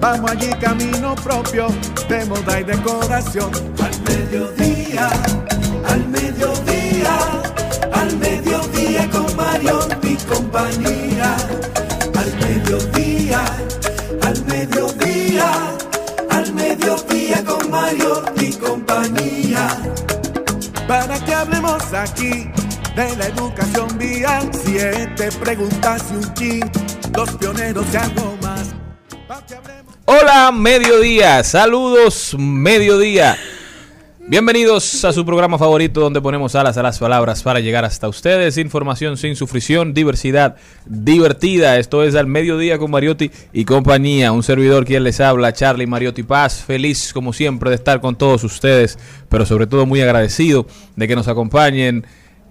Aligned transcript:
Vamos 0.00 0.30
allí 0.30 0.50
camino 0.60 1.14
propio 1.16 1.68
de 2.08 2.24
moda 2.26 2.60
y 2.60 2.64
decoración. 2.64 3.50
Al 3.82 4.00
mediodía, 4.02 5.08
al 5.88 6.08
mediodía, 6.08 7.18
al 7.92 8.16
mediodía 8.16 9.10
con 9.10 9.36
Mario 9.36 9.80
y 10.02 10.14
compañía. 10.16 11.36
Al 12.16 12.32
mediodía, 12.40 13.40
al 14.22 14.44
mediodía, 14.46 15.50
al 16.30 16.52
mediodía 16.54 17.44
con 17.44 17.70
Mario 17.70 18.22
y 18.36 18.52
compañía 18.52 19.68
para 20.86 21.18
que 21.22 21.34
hablemos 21.34 21.82
aquí 21.92 22.50
de 22.96 23.16
la 23.16 23.26
educación 23.26 23.98
vial. 23.98 24.48
Siete 24.64 25.30
preguntas 25.32 26.02
y 26.10 26.14
un 26.16 26.34
chin, 26.34 26.70
los 27.14 27.30
pioneros 27.36 27.84
y 27.92 27.96
algo 27.96 28.36
más. 28.42 28.74
Pa' 29.26 29.44
que 29.46 29.54
hablemos- 29.54 29.77
Hola, 30.10 30.52
mediodía. 30.52 31.44
Saludos, 31.44 32.34
mediodía. 32.38 33.36
Bienvenidos 34.26 35.04
a 35.04 35.12
su 35.12 35.26
programa 35.26 35.58
favorito 35.58 36.00
donde 36.00 36.22
ponemos 36.22 36.54
alas 36.54 36.78
a 36.78 36.82
las 36.82 36.98
palabras 36.98 37.42
para 37.42 37.60
llegar 37.60 37.84
hasta 37.84 38.08
ustedes. 38.08 38.56
Información 38.56 39.18
sin 39.18 39.36
sufrición, 39.36 39.92
diversidad 39.92 40.56
divertida. 40.86 41.76
Esto 41.76 42.02
es 42.04 42.14
al 42.14 42.26
mediodía 42.26 42.78
con 42.78 42.90
Mariotti 42.90 43.30
y 43.52 43.66
compañía. 43.66 44.32
Un 44.32 44.42
servidor 44.42 44.86
quien 44.86 45.04
les 45.04 45.20
habla, 45.20 45.52
Charlie 45.52 45.86
Mariotti 45.86 46.22
Paz. 46.22 46.64
Feliz 46.66 47.12
como 47.12 47.34
siempre 47.34 47.68
de 47.68 47.76
estar 47.76 48.00
con 48.00 48.16
todos 48.16 48.44
ustedes, 48.44 48.98
pero 49.28 49.44
sobre 49.44 49.66
todo 49.66 49.84
muy 49.84 50.00
agradecido 50.00 50.66
de 50.96 51.06
que 51.06 51.16
nos 51.16 51.28
acompañen 51.28 52.06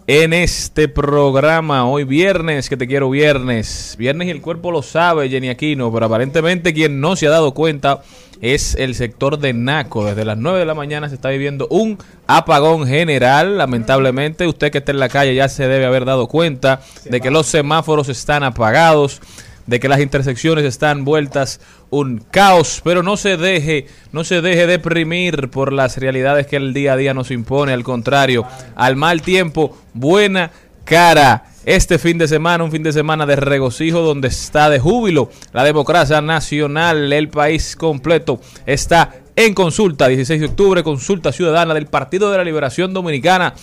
en 0.07 0.31
este 0.31 0.88
programa. 0.88 1.85
Hoy 1.85 2.06
viernes, 2.06 2.69
que 2.69 2.78
te 2.78 2.88
quiero 2.88 3.09
viernes. 3.09 3.95
Viernes 4.00 4.29
y 4.29 4.31
el 4.31 4.41
cuerpo 4.41 4.72
lo 4.72 4.81
sabe, 4.81 5.28
Jenny 5.28 5.50
Aquino, 5.50 5.91
pero 5.91 6.06
aparentemente 6.06 6.73
quien 6.73 7.01
no 7.01 7.18
se 7.18 7.28
ha 7.28 7.29
dado 7.29 7.53
cuenta 7.53 8.01
es 8.40 8.75
el 8.75 8.95
sector 8.95 9.38
de 9.38 9.51
Naco. 9.51 10.06
Desde 10.06 10.23
las 10.23 10.38
9 10.38 10.59
de 10.59 10.66
la 10.66 10.75
mañana 10.75 11.09
se 11.09 11.16
está 11.16 11.28
viviendo 11.28 11.68
un 11.69 11.97
apagón 12.25 12.88
general. 12.88 13.57
Lamentablemente, 13.57 14.47
usted 14.47 14.72
que 14.72 14.78
está 14.78 14.94
en 14.94 15.00
la 15.00 15.09
calle 15.09 15.35
ya 15.35 15.50
se 15.50 15.68
debe 15.68 15.85
haber 15.85 16.06
dado 16.06 16.28
cuenta 16.28 16.79
de 17.03 17.19
que 17.19 17.29
los 17.29 17.47
semáforos 17.47 18.07
están 18.07 18.44
apagados 18.44 19.19
de 19.67 19.79
que 19.79 19.89
las 19.89 20.00
intersecciones 20.00 20.66
están 20.66 21.05
vueltas 21.05 21.59
un 21.89 22.19
caos, 22.31 22.81
pero 22.83 23.03
no 23.03 23.17
se 23.17 23.38
deje, 23.38 23.88
no 24.11 24.23
se 24.23 24.41
deje 24.41 24.66
deprimir 24.66 25.50
por 25.50 25.72
las 25.72 25.97
realidades 25.97 26.47
que 26.47 26.55
el 26.55 26.73
día 26.73 26.94
a 26.94 26.97
día 26.97 27.13
nos 27.13 27.29
impone, 27.29 27.73
al 27.73 27.83
contrario, 27.83 28.45
al 28.75 28.95
mal 28.95 29.22
tiempo, 29.22 29.77
buena 29.94 30.51
cara. 30.83 31.45
Este 31.66 32.00
fin 32.00 32.17
de 32.17 32.29
semana, 32.29 32.63
un 32.63 32.72
fin 32.72 32.81
de 32.81 32.94
semana 32.94 33.25
de 33.25 33.35
regocijo 33.35 34.00
donde 34.00 34.29
está 34.29 34.69
de 34.69 34.79
júbilo 34.79 35.29
la 35.51 35.66
democracia 35.66 36.22
nacional, 36.22 37.11
el 37.11 37.27
país 37.27 37.75
completo 37.75 38.39
está 38.66 39.16
en 39.35 39.53
consulta, 39.53 40.07
16 40.07 40.39
de 40.39 40.45
octubre, 40.47 40.81
consulta 40.81 41.33
ciudadana 41.33 41.73
del 41.73 41.88
Partido 41.88 42.31
de 42.31 42.38
la 42.38 42.45
Liberación 42.45 42.94
Dominicana. 42.94 43.53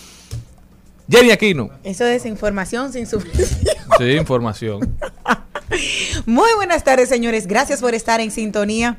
Jenny 1.09 1.31
Aquino. 1.31 1.69
Eso 1.83 2.05
es 2.05 2.25
información 2.25 2.93
sin 2.93 3.07
sufrimiento. 3.07 3.55
Sí, 3.97 4.11
información. 4.11 4.97
Muy 6.25 6.49
buenas 6.55 6.83
tardes, 6.83 7.09
señores. 7.09 7.47
Gracias 7.47 7.81
por 7.81 7.93
estar 7.93 8.19
en 8.21 8.31
sintonía. 8.31 8.97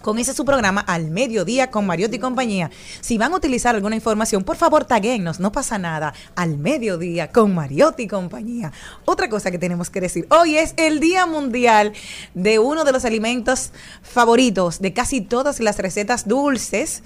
Con 0.00 0.18
ese 0.18 0.34
su 0.34 0.44
programa 0.44 0.80
al 0.80 1.10
mediodía 1.10 1.70
con 1.70 1.86
Mariotti 1.86 2.16
y 2.16 2.18
compañía. 2.18 2.72
Si 3.00 3.18
van 3.18 3.32
a 3.32 3.36
utilizar 3.36 3.76
alguna 3.76 3.94
información, 3.94 4.42
por 4.42 4.56
favor 4.56 4.84
taguennos, 4.84 5.38
no 5.38 5.52
pasa 5.52 5.78
nada. 5.78 6.12
Al 6.34 6.58
mediodía 6.58 7.30
con 7.30 7.54
Mariotti 7.54 8.02
y 8.02 8.08
compañía. 8.08 8.72
Otra 9.04 9.28
cosa 9.28 9.52
que 9.52 9.58
tenemos 9.58 9.90
que 9.90 10.00
decir, 10.00 10.26
hoy 10.30 10.56
es 10.56 10.74
el 10.76 10.98
Día 10.98 11.24
Mundial 11.26 11.92
de 12.34 12.58
uno 12.58 12.82
de 12.82 12.90
los 12.90 13.04
alimentos 13.04 13.70
favoritos 14.02 14.80
de 14.80 14.92
casi 14.92 15.20
todas 15.20 15.60
las 15.60 15.78
recetas 15.78 16.26
dulces. 16.26 17.04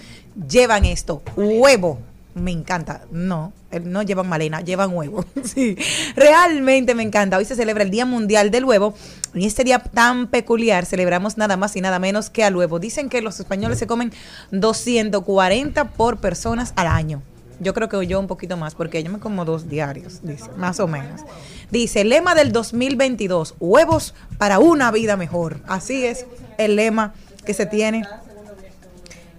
Llevan 0.48 0.86
esto, 0.86 1.22
huevo. 1.36 1.98
Me 2.34 2.50
encanta. 2.50 3.02
No, 3.10 3.52
no 3.80 4.02
llevan 4.02 4.28
malena, 4.28 4.60
llevan 4.60 4.94
huevo. 4.94 5.24
Sí, 5.44 5.76
realmente 6.16 6.94
me 6.94 7.02
encanta. 7.02 7.38
Hoy 7.38 7.44
se 7.44 7.54
celebra 7.54 7.84
el 7.84 7.90
Día 7.90 8.04
Mundial 8.04 8.50
del 8.50 8.64
Huevo. 8.64 8.94
Y 9.32 9.46
este 9.46 9.64
día 9.64 9.78
tan 9.78 10.26
peculiar 10.26 10.86
celebramos 10.86 11.36
nada 11.38 11.56
más 11.56 11.76
y 11.76 11.80
nada 11.80 11.98
menos 11.98 12.30
que 12.30 12.44
al 12.44 12.56
huevo. 12.56 12.78
Dicen 12.78 13.08
que 13.08 13.22
los 13.22 13.38
españoles 13.38 13.78
se 13.78 13.86
comen 13.86 14.12
240 14.50 15.84
por 15.92 16.18
personas 16.18 16.72
al 16.76 16.88
año. 16.88 17.22
Yo 17.60 17.72
creo 17.72 17.88
que 17.88 18.06
yo 18.06 18.20
un 18.20 18.26
poquito 18.26 18.56
más, 18.56 18.74
porque 18.74 19.02
yo 19.02 19.10
me 19.10 19.18
como 19.18 19.44
dos 19.44 19.68
diarios, 19.68 20.20
dice, 20.22 20.50
más 20.56 20.78
o 20.78 20.86
menos. 20.86 21.22
Dice, 21.70 22.04
lema 22.04 22.34
del 22.34 22.52
2022, 22.52 23.54
huevos 23.60 24.14
para 24.36 24.58
una 24.58 24.90
vida 24.90 25.16
mejor. 25.16 25.60
Así 25.66 26.04
es 26.04 26.26
el 26.58 26.76
lema 26.76 27.14
que 27.46 27.54
se 27.54 27.64
tiene 27.64 28.02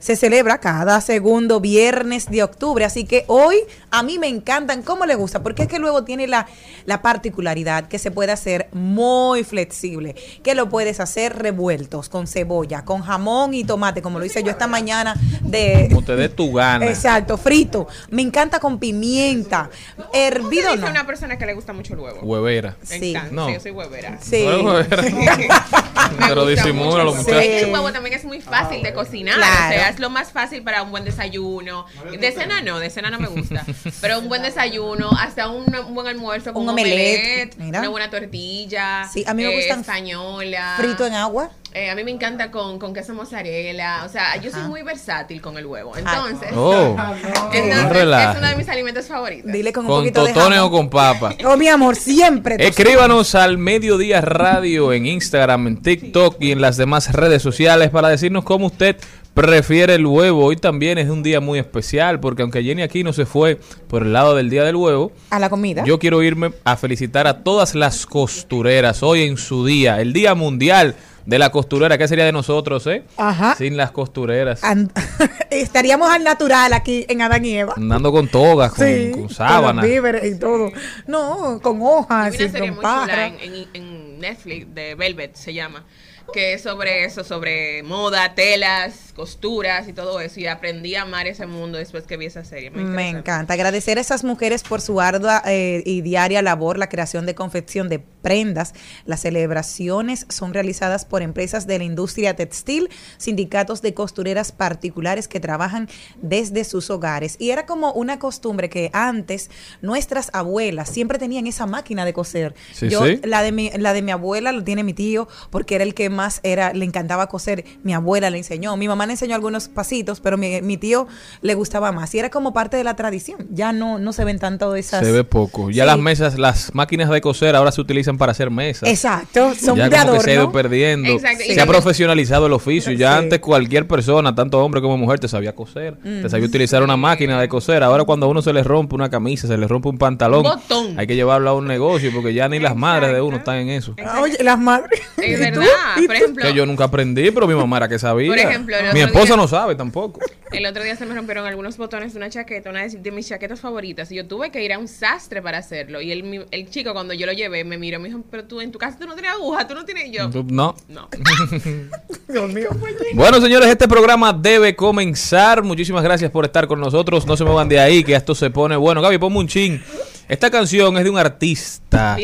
se 0.08 0.16
celebra 0.16 0.60
cada 0.60 1.02
segundo 1.02 1.60
viernes 1.60 2.28
de 2.32 2.42
octubre. 2.42 2.86
Así 2.86 3.04
que 3.04 3.26
hoy 3.28 3.58
a 3.92 4.04
mí 4.04 4.18
me 4.18 4.30
encantan. 4.30 4.82
¿Cómo 4.82 5.06
le 5.06 5.16
gusta? 5.16 5.44
Porque 5.44 5.64
es 5.64 5.68
que 5.68 5.80
luego 5.80 6.06
tiene 6.06 6.28
la, 6.28 6.48
la 6.86 7.02
particularidad 7.02 7.90
que 7.90 8.00
se 8.00 8.10
puede 8.10 8.32
hacer 8.32 8.70
muy 8.72 9.44
flexible. 9.44 10.16
Que 10.46 10.56
lo 10.56 10.70
puedes 10.70 11.02
hacer 11.02 11.38
revueltos 11.38 12.08
con 12.08 12.26
cebolla, 12.26 12.86
con 12.86 13.02
jamón 13.02 13.54
y 13.54 13.66
tomate, 13.66 14.02
como 14.02 14.18
lo 14.18 14.24
hice 14.24 14.42
yo 14.44 14.52
esta 14.52 14.66
mañana 14.68 15.14
de... 15.42 15.88
Como 15.90 16.06
te 16.06 16.16
dé 16.16 16.30
tu 16.30 16.54
gana. 16.54 16.86
Exacto, 16.88 17.38
frito. 17.38 17.90
Me 18.10 18.22
encanta 18.22 18.62
con 18.62 18.80
pimienta. 18.80 19.70
Hervido 20.14 20.72
dice 20.72 20.86
no. 20.86 20.92
una 20.92 21.06
persona 21.06 21.38
que 21.38 21.46
le 21.46 21.54
gusta 21.54 21.74
mucho 21.74 21.96
el 21.96 22.00
huevo? 22.00 22.22
Huevera. 22.22 22.78
Me 22.90 22.98
Sí. 23.00 23.10
encanta, 23.10 23.36
No. 23.36 23.48
sí, 23.48 23.54
yo 23.56 23.60
soy 23.60 23.72
huevera. 23.72 24.18
Sí. 24.22 24.46
No 24.48 24.72
huevera. 24.72 25.04
Pero 26.28 26.46
disimula 26.46 27.04
los 27.04 27.18
muchachos. 27.18 27.44
El 27.44 27.74
huevo 27.74 27.92
también 27.92 28.16
es 28.16 28.24
muy 28.24 28.40
fácil 28.40 28.82
de 28.82 28.94
cocinar. 28.94 29.36
Claro. 29.36 29.68
O 29.68 29.74
sea, 29.74 29.90
es 29.98 30.02
lo 30.02 30.10
más 30.10 30.32
fácil 30.32 30.64
para 30.64 30.84
un 30.84 30.92
buen 30.92 31.04
desayuno. 31.04 31.86
De 32.20 32.32
cena 32.32 32.62
no, 32.62 32.80
de 32.80 32.90
cena 32.90 33.10
no 33.10 33.20
me 33.20 33.28
gusta. 33.28 33.66
Pero 34.02 34.20
un 34.20 34.30
buen 34.30 34.44
desayuno, 34.44 35.10
hasta 35.12 35.50
un, 35.50 35.66
un 35.76 35.94
buen 35.94 36.08
almuerzo 36.08 36.54
con 36.54 36.62
Un 36.64 36.70
un, 36.70 36.74
omelette, 36.74 37.56
una 37.60 37.90
buena 37.90 38.10
tortilla. 38.10 39.08
Sí, 39.12 39.24
a 39.28 39.34
mí 39.34 39.44
me 39.44 39.54
eh, 39.54 39.56
gustan 39.58 39.82
española. 39.82 40.76
Frito 40.78 41.06
en 41.06 41.14
agua. 41.16 41.50
Eh, 41.74 41.90
a 41.92 41.96
mí 41.96 42.04
me 42.04 42.12
encanta 42.12 42.50
con, 42.50 42.80
con 42.80 42.94
queso 42.94 43.14
mozzarella. 43.14 44.04
O 44.06 44.10
sea, 44.10 44.36
yo 44.38 44.50
soy 44.50 44.62
Ajá. 44.62 44.70
muy 44.70 44.82
versátil 44.84 45.42
con 45.42 45.58
el 45.58 45.66
huevo. 45.66 45.96
Entonces, 45.98 46.50
Oh, 46.56 46.96
entonces 47.54 47.84
no 47.84 47.90
relaje. 47.90 48.32
es 48.32 48.38
uno 48.38 48.48
de 48.48 48.56
mis 48.56 48.70
alimentos 48.70 49.06
favoritos. 49.06 49.52
Dile 49.52 49.74
con 49.74 49.86
un 49.86 49.92
con 49.92 50.00
poquito 50.02 50.26
de 50.26 50.34
totones 50.34 50.60
o 50.60 50.72
con 50.72 50.90
papa. 50.90 51.36
Oh, 51.46 51.56
mi 51.56 51.68
amor, 51.68 51.96
siempre. 51.96 52.56
Escríbanos 52.60 53.36
al 53.36 53.58
Mediodía 53.58 54.22
Radio 54.22 54.92
en 54.92 55.06
Instagram, 55.06 55.68
en 55.68 55.82
TikTok 55.82 56.38
y 56.40 56.52
en 56.52 56.62
las 56.62 56.78
demás 56.78 57.12
redes 57.14 57.42
sociales 57.42 57.90
para 57.90 58.10
decirnos 58.10 58.44
cómo 58.44 58.68
usted 58.68 58.98
prefiere 59.42 59.94
el 59.96 60.06
huevo. 60.06 60.46
Hoy 60.46 60.56
también 60.56 60.98
es 60.98 61.10
un 61.10 61.22
día 61.22 61.40
muy 61.40 61.60
especial 61.60 62.20
porque 62.20 62.42
aunque 62.42 62.64
Jenny 62.64 62.82
aquí 62.82 63.04
no 63.04 63.14
se 63.14 63.26
fue 63.26 63.60
por 63.88 64.02
el 64.02 64.12
lado 64.14 64.36
del 64.36 64.50
día 64.50 64.64
del 64.64 64.76
huevo, 64.76 65.12
A 65.30 65.40
la 65.40 65.50
comida. 65.50 65.84
yo 65.86 66.00
quiero 66.00 66.24
irme 66.24 66.54
a 66.64 66.76
felicitar 66.76 67.28
a 67.28 67.44
todas 67.44 67.76
las 67.76 68.06
costureras 68.06 69.04
hoy 69.04 69.24
en 69.24 69.38
su 69.38 69.66
día, 69.66 70.02
el 70.02 70.12
Día 70.12 70.34
Mundial 70.36 70.96
de 71.28 71.38
la 71.40 71.52
Costurera. 71.52 71.98
¿Qué 71.98 72.08
sería 72.08 72.26
de 72.26 72.32
nosotros, 72.32 72.88
eh? 72.88 73.04
Ajá. 73.18 73.54
Sin 73.56 73.78
las 73.78 73.92
costureras. 73.92 74.64
And- 74.64 74.92
Estaríamos 75.52 76.10
al 76.10 76.24
natural 76.24 76.74
aquí 76.74 77.06
en 77.08 77.22
Adán 77.22 77.46
y 77.46 77.54
Eva. 77.58 77.74
Andando 77.78 78.12
con 78.12 78.28
togas, 78.30 78.74
con, 78.74 78.88
Sí, 78.88 79.12
con 79.12 79.30
sábanas. 79.30 79.86
víveres 79.86 80.24
y 80.36 80.40
todo. 80.40 80.72
No, 81.06 81.60
con 81.62 81.80
hojas 81.82 82.34
Hay 82.34 82.38
una 82.38 82.46
y 82.46 82.50
serie 82.50 82.70
con 82.70 82.76
muy 82.78 82.86
chula 82.86 83.28
en, 83.28 83.36
en- 83.54 83.68
en 83.74 84.20
Netflix 84.20 84.74
de 84.74 84.96
Velvet, 84.96 85.36
se 85.36 85.54
llama, 85.54 85.86
que 86.34 86.54
es 86.54 86.64
sobre 86.64 87.06
eso, 87.06 87.24
sobre 87.24 87.84
moda, 87.84 88.36
telas, 88.36 89.14
costuras 89.16 89.88
y 89.88 89.94
todo 89.94 90.20
eso. 90.20 90.40
Y 90.40 90.48
aprendí 90.48 90.96
a 90.96 91.04
amar 91.04 91.28
ese 91.28 91.46
mundo 91.46 91.78
después 91.78 92.06
que 92.06 92.18
vi 92.18 92.26
esa 92.26 92.44
serie. 92.44 92.70
Muy 92.72 92.84
Me 92.84 93.10
encanta. 93.10 93.54
Agradecer 93.54 93.98
a 93.98 94.02
esas 94.02 94.24
mujeres 94.24 94.64
por 94.64 94.82
su 94.82 95.02
ardua 95.02 95.42
eh, 95.46 95.82
y 95.86 96.02
diaria 96.02 96.42
labor, 96.42 96.78
la 96.78 96.90
creación 96.90 97.26
de 97.26 97.36
confección 97.36 97.90
de 97.90 98.00
prendas. 98.00 98.74
Las 99.06 99.22
celebraciones 99.22 100.26
son 100.30 100.54
realizadas 100.54 101.06
por 101.06 101.22
empresas 101.22 101.68
de 101.68 101.78
la 101.78 101.84
industria 101.84 102.36
textil, 102.36 102.90
sindicatos 103.18 103.82
de 103.82 103.94
costureras 103.94 104.52
particulares 104.52 105.28
que 105.28 105.40
trabajan 105.40 105.90
desde 106.22 106.64
sus 106.64 106.90
hogares. 106.90 107.38
Y 107.40 107.52
era 107.52 107.66
como 107.66 107.94
una 107.94 108.20
costumbre 108.20 108.70
que 108.70 108.90
antes 108.94 109.50
nuestras 109.82 110.30
abuelas 110.34 110.90
siempre 110.90 111.18
tenían 111.20 111.48
esa 111.48 111.66
máquina 111.66 112.06
de 112.06 112.14
coser. 112.14 112.54
Sí, 112.74 112.90
Yo, 112.90 113.06
sí. 113.06 113.20
la 113.24 113.42
de 113.42 113.52
mi, 113.52 113.72
la 113.72 113.94
de 113.94 114.02
mi 114.02 114.12
abuela 114.12 114.52
lo 114.52 114.64
tiene 114.64 114.84
mi 114.84 114.94
tío, 114.94 115.28
porque 115.50 115.76
era 115.76 115.84
el 115.84 115.94
que 115.94 116.10
más 116.18 116.40
era, 116.44 116.74
le 116.74 116.84
encantaba 116.84 117.28
coser. 117.28 117.64
Mi 117.84 117.94
abuela 117.94 118.30
le 118.30 118.40
enseñó. 118.40 118.76
Mi 118.76 118.88
mamá 118.88 119.06
le 119.06 119.14
enseñó 119.14 119.36
algunos 119.36 119.68
pasitos, 119.70 120.20
pero 120.20 120.38
mi, 120.38 120.62
mi 120.62 120.78
tío 120.78 121.08
le 121.42 121.54
gustaba 121.54 121.92
más. 121.92 122.14
Y 122.16 122.20
era 122.20 122.30
como 122.30 122.52
parte 122.54 122.76
de 122.78 122.84
la 122.84 122.96
tradición. 122.96 123.48
Ya 123.52 123.72
no, 123.72 124.00
no 124.00 124.12
se 124.14 124.26
ven 124.26 124.40
tanto 124.40 124.76
esas. 124.76 125.06
Se 125.06 125.12
ve 125.12 125.24
poco. 125.24 125.70
Ya 125.70 125.84
Sí. 125.84 125.88
las 125.88 126.00
mesas, 126.00 126.38
las 126.40 126.74
máquinas 126.76 127.10
de 127.10 127.22
coser 127.22 127.56
ahora 127.56 127.72
se 127.72 127.80
utilizan 127.82 128.18
para 128.18 128.32
hacer 128.32 128.50
mesas. 128.52 128.90
Exacto, 128.90 129.54
son 129.56 129.78
ya 129.78 129.88
de 129.90 129.98
como 129.98 130.14
que 130.14 130.20
se 130.22 130.30
ha 130.32 130.34
ido 130.34 130.42
adorno. 130.44 130.54
perdiendo. 130.62 131.10
Exacto, 131.10 131.44
Se 131.48 131.62
ha 131.62 131.66
profesionalizado 131.66 132.48
el 132.48 132.54
oficio. 132.54 132.92
Ya 132.94 133.14
Sí. 133.14 133.20
antes 133.20 133.40
cualquier 133.40 133.88
persona, 133.88 134.34
tanto 134.36 134.64
hombre 134.64 134.82
como 134.82 134.98
mujer, 134.98 135.20
te 135.20 135.28
sabía 135.28 135.54
coser. 135.56 135.96
Te 136.04 136.30
sabía 136.30 136.48
utilizar 136.48 136.82
una 136.84 136.98
máquina 136.98 137.40
de 137.40 137.48
coser. 137.48 137.84
Ahora 137.84 138.04
cuando 138.04 138.26
a 138.26 138.30
uno 138.30 138.42
se 138.42 138.52
le 138.54 138.64
rompe 138.64 138.96
una 138.96 139.10
camisa, 139.10 139.48
se 139.48 139.58
le 139.58 139.68
rompe 139.68 139.90
un 139.90 139.98
pantalón, 139.98 140.44
botón. 140.44 140.98
hay 141.00 141.06
que 141.08 141.16
llevarlo 141.16 141.50
a 141.50 141.54
un 141.54 141.68
negocio 141.68 142.12
porque 142.14 142.34
ya 142.34 142.48
ni 142.50 142.60
las 142.60 142.76
madres 142.76 143.14
de 143.14 143.22
uno 143.22 143.38
están 143.38 143.58
en 143.58 143.70
eso. 143.70 143.96
Oye, 144.22 144.38
las 144.44 144.58
madres. 144.60 145.00
Es 145.18 145.40
¿Y 145.48 145.52
tú? 145.52 145.60
verdad. 145.60 145.68
¿Y 146.02 146.07
Por 146.08 146.16
tú? 146.18 146.24
ejemplo, 146.24 146.44
Que 146.46 146.54
yo 146.54 146.66
nunca 146.66 146.86
aprendí, 146.86 147.30
pero 147.32 147.48
mi 147.48 147.54
mamá 147.56 147.78
era 147.78 147.88
que 147.88 148.00
sabía. 148.00 148.28
Por 148.30 148.40
ejemplo, 148.40 148.76
mi 148.94 149.00
esposa 149.02 149.26
día- 149.26 149.36
no 149.38 149.48
sabe 149.48 149.76
tampoco. 149.76 150.20
el 150.52 150.66
otro 150.66 150.84
día 150.84 150.96
se 150.96 151.06
me 151.06 151.14
rompieron 151.14 151.46
algunos 151.46 151.78
botones 151.78 152.14
de 152.14 152.18
una 152.20 152.30
chaqueta, 152.30 152.70
una 152.70 152.84
de, 152.88 152.98
de 152.98 153.12
mis 153.12 153.28
chaquetas 153.28 153.60
favoritas. 153.60 154.12
Y 154.12 154.16
yo 154.16 154.26
tuve 154.28 154.50
que 154.52 154.64
ir 154.64 154.74
a 154.74 154.80
un 154.80 154.88
sastre 154.88 155.42
para 155.42 155.58
hacerlo. 155.60 156.02
Y 156.02 156.12
el, 156.12 156.24
mi- 156.24 156.46
el 156.52 156.70
chico, 156.70 156.94
cuando 156.94 157.14
yo 157.14 157.26
lo 157.26 157.34
llevé, 157.34 157.64
me 157.64 157.78
miró 157.78 158.00
y 158.00 158.02
me 158.02 158.10
dijo: 158.10 158.22
Pero 158.32 158.46
tú 158.46 158.62
en 158.62 158.72
tu 158.72 158.80
casa 158.80 158.98
tú 159.00 159.06
no 159.06 159.14
tienes 159.14 159.32
aguja, 159.32 159.68
tú 159.68 159.76
no 159.76 159.86
tienes. 159.86 160.08
Y 160.08 160.12
yo, 160.12 160.30
No. 160.48 160.76
no. 160.88 161.10
Dios 162.28 162.54
mío. 162.54 162.70
Bueno, 163.14 163.40
señores, 163.42 163.70
este 163.70 163.88
programa 163.88 164.34
debe 164.34 164.76
comenzar. 164.76 165.64
Muchísimas 165.64 166.04
gracias 166.04 166.32
por 166.32 166.46
estar 166.46 166.68
con 166.68 166.80
nosotros. 166.80 167.26
No 167.26 167.36
se 167.38 167.44
muevan 167.44 167.70
de 167.70 167.80
ahí, 167.80 168.04
que 168.04 168.16
esto 168.16 168.36
se 168.36 168.50
pone 168.50 168.76
bueno. 168.76 169.02
Gaby, 169.02 169.18
ponme 169.18 169.38
un 169.40 169.48
chin. 169.48 169.82
Esta 170.30 170.52
canción 170.52 170.98
es 170.98 171.06
de 171.06 171.10
un 171.10 171.18
artista 171.18 172.18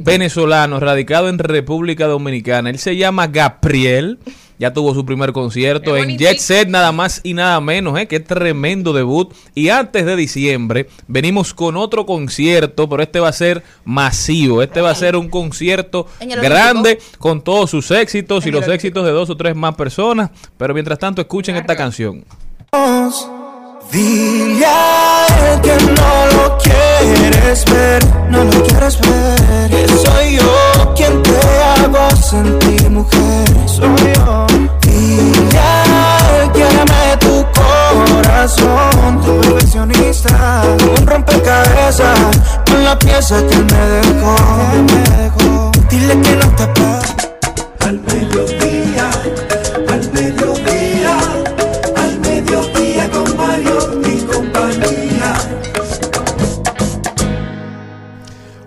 venezolano 0.00 0.80
radicado 0.80 1.28
en 1.28 1.38
República 1.38 2.06
Dominicana. 2.06 2.68
Él 2.68 2.78
se 2.78 2.96
llama 2.96 3.28
Gabriel. 3.28 4.18
Ya 4.58 4.72
tuvo 4.72 4.94
su 4.94 5.04
primer 5.04 5.32
concierto 5.32 5.96
en. 5.96 6.16
Jet 6.16 6.38
Set, 6.38 6.68
nada 6.68 6.92
más 6.92 7.20
y 7.24 7.34
nada 7.34 7.60
menos, 7.60 7.98
¿eh? 7.98 8.06
Qué 8.06 8.20
tremendo 8.20 8.92
debut. 8.92 9.34
Y 9.54 9.68
antes 9.68 10.06
de 10.06 10.14
diciembre, 10.14 10.88
venimos 11.08 11.54
con 11.54 11.76
otro 11.76 12.06
concierto, 12.06 12.88
pero 12.88 13.02
este 13.02 13.18
va 13.18 13.28
a 13.28 13.32
ser 13.32 13.64
masivo. 13.84 14.62
Este 14.62 14.80
va 14.80 14.90
a 14.90 14.94
ser 14.94 15.16
un 15.16 15.28
concierto 15.28 16.06
grande 16.20 17.00
con 17.18 17.42
todos 17.42 17.70
sus 17.70 17.90
éxitos 17.90 18.46
y 18.46 18.50
los 18.50 18.60
Olímpico. 18.60 18.74
éxitos 18.74 19.04
de 19.04 19.10
dos 19.10 19.30
o 19.30 19.36
tres 19.36 19.56
más 19.56 19.74
personas. 19.74 20.30
Pero 20.56 20.72
mientras 20.72 20.98
tanto, 21.00 21.20
escuchen 21.20 21.56
esta 21.56 21.76
canción. 21.76 22.24
Dile 23.94 24.66
a 24.66 25.26
él 25.52 25.60
que 25.60 25.76
no 25.76 26.26
lo 26.32 26.58
quieres 26.58 27.64
ver, 27.66 28.04
no 28.28 28.42
lo 28.42 28.62
quieres 28.64 28.98
ver. 28.98 29.70
Que 29.70 29.86
soy 29.86 30.36
yo 30.36 30.94
quien 30.96 31.22
te 31.22 31.38
hago 31.62 32.10
sentir 32.16 32.90
mujer. 32.90 33.48
Soy 33.66 34.12
yo. 34.16 34.46
Dile 34.80 35.58
a 35.60 36.42
él 36.42 36.50
que 36.50 36.64
tu 37.24 37.46
corazón, 37.54 39.20
tu 39.24 39.40
perfeccionista. 39.40 40.64
Un 40.98 41.06
rompecabezas 41.06 42.18
con 42.66 42.82
la 42.82 42.98
pieza 42.98 43.36
que 43.46 43.54
él 43.54 43.64
me 43.64 43.78
dejó. 43.78 45.70
Dile 45.88 46.20
que 46.20 46.34
no 46.34 46.48
te 46.56 46.66
pasa. 46.66 47.14
Al 47.86 48.00
mediodía, 48.00 48.73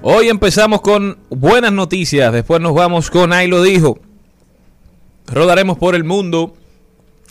Hoy 0.10 0.30
empezamos 0.30 0.80
con 0.80 1.18
buenas 1.30 1.74
noticias, 1.74 2.32
después 2.32 2.62
nos 2.62 2.74
vamos 2.74 3.12
con 3.12 3.34
Ahí 3.34 3.50
lo 3.50 3.62
dijo. 3.62 4.00
Rodaremos 5.26 5.78
por 5.78 5.96
el 5.96 6.06
mundo 6.06 6.56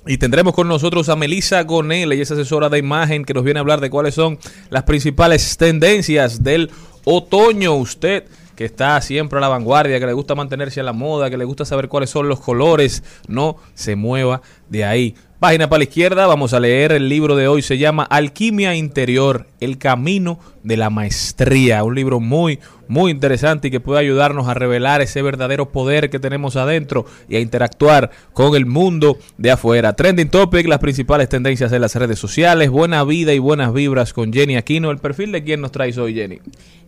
y 0.07 0.19
tendremos 0.19 0.53
con 0.53 0.69
nosotros 0.69 1.09
a 1.09 1.17
Melissa 1.17 1.63
Gonel, 1.63 2.13
ella 2.13 2.23
es 2.23 2.31
asesora 2.31 2.69
de 2.69 2.77
imagen 2.77 3.25
que 3.25 3.33
nos 3.33 3.45
viene 3.45 3.61
a 3.61 3.63
hablar 3.63 3.81
de 3.81 3.89
cuáles 3.89 4.15
son 4.15 4.39
las 4.69 4.83
principales 4.83 5.57
tendencias 5.57 6.43
del 6.43 6.71
otoño. 7.05 7.75
Usted 7.77 8.25
que 8.57 8.65
está 8.65 9.01
siempre 9.01 9.39
a 9.39 9.43
la 9.43 9.49
vanguardia, 9.49 10.01
que 10.01 10.07
le 10.07 10.13
gusta 10.13 10.35
mantenerse 10.35 10.81
a 10.81 10.83
la 10.83 10.93
moda, 10.93 11.31
que 11.31 11.37
le 11.37 11.45
gusta 11.45 11.65
saber 11.65 11.89
cuáles 11.89 12.11
son 12.11 12.29
los 12.29 12.41
colores, 12.41 13.05
no 13.29 13.57
se 13.75 13.95
mueva 13.95 14.43
de 14.69 14.85
ahí. 14.85 15.15
Página 15.39 15.69
para 15.69 15.81
la 15.81 15.85
izquierda, 15.85 16.27
vamos 16.27 16.55
a 16.55 16.61
leer 16.61 16.93
el 16.93 17.11
libro 17.11 17.37
de 17.37 17.47
hoy, 17.47 17.61
se 17.61 17.77
llama 17.77 18.05
Alquimia 18.05 18.75
Interior, 18.75 19.47
el 19.61 19.77
camino 19.77 20.41
de 20.63 20.79
la 20.79 20.89
maestría, 20.89 21.85
un 21.85 21.95
libro 21.95 22.21
muy, 22.21 22.59
muy 22.89 23.11
interesante 23.11 23.69
y 23.69 23.71
que 23.71 23.79
puede 23.79 24.01
ayudarnos 24.01 24.49
a 24.49 24.55
revelar 24.55 25.03
ese 25.03 25.21
verdadero 25.21 25.69
poder 25.69 26.09
que 26.09 26.19
tenemos 26.19 26.57
adentro 26.57 27.05
y 27.29 27.37
a 27.37 27.41
interactuar 27.41 28.11
con 28.33 28.57
el 28.57 28.65
mundo 28.65 29.19
de 29.37 29.51
afuera. 29.51 29.93
Trending 29.93 30.31
Topic, 30.31 30.67
las 30.67 30.79
principales 30.79 31.29
tendencias 31.29 31.71
en 31.71 31.83
las 31.83 31.95
redes 31.95 32.19
sociales, 32.19 32.71
buena 32.71 33.05
vida 33.05 33.35
y 33.35 33.39
buenas 33.39 33.75
vibras 33.75 34.15
con 34.15 34.33
Jenny 34.33 34.57
Aquino. 34.57 34.91
¿El 34.91 34.99
perfil 34.99 35.33
de 35.33 35.45
quién 35.45 35.61
nos 35.61 35.71
traes 35.71 35.99
hoy, 35.99 36.15
Jenny? 36.15 36.41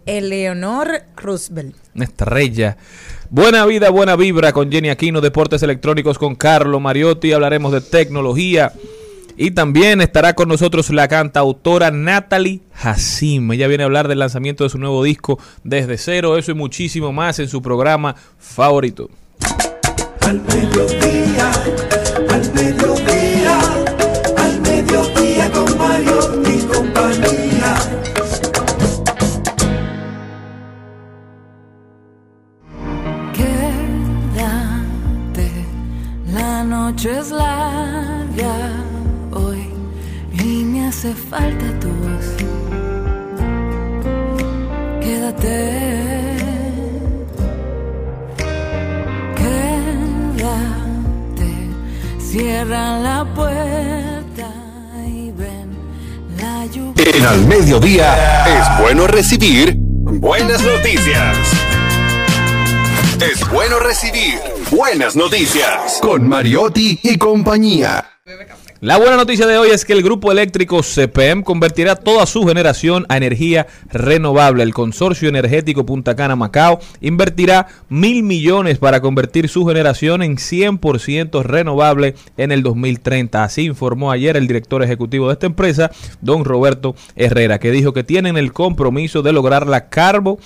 Eleonor 0.09 1.03
Roosevelt. 1.17 1.77
Una 1.95 2.05
estrella. 2.05 2.79
Buena 3.29 3.67
vida, 3.67 3.91
buena 3.91 4.17
vibra 4.17 4.53
con 4.53 4.73
Jenny 4.73 4.89
Aquino, 4.89 5.21
Deportes 5.21 5.63
Electrónicos 5.63 6.19
con 6.19 6.35
Carlo 6.35 6.81
Mariotti, 6.81 7.33
hablaremos 7.33 7.73
de 7.73 7.83
tecnología. 7.83 8.73
Y 9.37 9.51
también 9.53 10.01
estará 10.01 10.35
con 10.35 10.49
nosotros 10.49 10.91
la 10.91 11.07
cantautora 11.09 11.91
Natalie 11.91 12.63
Hassim. 12.75 13.53
Ella 13.53 13.69
viene 13.69 13.85
a 13.85 13.87
hablar 13.87 14.09
del 14.09 14.19
lanzamiento 14.19 14.65
de 14.65 14.71
su 14.71 14.79
nuevo 14.79 15.05
disco 15.05 15.39
Desde 15.63 15.99
Cero, 15.99 16.39
eso 16.39 16.53
y 16.53 16.55
muchísimo 16.55 17.13
más 17.13 17.39
en 17.39 17.49
su 17.49 17.61
programa 17.61 18.17
favorito. 18.39 19.11
Al 20.23 20.41
mediodía, 20.41 21.53
noche 36.99 37.17
es 37.17 37.31
larga 37.31 38.57
hoy 39.31 39.69
y 40.33 40.65
me 40.65 40.89
hace 40.89 41.15
falta 41.15 41.65
tu 41.79 41.87
voz. 41.87 42.27
Quédate, 45.01 45.79
quédate, 49.37 50.71
cierra 52.19 52.99
la 52.99 53.25
puerta 53.33 54.51
y 55.07 55.31
ven 55.31 55.71
la 56.37 56.67
lluvia. 56.67 57.05
En 57.15 57.27
al 57.27 57.47
mediodía 57.47 58.45
es 58.59 58.83
bueno 58.83 59.07
recibir 59.07 59.77
buenas 59.79 60.65
noticias. 60.65 61.39
Es 63.21 63.49
bueno 63.51 63.79
recibir 63.79 64.48
buenas 64.71 65.17
noticias 65.17 65.99
con 66.03 66.29
Mariotti 66.29 66.99
y 67.03 67.17
compañía. 67.17 68.05
La 68.81 68.99
buena 68.99 69.17
noticia 69.17 69.47
de 69.47 69.57
hoy 69.57 69.71
es 69.71 69.85
que 69.85 69.95
el 69.95 70.03
grupo 70.03 70.31
eléctrico 70.31 70.83
CPM 70.83 71.43
convertirá 71.43 71.97
toda 71.97 72.27
su 72.27 72.47
generación 72.47 73.07
a 73.09 73.17
energía 73.17 73.67
renovable. 73.91 74.63
El 74.63 74.75
consorcio 74.75 75.29
energético 75.29 75.87
Punta 75.87 76.15
Cana 76.15 76.37
Macao 76.37 76.79
invertirá 77.01 77.67
mil 77.89 78.23
millones 78.23 78.79
para 78.79 79.01
convertir 79.01 79.49
su 79.49 79.65
generación 79.67 80.23
en 80.23 80.37
100% 80.37 81.43
renovable 81.43 82.15
en 82.37 82.53
el 82.53 82.63
2030. 82.63 83.43
Así 83.43 83.65
informó 83.65 84.13
ayer 84.13 84.37
el 84.37 84.47
director 84.47 84.83
ejecutivo 84.83 85.29
de 85.29 85.33
esta 85.33 85.47
empresa, 85.47 85.91
don 86.21 86.45
Roberto 86.45 86.95
Herrera, 87.17 87.59
que 87.59 87.71
dijo 87.71 87.93
que 87.93 88.05
tienen 88.05 88.37
el 88.37 88.53
compromiso 88.53 89.23
de 89.23 89.33
lograr 89.33 89.67
la 89.67 89.89
carbo 89.89 90.39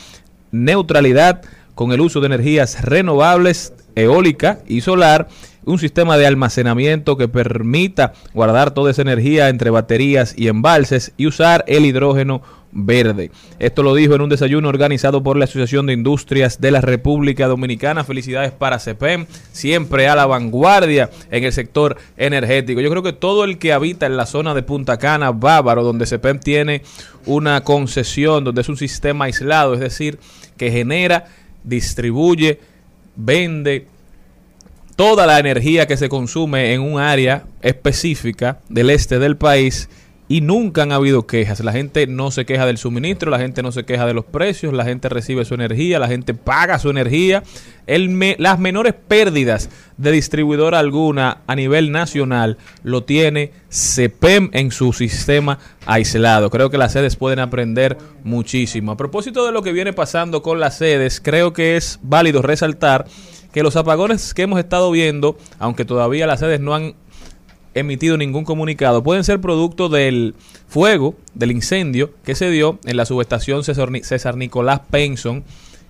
neutralidad 0.52 1.42
con 1.74 1.92
el 1.92 2.00
uso 2.00 2.20
de 2.20 2.26
energías 2.26 2.82
renovables, 2.82 3.72
eólica 3.94 4.60
y 4.66 4.80
solar 4.80 5.28
un 5.64 5.78
sistema 5.78 6.16
de 6.16 6.26
almacenamiento 6.26 7.16
que 7.16 7.28
permita 7.28 8.12
guardar 8.34 8.72
toda 8.72 8.90
esa 8.90 9.02
energía 9.02 9.48
entre 9.48 9.70
baterías 9.70 10.34
y 10.36 10.48
embalses 10.48 11.12
y 11.16 11.26
usar 11.26 11.64
el 11.68 11.84
hidrógeno 11.84 12.42
verde. 12.72 13.30
Esto 13.58 13.82
lo 13.82 13.94
dijo 13.94 14.14
en 14.14 14.22
un 14.22 14.30
desayuno 14.30 14.68
organizado 14.68 15.22
por 15.22 15.36
la 15.36 15.44
Asociación 15.44 15.86
de 15.86 15.92
Industrias 15.92 16.60
de 16.60 16.70
la 16.70 16.80
República 16.80 17.46
Dominicana. 17.46 18.02
Felicidades 18.02 18.50
para 18.50 18.78
CEPEM, 18.78 19.26
siempre 19.52 20.08
a 20.08 20.16
la 20.16 20.26
vanguardia 20.26 21.10
en 21.30 21.44
el 21.44 21.52
sector 21.52 21.96
energético. 22.16 22.80
Yo 22.80 22.90
creo 22.90 23.02
que 23.02 23.12
todo 23.12 23.44
el 23.44 23.58
que 23.58 23.72
habita 23.72 24.06
en 24.06 24.16
la 24.16 24.26
zona 24.26 24.54
de 24.54 24.62
Punta 24.62 24.98
Cana, 24.98 25.32
Bávaro, 25.32 25.84
donde 25.84 26.06
CEPEM 26.06 26.40
tiene 26.40 26.82
una 27.26 27.62
concesión, 27.62 28.42
donde 28.42 28.62
es 28.62 28.68
un 28.68 28.78
sistema 28.78 29.26
aislado, 29.26 29.74
es 29.74 29.80
decir, 29.80 30.18
que 30.56 30.70
genera, 30.70 31.26
distribuye, 31.64 32.58
vende, 33.16 33.86
toda 34.96 35.26
la 35.26 35.38
energía 35.38 35.86
que 35.86 35.96
se 35.96 36.08
consume 36.08 36.74
en 36.74 36.80
un 36.80 37.00
área 37.00 37.44
específica 37.60 38.60
del 38.68 38.90
este 38.90 39.18
del 39.18 39.36
país 39.36 39.88
y 40.32 40.40
nunca 40.40 40.84
han 40.84 40.92
habido 40.92 41.26
quejas. 41.26 41.60
La 41.60 41.72
gente 41.72 42.06
no 42.06 42.30
se 42.30 42.46
queja 42.46 42.64
del 42.64 42.78
suministro, 42.78 43.30
la 43.30 43.38
gente 43.38 43.62
no 43.62 43.70
se 43.70 43.84
queja 43.84 44.06
de 44.06 44.14
los 44.14 44.24
precios, 44.24 44.72
la 44.72 44.86
gente 44.86 45.10
recibe 45.10 45.44
su 45.44 45.52
energía, 45.52 45.98
la 45.98 46.08
gente 46.08 46.32
paga 46.32 46.78
su 46.78 46.88
energía. 46.88 47.42
El 47.86 48.18
las 48.38 48.58
menores 48.58 48.94
pérdidas 48.94 49.68
de 49.98 50.10
distribuidora 50.10 50.78
alguna 50.78 51.42
a 51.46 51.54
nivel 51.54 51.92
nacional 51.92 52.56
lo 52.82 53.04
tiene 53.04 53.52
CEPEM 53.70 54.48
en 54.54 54.70
su 54.70 54.94
sistema 54.94 55.58
aislado. 55.84 56.48
Creo 56.48 56.70
que 56.70 56.78
las 56.78 56.92
sedes 56.92 57.16
pueden 57.16 57.38
aprender 57.38 57.98
muchísimo. 58.24 58.92
A 58.92 58.96
propósito 58.96 59.44
de 59.44 59.52
lo 59.52 59.60
que 59.62 59.72
viene 59.72 59.92
pasando 59.92 60.40
con 60.40 60.60
las 60.60 60.78
sedes, 60.78 61.20
creo 61.20 61.52
que 61.52 61.76
es 61.76 62.00
válido 62.02 62.40
resaltar 62.40 63.04
que 63.52 63.62
los 63.62 63.76
apagones 63.76 64.32
que 64.32 64.44
hemos 64.44 64.60
estado 64.60 64.90
viendo, 64.90 65.36
aunque 65.58 65.84
todavía 65.84 66.26
las 66.26 66.40
sedes 66.40 66.58
no 66.60 66.74
han 66.74 66.94
emitido 67.74 68.16
ningún 68.16 68.44
comunicado, 68.44 69.02
pueden 69.02 69.24
ser 69.24 69.40
producto 69.40 69.88
del 69.88 70.34
fuego, 70.68 71.14
del 71.34 71.50
incendio 71.52 72.12
que 72.24 72.34
se 72.34 72.50
dio 72.50 72.78
en 72.84 72.96
la 72.96 73.04
subestación 73.06 73.64
César, 73.64 73.90
Ni- 73.90 74.02
César 74.02 74.36
Nicolás 74.36 74.80
Penson, 74.90 75.44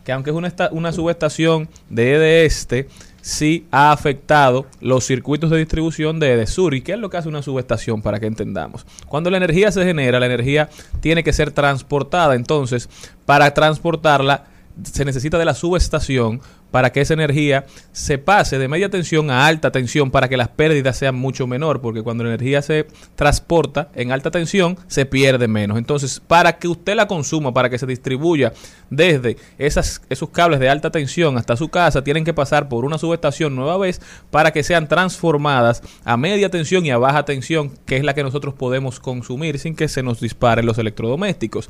que 0.05 0.13
aunque 0.13 0.31
es 0.31 0.37
una 0.73 0.93
subestación 0.93 1.69
de 1.89 2.15
EDE 2.15 2.45
Este, 2.45 2.89
sí 3.21 3.67
ha 3.71 3.93
afectado 3.93 4.67
los 4.81 5.07
circuitos 5.07 5.49
de 5.51 5.59
distribución 5.59 6.19
de 6.19 6.33
EDESUR. 6.33 6.75
¿Y 6.75 6.81
qué 6.83 6.95
es 6.95 6.99
lo 6.99 7.09
que 7.09 7.19
hace 7.19 7.29
una 7.29 7.41
subestación 7.43 8.03
para 8.03 8.19
que 8.19 8.27
entendamos? 8.27 8.85
Cuando 9.07 9.31
la 9.31 9.37
energía 9.37 9.71
se 9.71 9.85
genera, 9.85 10.19
la 10.19 10.27
energía 10.27 10.69
tiene 11.01 11.23
que 11.23 11.33
ser 11.33 11.53
transportada. 11.53 12.35
Entonces, 12.35 12.89
para 13.27 13.55
transportarla, 13.55 14.47
se 14.83 15.05
necesita 15.05 15.39
de 15.39 15.45
la 15.45 15.55
subestación 15.55 16.41
para 16.73 16.91
que 16.91 17.03
esa 17.03 17.15
energía 17.15 17.67
se 17.93 18.19
pase 18.19 18.59
de 18.59 18.67
media 18.67 18.89
tensión 18.89 19.31
a 19.31 19.47
alta 19.47 19.71
tensión 19.71 20.11
para 20.11 20.29
que 20.29 20.37
las 20.37 20.49
pérdidas 20.49 20.97
sean 20.97 21.15
mucho 21.15 21.47
menor, 21.47 21.81
porque 21.81 22.03
cuando 22.03 22.25
la 22.25 22.31
energía 22.31 22.63
se 22.63 22.89
transporta 23.15 23.91
en 23.95 24.11
alta 24.11 24.33
tensión 24.33 24.77
se 24.89 25.07
pierde 25.07 25.47
menos. 25.47 25.79
Entonces, 25.79 26.19
para 26.19 26.59
que 26.59 26.67
usted 26.67 26.97
la 26.97 27.07
consuma, 27.07 27.55
para 27.55 27.71
que 27.71 27.79
se 27.79 27.87
distribuya 27.87 28.53
desde 28.91 29.37
esos 29.59 30.01
cables 30.33 30.59
de 30.59 30.69
alta 30.69 30.91
tensión 30.91 31.39
hasta 31.39 31.57
su 31.57 31.69
casa, 31.69 32.03
tienen 32.03 32.25
que 32.25 32.35
pasar 32.35 32.69
por 32.69 32.85
una 32.85 32.99
subestación 32.99 33.55
nueva 33.55 33.79
vez 33.79 34.01
para 34.31 34.51
que 34.51 34.63
sean 34.63 34.89
transformadas 34.89 35.83
a 36.05 36.17
media 36.17 36.49
tensión 36.49 36.85
y 36.87 36.91
a 36.91 36.99
baja 36.99 37.25
tensión, 37.25 37.71
que 37.87 37.97
es 37.97 38.05
la 38.05 38.15
que 38.15 38.23
nosotros 38.23 38.55
podemos 38.55 38.99
consumir 38.99 39.59
sin 39.59 39.77
que 39.77 39.89
se 39.89 40.03
nos 40.03 40.21
disparen 40.21 40.67
los 40.67 40.79
electrodomésticos. 40.79 41.69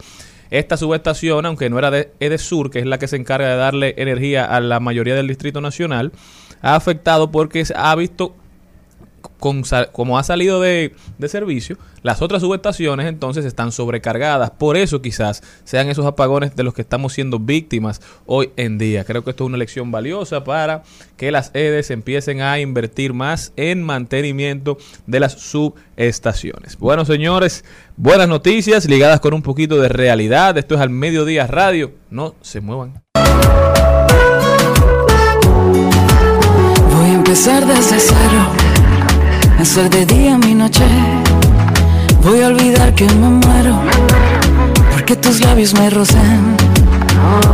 Esta 0.52 0.76
subestación, 0.76 1.46
aunque 1.46 1.70
no 1.70 1.78
era 1.78 1.90
de 1.90 2.12
Edesur, 2.20 2.70
que 2.70 2.78
es 2.78 2.84
la 2.84 2.98
que 2.98 3.08
se 3.08 3.16
encarga 3.16 3.48
de 3.48 3.56
darle 3.56 3.94
energía 3.96 4.44
a 4.44 4.60
la 4.60 4.80
mayoría 4.80 5.14
del 5.14 5.26
Distrito 5.26 5.62
Nacional, 5.62 6.12
ha 6.60 6.76
afectado 6.76 7.30
porque 7.30 7.64
ha 7.74 7.94
visto 7.94 8.36
como 9.92 10.18
ha 10.18 10.22
salido 10.22 10.60
de, 10.60 10.94
de 11.18 11.28
servicio, 11.28 11.76
las 12.02 12.22
otras 12.22 12.42
subestaciones 12.42 13.06
entonces 13.06 13.44
están 13.44 13.72
sobrecargadas. 13.72 14.50
Por 14.50 14.76
eso 14.76 15.02
quizás 15.02 15.42
sean 15.64 15.88
esos 15.88 16.06
apagones 16.06 16.56
de 16.56 16.62
los 16.62 16.74
que 16.74 16.82
estamos 16.82 17.12
siendo 17.12 17.38
víctimas 17.38 18.00
hoy 18.26 18.50
en 18.56 18.78
día. 18.78 19.04
Creo 19.04 19.24
que 19.24 19.30
esto 19.30 19.44
es 19.44 19.48
una 19.48 19.58
lección 19.58 19.90
valiosa 19.90 20.44
para 20.44 20.82
que 21.16 21.30
las 21.30 21.50
EDES 21.54 21.90
empiecen 21.90 22.40
a 22.40 22.58
invertir 22.60 23.12
más 23.12 23.52
en 23.56 23.82
mantenimiento 23.82 24.78
de 25.06 25.20
las 25.20 25.32
subestaciones. 25.32 26.78
Bueno, 26.78 27.04
señores, 27.04 27.64
buenas 27.96 28.28
noticias 28.28 28.88
ligadas 28.88 29.20
con 29.20 29.34
un 29.34 29.42
poquito 29.42 29.80
de 29.80 29.88
realidad. 29.88 30.56
Esto 30.58 30.74
es 30.74 30.80
al 30.80 30.90
mediodía 30.90 31.46
radio. 31.46 31.92
No 32.10 32.34
se 32.40 32.60
muevan. 32.60 33.02
Voy 36.90 37.06
a 37.06 37.14
empezar 37.14 37.66
desde 37.66 37.98
cero, 37.98 38.52
hacer 39.60 39.90
de 39.90 40.06
día 40.06 40.38
mi 40.38 40.54
noche. 40.54 40.84
Voy 42.22 42.42
a 42.42 42.48
olvidar 42.48 42.94
que 42.94 43.04
me 43.04 43.28
muero, 43.28 43.80
porque 44.92 45.16
tus 45.16 45.40
labios 45.40 45.74
me 45.74 45.90
rozan. 45.90 46.56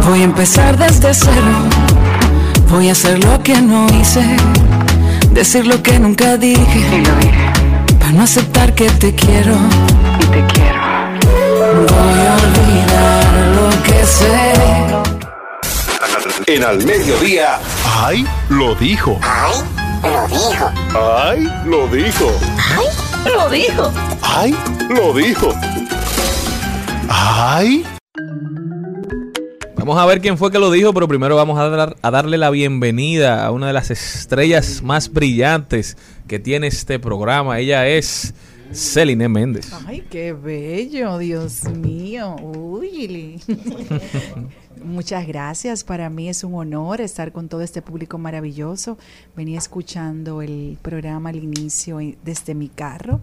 Voy 0.09 0.21
a 0.21 0.25
empezar 0.25 0.77
desde 0.77 1.13
cero, 1.13 1.55
voy 2.71 2.89
a 2.89 2.93
hacer 2.93 3.23
lo 3.25 3.43
que 3.43 3.61
no 3.61 3.87
hice, 4.01 4.25
decir 5.33 5.67
lo 5.67 5.83
que 5.83 5.99
nunca 5.99 6.37
dije, 6.37 7.03
para 7.99 8.13
no 8.13 8.23
aceptar 8.23 8.75
que 8.75 8.91
te 8.91 9.15
quiero. 9.15 9.57
Voy 11.59 12.21
a 12.27 12.37
olvidar 12.45 13.27
lo 13.57 13.83
que 13.83 14.05
sé. 14.07 14.39
En 16.47 16.65
al 16.65 16.83
mediodía. 16.85 17.59
¡Ay! 17.85 18.27
Lo 18.49 18.75
dijo. 18.75 19.19
¡Ay! 19.23 19.88
Lo 20.03 21.89
dijo. 21.89 22.31
Lo 23.35 23.51
dijo. 23.51 23.93
¡Ay! 24.23 24.55
Lo 24.91 25.13
dijo. 25.13 25.53
¡Ay! 27.09 27.85
Vamos 29.77 29.99
a 29.99 30.05
ver 30.07 30.21
quién 30.21 30.37
fue 30.39 30.51
que 30.53 30.59
lo 30.59 30.71
dijo, 30.71 30.93
pero 30.93 31.09
primero 31.09 31.35
vamos 31.37 31.59
a, 31.59 31.69
dar- 31.69 31.97
a 32.01 32.11
darle 32.11 32.37
la 32.39 32.51
bienvenida 32.51 33.45
a 33.45 33.51
una 33.51 33.69
de 33.69 33.73
las 33.73 33.91
estrellas 33.91 34.83
más 34.83 35.13
brillantes 35.13 35.97
que 36.27 36.39
tiene 36.39 36.67
este 36.69 36.99
programa. 36.99 37.59
Ella 37.59 37.87
es 37.89 38.35
Celine 38.73 39.29
Méndez. 39.29 39.73
Ay, 39.87 40.05
qué 40.11 40.33
bello, 40.33 41.19
Dios 41.19 41.65
mío. 41.65 42.37
Uy. 42.41 43.41
Muchas 44.85 45.27
gracias. 45.27 45.85
Para 45.85 46.11
mí 46.11 46.29
es 46.29 46.45
un 46.45 46.55
honor 46.55 47.01
estar 47.01 47.33
con 47.33 47.49
todo 47.49 47.63
este 47.63 47.83
público 47.83 48.19
maravilloso. 48.19 48.99
Venía 49.37 49.59
escuchando 49.59 50.43
el 50.43 50.79
programa 50.83 51.31
al 51.31 51.37
inicio 51.37 52.01
eh, 52.01 52.19
desde 52.25 52.55
mi 52.55 52.69
carro 52.69 53.21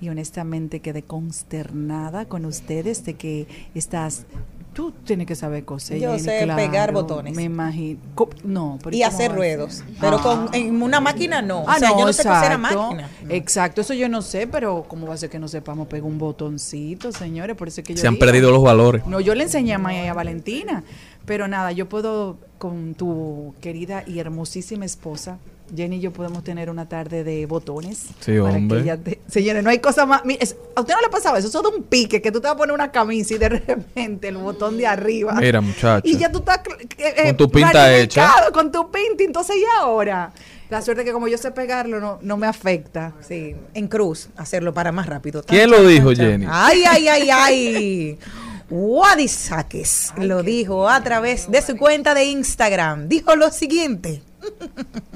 y 0.00 0.08
honestamente 0.08 0.80
quedé 0.80 1.02
consternada 1.02 2.26
con 2.26 2.44
ustedes 2.44 3.04
de 3.04 3.14
que 3.14 3.46
estás... 3.74 4.26
Tú 4.74 4.92
tienes 4.92 5.26
que 5.26 5.34
saber 5.34 5.64
coser. 5.64 5.98
Yo 5.98 6.16
sé 6.20 6.46
pegar 6.54 6.92
botones. 6.92 7.34
Me 7.34 7.42
imagino. 7.42 7.98
No, 8.44 8.78
pero 8.84 8.94
Y 8.94 9.00
¿cómo 9.00 9.12
hacer 9.12 9.32
ruedos. 9.34 9.82
Pero 10.00 10.18
Ah. 10.18 10.22
con, 10.22 10.54
en 10.54 10.80
una 10.80 11.00
máquina 11.00 11.42
no. 11.42 11.64
Ah, 11.66 11.74
o 11.76 11.78
sea, 11.80 11.88
no, 11.88 11.98
yo 11.98 12.06
no 12.06 12.12
sé 12.12 12.22
coser 12.22 12.52
a 12.52 12.54
exacto. 12.54 12.82
máquina. 12.82 13.10
Exacto, 13.28 13.80
eso 13.80 13.92
yo 13.94 14.08
no 14.08 14.22
sé, 14.22 14.46
pero 14.46 14.84
¿cómo 14.86 15.08
va 15.08 15.14
a 15.14 15.16
ser 15.16 15.30
que 15.30 15.40
no 15.40 15.48
sepamos 15.48 15.88
pegar 15.88 16.04
un 16.04 16.18
botoncito, 16.18 17.10
señores? 17.10 17.56
Por 17.56 17.66
eso 17.66 17.80
es 17.80 17.86
que 17.88 17.94
yo 17.94 18.00
Se 18.00 18.06
han 18.06 18.18
perdido 18.18 18.52
los 18.52 18.62
valores. 18.62 19.04
No, 19.06 19.18
yo 19.18 19.34
le 19.34 19.44
enseñé 19.44 19.74
a 19.74 19.78
Maya 19.78 20.04
y 20.04 20.06
a 20.06 20.14
Valentina, 20.14 20.84
pero 21.28 21.46
nada, 21.46 21.70
yo 21.70 21.88
puedo 21.88 22.36
con 22.58 22.94
tu 22.94 23.54
querida 23.60 24.02
y 24.06 24.18
hermosísima 24.18 24.84
esposa, 24.84 25.38
Jenny 25.76 25.96
y 25.96 26.00
yo 26.00 26.10
podemos 26.12 26.42
tener 26.42 26.70
una 26.70 26.88
tarde 26.88 27.22
de 27.24 27.44
botones. 27.46 28.06
Sí, 28.20 28.38
para 28.40 28.54
hombre. 28.56 28.78
que 28.78 28.82
ella 28.84 28.96
te- 28.96 29.20
Señores, 29.28 29.62
no 29.62 29.68
hay 29.70 29.78
cosa 29.80 30.06
más... 30.06 30.22
es- 30.40 30.56
¿A 30.74 30.80
usted 30.80 30.94
no 30.94 31.00
le 31.02 31.08
pasaba 31.10 31.38
eso? 31.38 31.48
Eso 31.48 31.60
de 31.62 31.68
un 31.76 31.82
pique, 31.84 32.22
que 32.22 32.32
tú 32.32 32.40
te 32.40 32.46
vas 32.48 32.54
a 32.54 32.56
poner 32.56 32.74
una 32.74 32.90
camisa 32.90 33.34
y 33.34 33.38
de 33.38 33.48
repente 33.66 34.28
el 34.28 34.38
botón 34.38 34.78
de 34.78 34.86
arriba... 34.86 35.34
Mira, 35.34 35.60
muchacho. 35.60 36.08
Y 36.08 36.16
ya 36.16 36.32
tú 36.32 36.38
estás... 36.38 36.60
eh, 36.96 37.14
eh, 37.18 37.26
Con 37.26 37.36
tu 37.36 37.50
pinta 37.50 37.94
hecha. 37.96 38.30
Con 38.52 38.72
tu 38.72 38.90
pinta, 38.90 39.22
entonces 39.22 39.56
¿y 39.56 39.64
ahora? 39.78 40.32
La 40.70 40.80
suerte 40.82 41.04
que 41.04 41.12
como 41.12 41.28
yo 41.28 41.36
sé 41.38 41.50
pegarlo, 41.50 42.00
no, 42.00 42.18
no 42.22 42.36
me 42.38 42.46
afecta. 42.46 43.12
Sí, 43.20 43.54
en 43.74 43.88
cruz, 43.88 44.30
hacerlo 44.36 44.72
para 44.74 44.90
más 44.90 45.06
rápido. 45.06 45.42
¿Quién 45.46 45.70
lo 45.70 45.86
dijo. 45.86 46.10
Jenny? 46.14 46.46
Ay, 46.48 46.82
ay, 46.88 47.08
ay, 47.08 47.28
ay. 47.30 48.18
Wadi 48.70 49.28
Sáquez 49.28 50.12
lo 50.18 50.42
dijo 50.42 50.88
a 50.88 51.02
través 51.02 51.50
de 51.50 51.62
su 51.62 51.76
cuenta 51.76 52.14
de 52.14 52.24
Instagram. 52.24 53.08
Dijo 53.08 53.34
lo 53.34 53.50
siguiente. 53.50 54.22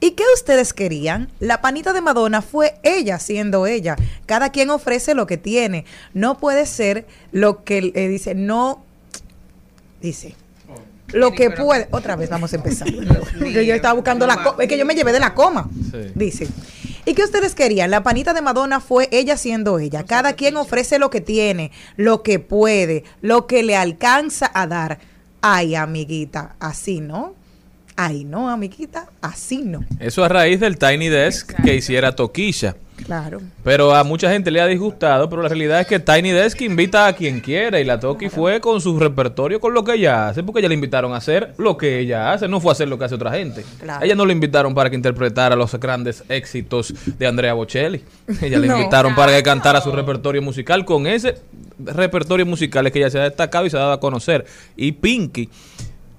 ¿Y 0.00 0.12
qué 0.12 0.24
ustedes 0.34 0.72
querían? 0.72 1.30
La 1.38 1.60
panita 1.60 1.92
de 1.92 2.00
Madonna 2.00 2.42
fue 2.42 2.74
ella 2.82 3.18
siendo 3.18 3.66
ella. 3.66 3.96
Cada 4.26 4.50
quien 4.50 4.70
ofrece 4.70 5.14
lo 5.14 5.26
que 5.26 5.36
tiene. 5.36 5.84
No 6.12 6.38
puede 6.38 6.66
ser 6.66 7.06
lo 7.30 7.62
que 7.62 7.92
eh, 7.94 8.08
dice, 8.08 8.34
no, 8.34 8.84
dice. 10.00 10.34
Lo 11.12 11.32
que 11.32 11.50
puede, 11.50 11.88
otra 11.90 12.16
vez 12.16 12.30
vamos 12.30 12.52
a 12.52 12.56
empezar. 12.56 12.88
Porque 13.38 13.66
yo 13.66 13.74
estaba 13.74 13.94
buscando 13.94 14.26
la 14.26 14.42
coma, 14.42 14.62
es 14.62 14.68
que 14.68 14.78
yo 14.78 14.86
me 14.86 14.94
llevé 14.94 15.12
de 15.12 15.20
la 15.20 15.34
coma. 15.34 15.68
Sí. 15.90 16.12
Dice. 16.14 16.48
¿Y 17.04 17.14
qué 17.14 17.24
ustedes 17.24 17.54
querían? 17.56 17.90
La 17.90 18.04
panita 18.04 18.32
de 18.32 18.42
Madonna 18.42 18.80
fue 18.80 19.08
ella 19.10 19.36
siendo 19.36 19.80
ella. 19.80 20.04
Cada 20.04 20.34
quien 20.34 20.56
ofrece 20.56 21.00
lo 21.00 21.10
que 21.10 21.20
tiene, 21.20 21.72
lo 21.96 22.22
que 22.22 22.38
puede, 22.38 23.02
lo 23.20 23.48
que 23.48 23.64
le 23.64 23.76
alcanza 23.76 24.50
a 24.54 24.68
dar. 24.68 25.00
Ay, 25.40 25.74
amiguita, 25.74 26.54
así 26.60 27.00
no. 27.00 27.34
Ay, 27.96 28.24
no, 28.24 28.48
amiguita, 28.48 29.10
así 29.20 29.62
no. 29.64 29.84
Eso 29.98 30.22
a 30.22 30.28
raíz 30.28 30.60
del 30.60 30.78
Tiny 30.78 31.08
Desk 31.08 31.52
que 31.64 31.74
hiciera 31.74 32.14
Toquilla. 32.14 32.76
Claro. 33.04 33.40
Pero 33.64 33.94
a 33.94 34.04
mucha 34.04 34.30
gente 34.30 34.50
le 34.50 34.60
ha 34.60 34.66
disgustado, 34.66 35.28
pero 35.28 35.42
la 35.42 35.48
realidad 35.48 35.80
es 35.80 35.86
que 35.86 36.00
Tiny 36.00 36.30
Desk 36.30 36.60
invita 36.62 37.06
a 37.06 37.12
quien 37.12 37.40
quiera 37.40 37.80
y 37.80 37.84
la 37.84 37.98
Toki 38.00 38.28
fue 38.28 38.60
con 38.60 38.80
su 38.80 38.98
repertorio, 38.98 39.60
con 39.60 39.74
lo 39.74 39.84
que 39.84 39.94
ella 39.94 40.28
hace, 40.28 40.42
porque 40.42 40.60
ella 40.60 40.68
le 40.68 40.74
invitaron 40.74 41.12
a 41.12 41.16
hacer 41.16 41.54
lo 41.58 41.76
que 41.76 41.98
ella 41.98 42.32
hace, 42.32 42.48
no 42.48 42.60
fue 42.60 42.70
a 42.70 42.72
hacer 42.72 42.88
lo 42.88 42.98
que 42.98 43.04
hace 43.04 43.14
otra 43.14 43.32
gente. 43.32 43.64
Claro. 43.80 44.04
Ella 44.04 44.14
no 44.14 44.26
le 44.26 44.32
invitaron 44.32 44.74
para 44.74 44.90
que 44.90 44.96
interpretara 44.96 45.56
los 45.56 45.74
grandes 45.74 46.24
éxitos 46.28 46.92
de 47.18 47.26
Andrea 47.26 47.54
Bocelli. 47.54 48.02
Ella 48.40 48.58
le 48.58 48.66
No. 48.72 48.78
invitaron 48.78 49.14
para 49.14 49.32
que 49.32 49.42
cantara 49.42 49.80
su 49.80 49.90
repertorio 49.92 50.40
musical 50.42 50.84
con 50.84 51.06
ese 51.06 51.36
repertorio 51.84 52.46
musical 52.46 52.86
es 52.86 52.92
que 52.92 53.00
ella 53.00 53.10
se 53.10 53.18
ha 53.18 53.24
destacado 53.24 53.66
y 53.66 53.70
se 53.70 53.76
ha 53.76 53.80
dado 53.80 53.92
a 53.92 53.98
conocer. 54.00 54.44
Y 54.76 54.92
Pinky 54.92 55.48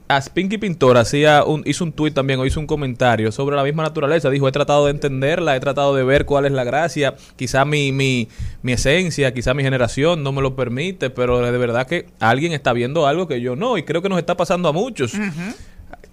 As 0.07 0.29
Pinky 0.29 0.57
Pintor 0.57 0.97
hacía 0.97 1.43
un, 1.45 1.63
hizo 1.65 1.83
un 1.83 1.93
tuit 1.93 2.13
también 2.13 2.39
o 2.39 2.45
hizo 2.45 2.59
un 2.59 2.67
comentario 2.67 3.31
sobre 3.31 3.55
la 3.55 3.63
misma 3.63 3.83
naturaleza. 3.83 4.29
Dijo, 4.29 4.47
he 4.47 4.51
tratado 4.51 4.85
de 4.85 4.91
entenderla, 4.91 5.55
he 5.55 5.59
tratado 5.59 5.95
de 5.95 6.03
ver 6.03 6.25
cuál 6.25 6.45
es 6.45 6.51
la 6.51 6.63
gracia. 6.63 7.15
Quizá 7.35 7.63
mi, 7.65 7.91
mi, 7.91 8.27
mi 8.61 8.73
esencia, 8.73 9.33
quizá 9.33 9.53
mi 9.53 9.63
generación 9.63 10.21
no 10.21 10.31
me 10.31 10.41
lo 10.41 10.55
permite, 10.55 11.09
pero 11.09 11.39
de 11.39 11.57
verdad 11.57 11.87
que 11.87 12.07
alguien 12.19 12.51
está 12.51 12.73
viendo 12.73 13.07
algo 13.07 13.27
que 13.27 13.39
yo 13.41 13.55
no. 13.55 13.77
Y 13.77 13.83
creo 13.83 14.01
que 14.01 14.09
nos 14.09 14.19
está 14.19 14.35
pasando 14.35 14.69
a 14.69 14.73
muchos. 14.73 15.13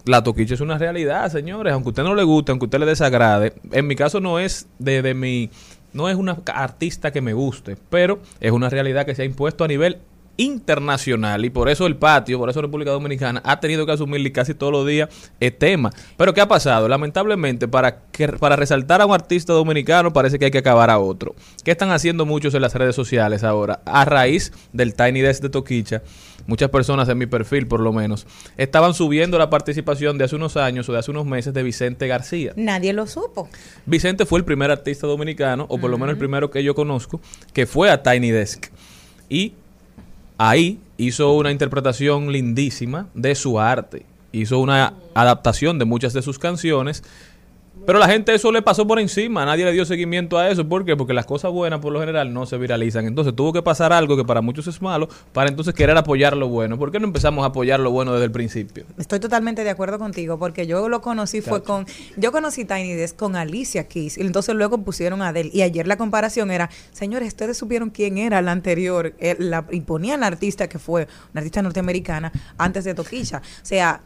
La 0.04 0.23
toquicha 0.23 0.54
es 0.54 0.61
una 0.61 0.78
realidad, 0.78 1.30
señores. 1.30 1.73
Aunque 1.73 1.88
a 1.88 1.90
usted 1.90 2.02
no 2.04 2.14
le 2.14 2.23
guste, 2.23 2.52
aunque 2.52 2.64
a 2.64 2.68
usted 2.68 2.78
le 2.78 2.87
desagrade. 2.87 3.54
En 3.73 3.87
mi 3.87 3.97
caso 3.97 4.20
no 4.20 4.38
es 4.38 4.68
de, 4.78 5.02
de 5.02 5.14
mi... 5.14 5.50
No 5.92 6.09
es 6.09 6.14
una 6.14 6.38
artista 6.54 7.11
que 7.11 7.20
me 7.20 7.32
guste, 7.32 7.76
pero 7.90 8.20
es 8.38 8.52
una 8.52 8.70
realidad 8.70 9.04
que 9.04 9.16
se 9.16 9.23
ha 9.23 9.25
impuesto 9.25 9.64
a 9.64 9.68
nivel 9.68 9.99
internacional 10.40 11.44
y 11.44 11.50
por 11.50 11.68
eso 11.68 11.87
el 11.87 11.97
patio, 11.97 12.38
por 12.38 12.49
eso 12.49 12.62
República 12.62 12.90
Dominicana 12.92 13.42
ha 13.44 13.61
tenido 13.61 13.85
que 13.85 13.92
asumirle 13.92 14.32
casi 14.32 14.54
todos 14.54 14.73
los 14.73 14.87
días 14.87 15.11
el 15.38 15.52
tema. 15.52 15.90
Pero 16.16 16.32
¿qué 16.32 16.40
ha 16.40 16.49
pasado? 16.49 16.88
Lamentablemente, 16.88 17.68
para 17.68 18.04
que 18.11 18.26
para 18.28 18.56
resaltar 18.56 19.02
a 19.02 19.06
un 19.06 19.12
artista 19.12 19.52
dominicano 19.52 20.14
parece 20.14 20.38
que 20.38 20.47
hay 20.47 20.50
que 20.50 20.59
acabar 20.59 20.88
a 20.88 20.99
otro. 20.99 21.35
¿Qué 21.62 21.73
están 21.73 21.90
haciendo 21.90 22.25
muchos 22.25 22.54
en 22.54 22.62
las 22.62 22.75
redes 22.75 22.97
sociales 22.97 23.44
ahora? 23.44 23.82
A 23.85 24.06
raíz 24.06 24.50
del 24.73 24.94
Tiny 24.94 25.20
Desk 25.20 25.42
de 25.42 25.50
Toquicha, 25.50 26.02
muchas 26.47 26.70
personas 26.70 27.06
en 27.11 27.18
mi 27.18 27.26
perfil 27.26 27.66
por 27.66 27.80
lo 27.80 27.92
menos, 27.92 28.26
estaban 28.56 28.94
subiendo 28.94 29.37
la 29.38 29.50
participación 29.50 30.16
de 30.16 30.25
hace 30.25 30.37
unos 30.37 30.56
años 30.56 30.88
o 30.88 30.92
de 30.92 31.00
hace 31.00 31.11
unos 31.11 31.26
meses 31.26 31.52
de 31.52 31.62
Vicente 31.62 32.06
García. 32.06 32.54
Nadie 32.56 32.94
lo 32.94 33.06
supo. 33.06 33.50
Vicente 33.85 34.25
fue 34.25 34.38
el 34.38 34.47
primer 34.47 34.70
artista 34.70 35.06
dominicano, 35.06 35.66
o 35.68 35.78
por 35.78 35.90
lo 35.90 35.99
menos 35.99 36.14
el 36.14 36.18
primero 36.18 36.50
que 36.50 36.64
yo 36.64 36.75
conozco, 36.75 37.20
que 37.52 37.66
fue 37.66 37.90
a 37.90 38.02
Tiny 38.02 38.30
Desk. 38.30 38.68
Y 39.28 39.52
ahí 40.40 40.80
hizo 40.97 41.35
una 41.35 41.50
interpretación 41.50 42.32
lindísima 42.32 43.09
de 43.12 43.35
su 43.35 43.61
arte. 43.61 44.06
Hizo 44.32 44.59
una 44.59 44.94
adaptación 45.14 45.78
de 45.78 45.85
muchas 45.85 46.14
de 46.14 46.23
sus 46.23 46.38
canciones. 46.38 47.04
Pero 47.87 47.99
la 47.99 48.08
gente 48.08 48.34
eso 48.34 48.52
le 48.52 48.62
pasó 48.62 48.87
por 48.87 49.00
encima, 49.00 49.44
nadie 49.44 49.64
le 49.64 49.72
dio 49.72 49.84
seguimiento 49.84 50.38
a 50.38 50.49
eso. 50.50 50.68
¿Por 50.68 50.84
qué? 50.84 50.96
Porque 50.96 51.12
las 51.12 51.26
cosas 51.26 51.50
buenas 51.50 51.80
por 51.80 51.92
lo 51.92 52.00
general 52.00 52.32
no 52.32 52.46
se 52.46 52.58
viralizan. 52.58 53.06
Entonces 53.06 53.34
tuvo 53.34 53.52
que 53.52 53.62
pasar 53.62 53.92
algo 53.92 54.16
que 54.16 54.25
para 54.25 54.40
muchos 54.40 54.66
es 54.66 54.80
malo, 54.82 55.08
para 55.32 55.49
entonces 55.49 55.75
querer 55.75 55.96
apoyar 55.96 56.37
lo 56.37 56.49
bueno. 56.49 56.78
¿Por 56.78 56.92
qué 56.92 57.00
no 57.00 57.06
empezamos 57.06 57.42
a 57.44 57.49
apoyar 57.49 57.80
lo 57.80 57.90
bueno 57.90 58.12
desde 58.12 58.26
el 58.26 58.32
principio? 58.32 58.84
Estoy 58.99 59.20
totalmente 59.20 59.64
de 59.64 59.70
acuerdo 59.70 59.99
contigo 59.99 60.38
porque 60.38 60.66
yo 60.66 60.88
lo 60.88 61.00
conocí 61.00 61.40
fue 61.40 61.62
con 61.62 61.87
yo 62.16 62.32
conocí 62.32 62.64
Tiny 62.64 62.94
Desk 62.94 63.16
con 63.16 63.37
Alicia 63.37 63.88
Keys 63.88 64.18
y 64.18 64.22
entonces 64.22 64.54
luego 64.54 64.78
pusieron 64.78 65.22
a 65.22 65.28
Adele 65.28 65.50
y 65.52 65.62
ayer 65.62 65.87
la 65.87 65.96
comparación 65.96 66.50
era, 66.50 66.70
señores, 66.92 67.28
ustedes 67.28 67.56
supieron 67.56 67.90
quién 67.90 68.18
era 68.18 68.42
la 68.42 68.52
anterior 68.52 69.14
eh, 69.18 69.37
la, 69.38 69.64
y 69.70 69.80
ponían 69.80 70.20
la 70.20 70.26
artista 70.26 70.68
que 70.68 70.78
fue 70.78 71.08
una 71.32 71.40
artista 71.40 71.62
norteamericana 71.62 72.33
antes 72.59 72.85
de 72.85 72.94
Toquilla, 72.94 73.38
o 73.38 73.64
sea, 73.64 74.00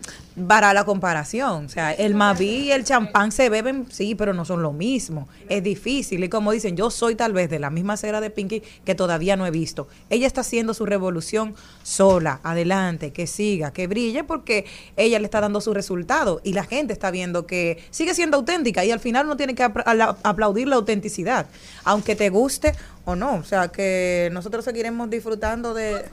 para 0.49 0.73
la 0.75 0.85
comparación, 0.85 1.67
o 1.67 1.69
sea, 1.69 1.93
el 1.93 2.15
Mavi 2.15 2.65
y 2.65 2.73
el 2.73 2.85
champán 2.85 3.33
se 3.33 3.49
sí, 3.91 4.15
pero 4.15 4.35
no 4.35 4.45
son 4.45 4.63
lo 4.63 4.73
mismo, 4.73 5.29
es 5.49 5.63
difícil 5.63 6.25
y 6.25 6.29
como 6.29 6.53
dicen, 6.53 6.77
yo 6.77 6.91
soy 6.91 7.15
tal 7.15 7.33
vez 7.33 7.51
de 7.51 7.59
la 7.59 7.71
misma 7.71 7.97
cera 7.97 8.21
de 8.21 8.31
Pinky 8.31 8.63
que 8.85 8.95
todavía 8.95 9.37
no 9.37 9.47
he 9.47 9.51
visto. 9.51 9.89
Ella 10.11 10.27
está 10.27 10.43
haciendo 10.43 10.75
su 10.75 10.87
revolución 10.87 11.55
sola, 11.83 12.41
adelante, 12.43 13.13
que 13.13 13.27
siga, 13.27 13.73
que 13.73 13.87
brille, 13.87 14.25
porque 14.25 14.67
ella 14.97 15.19
le 15.19 15.25
está 15.25 15.41
dando 15.41 15.61
su 15.61 15.75
resultado 15.75 16.41
y 16.45 16.53
la 16.53 16.65
gente 16.65 16.93
está 16.93 17.11
viendo 17.11 17.47
que 17.47 17.83
sigue 17.91 18.15
siendo 18.15 18.37
auténtica 18.37 18.85
y 18.85 18.91
al 18.91 19.01
final 19.01 19.27
uno 19.27 19.37
tiene 19.37 19.55
que 19.55 19.63
aplaudir 19.63 20.69
la 20.69 20.77
autenticidad, 20.77 21.47
aunque 21.85 22.17
te 22.17 22.31
guste 22.31 22.75
o 23.05 23.17
no. 23.17 23.35
O 23.35 23.45
sea, 23.45 23.69
que 23.69 24.29
nosotros 24.33 24.65
seguiremos 24.65 25.11
disfrutando 25.11 25.75
de... 25.75 26.05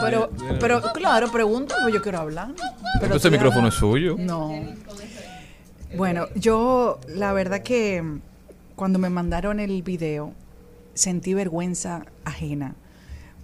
Pero, 0.00 0.30
pero 0.60 0.80
claro, 0.92 1.32
pregunta, 1.32 1.74
yo 1.92 2.00
quiero 2.00 2.18
hablar. 2.18 2.48
Pero 2.54 3.06
Entonces 3.06 3.24
el 3.24 3.32
micrófono 3.32 3.68
es 3.68 3.74
suyo. 3.74 4.14
No. 4.18 4.52
Bueno, 5.96 6.26
yo 6.34 7.00
la 7.08 7.32
verdad 7.32 7.62
que 7.62 8.00
mm, 8.02 8.20
cuando 8.76 8.98
me 8.98 9.10
mandaron 9.10 9.60
el 9.60 9.82
video 9.82 10.32
sentí 10.94 11.34
vergüenza 11.34 12.04
ajena 12.24 12.74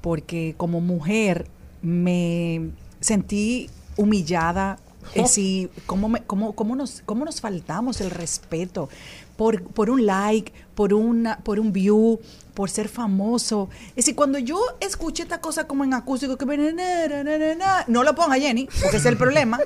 porque 0.01 0.55
como 0.57 0.81
mujer 0.81 1.47
me 1.83 2.71
sentí 3.01 3.69
humillada. 3.97 4.79
Es 5.15 5.23
decir, 5.25 5.71
¿cómo, 5.87 6.09
me- 6.09 6.23
cómo, 6.25 6.55
cómo 6.55 6.75
nos, 6.75 7.03
¿cómo 7.07 7.25
nos 7.25 7.41
faltamos 7.41 8.01
el 8.01 8.11
respeto? 8.11 8.89
Por, 9.37 9.63
por 9.63 9.89
un 9.91 10.05
like, 10.05 10.53
por, 10.75 10.93
una, 10.95 11.39
por 11.39 11.61
un 11.61 11.73
view, 11.73 12.19
por 12.55 12.71
ser 12.71 12.89
famoso. 12.89 13.69
Es 13.91 13.97
decir, 13.97 14.17
cuando 14.17 14.39
yo 14.39 14.59
escuché 14.81 15.23
esta 15.23 15.41
cosa 15.41 15.67
como 15.69 15.85
en 15.85 15.95
acústico, 15.95 16.37
que 16.37 16.45
me- 16.47 16.57
na, 16.57 16.73
na, 16.73 17.23
na, 17.25 17.39
na, 17.39 17.55
na, 17.55 17.85
no 17.87 18.03
lo 18.03 18.15
ponga 18.17 18.37
Jenny, 18.37 18.67
porque 18.67 18.97
ese 18.97 18.97
es 18.99 19.07
el 19.07 19.17
problema. 19.17 19.59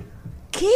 ¿Qué 0.50 0.68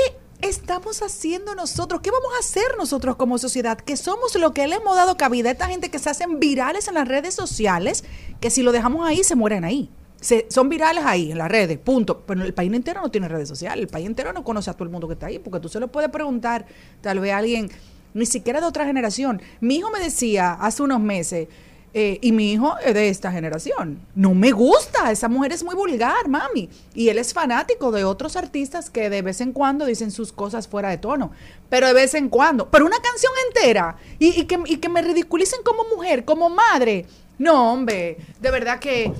estamos 0.42 1.02
haciendo 1.02 1.54
nosotros? 1.54 2.00
¿Qué 2.02 2.10
vamos 2.10 2.30
a 2.36 2.40
hacer 2.40 2.76
nosotros 2.78 3.16
como 3.16 3.38
sociedad? 3.38 3.78
Que 3.78 3.96
somos 3.96 4.34
lo 4.36 4.52
que 4.52 4.66
le 4.66 4.76
hemos 4.76 4.96
dado 4.96 5.16
cabida 5.16 5.48
a 5.48 5.52
esta 5.52 5.66
gente 5.68 5.90
que 5.90 5.98
se 5.98 6.10
hacen 6.10 6.38
virales 6.40 6.88
en 6.88 6.94
las 6.94 7.08
redes 7.08 7.34
sociales, 7.34 8.04
que 8.40 8.50
si 8.50 8.62
lo 8.62 8.72
dejamos 8.72 9.06
ahí, 9.06 9.22
se 9.24 9.34
mueren 9.34 9.64
ahí. 9.64 9.90
Se- 10.20 10.46
son 10.50 10.68
virales 10.68 11.04
ahí, 11.04 11.32
en 11.32 11.38
las 11.38 11.50
redes, 11.50 11.78
punto. 11.78 12.20
Pero 12.26 12.42
el 12.44 12.54
país 12.54 12.72
entero 12.72 13.00
no 13.02 13.10
tiene 13.10 13.28
redes 13.28 13.48
sociales. 13.48 13.82
El 13.82 13.88
país 13.88 14.06
entero 14.06 14.32
no 14.32 14.44
conoce 14.44 14.70
a 14.70 14.72
todo 14.72 14.84
el 14.84 14.90
mundo 14.90 15.06
que 15.08 15.14
está 15.14 15.26
ahí, 15.26 15.38
porque 15.38 15.60
tú 15.60 15.68
se 15.68 15.80
lo 15.80 15.88
puedes 15.88 16.10
preguntar, 16.10 16.66
tal 17.00 17.20
vez 17.20 17.32
a 17.32 17.38
alguien, 17.38 17.70
ni 18.14 18.24
siquiera 18.26 18.60
de 18.60 18.66
otra 18.66 18.86
generación. 18.86 19.42
Mi 19.60 19.76
hijo 19.76 19.90
me 19.90 20.00
decía 20.00 20.52
hace 20.54 20.82
unos 20.82 21.00
meses, 21.00 21.48
eh, 21.94 22.18
y 22.20 22.32
mi 22.32 22.52
hijo 22.52 22.76
es 22.84 22.94
de 22.94 23.08
esta 23.08 23.32
generación. 23.32 24.00
No 24.14 24.34
me 24.34 24.52
gusta, 24.52 25.10
esa 25.10 25.28
mujer 25.28 25.52
es 25.52 25.64
muy 25.64 25.74
vulgar, 25.74 26.28
mami. 26.28 26.68
Y 26.94 27.08
él 27.08 27.18
es 27.18 27.32
fanático 27.32 27.90
de 27.90 28.04
otros 28.04 28.36
artistas 28.36 28.90
que 28.90 29.08
de 29.08 29.22
vez 29.22 29.40
en 29.40 29.52
cuando 29.52 29.86
dicen 29.86 30.10
sus 30.10 30.32
cosas 30.32 30.68
fuera 30.68 30.90
de 30.90 30.98
tono. 30.98 31.30
Pero 31.70 31.86
de 31.86 31.94
vez 31.94 32.14
en 32.14 32.28
cuando. 32.28 32.68
Pero 32.70 32.86
una 32.86 32.98
canción 32.98 33.32
entera. 33.48 33.96
Y, 34.18 34.40
y 34.40 34.44
que, 34.44 34.58
y 34.66 34.76
que 34.76 34.88
me 34.88 35.02
ridiculicen 35.02 35.60
como 35.64 35.84
mujer, 35.94 36.24
como 36.24 36.50
madre. 36.50 37.06
No, 37.38 37.72
hombre, 37.72 38.18
de 38.40 38.50
verdad 38.50 38.78
que... 38.78 39.12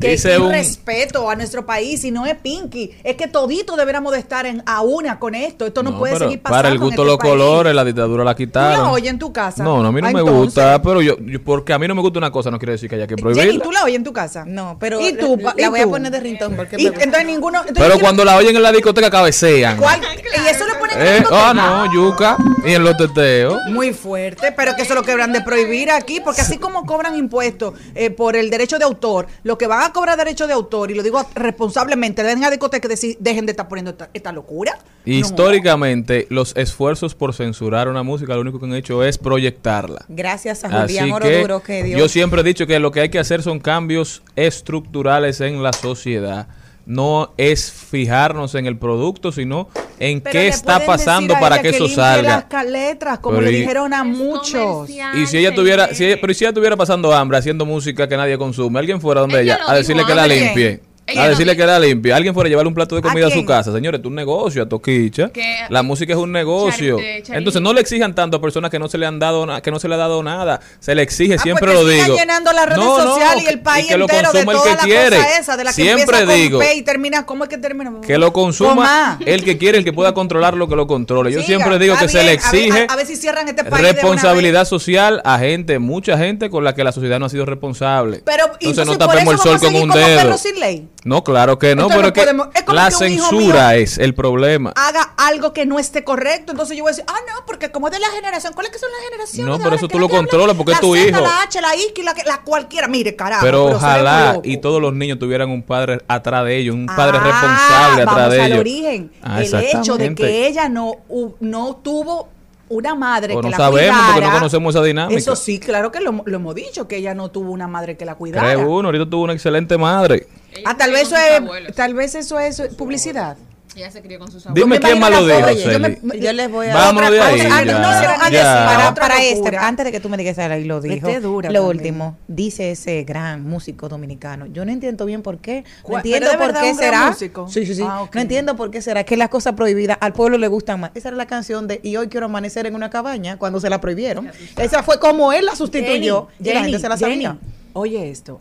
Que 0.00 0.10
Dice 0.10 0.38
un 0.38 0.46
un- 0.46 0.52
respeto 0.52 1.28
a 1.28 1.34
nuestro 1.34 1.66
país 1.66 2.04
y 2.04 2.10
no 2.10 2.24
es 2.24 2.36
Pinky. 2.36 2.92
Es 3.02 3.16
que 3.16 3.26
todito 3.26 3.74
deberíamos 3.76 4.12
de 4.12 4.18
estar 4.20 4.46
en 4.46 4.62
a 4.66 4.80
una 4.82 5.18
con 5.18 5.34
esto. 5.34 5.66
Esto 5.66 5.82
no, 5.82 5.98
puede 5.98 6.16
seguir 6.16 6.40
pasando. 6.40 6.56
Para 6.58 6.68
el 6.68 6.78
gusto 6.78 7.02
este 7.02 7.06
los 7.10 7.18
país. 7.18 7.30
colores, 7.32 7.74
la 7.74 7.84
dictadura 7.84 8.22
la 8.24 8.34
¿Tú 8.34 8.38
quitaron. 8.38 8.84
la 8.84 8.90
oyes 8.92 9.10
en 9.10 9.18
tu 9.18 9.32
casa? 9.32 9.64
No, 9.64 9.82
no, 9.82 9.88
a 9.88 9.92
mí 9.92 10.00
no 10.00 10.06
Ah, 10.08 10.12
me 10.12 10.20
entonces. 10.20 10.44
gusta, 10.44 10.82
pero 10.82 11.02
yo, 11.02 11.16
yo- 11.18 11.42
porque 11.42 11.72
a 11.72 11.78
mí 11.78 11.88
no 11.88 11.94
me 11.96 12.00
gusta 12.02 12.18
una 12.18 12.30
cosa 12.30 12.50
no 12.50 12.58
quiere 12.58 12.72
decir 12.72 12.88
que 12.88 12.94
haya 12.96 13.06
que 13.06 13.16
prohibirla. 13.16 13.62
¿tú 13.62 13.72
la 13.72 13.82
oyes 13.84 13.96
en 13.96 14.04
tu 14.04 14.12
casa? 14.12 14.44
No, 14.46 14.76
pero 14.78 15.00
¿Y 15.00 15.14
tú? 15.14 15.36
la, 15.40 15.54
¿Y 15.56 15.62
la 15.62 15.70
voy 15.70 15.80
a 15.80 15.86
poner 15.88 16.12
de 16.12 16.20
rintón 16.20 16.54
porque... 16.54 16.76
Y 16.78 16.86
entonces 16.86 17.26
ninguno... 17.26 17.58
entonces 17.60 17.74
Pero 17.82 17.94
¿quién- 17.94 18.00
cuando 18.04 18.24
la 18.24 18.36
oyen 18.36 18.54
en 18.54 18.62
la 18.62 18.70
discoteca 18.72 19.10
cabecean. 19.10 19.76
¿cuál- 19.78 20.00
Y 20.00 20.48
eso 20.48 20.64
lo 20.66 20.78
ponen 20.78 20.98
en 20.98 21.04
la 21.04 21.10
Eh, 21.10 21.18
discoteca. 21.20 21.50
ah, 21.50 21.54
no, 21.54 21.92
yuca. 21.92 22.36
Y 22.64 22.72
en 22.74 22.84
los 22.84 22.96
teteos. 22.96 23.58
Muy 23.70 23.92
fuerte, 23.92 24.52
pero 24.52 24.76
que 24.76 24.82
eso 24.82 24.94
lo 24.94 25.02
quebran 25.02 25.32
de 25.32 25.40
prohibir 25.40 25.90
aquí, 25.90 26.20
porque 26.20 26.40
así 26.42 26.58
como 26.58 26.86
cobran 26.86 27.16
impuestos 27.16 27.74
eh, 27.94 28.10
por 28.10 28.36
el 28.36 28.48
derecho 28.50 28.78
de 28.78 28.84
autor, 28.84 29.26
lo 29.42 29.58
que 29.58 29.66
van 29.66 29.82
a 29.82 29.87
cobrar 29.92 30.16
derecho 30.16 30.46
de 30.46 30.52
autor, 30.52 30.90
y 30.90 30.94
lo 30.94 31.02
digo 31.02 31.24
responsablemente, 31.34 32.22
deben 32.22 32.44
a 32.44 32.50
discoteca 32.50 32.88
decir, 32.88 33.16
dejen 33.20 33.46
de 33.46 33.52
estar 33.52 33.68
poniendo 33.68 33.90
esta, 33.92 34.10
esta 34.12 34.32
locura. 34.32 34.78
No. 35.04 35.12
Históricamente, 35.12 36.26
los 36.30 36.56
esfuerzos 36.56 37.14
por 37.14 37.34
censurar 37.34 37.88
una 37.88 38.02
música, 38.02 38.34
lo 38.34 38.40
único 38.40 38.58
que 38.58 38.66
han 38.66 38.74
hecho 38.74 39.02
es 39.04 39.18
proyectarla. 39.18 40.04
Gracias 40.08 40.64
a 40.64 40.68
Así 40.68 40.98
Julián 40.98 41.06
que 41.06 41.14
Oroduro 41.14 41.62
que 41.62 41.90
yo 41.90 42.08
siempre 42.08 42.40
he 42.40 42.44
dicho 42.44 42.66
que 42.66 42.78
lo 42.78 42.90
que 42.90 43.00
hay 43.00 43.08
que 43.08 43.18
hacer 43.18 43.42
son 43.42 43.60
cambios 43.60 44.22
estructurales 44.36 45.40
en 45.40 45.62
la 45.62 45.72
sociedad. 45.72 46.48
No 46.88 47.34
es 47.36 47.70
fijarnos 47.70 48.54
en 48.54 48.64
el 48.66 48.78
producto, 48.78 49.30
sino 49.30 49.68
en 49.98 50.22
Pero 50.22 50.32
qué 50.32 50.48
está 50.48 50.84
pasando 50.86 51.34
para 51.38 51.60
que 51.60 51.68
eso 51.68 51.86
salga. 51.86 52.46
las 52.50 52.64
letras, 52.66 53.18
como 53.18 53.36
Pero 53.36 53.50
le 53.50 53.58
y- 53.58 53.60
dijeron 53.60 53.92
a 53.92 54.04
muchos. 54.04 54.88
Y 54.88 55.26
si 55.26 55.36
ella 55.36 55.54
tuviera, 55.54 55.94
si 55.94 56.06
ella- 56.06 56.16
pero 56.18 56.32
y 56.32 56.34
si 56.34 56.44
ella 56.44 56.50
estuviera 56.50 56.76
pasando 56.76 57.12
hambre 57.12 57.36
haciendo 57.36 57.66
música 57.66 58.08
que 58.08 58.16
nadie 58.16 58.38
consume, 58.38 58.78
alguien 58.78 59.02
fuera 59.02 59.20
donde 59.20 59.42
Ella 59.42 59.56
ella, 59.56 59.70
a 59.70 59.74
decirle 59.74 60.00
dijo 60.02 60.08
que 60.08 60.14
la 60.14 60.26
limpie. 60.26 60.80
Ella 61.08 61.22
A 61.22 61.24
lo 61.24 61.30
decirle 61.30 61.56
que 61.56 61.66
la 61.66 61.78
limpie. 61.78 62.12
Alguien 62.12 62.34
fuera 62.34 62.48
a 62.48 62.50
llevarle 62.50 62.68
un 62.68 62.74
plato 62.74 62.94
de 62.94 63.00
¿A 63.00 63.02
comida 63.10 63.26
a, 63.28 63.30
su 63.30 63.44
casa. 63.46 63.72
Señores, 63.72 64.00
es 64.00 64.06
un 64.06 64.14
negocio, 64.14 64.62
a 64.62 64.68
Toquicha. 64.68 65.30
Que- 65.30 65.56
La 65.70 65.82
música 65.82 66.12
es 66.12 66.18
un 66.18 66.32
negocio. 66.32 66.98
Entonces 67.28 67.62
no 67.62 67.72
le 67.72 67.80
exijan 67.80 68.14
tanto 68.14 68.36
a 68.36 68.40
personas 68.40 68.70
que 68.70 68.78
no 68.78 68.88
se 68.88 68.98
le 68.98 69.06
han 69.06 69.18
dado 69.18 69.46
que 69.62 69.70
no 69.70 69.78
se 69.78 69.88
le 69.88 69.94
ha 69.94 69.98
dado 69.98 70.22
nada. 70.22 70.60
Se 70.80 70.94
le 70.94 71.02
exige, 71.02 71.34
Ah, 71.34 71.42
siempre 71.42 71.68
que 71.68 71.74
lo 71.74 71.86
digo. 71.86 72.16
llenando 72.16 72.52
las 72.52 72.66
redes 72.68 72.84
sociales 72.84 73.44
y 73.44 73.46
el 73.46 73.60
país 73.60 73.86
que 73.86 73.96
lo 73.96 74.04
entero 74.04 74.32
de 74.32 74.44
consuma 74.44 74.52
toda 74.52 74.70
el 74.70 74.76
la 74.76 74.82
que 74.82 74.86
quiere. 74.90 75.16
cosa 75.16 75.38
esa, 75.38 75.56
de 75.56 75.64
la 75.64 75.70
que 75.70 75.82
siempre 75.82 76.18
con 76.26 76.34
digo 76.34 76.60
y 76.76 76.82
termina, 76.82 77.24
¿cómo 77.26 77.44
es 77.44 77.50
que 77.50 77.58
termina? 77.58 77.92
que 78.06 78.18
lo 78.18 78.32
Con 78.32 78.44
consuma 78.44 79.18
el 79.24 79.44
que 79.44 79.56
quiere, 79.58 79.78
el 79.78 79.84
que 79.84 79.92
pueda 79.92 80.12
controlar 80.14 80.54
lo 80.54 80.68
que 80.68 80.76
lo 80.76 80.86
controle. 80.86 81.30
Yo 81.32 81.40
Siga, 81.42 81.46
siempre 81.58 81.78
digo 81.78 81.96
que 81.98 82.08
se 82.08 82.22
le 82.22 82.30
a 82.30 82.32
exige 82.34 82.86
a- 82.88 82.92
a 82.92 82.96
ver 82.96 83.06
si 83.06 83.16
cierran 83.16 83.48
este 83.48 83.64
país 83.64 83.82
de 83.86 83.92
responsabilidad 83.92 84.64
social 84.66 85.20
a 85.24 85.38
gente, 85.38 85.78
mucha 85.78 86.18
gente 86.18 86.50
con 86.50 86.64
la 86.64 86.74
que 86.74 86.84
la 86.84 86.92
sociedad 86.92 87.18
no 87.18 87.26
ha 87.26 87.28
sido 87.30 87.44
responsable. 87.46 88.22
Pero 88.24 88.44
entonces, 88.60 88.86
no 88.86 88.98
tapemos 88.98 89.34
el 89.34 89.40
sol 89.40 89.58
con 89.60 89.74
un 89.74 89.88
dedo. 89.90 90.16
perros 90.16 90.40
sin 90.40 90.58
ley. 90.60 90.88
No, 91.04 91.22
claro 91.22 91.58
que 91.60 91.76
no, 91.76 91.82
Entonces 91.84 91.96
pero 91.96 92.08
no 92.08 92.12
que 92.12 92.20
podemos- 92.20 92.48
es 92.54 92.62
como 92.64 92.74
la 92.74 92.86
que 92.88 92.94
censura 92.96 93.76
es 93.76 93.98
el 93.98 94.14
problema. 94.14 94.72
haga 94.74 95.14
algo 95.16 95.52
que 95.52 95.64
no 95.64 95.78
esté 95.78 96.02
correcto, 96.02 96.50
entonces 96.52 96.76
yo 96.76 96.82
voy 96.82 96.90
a 96.90 96.92
decir, 96.92 97.04
ah, 97.06 97.16
no, 97.28 97.46
porque 97.46 97.70
como 97.70 97.86
es 97.86 97.92
de 97.94 98.00
la 98.00 98.08
generación, 98.08 98.52
¿cuáles 98.52 98.72
que 98.72 98.78
son 98.78 98.90
las 98.90 99.00
generaciones? 99.08 99.58
No, 99.58 99.62
pero 99.62 99.76
eso 99.76 99.86
tú 99.88 99.98
lo 100.00 100.08
controlas 100.08 100.56
porque 100.56 100.72
es 100.72 100.80
tu 100.80 100.94
Z, 100.96 101.08
hijo. 101.08 101.20
La 101.20 101.42
H, 101.42 101.60
la 101.60 101.74
I, 101.76 102.02
la, 102.02 102.14
la 102.26 102.42
cualquiera, 102.42 102.88
mire, 102.88 103.14
carajo. 103.14 103.44
Pero 103.44 103.66
ojalá 103.66 104.40
y 104.42 104.56
todos 104.58 104.82
los 104.82 104.92
niños 104.92 105.18
tuvieran 105.20 105.50
un 105.50 105.62
padre 105.62 106.00
atrás 106.08 106.44
de 106.44 106.56
ellos, 106.56 106.74
un 106.74 106.86
padre 106.86 107.18
Ah, 107.20 107.24
responsable 107.24 108.02
atrás 108.02 108.16
vamos 108.16 108.32
de 108.32 108.40
al 108.42 108.46
ellos. 108.48 108.60
origen. 108.60 109.12
Ah, 109.22 109.40
el 109.42 109.54
hecho 109.54 109.96
de 109.96 110.14
que 110.16 110.46
ella 110.48 110.68
no, 110.68 110.92
hu- 111.08 111.36
no 111.40 111.76
tuvo 111.76 112.28
una 112.70 112.94
madre 112.94 113.34
O 113.34 113.40
que 113.40 113.46
no 113.46 113.50
la 113.52 113.56
sabemos 113.56 113.96
porque 113.98 114.12
cuidara. 114.14 114.26
no 114.32 114.38
conocemos 114.40 114.74
esa 114.74 114.84
dinámica. 114.84 115.18
Eso 115.18 115.36
sí, 115.36 115.58
claro 115.58 115.90
que 115.90 116.00
lo, 116.00 116.22
lo 116.26 116.36
hemos 116.36 116.54
dicho, 116.54 116.86
que 116.86 116.96
ella 116.96 117.14
no 117.14 117.30
tuvo 117.30 117.50
una 117.52 117.66
madre 117.66 117.96
que 117.96 118.04
la 118.04 118.14
cuidara. 118.16 118.58
Uno, 118.58 118.88
ahorita 118.88 119.08
tuvo 119.08 119.22
una 119.22 119.32
excelente 119.32 119.78
madre. 119.78 120.26
Ella 120.52 120.62
Ah, 120.66 120.76
tal 120.76 120.92
vez 120.92 121.02
eso 121.02 121.16
es, 121.16 121.74
tal 121.74 121.94
vez 121.94 122.14
eso 122.14 122.38
es 122.40 122.74
publicidad. 122.74 123.36
Ella 123.76 123.92
se 123.92 124.02
crió 124.02 124.18
con 124.18 124.28
sus 124.32 124.42
Dime 124.54 124.62
abuelos. 124.76 124.78
quién 124.80 124.98
más 124.98 125.10
lo 125.10 125.20
imagino 125.20 125.46
dijo, 125.54 125.70
yo 125.70 125.78
me-. 125.78 126.18
Yo 126.20 126.32
les 126.32 126.50
voy 126.50 126.66
a 126.66 126.74
Vámonos 126.74 127.12
de 127.12 127.20
ahí. 127.20 127.38
cosa. 127.42 127.48
Ah, 127.58 127.64
ya, 127.64 127.72
no, 127.74 127.78
no, 127.80 127.88
antes, 127.88 128.32
ya. 128.32 128.64
para, 128.66 128.94
para 128.94 129.22
este, 129.22 129.56
antes 129.56 129.84
de 129.84 129.92
que 129.92 130.00
tú 130.00 130.08
me 130.08 130.16
digas 130.16 130.36
ahí 130.38 130.64
lo 130.64 130.80
dijo, 130.80 131.06
Este 131.06 131.18
es 131.18 131.22
dura 131.22 131.48
lo 131.50 131.60
también. 131.60 131.76
último, 131.76 132.16
dice 132.26 132.72
ese 132.72 133.04
gran 133.04 133.44
músico 133.46 133.88
dominicano. 133.88 134.46
Yo 134.46 134.64
no 134.64 134.72
entiendo 134.72 135.04
bien 135.06 135.22
por 135.22 135.38
qué. 135.38 135.62
No 135.88 135.96
entiendo 135.98 136.26
¿Pero 136.30 136.40
de 136.46 136.52
por 136.52 136.60
qué 136.60 136.74
será. 136.74 137.14
Sí, 137.16 137.66
sí, 137.66 137.74
sí. 137.74 137.82
Ah. 137.86 138.08
No 138.12 138.20
entiendo 138.20 138.56
por 138.56 138.72
qué 138.72 138.82
será 138.82 139.04
que 139.04 139.16
las 139.16 139.28
cosas 139.28 139.52
prohibidas 139.52 139.98
al 140.00 140.12
pueblo 140.12 140.38
le 140.38 140.48
gustan 140.48 140.80
más. 140.80 140.90
Esa 140.94 141.08
era 141.08 141.16
la 141.16 141.26
canción 141.26 141.68
de 141.68 141.78
Y 141.84 141.94
hoy 141.96 142.08
quiero 142.08 142.26
amanecer 142.26 142.66
en 142.66 142.74
una 142.74 142.90
cabaña 142.90 143.36
cuando 143.36 143.60
se 143.60 143.70
la 143.70 143.80
prohibieron. 143.80 144.28
Esa 144.56 144.82
fue 144.82 144.98
como 144.98 145.32
él 145.32 145.44
la 145.44 145.54
sustituyó. 145.54 146.26
y 146.42 146.52
la 146.52 146.62
gente 146.64 146.78
se 146.80 146.88
la 146.88 146.96
Jenny, 146.96 147.24
sabía. 147.26 147.38
Oye 147.74 148.10
esto. 148.10 148.40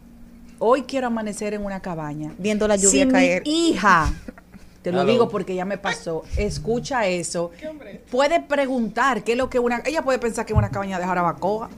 Hoy 0.59 0.83
quiero 0.83 1.07
amanecer 1.07 1.53
en 1.53 1.63
una 1.63 1.79
cabaña. 1.81 2.31
Viendo 2.37 2.67
la 2.67 2.75
lluvia 2.75 3.05
si 3.05 3.11
caer. 3.11 3.43
Mi 3.43 3.69
hija, 3.69 4.11
te 4.81 4.91
lo 4.91 5.01
Hello. 5.01 5.11
digo 5.11 5.29
porque 5.29 5.53
ya 5.55 5.65
me 5.65 5.77
pasó, 5.77 6.23
escucha 6.37 7.05
eso. 7.07 7.51
Puede 8.09 8.41
preguntar 8.41 9.23
qué 9.23 9.33
es 9.33 9.37
lo 9.37 9.49
que 9.49 9.59
una. 9.59 9.81
Ella 9.85 10.01
puede 10.01 10.17
pensar 10.19 10.45
que 10.45 10.53
es 10.53 10.57
una 10.57 10.69
cabaña 10.71 10.99
de 10.99 11.05
jarabacoa. 11.05 11.69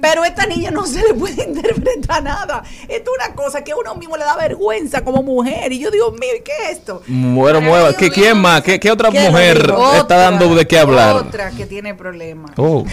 Pero 0.00 0.22
a 0.22 0.28
esta 0.28 0.46
niña 0.46 0.70
no 0.70 0.86
se 0.86 1.02
le 1.02 1.14
puede 1.14 1.44
interpretar 1.48 2.22
nada. 2.22 2.62
Esto 2.88 3.10
es 3.18 3.26
una 3.26 3.34
cosa 3.34 3.64
que 3.64 3.72
a 3.72 3.76
uno 3.76 3.96
mismo 3.96 4.16
le 4.16 4.22
da 4.24 4.36
vergüenza 4.36 5.02
como 5.02 5.20
mujer. 5.22 5.72
Y 5.72 5.80
yo 5.80 5.90
digo, 5.90 6.12
mío, 6.12 6.30
¿y 6.38 6.42
qué 6.42 6.52
es 6.70 6.78
esto? 6.78 7.02
Bueno, 7.08 7.60
mueva. 7.60 7.92
¿Qué, 7.96 8.08
¿Quién 8.08 8.38
más? 8.38 8.62
¿Qué, 8.62 8.78
qué 8.78 8.90
otra 8.92 9.10
¿Quién 9.10 9.24
lo 9.24 9.30
mujer 9.32 9.74
está 9.96 10.16
dando 10.16 10.54
de 10.54 10.64
qué 10.66 10.78
hablar? 10.78 11.16
Otra 11.16 11.50
que 11.50 11.66
tiene 11.66 11.92
problemas. 11.94 12.52
Oh. 12.56 12.84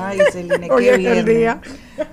Ay, 0.00 0.18
Celine, 0.32 0.68
Hoy 0.70 0.84
qué 0.84 0.88
es 0.90 0.94
el 0.96 1.00
viernes. 1.00 1.24
día. 1.26 1.60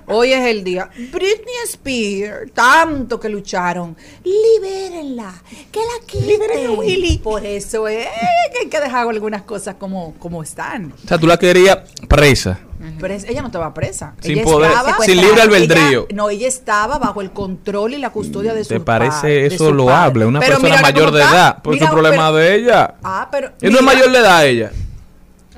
Hoy 0.06 0.32
es 0.32 0.44
el 0.46 0.64
día. 0.64 0.88
Britney 0.96 1.54
Spears, 1.64 2.52
tanto 2.52 3.18
que 3.20 3.28
lucharon. 3.28 3.96
Libérenla, 4.24 5.32
que 5.70 5.80
la 5.80 6.06
quiten. 6.06 6.26
Liberen 6.26 6.66
a 6.66 6.70
Willy. 6.72 7.18
Por 7.18 7.44
eso 7.44 7.88
es 7.88 8.06
que 8.52 8.58
hay 8.62 8.68
que 8.68 8.80
dejar 8.80 9.08
algunas 9.08 9.42
cosas 9.42 9.76
como, 9.78 10.14
como 10.18 10.42
están. 10.42 10.92
O 11.04 11.08
sea, 11.08 11.18
tú 11.18 11.26
la 11.26 11.36
querías 11.38 11.78
presa. 12.08 12.58
Pero 13.00 13.14
ella 13.14 13.40
no 13.40 13.46
estaba 13.46 13.72
presa. 13.72 14.14
Sin 14.20 14.32
ella 14.32 14.44
poder- 14.44 14.70
estaba- 14.70 14.98
sin 15.04 15.16
libre 15.16 15.32
ella- 15.32 15.42
albedrío. 15.44 16.06
no, 16.12 16.28
ella 16.28 16.48
estaba 16.48 16.98
bajo 16.98 17.22
el 17.22 17.30
control 17.32 17.94
y 17.94 17.98
la 17.98 18.10
custodia 18.10 18.52
de 18.52 18.62
su 18.62 18.68
¿Te 18.74 18.80
parece 18.80 19.46
eso 19.46 19.72
loable? 19.72 20.26
Una 20.26 20.40
Pero 20.40 20.58
persona 20.60 20.82
mayor 20.82 21.10
de 21.10 21.20
está. 21.22 21.32
edad. 21.34 21.62
Por 21.62 21.72
Mira, 21.74 21.86
su 21.86 21.92
problema 21.92 22.26
pero- 22.26 22.34
de 22.36 22.54
ella. 22.56 22.94
Ah, 23.02 23.28
pero. 23.32 23.48
Él 23.62 23.72
no 23.72 23.78
es 23.78 23.82
mira, 23.84 23.94
mayor 23.94 24.12
de 24.12 24.18
edad 24.18 24.46
ella. 24.46 24.72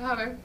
A 0.01 0.15
ver. 0.15 0.37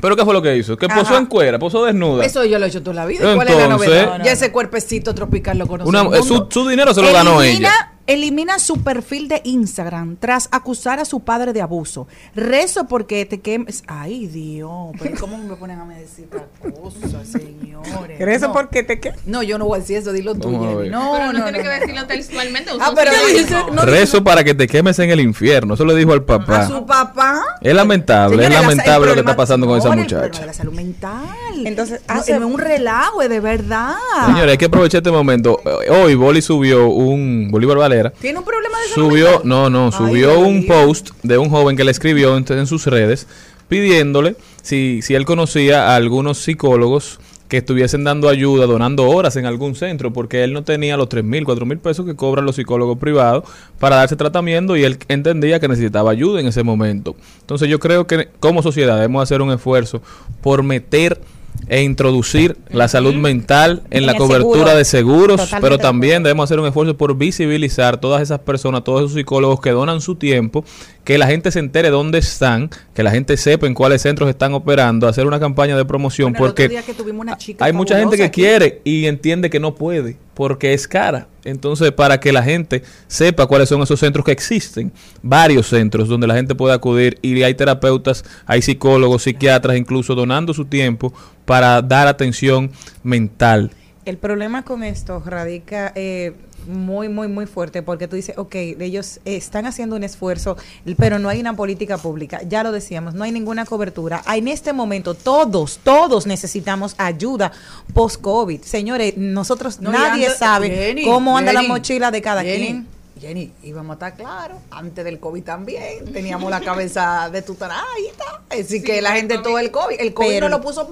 ¿Pero 0.00 0.14
qué 0.16 0.24
fue 0.24 0.32
lo 0.32 0.40
que 0.42 0.56
hizo? 0.56 0.76
Que 0.76 0.88
posó 0.88 1.00
Ajá. 1.00 1.18
en 1.18 1.26
cuera, 1.26 1.58
posó 1.58 1.84
desnuda. 1.84 2.24
Eso 2.24 2.44
yo 2.44 2.58
lo 2.58 2.66
he 2.66 2.68
hecho 2.68 2.82
toda 2.82 2.94
la 2.94 3.06
vida. 3.06 3.34
¿Cuál 3.34 3.48
es 3.48 3.56
la 3.56 3.68
novedad? 3.68 4.06
No, 4.06 4.18
no, 4.18 4.24
ya 4.24 4.32
ese 4.32 4.52
cuerpecito 4.52 5.14
tropical 5.14 5.58
lo 5.58 5.66
conoce. 5.66 5.88
Una- 5.88 6.00
el 6.02 6.06
mundo. 6.08 6.22
su, 6.22 6.46
su 6.50 6.68
dinero 6.68 6.94
se 6.94 7.02
lo 7.02 7.12
ganó 7.12 7.42
Elimina- 7.42 7.68
ella. 7.68 7.92
Elimina 8.08 8.58
su 8.58 8.82
perfil 8.82 9.28
de 9.28 9.42
Instagram 9.44 10.16
tras 10.18 10.48
acusar 10.50 10.98
a 10.98 11.04
su 11.04 11.20
padre 11.20 11.52
de 11.52 11.60
abuso. 11.60 12.08
Rezo 12.34 12.86
porque 12.88 13.26
te 13.26 13.40
quemes. 13.40 13.84
Ay, 13.86 14.26
Dios. 14.26 14.92
Pero 14.98 15.18
¿cómo 15.20 15.36
me 15.36 15.54
ponen 15.56 15.78
a 15.78 15.84
me 15.84 16.00
decir 16.00 16.26
esta 16.32 16.80
cosa, 16.80 17.22
señores? 17.22 17.92
¿Pero 18.16 18.30
eso 18.32 18.46
no. 18.46 18.54
por 18.54 18.70
qué 18.70 18.82
te 18.82 18.98
qué? 18.98 19.12
No, 19.26 19.42
yo 19.42 19.58
no 19.58 19.66
voy 19.66 19.76
a 19.76 19.80
decir 19.80 19.98
eso. 19.98 20.12
Dilo 20.12 20.34
tú. 20.34 20.50
No, 20.50 20.58
pero 20.58 20.90
no, 20.90 21.32
no, 21.34 21.42
tiene 21.44 21.58
no, 21.58 21.64
que 21.64 21.68
decirlo 21.68 22.06
textualmente. 22.06 22.70
Ah, 22.80 22.92
pero 22.96 23.12
sinónimo. 23.12 23.38
dice- 23.40 23.72
no, 23.74 23.82
Rezo 23.82 24.24
para 24.24 24.42
que 24.42 24.54
te 24.54 24.66
quemes 24.66 24.98
en 25.00 25.10
el 25.10 25.20
infierno. 25.20 25.74
Eso 25.74 25.84
le 25.84 25.94
dijo 25.94 26.14
al 26.14 26.22
papá. 26.24 26.60
A 26.62 26.66
su 26.66 26.86
papá. 26.86 27.42
Es 27.60 27.74
lamentable, 27.74 28.42
es 28.42 28.50
lamentable 28.50 29.08
lo 29.08 29.14
que 29.14 29.20
está 29.20 29.36
pasando 29.36 29.66
con 29.66 29.76
esa 29.78 29.90
señores, 29.90 30.04
el 30.04 30.08
problema 30.08 30.26
muchacha. 30.28 30.40
de 30.40 30.46
la 30.46 30.54
salud 30.54 30.72
mental. 30.72 31.66
Entonces, 31.66 32.00
es 32.26 32.38
un 32.38 32.58
relajo, 32.58 33.20
de 33.28 33.40
verdad. 33.40 33.96
Señores, 34.26 34.52
hay 34.52 34.58
que 34.58 34.64
aprovechar 34.64 35.00
este 35.00 35.10
momento. 35.10 35.60
Eh, 35.64 35.90
Hoy 35.90 36.14
Boli 36.14 36.40
subió 36.40 36.88
un, 36.88 37.48
Bolívar 37.50 37.78
¿Tiene 38.20 38.38
un 38.38 38.44
problema 38.44 38.78
de 38.80 38.88
salud 38.88 39.10
subió, 39.10 39.42
no, 39.44 39.70
no, 39.70 39.92
subió 39.92 40.38
un 40.38 40.66
post 40.66 41.10
de 41.22 41.38
un 41.38 41.50
joven 41.50 41.76
que 41.76 41.84
le 41.84 41.90
escribió 41.90 42.36
en, 42.36 42.44
en 42.48 42.66
sus 42.66 42.86
redes 42.86 43.26
pidiéndole 43.68 44.36
si, 44.62 45.02
si 45.02 45.14
él 45.14 45.24
conocía 45.24 45.88
a 45.88 45.96
algunos 45.96 46.38
psicólogos 46.38 47.20
que 47.48 47.56
estuviesen 47.56 48.04
dando 48.04 48.28
ayuda, 48.28 48.66
donando 48.66 49.08
horas 49.08 49.36
en 49.36 49.46
algún 49.46 49.74
centro, 49.74 50.12
porque 50.12 50.44
él 50.44 50.52
no 50.52 50.64
tenía 50.64 50.96
los 50.96 51.08
tres 51.08 51.24
mil, 51.24 51.44
cuatro 51.44 51.64
mil 51.64 51.78
pesos 51.78 52.04
que 52.04 52.14
cobran 52.14 52.44
los 52.44 52.56
psicólogos 52.56 52.98
privados 52.98 53.44
para 53.78 53.96
darse 53.96 54.16
tratamiento 54.16 54.76
y 54.76 54.84
él 54.84 54.98
entendía 55.08 55.58
que 55.58 55.68
necesitaba 55.68 56.10
ayuda 56.10 56.40
en 56.40 56.46
ese 56.46 56.62
momento. 56.62 57.16
Entonces 57.40 57.68
yo 57.68 57.78
creo 57.78 58.06
que 58.06 58.28
como 58.38 58.62
sociedad 58.62 58.96
debemos 58.96 59.22
hacer 59.22 59.40
un 59.40 59.50
esfuerzo 59.50 60.02
por 60.42 60.62
meter 60.62 61.20
e 61.66 61.82
introducir 61.82 62.56
la 62.70 62.88
salud 62.88 63.14
mental 63.14 63.82
en, 63.90 63.98
En 63.98 64.06
la 64.06 64.14
cobertura 64.14 64.58
seguro. 64.58 64.76
de 64.76 64.84
seguros, 64.84 65.36
Totalmente 65.36 65.62
pero 65.62 65.78
también 65.78 66.22
debemos 66.22 66.44
hacer 66.44 66.58
un 66.60 66.66
esfuerzo 66.66 66.96
por 66.96 67.16
visibilizar 67.16 68.00
todas 68.00 68.22
esas 68.22 68.38
personas, 68.40 68.84
todos 68.84 69.02
esos 69.02 69.14
psicólogos 69.14 69.60
que 69.60 69.70
donan 69.70 70.00
su 70.00 70.14
tiempo, 70.14 70.64
que 71.08 71.16
la 71.16 71.26
gente 71.26 71.50
se 71.50 71.58
entere 71.58 71.88
dónde 71.88 72.18
están, 72.18 72.68
que 72.92 73.02
la 73.02 73.10
gente 73.10 73.38
sepa 73.38 73.66
en 73.66 73.72
cuáles 73.72 74.02
centros 74.02 74.28
están 74.28 74.52
operando, 74.52 75.08
hacer 75.08 75.26
una 75.26 75.40
campaña 75.40 75.74
de 75.74 75.86
promoción, 75.86 76.34
Bueno, 76.34 76.48
porque 76.48 76.66
una 77.14 77.38
chica 77.38 77.64
hay 77.64 77.72
mucha 77.72 77.98
gente 77.98 78.18
que 78.18 78.24
aquí. 78.24 78.42
quiere 78.42 78.82
y 78.84 79.06
entiende 79.06 79.48
que 79.48 79.58
no 79.58 79.74
puede 79.74 80.18
porque 80.34 80.74
es 80.74 80.86
cara. 80.86 81.26
Entonces, 81.44 81.92
para 81.92 82.20
que 82.20 82.30
la 82.30 82.42
gente 82.42 82.82
sepa 83.06 83.46
cuáles 83.46 83.70
son 83.70 83.80
esos 83.80 83.98
centros 83.98 84.22
que 84.22 84.32
existen, 84.32 84.92
varios 85.22 85.68
centros 85.68 86.08
donde 86.08 86.26
la 86.26 86.34
gente 86.34 86.54
puede 86.54 86.74
acudir 86.74 87.18
y 87.22 87.42
hay 87.42 87.54
terapeutas, 87.54 88.22
hay 88.44 88.60
psicólogos, 88.60 89.22
psiquiatras, 89.22 89.78
incluso 89.78 90.14
donando 90.14 90.52
su 90.52 90.66
tiempo 90.66 91.14
para 91.46 91.80
dar 91.80 92.06
atención 92.06 92.70
mental. 93.02 93.70
El 94.08 94.16
problema 94.16 94.62
con 94.62 94.84
esto 94.84 95.22
radica 95.22 95.92
eh, 95.94 96.32
muy, 96.66 97.10
muy, 97.10 97.28
muy 97.28 97.44
fuerte 97.44 97.82
porque 97.82 98.08
tú 98.08 98.16
dices, 98.16 98.38
ok, 98.38 98.54
ellos 98.54 99.20
están 99.26 99.66
haciendo 99.66 99.96
un 99.96 100.02
esfuerzo, 100.02 100.56
pero 100.96 101.18
no 101.18 101.28
hay 101.28 101.40
una 101.40 101.54
política 101.54 101.98
pública. 101.98 102.40
Ya 102.48 102.62
lo 102.62 102.72
decíamos, 102.72 103.12
no 103.12 103.24
hay 103.24 103.32
ninguna 103.32 103.66
cobertura. 103.66 104.22
En 104.34 104.48
este 104.48 104.72
momento 104.72 105.12
todos, 105.12 105.80
todos 105.84 106.26
necesitamos 106.26 106.94
ayuda 106.96 107.52
post-COVID. 107.92 108.62
Señores, 108.62 109.18
nosotros, 109.18 109.78
No, 109.78 109.92
nadie 109.92 110.30
sabe 110.30 110.70
Jenny, 110.70 111.04
cómo 111.04 111.36
anda 111.36 111.52
la 111.52 111.64
mochila 111.64 112.10
de 112.10 112.22
cada 112.22 112.42
Jenny, 112.42 112.66
quien. 112.66 112.86
Jenny, 113.20 113.52
íbamos 113.62 113.90
a 113.90 113.94
estar 113.94 114.14
claros, 114.14 114.58
antes 114.70 115.04
del 115.04 115.18
COVID 115.20 115.42
también, 115.42 116.12
teníamos 116.12 116.50
la 116.50 116.60
cabeza 116.60 117.28
de 117.32 117.42
tutaradita, 117.42 118.42
así 118.50 118.82
que 118.82 119.02
la 119.02 119.12
gente 119.12 119.38
todo 119.38 119.58
el 119.58 119.70
COVID, 119.70 119.96
el 119.98 120.14
COVID 120.14 120.28
Pero- 120.28 120.48
no 120.48 120.56
lo 120.58 120.62
puso 120.62 120.88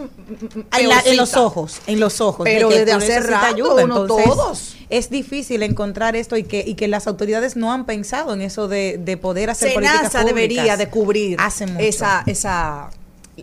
En, 0.79 0.89
la- 0.89 1.01
en 1.05 1.17
los 1.17 1.35
ojos, 1.37 1.81
en 1.87 2.01
los 2.01 2.21
ojos. 2.21 2.45
de 2.45 2.53
Pero 2.55 2.69
que 2.69 2.85
desde 2.85 2.93
hace 2.93 3.21
rato, 3.21 3.75
uno 3.85 4.07
todos. 4.07 4.77
Es 4.89 5.11
difícil 5.11 5.63
encontrar 5.63 6.15
esto 6.17 6.37
y 6.37 6.45
que, 6.45 6.63
y 6.67 6.75
que 6.75 6.87
las 6.89 7.07
autoridades 7.07 7.57
no 7.57 7.73
han 7.73 7.87
pensado 7.87 8.33
en 8.35 8.41
eso 8.41 8.69
de, 8.69 8.99
de 8.99 9.17
poder 9.17 9.51
hacer 9.51 9.75
políticas 9.75 9.99
Senasa 10.13 10.25
debería 10.25 10.63
públicas. 10.63 10.79
de 10.79 10.89
cubrir 10.91 11.39
esa, 11.79 12.23
esa, 12.27 12.91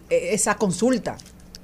esa 0.09 0.55
consulta. 0.55 1.17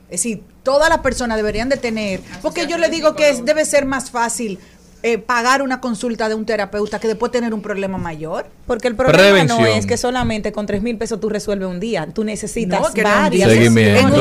Es 0.10 0.22
decir, 0.24 0.44
todas 0.64 0.90
las 0.90 1.00
personas 1.00 1.38
deberían 1.38 1.70
de 1.70 1.78
tener, 1.78 2.20
porque 2.42 2.66
yo 2.68 2.78
le 2.78 2.90
digo 2.90 3.16
que 3.16 3.30
es- 3.30 3.46
debe 3.46 3.64
ser 3.64 3.86
más 3.86 4.10
fácil 4.12 4.60
eh, 5.02 5.18
pagar 5.18 5.62
una 5.62 5.80
consulta 5.80 6.28
de 6.28 6.36
un 6.36 6.46
terapeuta 6.46 7.00
que 7.00 7.08
después 7.08 7.32
tener 7.32 7.54
un 7.54 7.62
problema 7.62 7.98
mayor? 7.98 8.48
Porque 8.68 8.88
el 8.88 8.96
problema 8.96 9.18
Prevención. 9.24 9.62
no 9.62 9.66
es 9.68 9.86
que 9.86 9.96
solamente 9.98 10.52
con 10.52 10.66
tres 10.66 10.82
mil 10.82 10.98
pesos 10.98 11.20
tú 11.20 11.30
resuelves 11.30 11.68
un 11.70 11.80
día. 11.80 12.08
Tú 12.14 12.24
necesitas 12.24 12.82
No, 12.82 12.94
que 12.94 13.04
varias. 13.04 13.50
En, 13.52 13.72
un- 13.72 13.78
en 13.78 14.06
una 14.06 14.18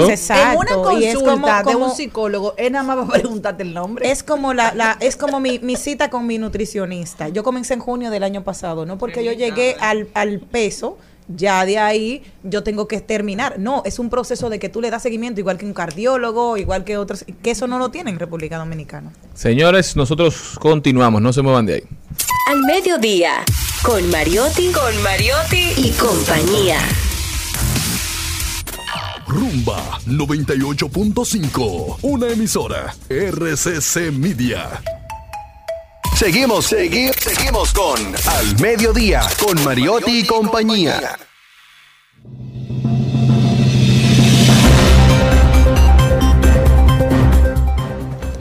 Y 1.00 1.04
es 1.04 1.16
consulta 1.16 1.62
como- 1.64 1.78
de 1.78 1.84
un 1.86 1.90
psicólogo, 1.96 2.54
él 2.56 2.72
nada 2.72 2.84
más 2.84 2.98
va 2.98 3.02
a 3.02 3.18
preguntarte 3.20 3.62
el 3.62 3.74
nombre. 3.74 4.10
Es 4.10 4.22
como 4.22 4.54
la, 4.54 4.72
la 4.74 4.96
es 5.00 5.16
como 5.16 5.40
mi, 5.40 5.58
mi 5.58 5.76
cita 5.76 6.10
con 6.10 6.26
mi 6.26 6.38
nutricionista. 6.38 7.28
Yo 7.28 7.42
comencé 7.42 7.74
en 7.74 7.80
junio 7.80 8.10
del 8.10 8.22
año 8.22 8.44
pasado, 8.44 8.86
no 8.86 8.98
porque 8.98 9.24
yo 9.24 9.32
llegué 9.32 9.76
al, 9.80 10.08
al 10.14 10.40
peso, 10.40 10.98
ya 11.28 11.64
de 11.64 11.78
ahí 11.78 12.22
yo 12.42 12.62
tengo 12.62 12.88
que 12.88 13.00
terminar. 13.00 13.58
No, 13.58 13.82
es 13.84 13.98
un 13.98 14.10
proceso 14.10 14.50
de 14.50 14.58
que 14.58 14.68
tú 14.68 14.80
le 14.80 14.90
das 14.90 15.02
seguimiento, 15.02 15.40
igual 15.40 15.58
que 15.58 15.66
un 15.66 15.74
cardiólogo, 15.74 16.56
igual 16.56 16.84
que 16.84 16.96
otros, 16.96 17.24
que 17.42 17.50
eso 17.50 17.66
no 17.66 17.78
lo 17.78 17.90
tiene 17.90 18.10
en 18.10 18.18
República 18.18 18.58
Dominicana. 18.58 19.12
Señores, 19.34 19.96
nosotros 19.96 20.58
continuamos, 20.60 21.22
no 21.22 21.32
se 21.32 21.42
muevan 21.42 21.66
de 21.66 21.74
ahí. 21.74 21.82
Al 22.48 22.60
mediodía, 22.60 23.44
con 23.82 24.10
Mariotti, 24.10 24.72
con 24.72 25.02
Mariotti 25.02 25.72
y 25.76 25.90
compañía. 25.92 26.78
Rumba 29.26 30.00
98.5. 30.06 31.98
Una 32.00 32.28
emisora. 32.28 32.94
RCC 33.10 34.10
Media. 34.10 34.97
Seguimos, 36.16 36.66
seguimos, 36.66 37.16
seguimos 37.16 37.72
con 37.72 37.98
Al 38.26 38.60
Mediodía, 38.60 39.22
con 39.40 39.62
Mariotti 39.64 40.20
y 40.20 40.26
compañía. 40.26 41.16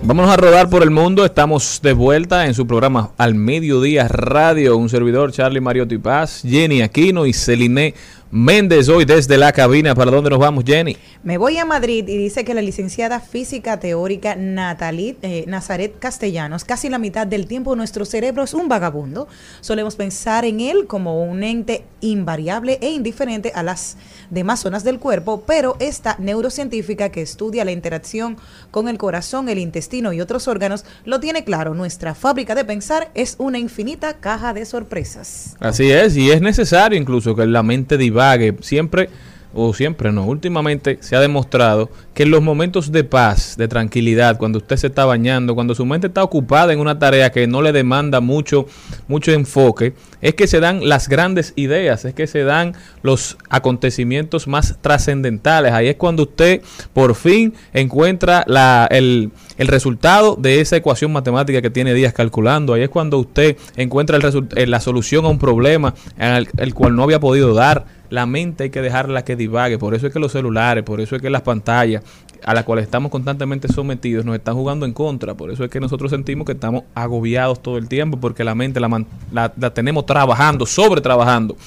Vámonos 0.07 0.31
a 0.31 0.37
rodar 0.37 0.69
por 0.69 0.83
el 0.83 0.89
mundo. 0.89 1.25
Estamos 1.25 1.81
de 1.83 1.91
vuelta 1.91 2.45
en 2.45 2.53
su 2.53 2.65
programa 2.65 3.11
Al 3.17 3.35
Mediodía 3.35 4.07
Radio. 4.07 4.77
Un 4.77 4.87
servidor, 4.87 5.33
Charlie 5.33 5.59
Mariotti 5.59 5.97
Paz, 5.97 6.43
Jenny 6.47 6.81
Aquino 6.81 7.25
y 7.25 7.33
Celine 7.33 7.93
Méndez. 8.29 8.89
Hoy 8.89 9.05
desde 9.05 9.37
la 9.37 9.51
cabina. 9.53 9.95
¿Para 9.95 10.11
dónde 10.11 10.29
nos 10.29 10.39
vamos, 10.39 10.63
Jenny? 10.65 10.97
Me 11.23 11.37
voy 11.37 11.57
a 11.57 11.65
Madrid 11.65 12.07
y 12.07 12.17
dice 12.17 12.43
que 12.43 12.53
la 12.53 12.61
licenciada 12.61 13.19
física 13.19 13.79
teórica 13.79 14.35
Natalie 14.35 15.15
eh, 15.21 15.45
Nazaret 15.47 15.97
Castellanos, 15.99 16.65
casi 16.65 16.89
la 16.89 16.99
mitad 16.99 17.25
del 17.25 17.47
tiempo 17.47 17.75
nuestro 17.75 18.05
cerebro 18.05 18.43
es 18.43 18.53
un 18.53 18.67
vagabundo. 18.67 19.27
Solemos 19.61 19.95
pensar 19.95 20.45
en 20.45 20.59
él 20.59 20.87
como 20.87 21.23
un 21.23 21.43
ente 21.43 21.85
invariable 22.01 22.77
e 22.81 22.89
indiferente 22.91 23.51
a 23.55 23.63
las 23.63 23.97
demás 24.29 24.59
zonas 24.59 24.83
del 24.83 24.99
cuerpo, 24.99 25.43
pero 25.47 25.77
esta 25.79 26.15
neurocientífica 26.19 27.09
que 27.09 27.21
estudia 27.21 27.65
la 27.65 27.71
interacción 27.71 28.37
con 28.71 28.87
el 28.89 28.97
corazón, 28.97 29.49
el 29.49 29.57
intestino 29.57 30.13
y 30.13 30.21
otros 30.21 30.47
órganos 30.47 30.85
lo 31.05 31.19
tiene 31.19 31.43
claro. 31.43 31.73
Nuestra 31.73 32.13
fábrica 32.13 32.55
de 32.55 32.65
pensar 32.65 33.09
es 33.13 33.35
una 33.39 33.57
infinita 33.57 34.15
caja 34.15 34.53
de 34.53 34.65
sorpresas. 34.65 35.55
Así 35.59 35.91
es, 35.91 36.17
y 36.17 36.31
es 36.31 36.41
necesario 36.41 36.99
incluso 36.99 37.35
que 37.35 37.45
la 37.45 37.63
mente 37.63 37.97
divague. 38.17 38.55
Siempre, 38.61 39.09
o 39.53 39.73
siempre 39.73 40.11
no, 40.11 40.25
últimamente 40.25 40.97
se 41.01 41.15
ha 41.15 41.19
demostrado 41.19 41.89
que 42.13 42.23
en 42.23 42.31
los 42.31 42.41
momentos 42.41 42.91
de 42.91 43.03
paz, 43.03 43.55
de 43.57 43.67
tranquilidad, 43.67 44.37
cuando 44.37 44.57
usted 44.57 44.75
se 44.75 44.87
está 44.87 45.05
bañando, 45.05 45.55
cuando 45.55 45.75
su 45.75 45.85
mente 45.85 46.07
está 46.07 46.23
ocupada 46.23 46.73
en 46.73 46.79
una 46.79 46.97
tarea 46.97 47.31
que 47.31 47.47
no 47.47 47.61
le 47.61 47.71
demanda 47.71 48.19
mucho, 48.19 48.65
mucho 49.07 49.31
enfoque, 49.31 49.93
es 50.21 50.33
que 50.33 50.47
se 50.47 50.59
dan 50.59 50.87
las 50.87 51.07
grandes 51.09 51.53
ideas, 51.55 52.05
es 52.05 52.13
que 52.13 52.27
se 52.27 52.43
dan 52.43 52.73
los 53.03 53.37
acontecimientos 53.49 54.47
más 54.47 54.77
trascendentales. 54.81 55.71
Ahí 55.71 55.87
es 55.87 55.95
cuando 55.95 56.23
usted 56.23 56.61
por 56.93 57.15
fin 57.15 57.53
encuentra 57.73 58.43
la, 58.47 58.87
el, 58.89 59.31
el 59.57 59.67
resultado 59.67 60.35
de 60.35 60.61
esa 60.61 60.77
ecuación 60.77 61.11
matemática 61.11 61.61
que 61.61 61.69
tiene 61.69 61.93
días 61.93 62.13
calculando. 62.13 62.73
Ahí 62.73 62.83
es 62.83 62.89
cuando 62.89 63.17
usted 63.17 63.57
encuentra 63.75 64.17
eh, 64.55 64.67
la 64.67 64.79
solución 64.79 65.25
a 65.25 65.29
un 65.29 65.39
problema 65.39 65.93
al 66.17 66.47
el 66.57 66.73
cual 66.73 66.95
no 66.95 67.03
había 67.03 67.19
podido 67.19 67.53
dar. 67.53 67.85
La 68.09 68.25
mente 68.25 68.65
hay 68.65 68.69
que 68.69 68.81
dejarla 68.81 69.25
que 69.25 69.35
divague. 69.35 69.77
Por 69.77 69.93
eso 69.93 70.07
es 70.07 70.13
que 70.13 70.19
los 70.19 70.31
celulares, 70.31 70.83
por 70.83 71.01
eso 71.01 71.15
es 71.15 71.21
que 71.21 71.29
las 71.29 71.41
pantallas 71.41 72.03
a 72.45 72.53
las 72.53 72.63
cuales 72.63 72.85
estamos 72.85 73.11
constantemente 73.11 73.67
sometidos 73.67 74.23
nos 74.23 74.35
están 74.35 74.55
jugando 74.55 74.85
en 74.85 74.93
contra. 74.93 75.33
Por 75.33 75.51
eso 75.51 75.63
es 75.63 75.69
que 75.69 75.79
nosotros 75.79 76.11
sentimos 76.11 76.45
que 76.45 76.53
estamos 76.53 76.83
agobiados 76.95 77.61
todo 77.61 77.77
el 77.77 77.89
tiempo 77.89 78.17
porque 78.19 78.43
la 78.43 78.55
mente 78.55 78.79
la, 78.79 78.87
la, 79.31 79.51
la 79.57 79.73
tenemos 79.73 80.05
trabajando, 80.05 80.65
sobre 80.65 81.01
trabajando 81.01 81.57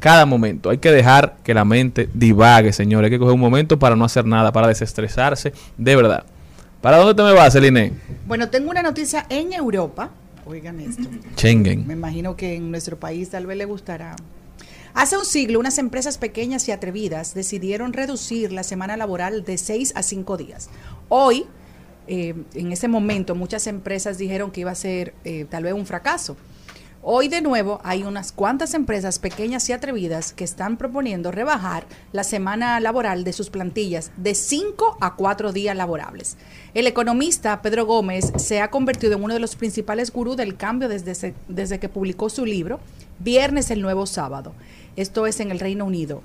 cada 0.00 0.26
momento. 0.26 0.70
Hay 0.70 0.78
que 0.78 0.90
dejar 0.90 1.36
que 1.44 1.54
la 1.54 1.64
mente 1.64 2.08
divague, 2.12 2.72
señores. 2.72 3.06
Hay 3.06 3.10
que 3.10 3.18
coger 3.18 3.34
un 3.34 3.40
momento 3.40 3.78
para 3.78 3.96
no 3.96 4.04
hacer 4.04 4.26
nada, 4.26 4.52
para 4.52 4.66
desestresarse 4.66 5.52
de 5.78 5.96
verdad. 5.96 6.24
¿Para 6.84 6.98
dónde 6.98 7.14
te 7.14 7.22
me 7.22 7.32
vas, 7.32 7.54
Celine? 7.54 7.92
Bueno, 8.26 8.50
tengo 8.50 8.70
una 8.70 8.82
noticia 8.82 9.24
en 9.30 9.54
Europa. 9.54 10.10
Oigan 10.44 10.80
esto. 10.80 11.08
Schengen. 11.34 11.86
Me 11.86 11.94
imagino 11.94 12.36
que 12.36 12.56
en 12.56 12.70
nuestro 12.70 13.00
país 13.00 13.30
tal 13.30 13.46
vez 13.46 13.56
le 13.56 13.64
gustará. 13.64 14.16
Hace 14.92 15.16
un 15.16 15.24
siglo, 15.24 15.58
unas 15.60 15.78
empresas 15.78 16.18
pequeñas 16.18 16.68
y 16.68 16.72
atrevidas 16.72 17.32
decidieron 17.32 17.94
reducir 17.94 18.52
la 18.52 18.62
semana 18.64 18.98
laboral 18.98 19.46
de 19.46 19.56
6 19.56 19.94
a 19.96 20.02
5 20.02 20.36
días. 20.36 20.68
Hoy, 21.08 21.46
eh, 22.06 22.34
en 22.52 22.70
ese 22.70 22.86
momento, 22.86 23.34
muchas 23.34 23.66
empresas 23.66 24.18
dijeron 24.18 24.50
que 24.50 24.60
iba 24.60 24.70
a 24.70 24.74
ser 24.74 25.14
eh, 25.24 25.46
tal 25.48 25.62
vez 25.62 25.72
un 25.72 25.86
fracaso. 25.86 26.36
Hoy 27.06 27.28
de 27.28 27.42
nuevo 27.42 27.80
hay 27.84 28.02
unas 28.02 28.32
cuantas 28.32 28.72
empresas 28.72 29.18
pequeñas 29.18 29.68
y 29.68 29.74
atrevidas 29.74 30.32
que 30.32 30.42
están 30.42 30.78
proponiendo 30.78 31.30
rebajar 31.30 31.84
la 32.12 32.24
semana 32.24 32.80
laboral 32.80 33.24
de 33.24 33.34
sus 33.34 33.50
plantillas 33.50 34.10
de 34.16 34.34
5 34.34 34.96
a 35.02 35.14
4 35.14 35.52
días 35.52 35.76
laborables. 35.76 36.38
El 36.72 36.86
economista 36.86 37.60
Pedro 37.60 37.84
Gómez 37.84 38.32
se 38.38 38.62
ha 38.62 38.70
convertido 38.70 39.16
en 39.16 39.22
uno 39.22 39.34
de 39.34 39.40
los 39.40 39.54
principales 39.54 40.10
gurús 40.10 40.38
del 40.38 40.56
cambio 40.56 40.88
desde, 40.88 41.34
desde 41.46 41.78
que 41.78 41.90
publicó 41.90 42.30
su 42.30 42.46
libro 42.46 42.80
Viernes 43.18 43.70
el 43.70 43.82
Nuevo 43.82 44.06
Sábado. 44.06 44.54
Esto 44.96 45.26
es 45.26 45.40
en 45.40 45.50
el 45.50 45.60
Reino 45.60 45.84
Unido. 45.84 46.22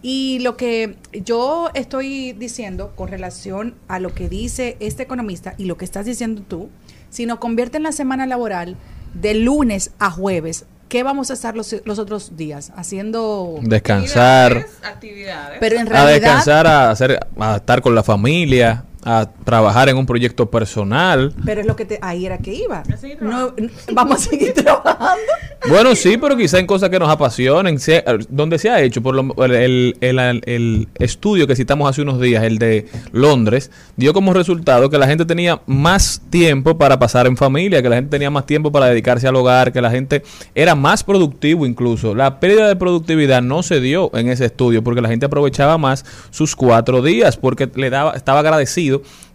Y 0.00 0.38
lo 0.38 0.56
que 0.56 0.96
yo 1.12 1.68
estoy 1.74 2.32
diciendo 2.32 2.92
con 2.96 3.08
relación 3.08 3.74
a 3.86 4.00
lo 4.00 4.14
que 4.14 4.30
dice 4.30 4.78
este 4.80 5.02
economista 5.02 5.54
y 5.58 5.66
lo 5.66 5.76
que 5.76 5.84
estás 5.84 6.06
diciendo 6.06 6.42
tú, 6.48 6.70
si 7.10 7.26
nos 7.26 7.38
convierte 7.38 7.76
en 7.76 7.82
la 7.82 7.92
semana 7.92 8.26
laboral 8.26 8.78
de 9.14 9.34
lunes 9.34 9.92
a 9.98 10.10
jueves, 10.10 10.66
¿qué 10.88 11.02
vamos 11.02 11.30
a 11.30 11.34
estar 11.34 11.56
los, 11.56 11.74
los 11.84 11.98
otros 11.98 12.36
días? 12.36 12.72
Haciendo... 12.76 13.58
Descansar, 13.62 14.52
Actividades, 14.52 14.84
actividades. 14.84 15.58
Pero 15.60 15.76
en 15.76 15.88
a 15.88 15.90
realidad... 15.90 16.14
descansar, 16.14 16.66
a, 16.66 16.90
hacer, 16.90 17.20
a 17.38 17.56
estar 17.56 17.80
con 17.82 17.94
la 17.94 18.02
familia, 18.02 18.84
a 19.04 19.28
trabajar 19.44 19.88
en 19.88 19.96
un 19.96 20.06
proyecto 20.06 20.50
personal. 20.50 21.34
Pero 21.44 21.60
es 21.60 21.66
lo 21.66 21.76
que 21.76 21.84
te, 21.84 21.98
ahí 22.02 22.26
era 22.26 22.38
que 22.38 22.54
iba. 22.54 22.82
No, 23.20 23.52
vamos 23.92 24.26
a 24.26 24.30
seguir 24.30 24.52
trabajando. 24.54 25.22
Bueno, 25.68 25.94
sí, 25.94 26.16
pero 26.18 26.36
quizá 26.36 26.58
en 26.58 26.66
cosas 26.66 26.90
que 26.90 26.98
nos 26.98 27.08
apasionen, 27.08 27.78
se- 27.78 28.04
donde 28.28 28.58
se 28.58 28.68
ha 28.70 28.80
hecho, 28.80 29.02
por 29.02 29.14
lo, 29.14 29.44
el, 29.44 29.96
el- 30.00 30.18
el- 30.18 30.42
el 30.46 30.88
estudio 30.98 31.46
que 31.46 31.54
citamos 31.56 31.88
hace 31.88 32.02
unos 32.02 32.20
días, 32.20 32.42
el 32.44 32.58
de 32.58 32.86
Londres, 33.12 33.70
dio 33.96 34.12
como 34.12 34.32
resultado 34.34 34.90
que 34.90 34.98
la 34.98 35.06
gente 35.06 35.24
tenía 35.24 35.60
más 35.66 36.20
tiempo 36.30 36.76
para 36.78 36.98
pasar 36.98 37.26
en 37.26 37.36
familia, 37.36 37.82
que 37.82 37.88
la 37.88 37.96
gente 37.96 38.10
tenía 38.10 38.30
más 38.30 38.46
tiempo 38.46 38.72
para 38.72 38.86
dedicarse 38.86 39.28
al 39.28 39.36
hogar, 39.36 39.72
que 39.72 39.80
la 39.80 39.90
gente 39.90 40.22
era 40.54 40.74
más 40.74 41.04
productivo 41.04 41.64
incluso. 41.66 42.14
La 42.14 42.40
pérdida 42.40 42.66
de 42.68 42.76
productividad 42.76 43.42
no 43.42 43.62
se 43.62 43.80
dio 43.80 44.10
en 44.14 44.28
ese 44.28 44.46
estudio 44.46 44.82
porque 44.82 45.00
la 45.00 45.08
gente 45.08 45.26
aprovechaba 45.26 45.78
más 45.78 46.04
sus 46.30 46.56
cuatro 46.56 47.02
días, 47.02 47.36
porque 47.36 47.68
le 47.74 47.90
daba, 47.90 48.12
estaba 48.12 48.42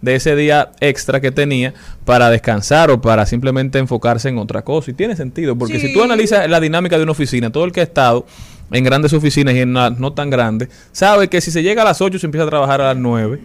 de 0.02 0.16
ese 0.16 0.36
día 0.36 0.72
extra 0.80 1.20
que 1.22 1.32
tenía 1.32 1.74
para 2.06 2.30
descansar 2.30 2.92
o 2.92 3.02
para 3.02 3.26
simplemente 3.26 3.80
enfocarse 3.80 4.30
en 4.30 4.38
otra 4.38 4.62
cosa. 4.64 4.92
Y 4.92 4.94
tiene 4.94 5.16
sentido, 5.16 5.56
porque 5.56 5.80
si 5.80 5.94
tú 5.94 6.04
analizas 6.04 6.50
la 6.50 6.60
dinámica 6.60 6.98
de 6.98 7.04
una 7.04 7.14
oficina, 7.14 7.50
todo 7.50 7.66
el 7.66 7.72
que 7.72 7.80
ha 7.80 7.84
estado 7.84 8.26
en 8.72 8.84
grandes 8.84 9.14
oficinas 9.14 9.56
y 9.56 9.60
en 9.62 9.74
las 9.74 9.98
no 9.98 10.14
tan 10.14 10.30
grandes, 10.30 10.70
sabe 10.92 11.30
que 11.30 11.42
si 11.42 11.52
se 11.52 11.64
llega 11.64 11.82
a 11.82 11.86
las 11.86 12.02
8 12.02 12.20
se 12.20 12.26
empieza 12.26 12.46
a 12.46 12.50
trabajar 12.50 12.82
a 12.82 12.94
las 12.94 12.98
9. 12.98 13.40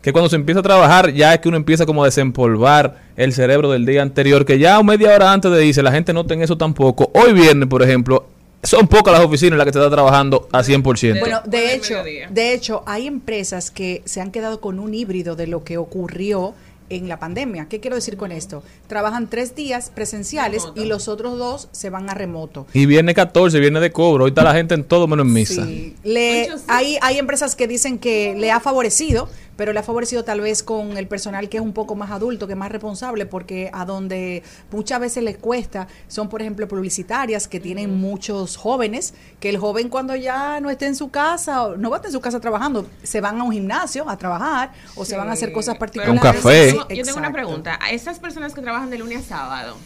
Que 0.00 0.12
cuando 0.12 0.28
se 0.28 0.36
empieza 0.36 0.60
a 0.60 0.62
trabajar 0.62 1.14
ya 1.14 1.32
es 1.32 1.40
que 1.40 1.48
uno 1.48 1.56
empieza 1.56 1.86
como 1.86 2.02
a 2.02 2.06
desempolvar 2.06 3.00
el 3.16 3.32
cerebro 3.32 3.70
del 3.70 3.86
día 3.86 4.02
anterior, 4.02 4.44
que 4.44 4.58
ya 4.58 4.82
media 4.82 5.14
hora 5.14 5.32
antes 5.32 5.50
de 5.50 5.64
irse 5.64 5.82
la 5.82 5.92
gente 5.92 6.12
nota 6.12 6.34
en 6.34 6.42
eso 6.42 6.58
tampoco. 6.58 7.10
Hoy 7.14 7.32
viernes, 7.32 7.68
por 7.68 7.82
ejemplo, 7.82 8.26
son 8.64 8.88
pocas 8.88 9.12
las 9.14 9.24
oficinas 9.24 9.52
en 9.52 9.58
las 9.58 9.66
que 9.66 9.72
se 9.72 9.78
está 9.78 9.90
trabajando 9.90 10.48
a 10.52 10.62
100%. 10.62 11.20
Bueno, 11.20 11.42
de 11.44 11.74
hecho, 11.74 12.02
de 12.30 12.52
hecho, 12.54 12.82
hay 12.86 13.06
empresas 13.06 13.70
que 13.70 14.02
se 14.04 14.20
han 14.20 14.30
quedado 14.30 14.60
con 14.60 14.78
un 14.78 14.94
híbrido 14.94 15.36
de 15.36 15.46
lo 15.46 15.64
que 15.64 15.76
ocurrió 15.78 16.54
en 16.90 17.08
la 17.08 17.18
pandemia. 17.18 17.66
¿Qué 17.68 17.80
quiero 17.80 17.96
decir 17.96 18.16
con 18.18 18.30
esto? 18.30 18.62
Trabajan 18.88 19.28
tres 19.30 19.54
días 19.54 19.90
presenciales 19.94 20.62
Remoto. 20.62 20.82
y 20.82 20.86
los 20.86 21.08
otros 21.08 21.38
dos 21.38 21.68
se 21.72 21.88
van 21.88 22.10
a 22.10 22.14
remoto. 22.14 22.66
y 22.74 22.84
viernes 22.84 23.14
14, 23.14 23.58
viernes 23.58 23.80
de 23.80 23.90
cobro. 23.90 24.24
Hoy 24.24 24.30
está 24.30 24.44
la 24.44 24.52
gente 24.52 24.74
en 24.74 24.84
todo 24.84 25.06
menos 25.06 25.26
en 25.26 25.32
misa. 25.32 25.64
Sí. 25.66 25.96
Le- 26.04 26.48
hay, 26.68 26.98
hay 27.00 27.18
empresas 27.18 27.56
que 27.56 27.66
dicen 27.66 27.98
que 27.98 28.34
le 28.36 28.50
ha 28.52 28.60
favorecido, 28.60 29.30
pero 29.56 29.72
le 29.72 29.80
ha 29.80 29.82
favorecido 29.82 30.24
tal 30.24 30.40
vez 30.40 30.62
con 30.62 30.96
el 30.96 31.06
personal 31.06 31.48
que 31.48 31.58
es 31.58 31.62
un 31.62 31.72
poco 31.72 31.94
más 31.94 32.10
adulto, 32.10 32.46
que 32.46 32.54
es 32.54 32.58
más 32.58 32.70
responsable, 32.70 33.26
porque 33.26 33.70
a 33.72 33.84
donde 33.84 34.42
muchas 34.70 35.00
veces 35.00 35.22
les 35.22 35.36
cuesta 35.36 35.88
son, 36.08 36.28
por 36.28 36.40
ejemplo, 36.40 36.66
publicitarias 36.68 37.48
que 37.48 37.60
tienen 37.60 37.94
muchos 37.96 38.56
jóvenes, 38.56 39.14
que 39.40 39.48
el 39.48 39.58
joven 39.58 39.88
cuando 39.88 40.16
ya 40.16 40.60
no 40.60 40.70
esté 40.70 40.86
en 40.86 40.96
su 40.96 41.10
casa, 41.10 41.64
o 41.64 41.76
no 41.76 41.90
va 41.90 41.96
a 41.96 41.98
estar 41.98 42.08
en 42.08 42.12
su 42.12 42.20
casa 42.20 42.40
trabajando, 42.40 42.86
se 43.02 43.20
van 43.20 43.40
a 43.40 43.44
un 43.44 43.52
gimnasio 43.52 44.08
a 44.08 44.16
trabajar 44.16 44.72
o 44.96 45.04
se 45.04 45.16
van 45.16 45.28
a 45.28 45.32
hacer 45.32 45.52
cosas 45.52 45.76
particulares. 45.78 46.14
Un 46.14 46.32
café. 46.32 46.66
Yo 46.66 46.86
tengo, 46.86 46.88
yo 46.88 47.04
tengo 47.04 47.18
una 47.18 47.32
pregunta. 47.32 47.78
A 47.80 47.90
esas 47.90 48.18
personas 48.18 48.54
que 48.54 48.62
trabajan 48.62 48.90
de 48.90 48.98
lunes 48.98 49.24
a 49.24 49.36
sábado, 49.36 49.76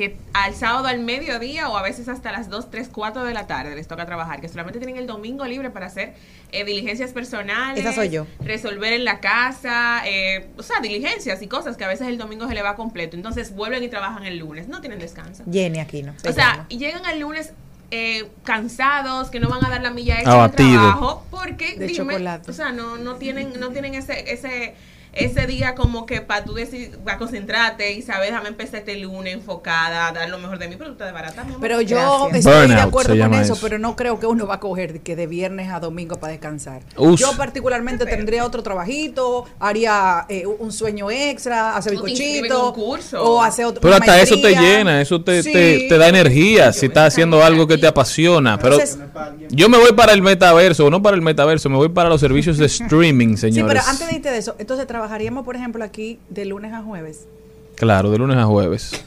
que 0.00 0.16
al 0.32 0.54
sábado 0.54 0.86
al 0.86 1.00
mediodía 1.00 1.68
o 1.68 1.76
a 1.76 1.82
veces 1.82 2.08
hasta 2.08 2.32
las 2.32 2.48
2, 2.48 2.70
3, 2.70 2.88
4 2.90 3.22
de 3.22 3.34
la 3.34 3.46
tarde 3.46 3.76
les 3.76 3.86
toca 3.86 4.06
trabajar, 4.06 4.40
que 4.40 4.48
solamente 4.48 4.78
tienen 4.78 4.96
el 4.96 5.06
domingo 5.06 5.44
libre 5.44 5.68
para 5.68 5.88
hacer 5.88 6.14
eh, 6.52 6.64
diligencias 6.64 7.12
personales. 7.12 7.84
Esa 7.84 7.92
soy 7.92 8.08
yo. 8.08 8.26
Resolver 8.42 8.94
en 8.94 9.04
la 9.04 9.20
casa, 9.20 10.00
eh, 10.06 10.46
o 10.56 10.62
sea, 10.62 10.80
diligencias 10.80 11.42
y 11.42 11.48
cosas 11.48 11.76
que 11.76 11.84
a 11.84 11.88
veces 11.88 12.08
el 12.08 12.16
domingo 12.16 12.48
se 12.48 12.54
le 12.54 12.62
va 12.62 12.76
completo. 12.76 13.14
Entonces 13.14 13.54
vuelven 13.54 13.82
y 13.82 13.88
trabajan 13.88 14.24
el 14.24 14.38
lunes, 14.38 14.68
no 14.68 14.80
tienen 14.80 15.00
descanso. 15.00 15.44
Jenny 15.52 15.80
aquí, 15.80 16.02
¿no? 16.02 16.14
O 16.26 16.32
sea, 16.32 16.64
y 16.70 16.78
llegan 16.78 17.04
el 17.04 17.20
lunes 17.20 17.52
eh, 17.90 18.26
cansados, 18.44 19.28
que 19.28 19.38
no 19.38 19.50
van 19.50 19.66
a 19.66 19.68
dar 19.68 19.82
la 19.82 19.90
milla 19.90 20.14
extra 20.14 20.48
de 20.48 20.56
trabajo, 20.56 21.26
porque 21.30 21.76
De 21.76 21.88
dime, 21.88 22.14
chocolate. 22.14 22.50
o 22.50 22.54
sea, 22.54 22.72
no, 22.72 22.96
no 22.96 23.16
tienen, 23.16 23.52
no 23.60 23.68
tienen 23.68 23.94
ese, 23.96 24.32
ese, 24.32 24.76
ese 25.12 25.46
día 25.46 25.74
como 25.74 26.06
que 26.06 26.20
para 26.20 26.44
tú 26.44 26.54
decir, 26.54 26.98
para 27.04 27.18
concentrarte 27.18 27.92
y 27.92 28.02
saber, 28.02 28.28
déjame 28.30 28.48
empezar 28.48 28.76
este 28.80 28.96
lunes 28.96 29.34
enfocada, 29.34 30.08
a 30.08 30.12
dar 30.12 30.28
lo 30.30 30.38
mejor 30.38 30.58
de 30.58 30.68
mi 30.68 30.76
producto 30.76 31.04
de 31.04 31.12
barata. 31.12 31.42
mi 31.44 31.50
amor. 31.50 31.60
Pero 31.60 31.80
yo 31.80 31.96
Gracias. 32.30 32.46
estoy 32.46 32.68
de 32.68 32.74
acuerdo 32.80 33.18
con 33.18 33.34
eso, 33.34 33.52
eso. 33.54 33.58
pero 33.62 33.78
no 33.78 33.96
creo 33.96 34.18
que 34.20 34.26
uno 34.26 34.46
va 34.46 34.54
a 34.56 34.60
coger 34.60 34.92
de 34.92 34.98
que 35.00 35.16
de 35.16 35.26
viernes 35.26 35.70
a 35.70 35.80
domingo 35.80 36.16
para 36.16 36.32
descansar. 36.32 36.82
Yo 37.16 37.32
particularmente 37.36 38.06
tendría 38.06 38.44
otro 38.44 38.62
trabajito, 38.62 39.46
haría 39.58 40.26
eh, 40.28 40.46
un 40.46 40.72
sueño 40.72 41.10
extra, 41.10 41.76
hacer 41.76 41.92
bizcochito 41.92 42.74
o 43.20 43.42
hacer 43.42 43.64
otro 43.66 43.80
Pero 43.80 43.94
hasta 43.94 44.20
eso 44.20 44.40
te 44.40 44.54
llena, 44.54 45.00
eso 45.00 45.22
te, 45.22 45.42
Sí. 45.42 45.52
te, 45.52 45.86
te 45.88 45.98
da 45.98 46.08
energía 46.08 46.72
si 46.72 46.86
estás 46.86 47.08
haciendo 47.08 47.42
algo 47.42 47.66
que 47.66 47.78
te 47.78 47.86
apasiona. 47.86 48.58
Pero 48.58 48.74
Entonces- 48.74 48.98
yo 49.50 49.68
me 49.68 49.78
voy 49.78 49.92
para 49.92 50.12
el 50.12 50.22
metaverso, 50.22 50.86
o 50.86 50.90
no 50.90 51.02
para 51.02 51.16
el 51.16 51.22
metaverso, 51.22 51.68
me 51.68 51.76
voy 51.76 51.88
para 51.88 52.08
los 52.08 52.20
servicios 52.20 52.58
de 52.58 52.66
streaming, 52.66 53.30
Sí, 53.30 53.36
señores. 53.38 53.66
pero 53.74 53.90
antes 53.90 54.08
de 54.08 54.14
irte 54.14 54.30
de 54.30 54.38
eso, 54.38 54.54
entonces 54.58 54.86
trabajaríamos, 55.00 55.46
por 55.46 55.56
ejemplo, 55.56 55.82
aquí 55.82 56.18
de 56.28 56.44
lunes 56.44 56.74
a 56.74 56.82
jueves. 56.82 57.26
Claro, 57.76 58.10
de 58.10 58.18
lunes 58.18 58.36
a 58.36 58.44
jueves. 58.44 58.92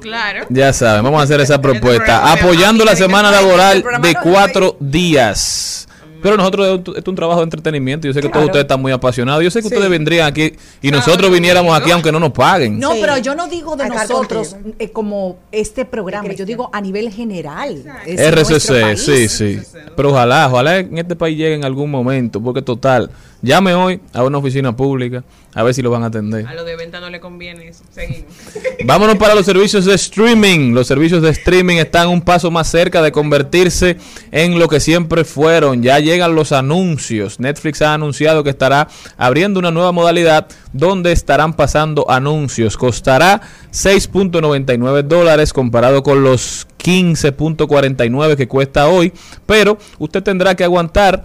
Claro. 0.00 0.46
Ya 0.50 0.72
saben, 0.72 1.02
vamos 1.02 1.20
a 1.20 1.24
hacer 1.24 1.40
esa 1.40 1.60
propuesta. 1.60 2.16
programa 2.16 2.34
me 2.34 2.40
Apoyando 2.40 2.84
la 2.84 2.94
semana 2.94 3.30
laboral 3.30 3.80
programa 3.80 4.06
de 4.06 4.14
cuatro 4.16 4.76
días. 4.78 5.88
Pero 6.22 6.36
nosotros, 6.36 6.78
esto 6.78 6.96
es 6.96 7.06
un 7.06 7.14
trabajo 7.14 7.40
de 7.40 7.44
entretenimiento. 7.44 8.06
Yo 8.06 8.12
sé 8.12 8.20
que 8.20 8.28
Claro. 8.28 8.34
todos 8.40 8.46
ustedes 8.46 8.64
están 8.64 8.80
muy 8.80 8.92
apasionados. 8.92 9.42
Yo 9.44 9.50
sé 9.50 9.60
que 9.62 9.68
Sí. 9.68 9.74
ustedes 9.74 9.90
vendrían 9.90 10.26
aquí 10.26 10.52
y 10.82 10.90
nosotros 10.90 11.30
viniéramos 11.30 11.78
aquí 11.78 11.90
aunque 11.90 12.10
no 12.12 12.18
nos 12.20 12.32
paguen. 12.32 12.78
No, 12.78 12.92
Sí. 12.94 12.98
pero 13.00 13.18
yo 13.18 13.34
no 13.34 13.48
digo 13.48 13.76
de 13.76 13.84
Acá 13.84 14.02
nosotros 14.02 14.56
eh, 14.78 14.90
como 14.90 15.38
este 15.52 15.84
programa, 15.84 16.32
yo 16.32 16.44
digo 16.44 16.70
a 16.72 16.80
nivel 16.80 17.10
general. 17.12 17.82
RCC, 18.06 18.96
sí, 18.96 19.28
sí. 19.28 19.58
Pero 19.96 20.10
ojalá, 20.10 20.48
ojalá 20.48 20.78
en 20.78 20.98
este 20.98 21.16
país 21.16 21.36
llegue 21.36 21.54
en 21.54 21.64
algún 21.64 21.90
momento, 21.90 22.40
porque 22.42 22.62
total, 22.62 23.10
llame 23.42 23.74
hoy 23.74 24.00
a 24.12 24.22
una 24.24 24.38
oficina 24.38 24.74
pública 24.76 25.22
a 25.54 25.62
ver 25.62 25.72
si 25.74 25.80
lo 25.80 25.90
van 25.90 26.02
a 26.02 26.06
atender. 26.06 26.46
A 26.46 26.54
lo 26.54 26.64
de 26.64 26.76
venta 26.76 27.00
no 27.00 27.08
le 27.08 27.18
conviene 27.20 27.68
eso. 27.68 27.82
Seguimos. 27.90 28.24
Vámonos 28.84 29.16
para 29.16 29.34
los 29.34 29.46
servicios 29.46 29.84
de 29.86 29.94
streaming. 29.94 30.72
Los 30.74 30.86
servicios 30.86 31.22
de 31.22 31.30
streaming 31.30 31.76
están 31.76 32.08
un 32.08 32.20
paso 32.20 32.50
más 32.50 32.68
cerca 32.68 33.00
de 33.00 33.10
convertirse 33.10 33.96
en 34.32 34.58
lo 34.58 34.68
que 34.68 34.80
siempre 34.80 35.24
fueron. 35.24 35.82
Ya 35.82 35.98
llegan 36.06 36.34
los 36.34 36.52
anuncios. 36.52 37.38
Netflix 37.40 37.82
ha 37.82 37.92
anunciado 37.92 38.42
que 38.42 38.50
estará 38.50 38.88
abriendo 39.18 39.60
una 39.60 39.70
nueva 39.70 39.92
modalidad 39.92 40.46
donde 40.72 41.12
estarán 41.12 41.52
pasando 41.52 42.10
anuncios. 42.10 42.76
Costará 42.76 43.42
6.99 43.72 45.02
dólares 45.02 45.52
comparado 45.52 46.02
con 46.02 46.22
los 46.22 46.66
15.49 46.78 48.36
que 48.36 48.48
cuesta 48.48 48.88
hoy. 48.88 49.12
Pero 49.44 49.76
usted 49.98 50.22
tendrá 50.22 50.54
que 50.54 50.64
aguantar 50.64 51.24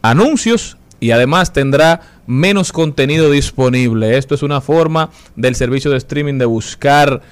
anuncios 0.00 0.78
y 1.00 1.10
además 1.10 1.52
tendrá 1.52 2.00
menos 2.26 2.72
contenido 2.72 3.30
disponible. 3.30 4.18
Esto 4.18 4.34
es 4.34 4.42
una 4.42 4.60
forma 4.60 5.10
del 5.36 5.54
servicio 5.54 5.90
de 5.90 5.98
streaming 5.98 6.38
de 6.38 6.44
buscar 6.44 7.22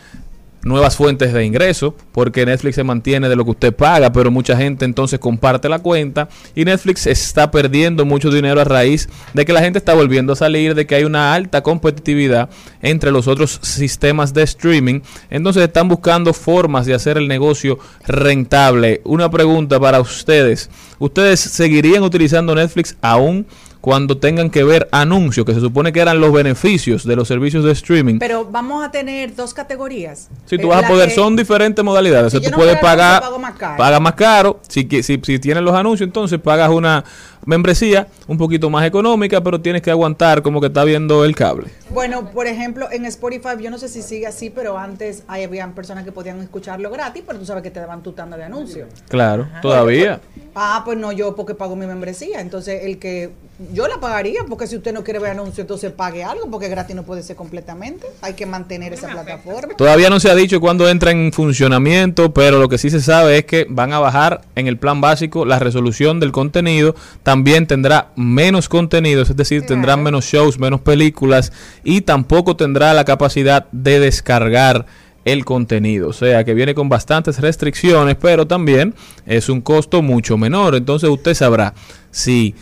nuevas 0.66 0.96
fuentes 0.96 1.32
de 1.32 1.44
ingreso, 1.44 1.94
porque 2.10 2.44
Netflix 2.44 2.74
se 2.74 2.82
mantiene 2.82 3.28
de 3.28 3.36
lo 3.36 3.44
que 3.44 3.52
usted 3.52 3.74
paga, 3.74 4.12
pero 4.12 4.32
mucha 4.32 4.56
gente 4.56 4.84
entonces 4.84 5.20
comparte 5.20 5.68
la 5.68 5.78
cuenta 5.78 6.28
y 6.56 6.64
Netflix 6.64 7.06
está 7.06 7.52
perdiendo 7.52 8.04
mucho 8.04 8.30
dinero 8.30 8.60
a 8.60 8.64
raíz 8.64 9.08
de 9.32 9.44
que 9.44 9.52
la 9.52 9.62
gente 9.62 9.78
está 9.78 9.94
volviendo 9.94 10.32
a 10.32 10.36
salir, 10.36 10.74
de 10.74 10.84
que 10.84 10.96
hay 10.96 11.04
una 11.04 11.34
alta 11.34 11.62
competitividad 11.62 12.50
entre 12.82 13.12
los 13.12 13.28
otros 13.28 13.60
sistemas 13.62 14.34
de 14.34 14.42
streaming, 14.42 15.00
entonces 15.30 15.62
están 15.62 15.86
buscando 15.88 16.32
formas 16.32 16.84
de 16.84 16.94
hacer 16.94 17.16
el 17.16 17.28
negocio 17.28 17.78
rentable. 18.04 19.02
Una 19.04 19.30
pregunta 19.30 19.78
para 19.78 20.00
ustedes, 20.00 20.68
¿ustedes 20.98 21.38
seguirían 21.38 22.02
utilizando 22.02 22.56
Netflix 22.56 22.96
aún 23.00 23.46
cuando 23.86 24.18
tengan 24.18 24.50
que 24.50 24.64
ver 24.64 24.88
anuncios, 24.90 25.46
que 25.46 25.54
se 25.54 25.60
supone 25.60 25.92
que 25.92 26.00
eran 26.00 26.18
los 26.20 26.32
beneficios 26.32 27.04
de 27.06 27.14
los 27.14 27.28
servicios 27.28 27.62
de 27.62 27.70
streaming? 27.70 28.18
Pero 28.18 28.44
vamos 28.44 28.84
a 28.84 28.90
tener 28.90 29.36
dos 29.36 29.54
categorías. 29.54 30.28
Si 30.46 30.58
tú 30.58 30.64
Eh, 30.64 30.70
vas 30.74 30.84
a 30.84 30.88
poder, 30.88 31.08
que- 31.10 31.14
son 31.14 31.36
diferentes 31.36 31.84
modalidades. 31.84 32.32
Si 32.32 32.38
o 32.38 32.40
sea, 32.40 32.50
tú 32.50 32.50
no 32.50 32.56
puedes 32.58 32.74
el 32.74 32.80
pagar, 32.80 33.22
anuncio, 33.22 33.38
más 33.38 33.54
caro. 33.54 33.76
paga 33.76 34.00
más 34.00 34.14
caro. 34.14 34.58
Si, 34.68 34.88
si 35.04 35.38
tienes 35.38 35.62
los 35.62 35.72
anuncios, 35.76 36.04
entonces 36.04 36.40
pagas 36.40 36.68
una 36.70 37.04
membresía 37.46 38.08
un 38.26 38.36
poquito 38.36 38.68
más 38.68 38.86
económica, 38.86 39.42
pero 39.42 39.60
tienes 39.60 39.80
que 39.80 39.90
aguantar 39.90 40.42
como 40.42 40.60
que 40.60 40.66
está 40.66 40.84
viendo 40.84 41.24
el 41.24 41.34
cable. 41.34 41.68
Bueno, 41.90 42.30
por 42.30 42.46
ejemplo, 42.46 42.88
en 42.90 43.06
Spotify, 43.06 43.50
yo 43.60 43.70
no 43.70 43.78
sé 43.78 43.88
si 43.88 44.02
sigue 44.02 44.26
así, 44.26 44.50
pero 44.50 44.76
antes 44.76 45.22
ahí 45.28 45.44
habían 45.44 45.72
personas 45.72 46.04
que 46.04 46.12
podían 46.12 46.40
escucharlo 46.42 46.90
gratis, 46.90 47.22
pero 47.26 47.38
tú 47.38 47.46
sabes 47.46 47.62
que 47.62 47.70
te 47.70 47.80
daban 47.80 48.02
tu 48.02 48.12
tanda 48.12 48.36
de 48.36 48.44
anuncios. 48.44 48.88
Claro, 49.08 49.48
todavía. 49.62 50.20
Ah, 50.54 50.82
pues 50.84 50.98
no, 50.98 51.12
yo 51.12 51.34
porque 51.34 51.54
pago 51.54 51.76
mi 51.76 51.86
membresía. 51.86 52.40
Entonces, 52.40 52.82
el 52.84 52.98
que 52.98 53.30
yo 53.72 53.88
la 53.88 54.00
pagaría, 54.00 54.40
porque 54.48 54.66
si 54.66 54.76
usted 54.76 54.92
no 54.92 55.04
quiere 55.04 55.18
ver 55.20 55.30
anuncios, 55.30 55.60
entonces 55.60 55.92
pague 55.92 56.24
algo, 56.24 56.50
porque 56.50 56.68
gratis 56.68 56.96
no 56.96 57.04
puede 57.04 57.22
ser 57.22 57.36
completamente. 57.36 58.06
Hay 58.20 58.34
que 58.34 58.44
mantener 58.44 58.92
esa 58.92 59.08
plataforma. 59.08 59.74
Todavía 59.76 60.10
no 60.10 60.20
se 60.20 60.30
ha 60.30 60.34
dicho 60.34 60.60
cuándo 60.60 60.88
entra 60.88 61.12
en 61.12 61.32
funcionamiento, 61.32 62.34
pero 62.34 62.58
lo 62.58 62.68
que 62.68 62.78
sí 62.78 62.90
se 62.90 63.00
sabe 63.00 63.38
es 63.38 63.44
que 63.44 63.66
van 63.68 63.92
a 63.92 63.98
bajar 63.98 64.42
en 64.56 64.66
el 64.66 64.78
plan 64.78 65.00
básico 65.00 65.44
la 65.44 65.58
resolución 65.58 66.20
del 66.20 66.32
contenido. 66.32 66.94
También 67.22 67.35
tendrá 67.44 68.08
menos 68.16 68.68
contenidos, 68.68 69.30
es 69.30 69.36
decir, 69.36 69.66
tendrá 69.66 69.96
menos 69.96 70.24
shows, 70.24 70.58
menos 70.58 70.80
películas 70.80 71.52
y 71.84 72.02
tampoco 72.02 72.56
tendrá 72.56 72.94
la 72.94 73.04
capacidad 73.04 73.66
de 73.72 74.00
descargar 74.00 74.86
el 75.26 75.44
contenido. 75.44 76.08
O 76.08 76.12
sea 76.12 76.44
que 76.44 76.54
viene 76.54 76.74
con 76.74 76.88
bastantes 76.88 77.38
restricciones, 77.40 78.16
pero 78.16 78.46
también 78.46 78.94
es 79.26 79.48
un 79.48 79.60
costo 79.60 80.00
mucho 80.00 80.38
menor. 80.38 80.74
Entonces 80.74 81.10
usted 81.10 81.34
sabrá 81.34 81.74
si 82.10 82.54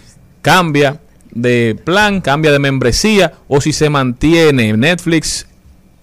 cambia 0.43 1.01
de 1.31 1.77
plan, 1.85 2.21
cambia 2.21 2.53
de 2.53 2.59
membresía 2.59 3.35
o 3.49 3.61
si 3.61 3.73
se 3.73 3.91
mantiene. 3.91 4.77
Netflix 4.77 5.47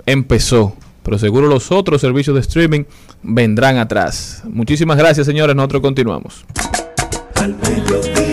empezó, 0.06 0.76
pero 1.04 1.18
seguro 1.18 1.48
los 1.48 1.72
otros 1.72 2.02
servicios 2.02 2.36
de 2.36 2.42
streaming 2.42 2.84
vendrán 3.24 3.78
atrás. 3.78 4.44
Muchísimas 4.46 4.98
gracias, 4.98 5.26
señores. 5.26 5.56
Nosotros 5.56 5.82
continuamos. 5.82 6.46
Al 7.36 7.56
mediodía, 7.56 8.14
al 8.24 8.31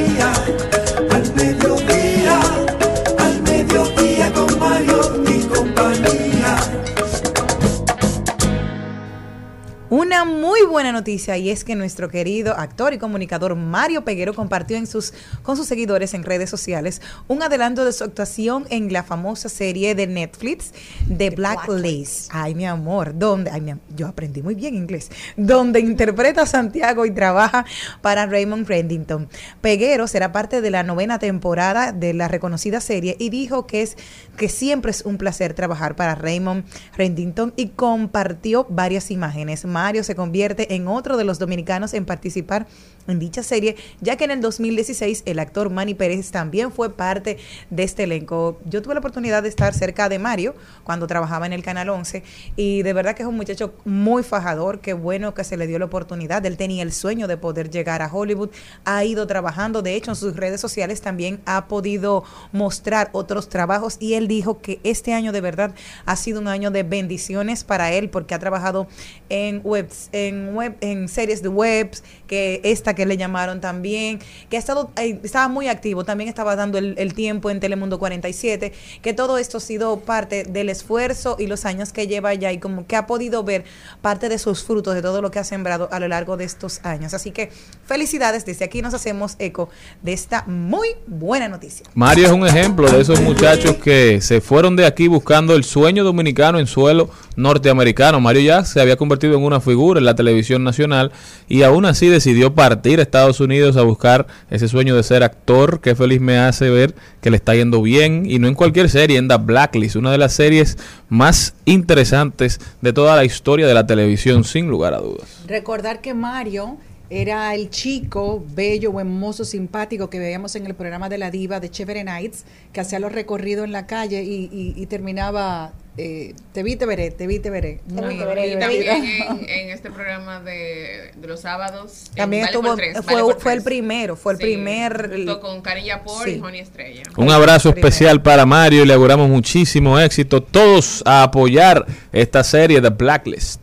buena 10.79 10.93
noticia 10.93 11.37
y 11.37 11.51
es 11.51 11.65
que 11.65 11.75
nuestro 11.75 12.09
querido 12.09 12.57
actor 12.57 12.95
y 12.95 12.99
comunicador 12.99 13.57
Mario 13.57 14.05
Peguero 14.05 14.33
compartió 14.33 14.77
en 14.77 14.87
sus, 14.87 15.13
con 15.43 15.57
sus 15.57 15.67
seguidores 15.67 16.15
en 16.15 16.23
redes 16.23 16.49
sociales 16.49 17.03
un 17.27 17.43
adelanto 17.43 17.85
de 17.85 17.93
su 17.93 18.05
actuación 18.05 18.65
en 18.71 18.93
la 18.93 19.03
famosa 19.03 19.49
serie 19.49 19.97
de 19.97 20.07
Netflix 20.07 20.73
The 21.09 21.31
Blacklist. 21.31 22.31
Ay, 22.33 22.55
mi 22.55 22.65
amor, 22.65 23.19
donde, 23.19 23.51
ay, 23.51 23.61
mi 23.61 23.75
yo 23.97 24.07
aprendí 24.07 24.41
muy 24.41 24.55
bien 24.55 24.77
inglés, 24.77 25.11
donde 25.37 25.81
interpreta 25.81 26.43
a 26.43 26.47
Santiago 26.47 27.05
y 27.07 27.11
trabaja 27.11 27.65
para 28.01 28.27
Raymond 28.27 28.69
Reddington. 28.69 29.29
Peguero 29.61 30.07
será 30.07 30.31
parte 30.31 30.61
de 30.61 30.71
la 30.71 30.85
novena 30.85 31.19
temporada 31.19 31.91
de 31.91 32.15
la 32.15 32.29
reconocida 32.29 32.81
serie 32.81 33.17
y 33.19 33.31
dijo 33.31 33.67
que 33.67 33.83
es 33.83 33.97
que 34.37 34.49
siempre 34.49 34.93
es 34.93 35.03
un 35.03 35.19
placer 35.19 35.55
trabajar 35.55 35.97
para 35.97 36.15
Raymond 36.15 36.67
Reddington 36.97 37.53
y 37.57 37.71
compartió 37.71 38.65
varias 38.71 39.11
imágenes. 39.11 39.65
Mario 39.65 40.05
se 40.05 40.15
convierte 40.15 40.68
en 40.69 40.89
otro 40.89 41.17
de 41.17 41.25
los 41.25 41.39
dominicanos 41.39 41.95
en 41.95 42.05
participar 42.05 42.67
en 43.09 43.19
dicha 43.19 43.43
serie, 43.43 43.77
ya 44.01 44.17
que 44.17 44.25
en 44.25 44.31
el 44.31 44.41
2016 44.41 45.23
el 45.25 45.39
actor 45.39 45.71
Manny 45.71 45.95
Pérez 45.95 46.31
también 46.31 46.71
fue 46.71 46.91
parte 46.95 47.39
de 47.71 47.83
este 47.83 48.05
elenco. 48.05 48.61
Yo 48.67 48.83
tuve 48.83 48.95
la 48.95 49.01
oportunidad 49.01 49.43
de 49.43 49.49
estar 49.49 49.75
cerca 49.75 50.09
de 50.09 50.19
Mario 50.19 50.55
cuando 50.85 51.07
trabajaba 51.07 51.47
en 51.47 51.53
el 51.53 51.63
Canal 51.63 51.89
11 51.89 52.23
y 52.57 52.83
de 52.83 52.93
verdad 52.93 53.15
que 53.15 53.23
es 53.23 53.29
un 53.29 53.37
muchacho 53.37 53.75
muy 53.85 54.23
fajador, 54.23 54.81
qué 54.81 54.93
bueno 54.93 55.35
que 55.35 55.45
se 55.45 55.57
le 55.57 55.67
dio 55.67 55.79
la 55.79 55.87
oportunidad. 55.87 56.45
Él 56.45 56.57
tenía 56.57 56.83
el 56.83 56.93
sueño 56.93 57.27
de 57.27 57.37
poder 57.37 57.71
llegar 57.71 58.03
a 58.03 58.13
Hollywood, 58.13 58.51
ha 58.85 59.05
ido 59.05 59.27
trabajando, 59.27 59.83
de 59.83 59.95
hecho 59.95 60.11
en 60.11 60.17
sus 60.17 60.37
redes 60.37 60.61
sociales 60.61 61.01
también 61.01 61.41
ha 61.47 61.67
podido 61.67 62.25
mostrar 62.53 63.09
otros 63.13 63.49
trabajos 63.49 63.97
y 64.01 64.15
él 64.15 64.29
dijo 64.29 64.61
que 64.61 64.81
este 64.85 65.15
año 65.15 65.33
de 65.33 65.41
verdad 65.41 65.75
ha 66.05 66.17
sido 66.17 66.41
un 66.41 66.49
año 66.49 66.71
de 66.71 66.83
bendiciones 66.83 67.65
para 67.65 67.93
él 67.93 68.11
porque 68.11 68.35
ha 68.35 68.39
trabajado 68.39 68.87
en 69.29 69.61
web 69.65 69.89
en 70.13 70.55
web, 70.59 70.77
en 70.81 71.09
series 71.09 71.41
de 71.43 71.51
webs, 71.51 72.03
que 72.29 72.61
esta 72.63 72.95
que 72.95 73.07
le 73.07 73.17
llamaron 73.17 73.61
también, 73.61 74.21
que 74.49 74.57
ha 74.57 74.61
estado, 74.61 74.93
eh, 74.97 75.19
estaba 75.25 75.49
muy 75.49 75.67
activo, 75.67 76.05
también 76.05 76.29
estaba 76.29 76.55
dando 76.55 76.79
el, 76.79 77.15
tiempo 77.15 77.51
en 77.51 77.59
Telemundo 77.59 77.99
47, 77.99 78.73
que 79.03 79.13
todo 79.15 79.39
esto 79.39 79.59
ha 79.59 79.61
sido 79.61 79.99
parte 80.01 80.45
del 80.45 80.69
esfuerzo 80.69 81.37
y 81.39 81.47
los 81.47 81.65
años 81.65 81.93
que 81.93 82.07
lleva 82.07 82.35
ya 82.35 82.53
y 82.53 82.59
como 82.59 82.87
que 82.87 82.95
ha 82.95 83.07
podido 83.07 83.43
ver 83.43 83.65
parte 84.03 84.29
de 84.29 84.39
sus 84.39 84.63
frutos 84.63 84.95
de 84.95 85.03
todo 85.03 85.23
lo 85.23 85.31
que 85.31 85.39
ha 85.39 85.45
sembrado 85.45 85.89
a 85.91 85.99
lo 85.99 86.07
largo 86.07 86.37
de 86.37 86.45
estos 86.45 86.81
años. 86.85 87.15
Así 87.15 87.31
que 87.31 87.51
felicidades, 87.87 88.45
desde 88.45 88.67
aquí 88.67 88.83
nos 88.83 88.95
hacemos 88.95 89.35
eco 89.39 89.71
de 90.03 90.13
esta 90.13 90.45
muy 90.47 90.89
buena 91.07 91.49
noticia. 91.49 91.87
Mario 91.95 92.27
es 92.27 92.33
un 92.33 92.47
ejemplo 92.47 92.91
de 92.91 93.01
esos 93.01 93.21
muchachos 93.21 93.77
que 93.77 94.21
se 94.21 94.41
fueron 94.41 94.77
de 94.77 94.85
aquí 94.85 95.09
buscando 95.09 95.55
el 95.55 95.65
sueño 95.65 96.05
dominicano 96.05 96.59
en 96.59 96.67
suelo 96.67 97.11
norteamericano. 97.37 98.21
Mario 98.21 98.43
ya 98.43 98.65
se 98.65 98.81
había 98.81 98.97
convertido 98.97 99.35
en 99.35 99.43
una 99.43 99.61
figura 99.61 99.99
en 99.99 100.05
la 100.05 100.15
televisión 100.15 100.63
nacional 100.63 101.11
y 101.49 101.63
aún 101.63 101.87
así 101.87 102.09
decidió 102.19 102.55
partir 102.55 102.99
a 102.99 103.03
Estados 103.03 103.41
Unidos 103.41 103.77
a 103.77 103.83
buscar 103.83 104.27
ese 104.51 104.67
sueño 104.67 104.97
de 104.97 105.03
ser 105.03 105.23
actor. 105.23 105.81
Qué 105.81 105.95
feliz 105.95 106.21
me 106.21 106.39
hace 106.39 106.69
ver 106.69 106.95
que 107.21 107.31
le 107.31 107.37
está 107.37 107.55
yendo 107.55 107.81
bien 107.81 108.25
y 108.27 108.39
no 108.39 108.49
en 108.49 108.55
cualquier 108.55 108.91
serie, 108.91 109.19
en 109.19 109.29
The 109.29 109.37
Blacklist, 109.37 109.97
una 109.97 110.11
de 110.11 110.19
las 110.19 110.33
series 110.33 110.79
más 111.09 111.55
interesantes 111.65 112.61
de 112.81 112.93
toda 112.93 113.15
la 113.15 113.25
historia 113.25 113.67
de 113.67 113.75
la 113.75 113.87
televisión, 113.87 114.45
sin 114.45 114.69
lugar 114.69 114.95
a 114.95 114.99
dudas. 114.99 115.45
Recordar 115.47 116.01
que 116.01 116.13
Mario 116.13 116.77
era 117.11 117.55
el 117.55 117.71
chico 117.71 118.45
bello, 118.55 118.93
buen 118.93 119.09
mozo, 119.09 119.45
simpático 119.45 120.11
que 120.11 120.19
veíamos 120.19 120.55
en 120.57 120.67
el 120.67 120.75
programa 120.75 121.09
de 121.09 121.17
la 121.19 121.31
diva 121.31 121.59
de 121.61 121.71
Chévere 121.71 122.05
Nights, 122.05 122.45
que 122.73 122.81
hacía 122.81 122.99
los 122.99 123.13
recorridos 123.13 123.65
en 123.65 123.73
la 123.73 123.87
calle 123.87 124.23
y, 124.23 124.51
y- 124.53 124.75
y 124.77 124.87
terminaba, 124.87 125.73
eh, 125.97 126.35
te 126.53 126.63
vi, 126.63 126.77
te 126.77 126.85
veré, 126.85 127.11
te 127.11 127.27
vi, 127.27 127.39
te 127.39 127.49
veré. 127.49 127.81
Muy- 127.89 128.15
Y 128.17 128.59
también 128.59 129.05
en, 129.41 129.49
en 129.49 129.71
este 129.71 129.91
programa 129.91 130.41
de, 130.41 131.13
de 131.17 131.27
los 131.29 131.41
sábados. 131.41 132.11
También 132.15 132.43
Vale 132.43 132.53
estuvo, 132.53 132.69
por 132.69 132.77
Tres, 132.77 132.97
fue, 133.03 133.15
Vale 133.15 133.25
por 133.33 133.41
fue 133.41 133.53
el 133.55 133.63
primero, 133.63 134.15
fue 134.15 134.33
el 134.35 134.39
Sí, 134.39 134.45
primer... 134.45 135.11
Junto 135.11 135.41
con 135.41 135.63
Karen 135.63 135.85
Yapor 135.87 136.25
Sí. 136.25 136.33
y 136.33 136.39
Joni 136.41 136.59
Estrella. 136.59 137.05
Un 137.17 137.31
abrazo 137.31 137.71
especial 137.71 138.21
para 138.21 138.45
Mario 138.45 138.83
y 138.83 138.87
le 138.87 138.93
auguramos 138.93 139.31
muchísimo 139.31 139.99
éxito. 139.99 140.43
Todos 140.43 141.03
a 141.07 141.23
apoyar 141.23 141.87
esta 142.13 142.45
serie 142.45 142.83
de 142.83 142.91
Blacklist. 142.91 143.61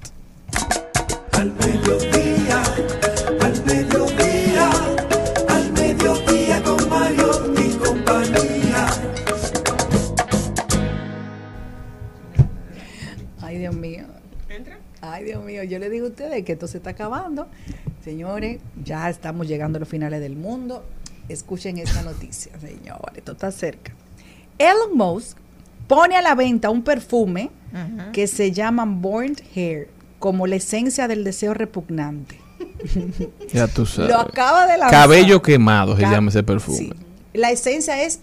Al 1.34 1.52
yo 15.68 15.80
le 15.80 15.90
digo 15.90 16.08
a 16.08 16.10
ustedes 16.10 16.44
que 16.44 16.54
esto 16.54 16.68
se 16.68 16.78
está 16.78 16.92
acabando. 16.92 17.48
Señores, 18.04 18.60
ya 18.84 19.10
estamos 19.10 19.48
llegando 19.48 19.78
a 19.78 19.80
los 19.80 19.90
finales 19.90 20.22
del 20.22 20.36
mundo. 20.36 20.84
Escuchen 21.28 21.78
esta 21.80 22.04
noticia, 22.04 22.52
señores, 22.60 23.18
esto 23.18 23.32
está 23.32 23.52
cerca. 23.52 23.94
Elon 24.60 24.96
Musk 24.96 25.38
pone 25.88 26.16
a 26.16 26.22
la 26.22 26.36
venta 26.36 26.70
un 26.70 26.84
perfume 26.84 27.50
que 28.14 28.28
se 28.28 28.52
llama 28.52 28.86
Born 28.86 29.36
Hair, 29.54 29.90
como 30.20 30.48
la 30.48 30.56
esencia 30.56 31.08
del 31.08 31.24
deseo 31.24 31.54
repugnante. 31.54 32.40
Ya 33.52 33.68
tú 33.68 33.86
sabes. 33.86 34.12
Lo 34.12 34.20
acaba 34.20 34.66
de 34.66 34.78
lanzar. 34.78 34.92
Cabello 34.92 35.42
quemado 35.42 35.96
se 35.96 36.04
llama 36.04 36.30
ese 36.30 36.44
perfume. 36.44 36.78
Sí. 36.78 36.94
La 37.34 37.52
esencia 37.52 38.02
es, 38.04 38.20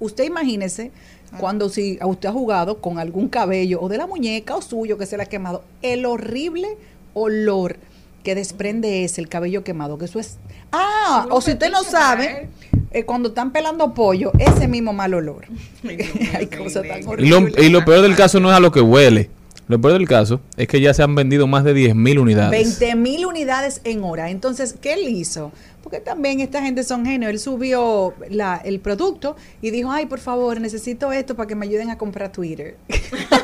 usted 0.00 0.24
imagínese, 0.24 0.92
cuando 1.38 1.68
si 1.68 1.98
a 2.00 2.06
usted 2.06 2.28
ha 2.28 2.32
jugado 2.32 2.78
con 2.78 2.98
algún 2.98 3.28
cabello 3.28 3.80
o 3.80 3.88
de 3.88 3.98
la 3.98 4.06
muñeca 4.06 4.54
o 4.56 4.62
suyo 4.62 4.98
que 4.98 5.06
se 5.06 5.16
le 5.16 5.22
ha 5.22 5.26
quemado, 5.26 5.64
el 5.82 6.04
horrible 6.06 6.68
olor 7.14 7.76
que 8.22 8.34
desprende 8.34 9.04
ese, 9.04 9.20
el 9.20 9.28
cabello 9.28 9.64
quemado, 9.64 9.98
que 9.98 10.04
eso 10.04 10.20
es... 10.20 10.38
Ah, 10.70 11.26
o 11.30 11.40
si 11.40 11.52
usted 11.52 11.70
no 11.70 11.82
sabe, 11.82 12.48
eh, 12.92 13.04
cuando 13.04 13.30
están 13.30 13.50
pelando 13.50 13.92
pollo, 13.94 14.30
ese 14.38 14.68
mismo 14.68 14.92
mal 14.92 15.12
olor. 15.14 15.46
Hay 16.34 16.46
cosas 16.46 16.82
tan 16.88 17.00
Y 17.00 17.28
lo, 17.28 17.38
horribles. 17.38 17.64
y 17.64 17.68
lo 17.70 17.84
peor 17.84 18.02
del 18.02 18.14
caso 18.14 18.38
no 18.40 18.50
es 18.50 18.56
a 18.56 18.60
lo 18.60 18.70
que 18.70 18.80
huele. 18.80 19.28
Lo 19.68 19.80
peor 19.80 19.94
del 19.94 20.08
caso 20.08 20.40
es 20.56 20.68
que 20.68 20.80
ya 20.80 20.92
se 20.92 21.02
han 21.02 21.14
vendido 21.14 21.46
más 21.46 21.64
de 21.64 21.74
10.000 21.74 22.20
unidades. 22.20 22.78
20 22.80 22.96
mil 22.96 23.26
unidades 23.26 23.80
en 23.84 24.04
hora. 24.04 24.30
Entonces, 24.30 24.74
¿qué 24.80 24.94
él 24.94 25.08
hizo? 25.08 25.52
Porque 25.82 26.00
también 26.00 26.40
esta 26.40 26.62
gente 26.62 26.84
son 26.84 27.04
genios. 27.04 27.30
Él 27.30 27.38
subió 27.40 28.14
la- 28.30 28.60
el 28.64 28.80
producto 28.80 29.36
y 29.60 29.70
dijo, 29.70 29.90
ay, 29.90 30.06
por 30.06 30.20
favor, 30.20 30.60
necesito 30.60 31.10
esto 31.12 31.34
para 31.34 31.46
que 31.48 31.54
me 31.54 31.66
ayuden 31.66 31.90
a 31.90 31.98
comprar 31.98 32.30
Twitter. 32.32 32.76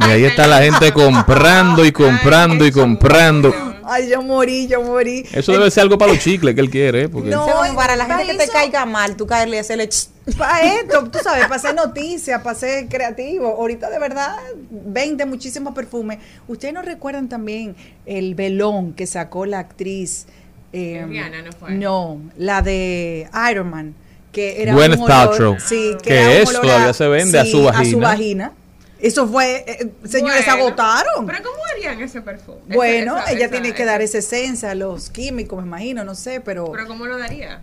Y 0.00 0.10
ahí 0.10 0.24
está 0.24 0.46
la 0.46 0.62
gente 0.62 0.92
comprando 0.92 1.84
y 1.84 1.90
comprando 1.90 2.64
y 2.64 2.70
comprando. 2.70 3.52
ay, 3.84 4.08
yo 4.08 4.22
morí, 4.22 4.68
yo 4.68 4.80
morí. 4.80 5.24
Eso 5.32 5.50
debe 5.52 5.68
ser 5.72 5.82
algo 5.82 5.98
para 5.98 6.12
los 6.12 6.22
chicles 6.22 6.54
que 6.54 6.60
él 6.60 6.70
quiere, 6.70 7.02
¿eh? 7.02 7.08
Porque 7.08 7.30
No, 7.30 7.44
para 7.74 7.96
la 7.96 8.06
gente 8.06 8.26
que 8.32 8.38
te 8.38 8.48
caiga 8.48 8.86
mal, 8.86 9.16
tú 9.16 9.26
caerle 9.26 9.56
y 9.56 9.58
hacerle... 9.58 9.88
ch- 9.88 10.08
Para 10.36 10.62
esto, 10.74 11.02
tú 11.10 11.18
sabes, 11.20 11.42
para 11.44 11.56
hacer 11.56 11.74
noticias, 11.74 12.40
para 12.42 12.56
ser 12.56 12.86
creativo. 12.86 13.48
Ahorita 13.48 13.90
de 13.90 13.98
verdad 13.98 14.36
vende 14.70 15.26
muchísimos 15.26 15.74
perfumes. 15.74 16.18
Ustedes 16.46 16.72
no 16.72 16.82
recuerdan 16.82 17.28
también 17.28 17.74
el 18.06 18.36
velón 18.36 18.92
que 18.92 19.04
sacó 19.06 19.46
la 19.46 19.58
actriz. 19.58 20.26
Eh, 20.72 21.04
Rihanna, 21.08 21.42
¿no 21.42 21.52
fue? 21.52 21.70
No, 21.72 22.20
la 22.36 22.62
de 22.62 23.28
Iron 23.50 23.70
Man. 23.70 23.94
Que 24.32 24.62
era 24.62 24.74
Gwyneth 24.74 24.98
un 25.00 25.10
olor-. 25.10 25.60
Sí, 25.60 25.96
Que 26.02 26.14
era 26.14 26.26
un 26.26 26.32
eso 26.36 26.50
olor 26.50 26.62
todavía 26.62 26.92
se 26.94 27.08
vende 27.08 27.38
a 27.38 27.44
su 27.44 27.68
A 27.68 27.84
su 27.84 27.98
vagina. 27.98 28.52
Eso 29.00 29.26
fue, 29.28 29.64
eh, 29.66 29.92
señores, 30.08 30.44
Bueno, 30.44 30.60
agotaron. 30.62 31.24
Pero 31.26 31.38
¿cómo 31.42 31.56
harían 31.72 32.00
ese 32.02 32.20
perfume? 32.20 32.58
Bueno, 32.74 33.16
esa- 33.16 33.30
ella 33.30 33.44
esa- 33.46 33.50
tiene 33.52 33.72
que 33.72 33.82
esa- 33.84 33.92
dar 33.92 34.02
esa 34.02 34.18
esencia, 34.18 34.74
los 34.74 35.08
químicos, 35.08 35.60
me 35.62 35.66
imagino, 35.68 36.04
no 36.04 36.14
sé, 36.16 36.40
pero, 36.40 36.70
Pero 36.72 36.86
¿cómo 36.88 37.06
lo 37.06 37.16
daría? 37.16 37.60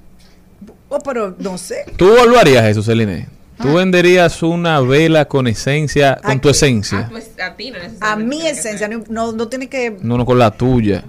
oh, 0.90 1.00
pero 1.00 1.36
no 1.38 1.58
sé. 1.58 1.86
tú 1.98 2.08
lo 2.28 2.40
harías 2.40 2.66
eso, 2.66 2.82
Celine. 2.82 3.28
Tú 3.62 3.74
venderías 3.76 4.44
una 4.44 4.80
vela 4.82 5.26
con 5.26 5.48
esencia, 5.48 6.20
con 6.24 6.40
tu. 6.42 6.48
A, 6.48 6.52
esencia. 6.52 7.08
tu 7.10 7.16
es- 7.18 7.32
a 7.40 7.54
ti 7.56 7.72
no 7.72 7.78
A 7.80 7.84
necesariamente 7.84 8.36
mi 8.36 8.48
esencia, 8.48 8.88
no, 8.90 9.04
no, 9.10 9.32
no 9.34 9.48
tiene 9.48 9.68
que 9.70 9.98
No, 10.02 10.18
no 10.18 10.26
con 10.26 10.40
la 10.40 10.52
tuya. 10.52 11.04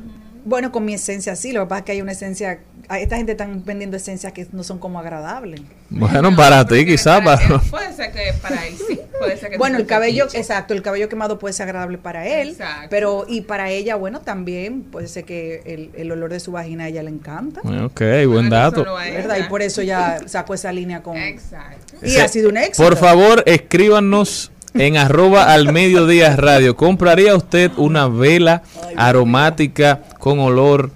Bueno, 0.46 0.70
con 0.70 0.84
mi 0.84 0.94
esencia 0.94 1.34
sí, 1.34 1.52
lo 1.52 1.64
que 1.64 1.68
pasa 1.68 1.78
es 1.80 1.84
que 1.86 1.92
hay 1.92 2.00
una 2.02 2.12
esencia, 2.12 2.60
a 2.88 3.00
esta 3.00 3.16
gente 3.16 3.32
están 3.32 3.64
vendiendo 3.64 3.96
esencias 3.96 4.32
que 4.32 4.46
no 4.52 4.62
son 4.62 4.78
como 4.78 5.00
agradables. 5.00 5.60
Bueno, 5.90 6.34
para 6.36 6.64
ti 6.64 6.86
quizás, 6.86 7.20
para 7.20 7.58
Puede 7.70 7.92
ser 7.92 8.12
que 8.12 8.32
para 8.40 8.64
él 8.66 8.74
sí. 8.86 9.00
Puede 9.18 9.36
ser 9.38 9.50
que 9.50 9.58
Bueno, 9.58 9.76
el 9.78 9.86
cabello, 9.86 10.24
fetiche. 10.24 10.38
exacto, 10.40 10.72
el 10.72 10.82
cabello 10.82 11.08
quemado 11.08 11.38
puede 11.40 11.52
ser 11.52 11.64
agradable 11.68 11.98
para 11.98 12.26
él, 12.26 12.50
Exacto. 12.50 12.86
pero 12.90 13.24
y 13.28 13.40
para 13.40 13.70
ella, 13.70 13.96
bueno, 13.96 14.20
también 14.20 14.82
puede 14.84 15.08
ser 15.08 15.24
que 15.24 15.62
el, 15.66 15.90
el 16.00 16.12
olor 16.12 16.30
de 16.30 16.38
su 16.38 16.52
vagina 16.52 16.84
a 16.84 16.88
ella 16.88 17.02
le 17.02 17.10
encanta, 17.10 17.60
Ok, 17.62 18.00
buen 18.28 18.48
no 18.48 18.54
dato. 18.56 18.84
¿verdad? 18.84 19.38
Y 19.38 19.48
por 19.48 19.62
eso 19.62 19.82
ya 19.82 20.18
sacó 20.26 20.54
esa 20.54 20.70
línea 20.70 21.02
con... 21.02 21.16
Exacto. 21.16 21.94
Y 22.06 22.18
ha 22.18 22.28
sido 22.28 22.50
un 22.50 22.56
éxito. 22.56 22.84
Por 22.88 22.96
favor, 22.96 23.42
escríbanos 23.46 24.52
en 24.78 24.96
arroba 24.96 25.52
al 25.52 25.72
mediodía 25.72 26.36
radio. 26.36 26.76
¿Compraría 26.76 27.34
usted 27.34 27.70
una 27.76 28.08
vela 28.08 28.62
aromática 28.96 30.00
con 30.18 30.38
olor 30.38 30.90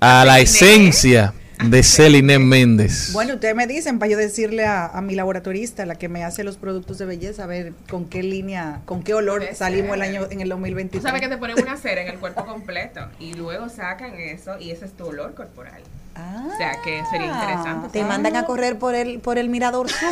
a 0.00 0.24
la 0.24 0.40
esencia 0.40 1.34
de 1.64 1.82
Celine 1.82 2.38
Méndez? 2.38 3.12
Bueno, 3.12 3.34
ustedes 3.34 3.54
me 3.54 3.66
dicen 3.66 3.98
para 3.98 4.12
yo 4.12 4.18
decirle 4.18 4.64
a, 4.64 4.86
a 4.86 5.00
mi 5.00 5.14
laboratorista, 5.14 5.86
la 5.86 5.94
que 5.94 6.08
me 6.08 6.24
hace 6.24 6.44
los 6.44 6.56
productos 6.56 6.98
de 6.98 7.06
belleza, 7.06 7.44
a 7.44 7.46
ver 7.46 7.72
con 7.88 8.06
qué 8.06 8.22
línea, 8.22 8.80
con 8.84 9.02
qué 9.02 9.14
olor 9.14 9.40
Puede 9.40 9.54
salimos 9.54 9.96
el 9.96 10.02
año 10.02 10.26
en 10.30 10.40
el 10.40 10.48
Tú 10.48 10.54
2023. 10.56 11.02
sabes 11.02 11.20
que 11.20 11.28
te 11.28 11.38
ponen 11.38 11.60
una 11.60 11.76
cera 11.76 12.02
en 12.02 12.08
el 12.08 12.18
cuerpo 12.18 12.44
completo 12.44 13.00
y 13.18 13.34
luego 13.34 13.68
sacan 13.68 14.14
eso 14.14 14.58
y 14.58 14.70
ese 14.70 14.86
es 14.86 14.92
tu 14.92 15.06
olor 15.06 15.34
corporal. 15.34 15.82
Ah. 16.18 16.42
O 16.52 16.56
sea 16.56 16.72
que 16.82 17.02
sería 17.10 17.26
interesante. 17.26 17.88
Te 17.90 18.02
mandan 18.04 18.36
a 18.36 18.44
correr 18.46 18.78
por 18.78 18.94
el 18.94 19.20
por 19.20 19.36
el 19.36 19.48
mirador 19.50 19.90
sur, 19.90 20.08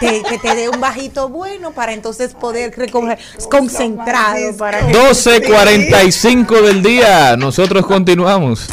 te- 0.00 0.22
que 0.22 0.38
te 0.38 0.54
dé 0.54 0.68
un 0.70 0.80
bajito 0.80 1.28
bueno 1.28 1.72
para 1.72 1.92
entonces 1.92 2.32
poder 2.34 2.72
recoger 2.76 3.18
concentrado 3.50 4.56
para 4.56 4.80
12.45 4.90 6.62
del 6.62 6.82
día. 6.82 7.36
Nosotros 7.36 7.84
continuamos. 7.86 8.66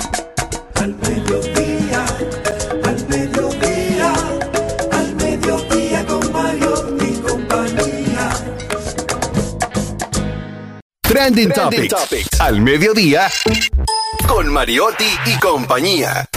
Al 0.76 0.96
mediodía, 0.96 2.06
al 2.86 3.08
mediodía, 3.10 4.14
al 4.92 5.16
mediodía 5.16 6.06
con 6.06 6.32
Mario 6.32 6.98
y 7.02 7.14
compañía. 7.20 8.30
Trending, 11.02 11.52
Topics. 11.52 12.40
Al 12.40 12.62
mediodía. 12.62 13.28
Con 14.28 14.48
Mariotti 14.54 15.06
y 15.26 15.38
compañía. 15.40 16.30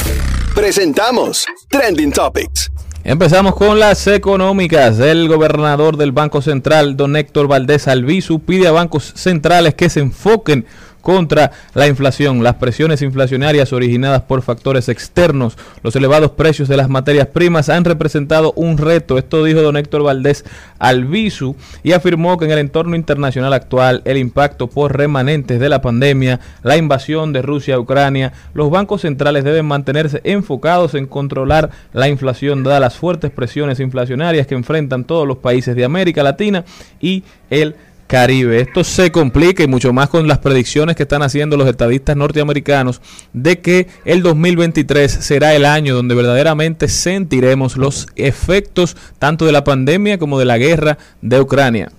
Presentamos 0.54 1.46
Trending 1.70 2.12
Topics. 2.12 2.70
Empezamos 3.04 3.54
con 3.54 3.80
las 3.80 4.06
económicas. 4.06 4.98
El 5.00 5.26
gobernador 5.26 5.96
del 5.96 6.12
Banco 6.12 6.42
Central, 6.42 6.94
don 6.94 7.16
Héctor 7.16 7.48
Valdés 7.48 7.88
Albizu, 7.88 8.40
pide 8.40 8.68
a 8.68 8.72
bancos 8.72 9.14
centrales 9.16 9.74
que 9.74 9.88
se 9.88 10.00
enfoquen 10.00 10.66
contra 11.02 11.50
la 11.74 11.86
inflación, 11.86 12.42
las 12.42 12.54
presiones 12.54 13.02
inflacionarias 13.02 13.72
originadas 13.72 14.22
por 14.22 14.40
factores 14.40 14.88
externos, 14.88 15.58
los 15.82 15.94
elevados 15.96 16.30
precios 16.30 16.68
de 16.68 16.78
las 16.78 16.88
materias 16.88 17.26
primas 17.26 17.68
han 17.68 17.84
representado 17.84 18.52
un 18.56 18.78
reto. 18.78 19.18
Esto 19.18 19.44
dijo 19.44 19.60
don 19.60 19.76
Héctor 19.76 20.04
Valdés 20.04 20.44
Albizu 20.78 21.56
y 21.82 21.92
afirmó 21.92 22.38
que 22.38 22.46
en 22.46 22.52
el 22.52 22.58
entorno 22.58 22.96
internacional 22.96 23.52
actual 23.52 24.00
el 24.04 24.16
impacto 24.16 24.68
por 24.68 24.96
remanentes 24.96 25.60
de 25.60 25.68
la 25.68 25.82
pandemia, 25.82 26.40
la 26.62 26.76
invasión 26.76 27.32
de 27.32 27.42
Rusia 27.42 27.74
a 27.74 27.80
Ucrania, 27.80 28.32
los 28.54 28.70
bancos 28.70 29.02
centrales 29.02 29.44
deben 29.44 29.66
mantenerse 29.66 30.20
enfocados 30.24 30.94
en 30.94 31.06
controlar 31.06 31.70
la 31.92 32.08
inflación 32.08 32.62
dadas 32.62 32.80
las 32.80 32.96
fuertes 32.96 33.30
presiones 33.30 33.80
inflacionarias 33.80 34.46
que 34.46 34.54
enfrentan 34.54 35.04
todos 35.04 35.26
los 35.26 35.38
países 35.38 35.76
de 35.76 35.84
América 35.84 36.22
Latina 36.22 36.64
y 37.00 37.24
el 37.50 37.76
Caribe. 38.12 38.60
Esto 38.60 38.84
se 38.84 39.10
complica 39.10 39.62
y 39.62 39.66
mucho 39.66 39.94
más 39.94 40.10
con 40.10 40.28
las 40.28 40.36
predicciones 40.36 40.96
que 40.96 41.04
están 41.04 41.22
haciendo 41.22 41.56
los 41.56 41.66
estadistas 41.66 42.14
norteamericanos 42.14 43.00
de 43.32 43.60
que 43.60 43.86
el 44.04 44.22
2023 44.22 45.10
será 45.10 45.54
el 45.54 45.64
año 45.64 45.94
donde 45.94 46.14
verdaderamente 46.14 46.88
sentiremos 46.88 47.78
los 47.78 48.08
efectos 48.16 48.98
tanto 49.18 49.46
de 49.46 49.52
la 49.52 49.64
pandemia 49.64 50.18
como 50.18 50.38
de 50.38 50.44
la 50.44 50.58
guerra 50.58 50.98
de 51.22 51.40
Ucrania. 51.40 51.90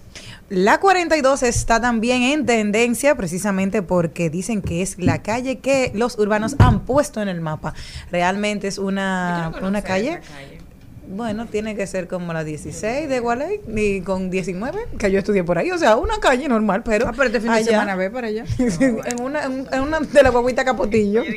La 0.49 0.79
42 0.79 1.41
está 1.41 1.81
también 1.81 2.21
en 2.21 2.45
tendencia 2.45 3.15
precisamente 3.15 3.81
porque 3.81 4.29
dicen 4.29 4.61
que 4.61 4.83
es 4.83 4.99
la 4.99 5.23
calle 5.23 5.57
que 5.57 5.91
los 5.95 6.19
urbanos 6.19 6.55
han 6.59 6.81
puesto 6.81 7.23
en 7.23 7.27
el 7.27 7.41
mapa. 7.41 7.73
Realmente 8.11 8.67
es 8.67 8.77
una, 8.77 9.51
una 9.63 9.81
calle 9.81 10.19
bueno, 11.07 11.45
tiene 11.45 11.75
que 11.75 11.85
ser 11.85 12.07
como 12.07 12.33
la 12.33 12.43
16 12.43 13.09
de 13.09 13.19
Gualey 13.19 13.59
y 13.75 14.01
con 14.01 14.29
19, 14.29 14.87
que 14.97 15.11
yo 15.11 15.19
estudié 15.19 15.43
por 15.43 15.57
ahí. 15.57 15.71
O 15.71 15.77
sea, 15.77 15.97
una 15.97 16.19
calle 16.19 16.47
normal, 16.47 16.83
pero. 16.83 17.07
Ah, 17.07 17.11
pero 17.11 17.25
este 17.25 17.41
fin 17.41 17.51
de 17.51 17.63
semana 17.63 17.95
ve 17.95 18.09
para 18.09 18.27
allá. 18.27 18.45
en, 18.57 19.21
una, 19.21 19.43
en, 19.43 19.81
una 19.81 19.99
de 19.99 20.23
la 20.23 20.29
guaguita 20.29 20.63
Capotillo. 20.63 21.23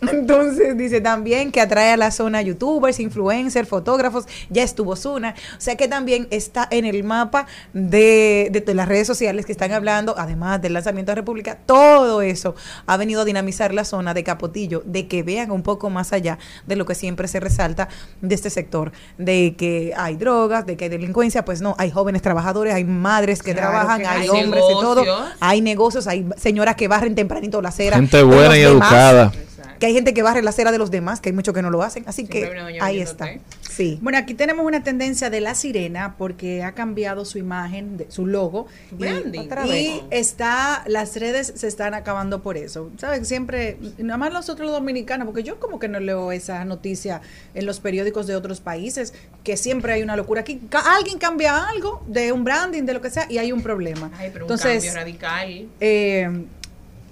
Entonces 0.12 0.76
dice 0.76 1.00
también 1.00 1.50
que 1.50 1.60
atrae 1.60 1.92
a 1.92 1.96
la 1.96 2.10
zona 2.10 2.42
youtubers, 2.42 3.00
influencers, 3.00 3.68
fotógrafos. 3.68 4.26
Ya 4.48 4.62
estuvo 4.62 4.96
Zuna. 4.96 5.34
O 5.56 5.60
sea 5.60 5.76
que 5.76 5.88
también 5.88 6.28
está 6.30 6.68
en 6.70 6.84
el 6.84 7.02
mapa 7.02 7.46
de, 7.72 8.48
de, 8.50 8.60
de 8.60 8.74
las 8.74 8.88
redes 8.88 9.06
sociales 9.06 9.46
que 9.46 9.52
están 9.52 9.72
hablando, 9.72 10.14
además 10.16 10.62
del 10.62 10.74
lanzamiento 10.74 11.10
de 11.10 11.16
República. 11.16 11.58
Todo 11.66 12.22
eso 12.22 12.54
ha 12.86 12.96
venido 12.96 13.22
a 13.22 13.24
dinamizar 13.24 13.74
la 13.74 13.84
zona 13.84 14.14
de 14.14 14.24
Capotillo, 14.24 14.82
de 14.84 15.08
que 15.08 15.22
vean 15.22 15.50
un 15.50 15.62
poco 15.62 15.90
más 15.90 16.12
allá 16.12 16.38
de 16.66 16.76
lo 16.76 16.86
que 16.86 16.94
siempre 16.94 17.28
se 17.28 17.40
resalta 17.40 17.79
de 18.20 18.34
este 18.34 18.50
sector, 18.50 18.92
de 19.18 19.54
que 19.56 19.92
hay 19.96 20.16
drogas, 20.16 20.66
de 20.66 20.76
que 20.76 20.84
hay 20.84 20.90
delincuencia, 20.90 21.44
pues 21.44 21.60
no, 21.60 21.74
hay 21.78 21.90
jóvenes 21.90 22.22
trabajadores, 22.22 22.74
hay 22.74 22.84
madres 22.84 23.42
que 23.42 23.52
Claro 23.52 23.70
trabajan, 23.70 24.00
que 24.00 24.06
hay, 24.06 24.22
hay 24.22 24.28
hombres 24.28 24.64
y 24.68 24.80
todo, 24.80 25.04
hay 25.40 25.60
negocios, 25.60 26.06
hay 26.06 26.26
señoras 26.36 26.76
que 26.76 26.88
barren 26.88 27.14
tempranito 27.14 27.60
la 27.62 27.70
acera. 27.70 27.96
Gente 27.96 28.22
buena 28.22 28.56
y 28.56 28.60
demás, 28.60 28.90
educada. 28.90 29.32
Que 29.80 29.86
hay 29.86 29.94
gente 29.94 30.14
que 30.14 30.22
barre 30.22 30.42
la 30.42 30.50
acera 30.50 30.70
de 30.70 30.78
los 30.78 30.90
demás, 30.90 31.20
que 31.20 31.30
hay 31.30 31.32
muchos 31.32 31.52
que 31.54 31.62
no 31.62 31.70
lo 31.70 31.82
hacen, 31.82 32.04
así 32.06 32.26
Siempre 32.26 32.50
que 32.74 32.80
ahí 32.80 33.00
está. 33.00 33.24
té. 33.24 33.40
Sí. 33.68 33.98
Bueno, 34.02 34.18
aquí 34.18 34.34
tenemos 34.34 34.66
una 34.66 34.82
tendencia 34.84 35.30
de 35.30 35.40
la 35.40 35.54
sirena 35.54 36.16
porque 36.18 36.62
ha 36.62 36.72
cambiado 36.72 37.24
su 37.24 37.38
imagen, 37.38 37.96
de- 37.96 38.10
su 38.10 38.26
logo. 38.26 38.66
Y- 38.92 38.94
branding. 38.96 39.48
Y, 39.66 40.02
está, 40.10 40.84
las 40.86 41.16
redes 41.16 41.54
se 41.56 41.66
están 41.66 41.94
acabando 41.94 42.42
por 42.42 42.56
eso. 42.58 42.90
¿Sabes? 42.98 43.26
Siempre, 43.26 43.78
nada 43.98 44.18
más 44.18 44.32
nosotros 44.32 44.66
los 44.66 44.76
dominicanos, 44.76 45.24
porque 45.26 45.42
yo 45.42 45.58
como 45.58 45.78
que 45.78 45.88
no 45.88 45.98
leo 45.98 46.30
esa 46.30 46.62
noticia 46.66 47.22
en 47.54 47.64
los 47.64 47.80
periódicos 47.80 48.26
de 48.26 48.36
otros 48.36 48.60
países, 48.60 49.14
que 49.44 49.56
siempre 49.56 49.94
hay 49.94 50.02
una 50.02 50.14
locura. 50.14 50.42
Aquí 50.42 50.60
ca- 50.68 50.94
alguien 50.96 51.16
cambia 51.18 51.68
algo 51.68 52.04
de 52.06 52.32
un 52.32 52.44
branding, 52.44 52.82
de 52.82 52.92
lo 52.92 53.00
que 53.00 53.08
sea, 53.08 53.26
y 53.30 53.38
hay 53.38 53.50
un 53.50 53.62
problema. 53.62 54.10
Ay, 54.18 54.28
pero 54.30 54.44
un 54.44 54.50
Entonces, 54.52 54.84
cambio 54.84 54.92
radical. 55.00 55.68
eh, 55.80 56.44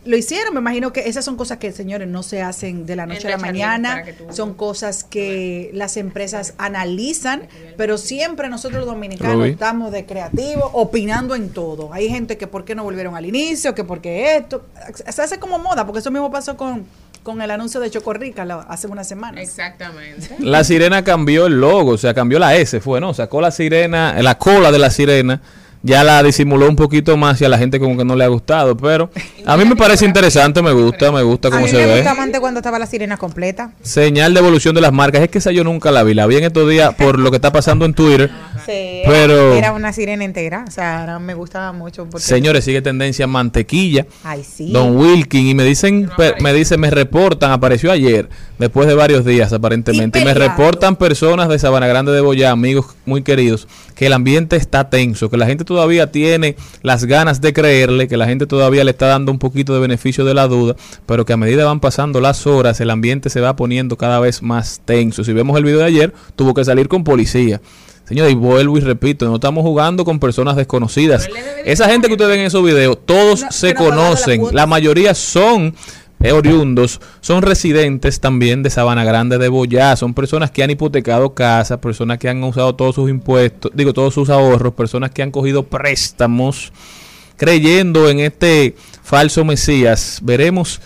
lo 0.05 0.17
hicieron, 0.17 0.55
me 0.55 0.61
imagino 0.61 0.93
que 0.93 1.09
esas 1.09 1.25
son 1.25 1.37
cosas 1.37 1.59
que, 1.59 1.71
señores, 1.73 2.09
no 2.09 2.23
se 2.23 2.41
hacen 2.41 2.87
de 2.87 2.97
la 2.97 3.05
noche 3.07 3.27
a 3.29 3.33
la 3.33 3.37
mañana, 3.39 4.05
tú- 4.17 4.27
son 4.33 4.55
cosas 4.55 5.05
que 5.05 5.71
las 5.75 5.97
empresas 5.97 6.55
analizan, 6.57 7.43
pero 7.77 7.99
siempre 7.99 8.49
nosotros 8.49 8.81
los 8.81 8.87
dominicanos 8.87 9.37
Rubí. 9.37 9.51
estamos 9.51 9.93
de 9.93 10.07
creativos, 10.07 10.71
opinando 10.73 11.35
en 11.35 11.51
todo. 11.51 11.93
Hay 11.93 12.09
gente 12.09 12.39
que 12.39 12.47
por 12.47 12.65
qué 12.65 12.75
no 12.75 12.85
volvieron 12.85 13.17
al 13.17 13.27
inicio, 13.27 13.75
que 13.75 13.85
por 13.85 14.01
qué 14.01 14.37
esto, 14.37 14.65
se 15.09 15.23
hace 15.23 15.39
como 15.39 15.59
moda, 15.59 15.85
porque 15.85 15.99
eso 16.01 16.11
mismo 16.11 16.31
pasó 16.31 16.57
con, 16.57 16.87
con 17.23 17.43
el 17.43 17.51
anuncio 17.51 17.79
de 17.81 17.91
Chocorrica 17.91 18.45
hace 18.69 18.87
unas 18.87 19.07
semanas. 19.07 19.43
Exactamente. 19.43 20.37
La 20.39 20.65
sirena 20.65 21.05
cambió 21.05 21.47
el 21.47 21.61
logo, 21.61 21.93
o 21.93 21.99
sea, 21.99 22.15
cambió 22.15 22.39
la 22.39 22.55
S, 22.57 22.81
fue, 22.81 23.01
¿no? 23.01 23.13
Sacó 23.13 23.41
la 23.41 23.51
sirena, 23.51 24.15
la 24.23 24.39
cola 24.39 24.73
de 24.73 24.79
la 24.79 24.91
sirena, 24.91 25.43
ya 25.83 26.05
la 26.05 26.23
disimuló 26.23 26.69
un 26.69 26.77
poquito 26.77 27.17
más 27.17 27.41
y 27.41 27.45
a 27.45 27.49
la 27.49 27.59
gente 27.59 27.79
como 27.79 27.97
que 27.97 28.05
no 28.05 28.17
le 28.17 28.25
ha 28.25 28.29
gustado, 28.29 28.77
pero 28.77 29.11
a 29.47 29.57
mí 29.57 29.65
me 29.65 29.77
parece 29.77 30.05
interesante, 30.05 30.61
me 30.63 30.73
gusta, 30.73 31.13
me 31.13 31.23
gusta 31.23 31.49
A 31.49 31.51
cómo 31.53 31.65
mí 31.65 31.71
se 31.71 31.77
me 31.77 31.87
ve. 31.87 32.09
antes 32.09 32.41
cuando 32.41 32.59
estaba 32.61 32.79
la 32.79 32.87
sirena 32.87 33.17
completa. 33.17 33.73
Señal 33.83 34.35
de 34.35 34.41
evolución 34.41 34.75
de 34.75 34.81
las 34.81 34.93
marcas, 34.93 35.23
es 35.23 35.29
que 35.29 35.39
esa 35.39 35.53
yo 35.53 35.65
nunca 35.65 35.91
la 35.91 36.03
vi, 36.03 36.15
la 36.15 36.27
vi 36.27 36.37
en 36.37 36.45
estos 36.45 36.69
días 36.69 36.95
por 36.95 37.19
lo 37.19 37.31
que 37.31 37.37
está 37.37 37.53
pasando 37.53 37.85
en 37.85 37.95
Twitter. 37.95 38.31
Sí, 38.69 39.01
Pero- 39.07 39.55
era 39.55 39.73
una 39.73 39.95
sirena 39.95 40.25
entera. 40.27 40.67
O 40.69 40.71
sea, 40.71 41.01
ahora 41.01 41.19
me 41.19 41.33
gustaba 41.33 41.73
mucho. 41.73 42.05
Porque, 42.05 42.27
Señores, 42.27 42.67
sigue 42.67 42.83
tendencia 42.83 43.27
mantequilla. 43.27 44.05
Ay, 44.25 44.45
sí. 44.45 44.71
Don 44.73 44.95
Wilkin 44.95 45.47
y 45.47 45.55
me 45.55 45.65
dicen, 45.65 46.11
me 46.41 46.53
dicen, 46.53 46.79
me 46.79 46.91
reportan, 46.91 47.51
apareció 47.53 47.91
ayer, 47.91 48.29
después 48.59 48.87
de 48.87 48.93
varios 48.95 49.25
días 49.25 49.55
aparentemente, 49.55 50.19
y, 50.19 50.23
Y 50.23 50.25
me 50.27 50.35
reportan 50.35 50.97
personas 50.97 51.49
de 51.49 51.59
Sabana 51.59 51.87
Grande 51.87 52.13
de 52.13 52.21
Boyá, 52.21 52.51
amigos 52.51 52.95
muy 53.07 53.23
queridos, 53.23 53.67
que 53.99 54.07
el 54.07 54.13
ambiente 54.13 54.55
está 54.55 54.91
tenso, 54.91 55.29
que 55.29 55.37
la 55.37 55.47
gente 55.47 55.65
todavía 55.65 56.13
tiene 56.13 56.55
las 56.83 57.05
ganas 57.05 57.41
de 57.41 57.53
creerle, 57.53 58.07
que 58.07 58.17
la 58.17 58.27
gente 58.27 58.47
todavía 58.47 58.85
le 58.85 58.93
está 58.93 59.09
dando 59.09 59.33
un 59.33 59.41
poquito 59.41 59.75
de 59.75 59.81
beneficio 59.81 60.25
de 60.25 60.35
la 60.35 60.47
duda, 60.47 60.77
pero 61.05 61.25
que 61.25 61.33
a 61.33 61.37
medida 61.37 61.65
van 61.65 61.81
pasando 61.81 62.21
las 62.21 62.47
horas, 62.47 62.81
el 62.81 62.91
ambiente 62.91 63.29
se 63.29 63.41
va 63.41 63.57
poniendo 63.57 63.97
cada 63.97 64.21
vez 64.21 64.41
más 64.41 64.83
tenso. 64.85 65.25
Si 65.25 65.33
vemos 65.33 65.59
el 65.59 65.65
video 65.65 65.81
de 65.81 65.87
ayer, 65.87 66.15
tuvo 66.37 66.55
que 66.55 66.65
salir 66.65 66.87
con 66.87 67.03
policía. 67.03 67.61
Señor, 68.05 68.31
y 68.31 68.35
vuelvo 68.35 68.79
y 68.79 68.83
repito, 68.83 69.27
no 69.27 69.35
estamos 69.35 69.65
jugando 69.65 70.05
con 70.05 70.21
personas 70.21 70.55
desconocidas. 70.55 71.29
Esa 71.65 71.91
gente 71.91 72.07
que 72.07 72.13
ustedes 72.13 72.31
ven 72.31 72.41
en 72.41 72.47
esos 72.47 72.65
videos, 72.65 72.99
todos 73.05 73.43
No, 73.43 73.51
se 73.51 73.75
la 73.75 73.75
conocen. 73.75 74.43
La 74.53 74.69
mayoría 74.69 75.13
son 75.13 75.75
oriundos, 76.33 77.01
son 77.21 77.43
residentes 77.43 78.21
también 78.21 78.63
de 78.63 78.71
Sabana 78.71 79.05
Grande 79.05 79.39
de 79.39 79.49
Boyá, 79.49 79.95
son 79.97 80.15
personas 80.15 80.51
que 80.51 80.63
han 80.63 80.71
hipotecado 80.71 81.35
casas, 81.35 81.79
personas 81.79 82.19
que 82.19 82.29
han 82.29 82.43
usado 82.43 82.75
todos 82.75 82.97
sus 82.97 83.09
impuestos, 83.09 83.71
digo, 83.75 83.93
todos 83.93 84.15
sus 84.15 84.29
ahorros, 84.29 84.75
personas 84.75 85.11
que 85.11 85.23
han 85.23 85.31
cogido 85.31 85.63
préstamos 85.65 86.73
creyendo 87.37 88.11
en 88.11 88.21
este 88.21 88.75
falso 89.03 89.45
Mesías. 89.45 90.21
Veremos 90.23 90.81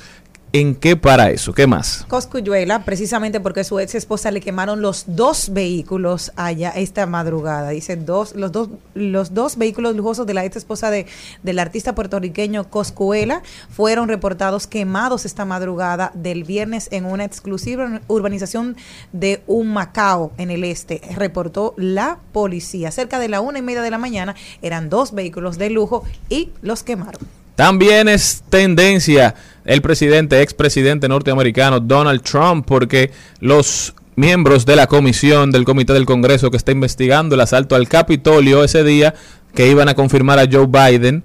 en 0.53 0.75
qué 0.75 0.97
para 0.97 1.31
eso. 1.31 1.55
¿Qué 1.55 1.67
más? 1.67 2.05
Coscuyuela, 2.09 2.85
precisamente 2.85 3.41
porque 3.41 3.65
su 3.65 3.81
ex 3.81 3.95
esposa 3.95 4.31
le 4.31 4.41
quemaron 4.41 4.83
los 4.83 5.05
dos 5.07 5.53
vehículos 5.53 6.33
allá 6.37 6.71
esta 6.71 7.07
madrugada. 7.07 7.71
Dice 7.71 7.97
dos, 7.97 8.35
los 8.35 8.53
dos, 8.53 8.69
los 8.95 9.33
dos 9.33 9.57
vehículos 9.57 9.97
lujosos 9.97 10.27
de 10.27 10.35
la 10.35 10.45
ex 10.45 10.57
esposa 10.57 10.91
de, 10.91 11.07
del 11.43 11.59
artista 11.59 11.95
puertorriqueño 11.95 12.69
Coscuela 12.69 13.43
fueron 13.71 14.09
reportados 14.09 14.67
quemados 14.67 15.25
esta 15.25 15.45
madrugada 15.45 16.13
del 16.15 16.45
viernes 16.45 16.89
en 16.91 17.07
una 17.07 17.25
exclusiva 17.25 18.01
urbanización 18.09 18.77
de 19.13 19.43
Humacao 19.47 20.33
en 20.37 20.51
el 20.51 20.65
este. 20.65 21.01
Reportó 21.17 21.75
la 21.79 22.19
policía. 22.33 22.91
Cerca 22.91 23.19
de 23.19 23.29
la 23.29 23.41
una 23.41 23.59
y 23.59 23.63
media 23.63 23.83
de 23.83 23.91
la 23.91 23.99
mañana 23.99 24.35
eran 24.61 24.91
dos 24.91 25.15
vehículos 25.15 25.57
de 25.57 25.71
lujo 25.71 26.05
y 26.29 26.51
los 26.61 26.83
quemaron. 26.83 27.21
También 27.55 28.09
es 28.09 28.43
tendencia 28.49 29.35
el 29.65 29.83
presidente, 29.83 30.43
expresidente 30.43 31.09
norteamericano 31.09 31.81
Donald 31.81 32.23
Trump, 32.23 32.67
porque 32.67 33.11
los 33.41 33.95
miembros 34.17 34.67
de 34.67 34.77
la 34.77 34.87
comisión 34.87 35.51
del 35.51 35.65
Comité 35.65 35.93
del 35.93 36.07
Congreso 36.07 36.51
que 36.51 36.57
está 36.57 36.73
investigando 36.73 37.35
el 37.35 37.41
asalto 37.41 37.75
al 37.75 37.89
Capitolio 37.89 38.65
ese 38.65 38.85
día, 38.85 39.15
que 39.55 39.69
iban 39.69 39.89
a 39.89 39.95
confirmar 39.95 40.39
a 40.39 40.49
Joe 40.51 40.67
Biden, 40.67 41.25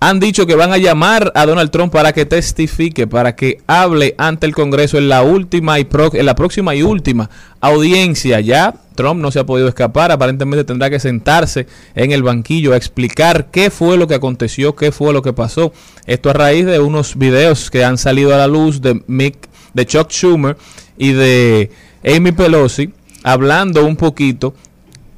han 0.00 0.20
dicho 0.20 0.46
que 0.46 0.54
van 0.54 0.72
a 0.72 0.78
llamar 0.78 1.32
a 1.34 1.44
Donald 1.44 1.70
Trump 1.70 1.92
para 1.92 2.12
que 2.12 2.24
testifique, 2.24 3.06
para 3.06 3.34
que 3.34 3.60
hable 3.66 4.14
ante 4.16 4.46
el 4.46 4.54
Congreso 4.54 4.96
en 4.96 5.08
la 5.08 5.22
última 5.22 5.80
y 5.80 5.88
en 6.12 6.26
la 6.26 6.36
próxima 6.36 6.74
y 6.74 6.82
última 6.82 7.28
audiencia. 7.60 8.40
Ya 8.40 8.74
Trump 8.94 9.20
no 9.20 9.32
se 9.32 9.40
ha 9.40 9.46
podido 9.46 9.66
escapar, 9.68 10.12
aparentemente 10.12 10.64
tendrá 10.64 10.88
que 10.88 11.00
sentarse 11.00 11.66
en 11.96 12.12
el 12.12 12.22
banquillo 12.22 12.72
a 12.72 12.76
explicar 12.76 13.48
qué 13.50 13.70
fue 13.70 13.96
lo 13.96 14.06
que 14.06 14.14
aconteció, 14.14 14.76
qué 14.76 14.92
fue 14.92 15.12
lo 15.12 15.22
que 15.22 15.32
pasó. 15.32 15.72
Esto 16.06 16.30
a 16.30 16.32
raíz 16.32 16.66
de 16.66 16.78
unos 16.78 17.16
videos 17.16 17.70
que 17.70 17.84
han 17.84 17.98
salido 17.98 18.34
a 18.34 18.38
la 18.38 18.46
luz 18.46 18.80
de 18.80 19.02
Mick, 19.08 19.48
de 19.74 19.86
Chuck 19.86 20.10
Schumer 20.10 20.56
y 20.96 21.12
de 21.12 21.70
Amy 22.04 22.32
Pelosi 22.32 22.92
hablando 23.24 23.84
un 23.84 23.96
poquito 23.96 24.54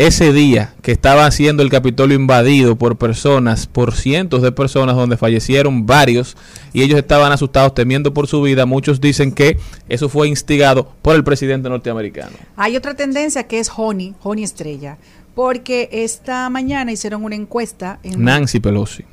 ese 0.00 0.32
día 0.32 0.72
que 0.80 0.92
estaba 0.92 1.30
siendo 1.30 1.62
el 1.62 1.68
Capitolio 1.68 2.16
invadido 2.16 2.74
por 2.76 2.96
personas, 2.96 3.66
por 3.66 3.94
cientos 3.94 4.40
de 4.40 4.50
personas, 4.50 4.96
donde 4.96 5.18
fallecieron 5.18 5.84
varios 5.84 6.38
y 6.72 6.80
ellos 6.80 6.98
estaban 6.98 7.32
asustados, 7.32 7.74
temiendo 7.74 8.14
por 8.14 8.26
su 8.26 8.40
vida. 8.40 8.64
Muchos 8.64 9.02
dicen 9.02 9.30
que 9.30 9.58
eso 9.90 10.08
fue 10.08 10.26
instigado 10.26 10.90
por 11.02 11.16
el 11.16 11.22
presidente 11.22 11.68
norteamericano. 11.68 12.32
Hay 12.56 12.78
otra 12.78 12.94
tendencia 12.94 13.46
que 13.46 13.58
es 13.58 13.70
Honey, 13.76 14.14
Honey 14.22 14.42
Estrella, 14.42 14.96
porque 15.34 15.90
esta 15.92 16.48
mañana 16.48 16.92
hicieron 16.92 17.22
una 17.22 17.34
encuesta 17.34 17.98
en 18.02 18.24
Nancy 18.24 18.58
Pelosi. 18.58 19.04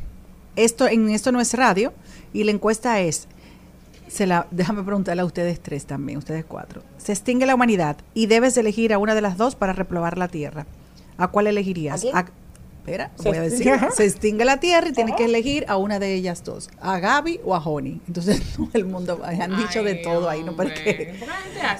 esto 0.56 0.88
en 0.88 1.10
esto 1.10 1.34
no 1.34 1.42
es 1.42 1.54
radio 1.54 1.92
y 2.32 2.46
la 2.46 2.52
encuesta 2.52 3.02
es 3.02 3.28
se 4.10 4.26
la 4.28 4.48
déjame 4.52 4.84
preguntarle 4.84 5.22
a 5.22 5.26
ustedes 5.26 5.60
tres 5.60 5.86
también, 5.86 6.18
ustedes 6.18 6.46
cuatro. 6.46 6.82
Se 6.98 7.12
extingue 7.12 7.46
la 7.46 7.56
humanidad 7.56 7.98
y 8.14 8.28
debes 8.28 8.58
elegir 8.58 8.94
a 8.94 8.98
una 8.98 9.16
de 9.16 9.22
las 9.22 9.38
dos 9.38 9.56
para 9.56 9.74
repoblar 9.74 10.18
la 10.18 10.28
Tierra. 10.28 10.66
¿A 11.18 11.28
cuál 11.30 11.48
elegirías? 11.48 12.06
¿A 12.14 12.24
quién? 12.26 12.36
espera, 12.88 13.12
Se 13.22 13.28
voy 13.28 13.38
a 13.38 13.42
decir. 13.42 13.68
extingue. 13.68 13.92
Se 13.96 14.06
extingue 14.06 14.46
la 14.46 14.60
Tierra 14.62 14.88
y 14.88 14.94
tienes 14.94 15.16
que 15.16 15.26
elegir 15.26 15.66
a 15.68 15.76
una 15.76 16.00
de 16.00 16.14
ellas 16.14 16.44
dos, 16.46 16.70
a 16.80 17.00
Gaby 17.00 17.42
o 17.44 17.54
a 17.54 17.60
Honey. 17.60 18.00
Entonces, 18.08 18.42
todo 18.56 18.70
el 18.74 18.86
mundo 18.86 19.20
han 19.26 19.58
dicho 19.58 19.84
de 19.84 19.96
todo 19.96 20.30
ahí, 20.30 20.42
no 20.44 20.56
porque 20.56 21.16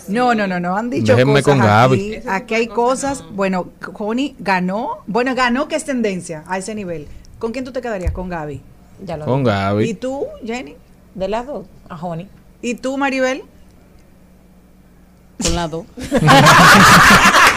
no, 0.10 0.36
no, 0.36 0.48
no, 0.48 0.60
no, 0.60 0.76
han 0.76 0.90
dicho 0.90 1.14
Déjenme 1.16 1.42
cosas 1.42 1.58
con 1.60 1.66
Gaby. 1.66 2.22
aquí. 2.28 2.56
Hay 2.56 2.68
cosas 2.68 2.78
cosas, 3.20 3.24
no. 3.24 3.32
bueno, 3.38 3.70
Honey 3.94 4.36
ganó, 4.40 5.00
bueno, 5.08 5.34
ganó 5.34 5.68
que 5.68 5.76
es 5.76 5.86
tendencia 5.86 6.44
a 6.48 6.58
ese 6.58 6.76
nivel. 6.76 7.08
¿Con 7.40 7.52
quién 7.54 7.64
tú 7.64 7.72
te 7.72 7.82
quedarías? 7.82 8.12
Con 8.12 8.28
Gaby. 8.30 8.62
Ya 9.06 9.16
lo 9.16 9.26
Con 9.26 9.44
dije. 9.44 9.56
¿Y 9.56 9.60
Gaby. 9.60 9.94
tú, 9.94 10.26
Jenny? 10.46 10.76
de 11.18 11.28
las 11.28 11.48
dos, 11.48 11.66
a 11.90 11.96
Honey. 11.96 12.30
¿Y 12.62 12.76
tú, 12.76 12.98
Maribel? 12.98 13.44
Con 15.42 15.56
las 15.56 15.70
dos. 15.70 15.86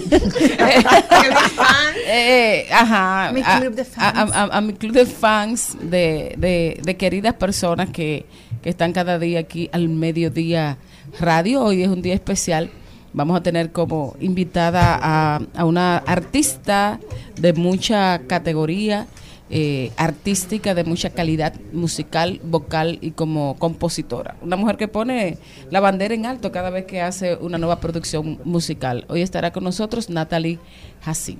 fan. 1.54 1.94
Eh, 2.06 2.66
ajá. 2.70 3.32
Mi 3.32 3.40
a, 3.44 3.60
club 3.60 3.74
de 3.74 3.82
a- 3.82 3.84
fans. 3.84 4.32
a- 4.32 4.42
a- 4.44 4.58
a 4.58 4.60
mi 4.60 4.72
club 4.74 4.92
de 4.92 5.06
fans 5.06 5.76
de, 5.80 6.34
de- 6.36 6.80
de 6.82 6.96
queridas 6.96 7.34
personas 7.34 7.88
que, 7.90 8.26
que 8.62 8.68
están 8.70 8.92
cada 8.92 9.18
día 9.18 9.40
aquí 9.40 9.68
al 9.72 9.88
mediodía 9.88 10.76
radio. 11.18 11.62
Hoy 11.64 11.82
es 11.82 11.88
un 11.88 12.02
día 12.02 12.14
especial. 12.14 12.70
Vamos 13.12 13.36
a 13.38 13.42
tener 13.42 13.72
como 13.72 14.16
invitada 14.20 14.98
a, 15.00 15.40
a 15.56 15.64
una 15.64 15.96
artista 15.98 16.98
de 17.40 17.52
mucha 17.52 18.20
categoría 18.26 19.06
eh, 19.50 19.92
artística, 19.98 20.74
de 20.74 20.84
mucha 20.84 21.10
calidad 21.10 21.54
musical, 21.72 22.40
vocal 22.42 22.98
y 23.02 23.10
como 23.10 23.56
compositora. 23.58 24.36
Una 24.40 24.56
mujer 24.56 24.76
que 24.78 24.88
pone 24.88 25.36
la 25.70 25.80
bandera 25.80 26.14
en 26.14 26.24
alto 26.24 26.50
cada 26.50 26.70
vez 26.70 26.86
que 26.86 27.02
hace 27.02 27.36
una 27.36 27.58
nueva 27.58 27.78
producción 27.78 28.40
musical. 28.44 29.04
Hoy 29.08 29.20
estará 29.20 29.52
con 29.52 29.64
nosotros 29.64 30.08
Natalie 30.08 30.58
Hassin. 31.04 31.38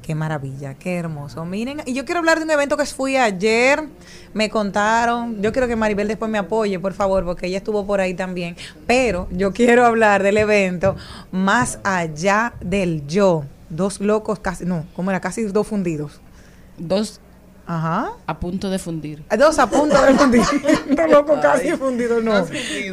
Qué 0.00 0.14
maravilla, 0.14 0.74
qué 0.74 0.96
hermoso. 0.96 1.44
Miren, 1.44 1.82
y 1.84 1.92
yo 1.92 2.06
quiero 2.06 2.20
hablar 2.20 2.38
de 2.38 2.44
un 2.44 2.50
evento 2.50 2.76
que 2.78 2.86
fui 2.86 3.16
ayer, 3.16 3.86
me 4.32 4.48
contaron, 4.48 5.42
yo 5.42 5.52
quiero 5.52 5.68
que 5.68 5.76
Maribel 5.76 6.08
después 6.08 6.30
me 6.30 6.38
apoye, 6.38 6.80
por 6.80 6.94
favor, 6.94 7.24
porque 7.24 7.46
ella 7.46 7.58
estuvo 7.58 7.86
por 7.86 8.00
ahí 8.00 8.14
también, 8.14 8.56
pero 8.86 9.28
yo 9.30 9.52
quiero 9.52 9.84
hablar 9.84 10.22
del 10.22 10.38
evento 10.38 10.96
más 11.30 11.78
allá 11.84 12.54
del 12.60 13.06
yo. 13.06 13.44
Dos 13.68 14.00
locos 14.00 14.40
casi, 14.40 14.64
no, 14.64 14.86
como 14.96 15.10
era, 15.10 15.20
casi 15.20 15.44
dos 15.44 15.66
fundidos. 15.66 16.20
Dos 16.80 17.20
Ajá. 17.66 18.12
a 18.26 18.40
punto 18.40 18.68
de 18.70 18.78
fundir. 18.78 19.22
Dos 19.38 19.58
a 19.58 19.66
punto 19.68 20.00
de 20.02 20.14
fundir. 20.14 20.42
Dos 20.96 21.10
locos 21.10 21.38
casi 21.40 21.70
fundidos, 21.76 22.24
no. 22.24 22.46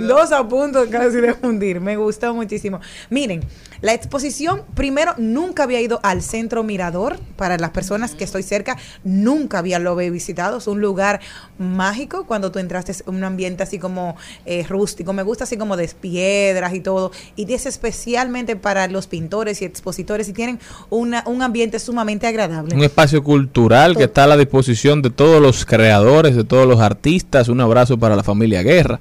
Dos 0.07 0.31
a 0.31 0.47
punto 0.47 0.87
casi 0.89 1.19
de 1.19 1.33
fundir. 1.33 1.79
Me 1.81 1.95
gustó 1.95 2.33
muchísimo. 2.33 2.79
Miren, 3.09 3.41
la 3.81 3.93
exposición, 3.93 4.63
primero, 4.73 5.13
nunca 5.17 5.63
había 5.63 5.81
ido 5.81 5.99
al 6.03 6.21
Centro 6.21 6.63
Mirador. 6.63 7.19
Para 7.35 7.57
las 7.57 7.69
personas 7.71 8.15
que 8.15 8.23
estoy 8.23 8.43
cerca, 8.43 8.77
nunca 9.03 9.59
había 9.59 9.79
lo 9.79 9.91
había 9.91 10.09
visitado. 10.09 10.57
Es 10.57 10.67
un 10.67 10.81
lugar 10.81 11.19
mágico 11.59 12.25
cuando 12.25 12.51
tú 12.51 12.59
entraste 12.59 12.93
en 13.05 13.15
un 13.15 13.23
ambiente 13.23 13.63
así 13.63 13.77
como 13.79 14.15
eh, 14.45 14.65
rústico. 14.67 15.13
Me 15.13 15.23
gusta 15.23 15.43
así 15.43 15.57
como 15.57 15.77
de 15.77 15.87
piedras 15.87 16.73
y 16.73 16.79
todo. 16.79 17.11
Y 17.35 17.51
es 17.53 17.65
especialmente 17.65 18.55
para 18.55 18.87
los 18.87 19.07
pintores 19.07 19.61
y 19.61 19.65
expositores 19.65 20.27
y 20.29 20.33
tienen 20.33 20.59
una, 20.89 21.23
un 21.27 21.41
ambiente 21.41 21.79
sumamente 21.79 22.27
agradable. 22.27 22.75
Un 22.75 22.83
espacio 22.83 23.23
cultural 23.23 23.95
que 23.95 24.03
está 24.05 24.23
a 24.23 24.27
la 24.27 24.37
disposición 24.37 25.01
de 25.01 25.09
todos 25.09 25.41
los 25.41 25.65
creadores, 25.65 26.35
de 26.35 26.43
todos 26.43 26.67
los 26.67 26.79
artistas. 26.79 27.47
Un 27.47 27.61
abrazo 27.61 27.97
para 27.97 28.15
la 28.15 28.23
familia 28.23 28.63
Guerra, 28.63 28.99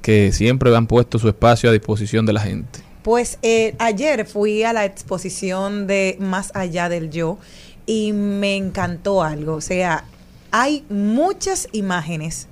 que 0.00 0.32
siempre 0.32 0.74
han 0.74 0.86
puesto 0.86 1.18
su 1.18 1.28
espacio 1.28 1.70
a 1.70 1.72
disposición 1.72 2.26
de 2.26 2.32
la 2.32 2.40
gente. 2.40 2.91
Pues 3.02 3.38
eh, 3.42 3.74
ayer 3.78 4.26
fui 4.26 4.62
a 4.62 4.72
la 4.72 4.84
exposición 4.84 5.86
de 5.86 6.16
Más 6.20 6.52
allá 6.54 6.88
del 6.88 7.10
yo 7.10 7.38
y 7.84 8.12
me 8.12 8.56
encantó 8.56 9.22
algo. 9.22 9.54
O 9.54 9.60
sea, 9.60 10.04
hay 10.50 10.84
muchas 10.88 11.68
imágenes, 11.72 12.46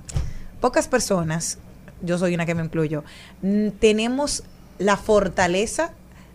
pocas 0.59 0.87
personas, 0.87 1.57
yo 2.01 2.17
soy 2.17 2.33
una 2.33 2.45
que 2.45 2.55
me 2.55 2.63
incluyo, 2.63 3.03
mm, 3.41 3.69
tenemos 3.79 4.43
la 4.79 4.97
fortaleza 4.97 5.93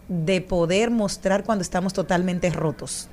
de 0.08 0.40
poder 0.40 0.90
mostrar 0.90 1.44
cuando 1.44 1.62
estamos 1.62 1.92
totalmente 1.92 2.48
rotos 2.50 3.08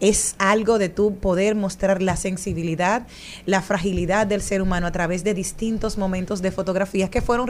es 0.00 0.34
algo 0.38 0.78
de 0.78 0.88
tu 0.88 1.16
poder 1.16 1.54
mostrar 1.54 2.02
la 2.02 2.16
sensibilidad, 2.16 3.06
la 3.46 3.62
fragilidad 3.62 4.26
del 4.26 4.42
ser 4.42 4.62
humano 4.62 4.86
a 4.86 4.92
través 4.92 5.24
de 5.24 5.34
distintos 5.34 5.98
momentos 5.98 6.42
de 6.42 6.50
fotografías 6.50 7.10
que 7.10 7.22
fueron, 7.22 7.48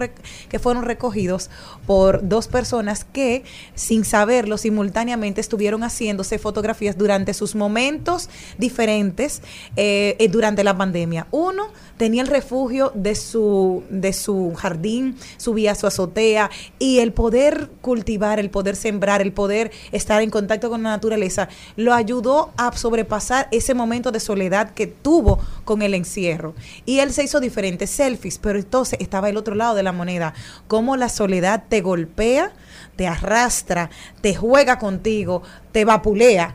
que 0.49 0.59
fueron 0.59 0.85
recogidos 0.85 1.51
por 1.87 2.27
dos 2.29 2.49
personas 2.49 3.05
que, 3.05 3.45
sin 3.75 4.05
saberlo, 4.05 4.59
simultáneamente 4.59 5.41
estuvieron 5.41 5.83
haciéndose 5.83 6.39
fotografías 6.39 6.97
durante 6.97 7.35
sus 7.35 7.55
momentos 7.55 8.29
diferentes 8.59 9.43
eh, 9.77 10.17
eh, 10.19 10.29
durante 10.29 10.65
la 10.65 10.77
pandemia. 10.77 11.27
Uno 11.31 11.69
tenía 11.97 12.23
el 12.23 12.29
refugio 12.29 12.93
de 12.95 13.15
su, 13.15 13.83
de 13.91 14.13
su 14.13 14.53
jardín, 14.55 15.17
subía 15.37 15.73
a 15.73 15.75
su 15.75 15.87
azotea 15.87 16.51
y 16.79 16.99
el 16.99 17.13
poder 17.13 17.71
cultivar, 17.81 18.39
el 18.39 18.51
poder 18.51 18.77
sembrar, 18.77 19.23
el 19.23 19.33
poder 19.33 19.71
estar 19.93 20.23
en 20.23 20.31
contacto 20.31 20.69
con 20.69 20.83
la 20.83 20.91
naturaleza, 20.91 21.49
lo 21.77 21.95
ayudó 21.95 22.36
a 22.57 22.77
sobrepasar 22.77 23.49
ese 23.51 23.75
momento 23.75 24.13
de 24.13 24.21
soledad 24.21 24.71
que 24.73 24.87
tuvo 24.87 25.39
con 25.65 25.83
el 25.83 25.95
encierro. 25.95 26.55
Y 26.85 27.01
él 27.01 27.13
se 27.13 27.25
hizo 27.25 27.41
diferentes 27.41 27.91
selfies, 27.91 28.39
pero 28.39 28.59
entonces 28.59 28.99
estaba 29.01 29.29
el 29.29 29.37
otro 29.37 29.55
lado 29.55 29.75
de 29.75 29.83
la 29.83 29.93
moneda, 29.93 30.35
cómo 30.69 30.97
la 30.97 31.09
soledad 31.09 31.65
te 31.69 31.81
golpea, 31.81 32.53
te 32.97 33.07
arrastra, 33.07 33.91
te 34.21 34.35
juega 34.35 34.79
contigo, 34.79 35.43
te 35.73 35.85
vapulea. 35.85 36.55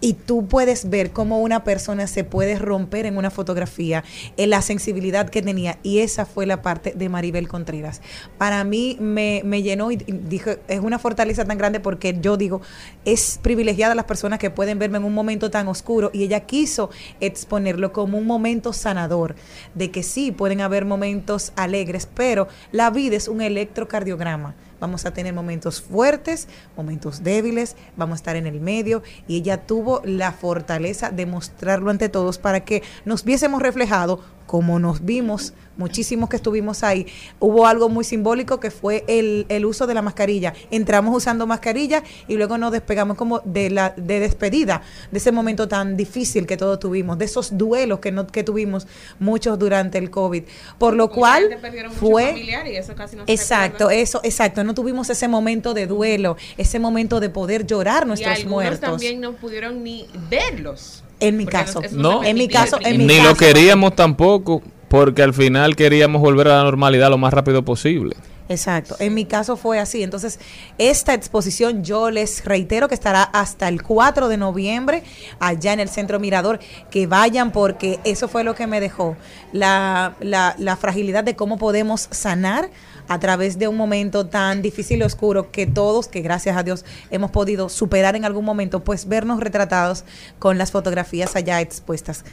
Y 0.00 0.14
tú 0.14 0.46
puedes 0.46 0.88
ver 0.90 1.10
cómo 1.10 1.40
una 1.40 1.64
persona 1.64 2.06
se 2.06 2.24
puede 2.24 2.58
romper 2.58 3.06
en 3.06 3.16
una 3.16 3.30
fotografía, 3.30 4.04
en 4.36 4.50
la 4.50 4.62
sensibilidad 4.62 5.28
que 5.28 5.42
tenía. 5.42 5.78
Y 5.82 5.98
esa 5.98 6.26
fue 6.26 6.46
la 6.46 6.62
parte 6.62 6.92
de 6.96 7.08
Maribel 7.08 7.48
Contreras. 7.48 8.00
Para 8.38 8.62
mí 8.64 8.96
me, 9.00 9.42
me 9.44 9.62
llenó 9.62 9.90
y 9.90 9.96
dije, 9.96 10.60
es 10.68 10.80
una 10.80 10.98
fortaleza 10.98 11.44
tan 11.44 11.58
grande 11.58 11.80
porque 11.80 12.16
yo 12.20 12.36
digo, 12.36 12.60
es 13.04 13.38
privilegiada 13.42 13.94
las 13.94 14.04
personas 14.04 14.38
que 14.38 14.50
pueden 14.50 14.78
verme 14.78 14.98
en 14.98 15.04
un 15.04 15.14
momento 15.14 15.50
tan 15.50 15.68
oscuro. 15.68 16.10
Y 16.12 16.24
ella 16.24 16.40
quiso 16.40 16.90
exponerlo 17.20 17.92
como 17.92 18.18
un 18.18 18.26
momento 18.26 18.72
sanador, 18.72 19.34
de 19.74 19.90
que 19.90 20.02
sí, 20.02 20.32
pueden 20.32 20.60
haber 20.60 20.84
momentos 20.84 21.52
alegres, 21.56 22.08
pero 22.12 22.48
la 22.72 22.90
vida 22.90 23.16
es 23.16 23.28
un 23.28 23.40
electrocardiograma. 23.40 24.54
Vamos 24.80 25.04
a 25.06 25.12
tener 25.12 25.34
momentos 25.34 25.80
fuertes, 25.80 26.48
momentos 26.76 27.22
débiles, 27.22 27.76
vamos 27.96 28.14
a 28.14 28.16
estar 28.16 28.36
en 28.36 28.46
el 28.46 28.60
medio. 28.60 29.02
Y 29.26 29.36
ella 29.36 29.66
tuvo 29.66 30.02
la 30.04 30.32
fortaleza 30.32 31.10
de 31.10 31.26
mostrarlo 31.26 31.90
ante 31.90 32.08
todos 32.08 32.38
para 32.38 32.64
que 32.64 32.82
nos 33.04 33.24
viésemos 33.24 33.62
reflejado 33.62 34.20
como 34.48 34.78
nos 34.78 35.04
vimos 35.04 35.52
muchísimos 35.76 36.30
que 36.30 36.36
estuvimos 36.36 36.82
ahí. 36.82 37.06
Hubo 37.38 37.66
algo 37.66 37.90
muy 37.90 38.02
simbólico 38.02 38.58
que 38.58 38.70
fue 38.70 39.04
el, 39.06 39.44
el 39.50 39.66
uso 39.66 39.86
de 39.86 39.92
la 39.92 40.00
mascarilla. 40.02 40.54
Entramos 40.70 41.14
usando 41.14 41.46
mascarilla 41.46 42.02
y 42.26 42.34
luego 42.36 42.56
nos 42.56 42.72
despegamos 42.72 43.16
como 43.16 43.40
de 43.44 43.70
la 43.70 43.90
de 43.96 44.20
despedida 44.20 44.82
de 45.12 45.18
ese 45.18 45.32
momento 45.32 45.68
tan 45.68 45.96
difícil 45.98 46.46
que 46.46 46.56
todos 46.56 46.80
tuvimos, 46.80 47.18
de 47.18 47.26
esos 47.26 47.58
duelos 47.58 48.00
que 48.00 48.10
no 48.10 48.26
que 48.26 48.42
tuvimos 48.42 48.86
muchos 49.18 49.58
durante 49.58 49.98
el 49.98 50.10
COVID. 50.10 50.44
Por 50.78 50.94
lo 50.94 51.08
Mucha 51.08 51.14
cual 51.14 51.58
fue 51.92 52.40
y 52.40 52.76
eso 52.76 52.94
casi 52.94 53.16
no 53.16 53.24
Exacto, 53.26 53.90
eso, 53.90 54.20
exacto. 54.24 54.64
No 54.64 54.72
tuvimos 54.72 55.10
ese 55.10 55.28
momento 55.28 55.74
de 55.74 55.86
duelo, 55.86 56.38
ese 56.56 56.78
momento 56.78 57.20
de 57.20 57.28
poder 57.28 57.66
llorar 57.66 58.04
y 58.04 58.08
nuestros 58.08 58.34
algunos 58.34 58.50
muertos. 58.50 58.80
también 58.80 59.20
no 59.20 59.34
pudieron 59.34 59.84
ni 59.84 60.08
verlos. 60.30 61.04
En 61.20 61.36
mi 61.36 61.44
Porque 61.44 61.56
caso. 61.58 61.80
No. 61.92 62.22
En 62.24 62.36
mi 62.36 62.48
caso, 62.48 62.78
en 62.82 62.98
mi 62.98 63.06
Ni 63.06 63.16
caso. 63.18 63.28
lo 63.30 63.34
queríamos 63.36 63.96
tampoco, 63.96 64.62
porque 64.88 65.22
al 65.22 65.34
final 65.34 65.76
queríamos 65.76 66.20
volver 66.22 66.48
a 66.48 66.58
la 66.58 66.64
normalidad 66.64 67.10
lo 67.10 67.18
más 67.18 67.32
rápido 67.32 67.64
posible. 67.64 68.16
Exacto, 68.50 68.96
en 68.98 69.12
mi 69.12 69.26
caso 69.26 69.58
fue 69.58 69.78
así. 69.78 70.02
Entonces, 70.02 70.38
esta 70.78 71.12
exposición 71.12 71.84
yo 71.84 72.10
les 72.10 72.46
reitero 72.46 72.88
que 72.88 72.94
estará 72.94 73.22
hasta 73.22 73.68
el 73.68 73.82
4 73.82 74.28
de 74.28 74.38
noviembre 74.38 75.02
allá 75.38 75.74
en 75.74 75.80
el 75.80 75.90
Centro 75.90 76.18
Mirador. 76.18 76.58
Que 76.90 77.06
vayan 77.06 77.52
porque 77.52 78.00
eso 78.04 78.26
fue 78.26 78.44
lo 78.44 78.54
que 78.54 78.66
me 78.66 78.80
dejó 78.80 79.18
la, 79.52 80.14
la, 80.20 80.54
la 80.58 80.76
fragilidad 80.76 81.24
de 81.24 81.36
cómo 81.36 81.58
podemos 81.58 82.08
sanar 82.10 82.70
a 83.08 83.18
través 83.18 83.58
de 83.58 83.68
un 83.68 83.76
momento 83.76 84.26
tan 84.26 84.62
difícil 84.62 85.00
y 85.00 85.02
oscuro 85.02 85.50
que 85.50 85.66
todos, 85.66 86.08
que 86.08 86.20
gracias 86.20 86.56
a 86.56 86.62
Dios 86.62 86.84
hemos 87.10 87.30
podido 87.30 87.68
superar 87.68 88.16
en 88.16 88.24
algún 88.24 88.44
momento, 88.44 88.84
pues 88.84 89.08
vernos 89.08 89.40
retratados 89.40 90.04
con 90.38 90.58
las 90.58 90.70
fotografías 90.70 91.34
allá 91.34 91.60
expuestas. 91.60 92.24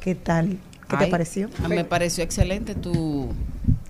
¿Qué 0.00 0.14
tal? 0.14 0.58
¿Qué 0.88 0.96
te 0.96 1.06
pareció? 1.06 1.50
a 1.62 1.68
mí 1.68 1.76
Me 1.76 1.84
pareció 1.84 2.24
excelente 2.24 2.74
tu, 2.74 3.28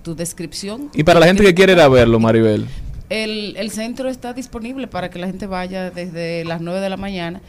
tu 0.03 0.15
descripción. 0.15 0.89
Y 0.93 1.03
para 1.03 1.19
la 1.19 1.27
gente 1.27 1.43
que 1.43 1.53
quiere 1.53 1.73
ir 1.73 1.79
a 1.79 1.87
verlo, 1.87 2.19
Maribel. 2.19 2.67
El, 3.09 3.55
el 3.57 3.71
centro 3.71 4.09
está 4.09 4.33
disponible 4.33 4.87
para 4.87 5.09
que 5.09 5.19
la 5.19 5.27
gente 5.27 5.45
vaya 5.45 5.91
desde 5.91 6.45
las 6.45 6.61
9 6.61 6.79
de 6.79 6.89
la 6.89 6.97
mañana 6.97 7.41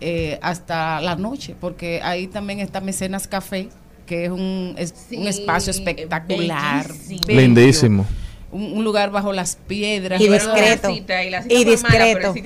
eh, 0.00 0.38
hasta 0.42 1.00
la 1.00 1.16
noche, 1.16 1.56
porque 1.60 2.00
ahí 2.04 2.28
también 2.28 2.60
está 2.60 2.80
Mecenas 2.80 3.26
Café, 3.26 3.68
que 4.06 4.26
es 4.26 4.30
un, 4.30 4.74
es 4.78 4.94
un 5.10 5.26
espacio 5.26 5.72
espectacular. 5.72 6.86
bellísimo. 6.86 7.20
bello, 7.26 7.40
Lindísimo. 7.40 8.06
Un, 8.50 8.78
un 8.78 8.82
lugar 8.84 9.10
bajo 9.10 9.32
las 9.34 9.58
piedras. 9.66 10.18
Y 10.22 10.28
discreto. 10.28 10.88
cita, 10.92 11.22
y 11.22 11.30
mala, 11.30 11.44
discreto. 11.48 12.34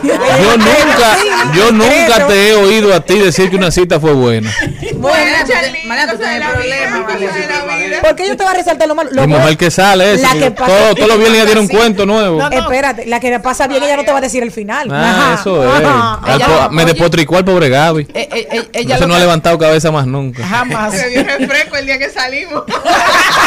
Yo 0.00 0.56
nunca, 0.56 1.18
yo 1.56 1.72
nunca 1.72 2.26
te 2.28 2.48
he 2.50 2.54
oído 2.54 2.94
a 2.94 3.00
ti 3.00 3.18
decir 3.18 3.50
que 3.50 3.56
una 3.56 3.70
cita 3.72 3.98
fue 3.98 4.12
buena. 4.12 4.52
Bueno, 4.94 5.36
Charly, 5.48 5.78
Mariana, 5.86 6.12
tú 6.12 6.18
cosa 6.18 6.30
de 6.30 6.38
tienes 6.38 6.48
la 6.48 6.54
problemas, 6.54 6.92
vida, 6.92 7.06
vale. 7.06 7.26
cosa 7.26 7.38
de 7.40 7.46
la 7.66 7.76
vida. 7.76 8.00
¿Por 8.00 8.16
qué 8.16 8.28
yo 8.28 8.36
te 8.36 8.44
voy 8.44 8.52
a 8.52 8.56
resaltar 8.56 8.86
lo 8.88 8.94
malo? 8.94 9.10
Lo 9.12 9.26
mujer 9.26 9.56
que 9.56 9.70
sale 9.70 10.18
pasa- 10.18 10.66
todo- 10.66 10.94
todos 10.94 11.08
los 11.08 11.18
viernes 11.18 11.38
ya 11.40 11.46
tiene 11.46 11.60
un 11.62 11.68
cuento 11.68 12.06
nuevo. 12.06 12.38
No, 12.38 12.48
no. 12.48 12.56
Espérate, 12.56 13.06
la 13.06 13.18
que 13.18 13.40
pasa 13.40 13.66
bien 13.66 13.82
ella 13.82 13.96
no 13.96 14.04
te 14.04 14.12
va 14.12 14.18
a 14.18 14.20
decir 14.22 14.42
el 14.44 14.52
final. 14.52 14.88
Ah, 14.92 15.32
Ajá, 15.32 15.40
eso 15.40 15.64
es. 15.64 15.84
ajá. 15.84 16.20
Ella- 16.34 16.68
me 16.70 16.84
despotricó 16.84 17.36
al 17.36 17.44
pobre 17.44 17.68
Gaby. 17.68 18.06
Eh, 18.14 18.28
eh, 18.32 18.48
eh, 18.52 18.68
ella 18.72 18.98
lo 18.98 19.08
no 19.08 19.14
ha 19.16 19.18
levantado 19.18 19.58
cabeza 19.58 19.90
más 19.90 20.06
nunca. 20.06 20.46
Jamás. 20.46 20.94
Se 21.00 21.08
dio 21.08 21.24
refresco 21.24 21.76
el 21.76 21.86
día 21.86 21.98
que 21.98 22.08
salimos. 22.10 22.62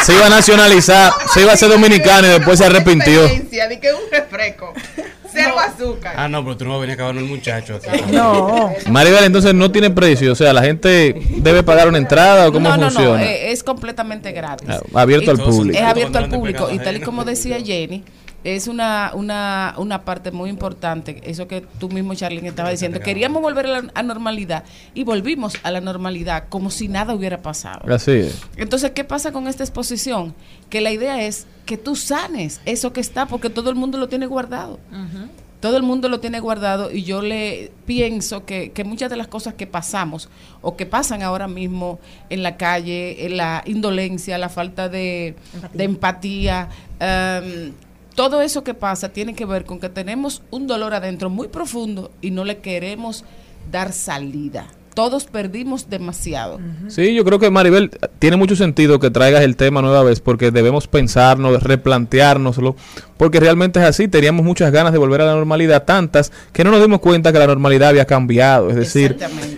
Se 0.03 0.13
iba 0.13 0.25
a 0.25 0.29
nacionalizar, 0.29 1.13
se 1.33 1.41
iba 1.41 1.53
a 1.53 1.57
ser 1.57 1.69
dominicano 1.69 1.92
y 1.95 2.29
después 2.29 2.59
se 2.59 2.65
arrepintió. 2.65 3.27
Di 3.27 3.77
que 3.79 3.93
un 3.93 4.09
refresco. 4.11 4.73
Cero 5.31 5.55
azúcar. 5.59 6.13
Ah, 6.15 6.27
no, 6.27 6.43
pero 6.43 6.57
tú 6.57 6.65
no 6.65 6.79
venías 6.79 6.95
acabando 6.95 7.19
el 7.21 7.27
muchacho 7.27 7.75
aquí. 7.75 7.87
No. 8.11 8.71
Maribel, 8.89 9.23
entonces 9.23 9.53
no 9.55 9.71
tiene 9.71 9.89
precio. 9.89 10.31
O 10.31 10.35
sea, 10.35 10.53
la 10.53 10.61
gente 10.61 11.15
debe 11.37 11.63
pagar 11.63 11.87
una 11.87 11.97
entrada 11.97 12.47
o 12.47 12.51
cómo 12.51 12.69
no, 12.69 12.77
no, 12.77 12.83
no, 12.83 12.91
funciona. 12.91 13.23
eh, 13.23 13.51
es 13.51 13.63
completamente 13.63 14.31
gratis. 14.31 14.69
Ah, 14.69 14.79
abierto 14.93 15.31
al 15.31 15.39
Es- 15.39 15.43
público. 15.43 15.77
Es 15.79 15.83
abierto 15.83 16.17
al 16.19 16.29
no 16.29 16.35
público. 16.37 16.69
Y 16.71 16.77
tal 16.79 16.97
y 16.97 16.99
como 16.99 17.25
decía 17.25 17.57
Jenny, 17.59 18.03
es 18.43 18.67
una, 18.67 19.11
una, 19.13 19.75
una 19.77 20.03
parte 20.03 20.31
muy 20.31 20.49
importante, 20.49 21.21
eso 21.23 21.47
que 21.47 21.61
tú 21.61 21.89
mismo, 21.89 22.13
Charlene, 22.15 22.49
estaba 22.49 22.69
diciendo. 22.69 22.99
Queríamos 22.99 23.41
volver 23.41 23.65
a 23.67 23.81
la 23.81 23.91
a 23.93 24.03
normalidad 24.03 24.63
y 24.93 25.03
volvimos 25.03 25.55
a 25.63 25.71
la 25.71 25.81
normalidad 25.81 26.45
como 26.49 26.69
si 26.69 26.87
nada 26.87 27.13
hubiera 27.13 27.41
pasado. 27.41 27.93
Así 27.93 28.11
es. 28.11 28.41
Entonces, 28.57 28.91
¿qué 28.91 29.03
pasa 29.03 29.31
con 29.31 29.47
esta 29.47 29.63
exposición? 29.63 30.33
Que 30.69 30.81
la 30.81 30.91
idea 30.91 31.23
es 31.23 31.47
que 31.65 31.77
tú 31.77 31.95
sanes 31.95 32.61
eso 32.65 32.93
que 32.93 33.01
está, 33.01 33.27
porque 33.27 33.49
todo 33.49 33.69
el 33.69 33.75
mundo 33.75 33.97
lo 33.97 34.09
tiene 34.09 34.25
guardado. 34.25 34.79
Todo 35.59 35.77
el 35.77 35.83
mundo 35.83 36.09
lo 36.09 36.19
tiene 36.19 36.41
guardado 36.41 36.91
y 36.91 37.03
yo 37.03 37.21
le 37.21 37.71
pienso 37.85 38.45
que, 38.45 38.73
que 38.73 38.83
muchas 38.83 39.09
de 39.09 39.15
las 39.15 39.27
cosas 39.27 39.53
que 39.53 39.65
pasamos 39.65 40.27
o 40.61 40.75
que 40.75 40.85
pasan 40.85 41.21
ahora 41.21 41.47
mismo 41.47 42.01
en 42.29 42.43
la 42.43 42.57
calle, 42.57 43.25
en 43.25 43.37
la 43.37 43.63
indolencia, 43.65 44.37
la 44.37 44.49
falta 44.49 44.89
de 44.89 45.35
empatía, 45.53 45.69
de 45.73 45.83
empatía 45.85 46.69
em, 46.99 47.73
todo 48.15 48.41
eso 48.41 48.63
que 48.63 48.73
pasa 48.73 49.09
tiene 49.09 49.33
que 49.33 49.45
ver 49.45 49.65
con 49.65 49.79
que 49.79 49.89
tenemos 49.89 50.41
un 50.51 50.67
dolor 50.67 50.93
adentro 50.93 51.29
muy 51.29 51.47
profundo 51.47 52.11
y 52.21 52.31
no 52.31 52.43
le 52.45 52.57
queremos 52.59 53.23
dar 53.71 53.91
salida. 53.93 54.67
Todos 54.93 55.23
perdimos 55.25 55.89
demasiado. 55.89 56.59
Sí, 56.87 57.15
yo 57.15 57.25
creo 57.25 57.39
que 57.39 57.49
Maribel 57.49 57.89
tiene 58.19 58.37
mucho 58.37 58.55
sentido 58.55 58.99
que 58.99 59.09
traigas 59.09 59.41
el 59.43 59.55
tema 59.55 59.81
nueva 59.81 60.03
vez 60.03 60.19
porque 60.19 60.51
debemos 60.51 60.85
pensarnos, 60.87 61.63
replanteárnoslo, 61.63 62.75
porque 63.17 63.39
realmente 63.39 63.79
es 63.79 63.85
así. 63.87 64.07
Teníamos 64.07 64.45
muchas 64.45 64.71
ganas 64.71 64.91
de 64.93 64.99
volver 64.99 65.21
a 65.21 65.25
la 65.25 65.33
normalidad, 65.35 65.83
tantas 65.85 66.31
que 66.51 66.63
no 66.63 66.69
nos 66.69 66.79
dimos 66.81 66.99
cuenta 66.99 67.31
que 67.33 67.39
la 67.39 67.47
normalidad 67.47 67.89
había 67.89 68.05
cambiado. 68.05 68.69
Es 68.69 68.75
decir, 68.75 69.17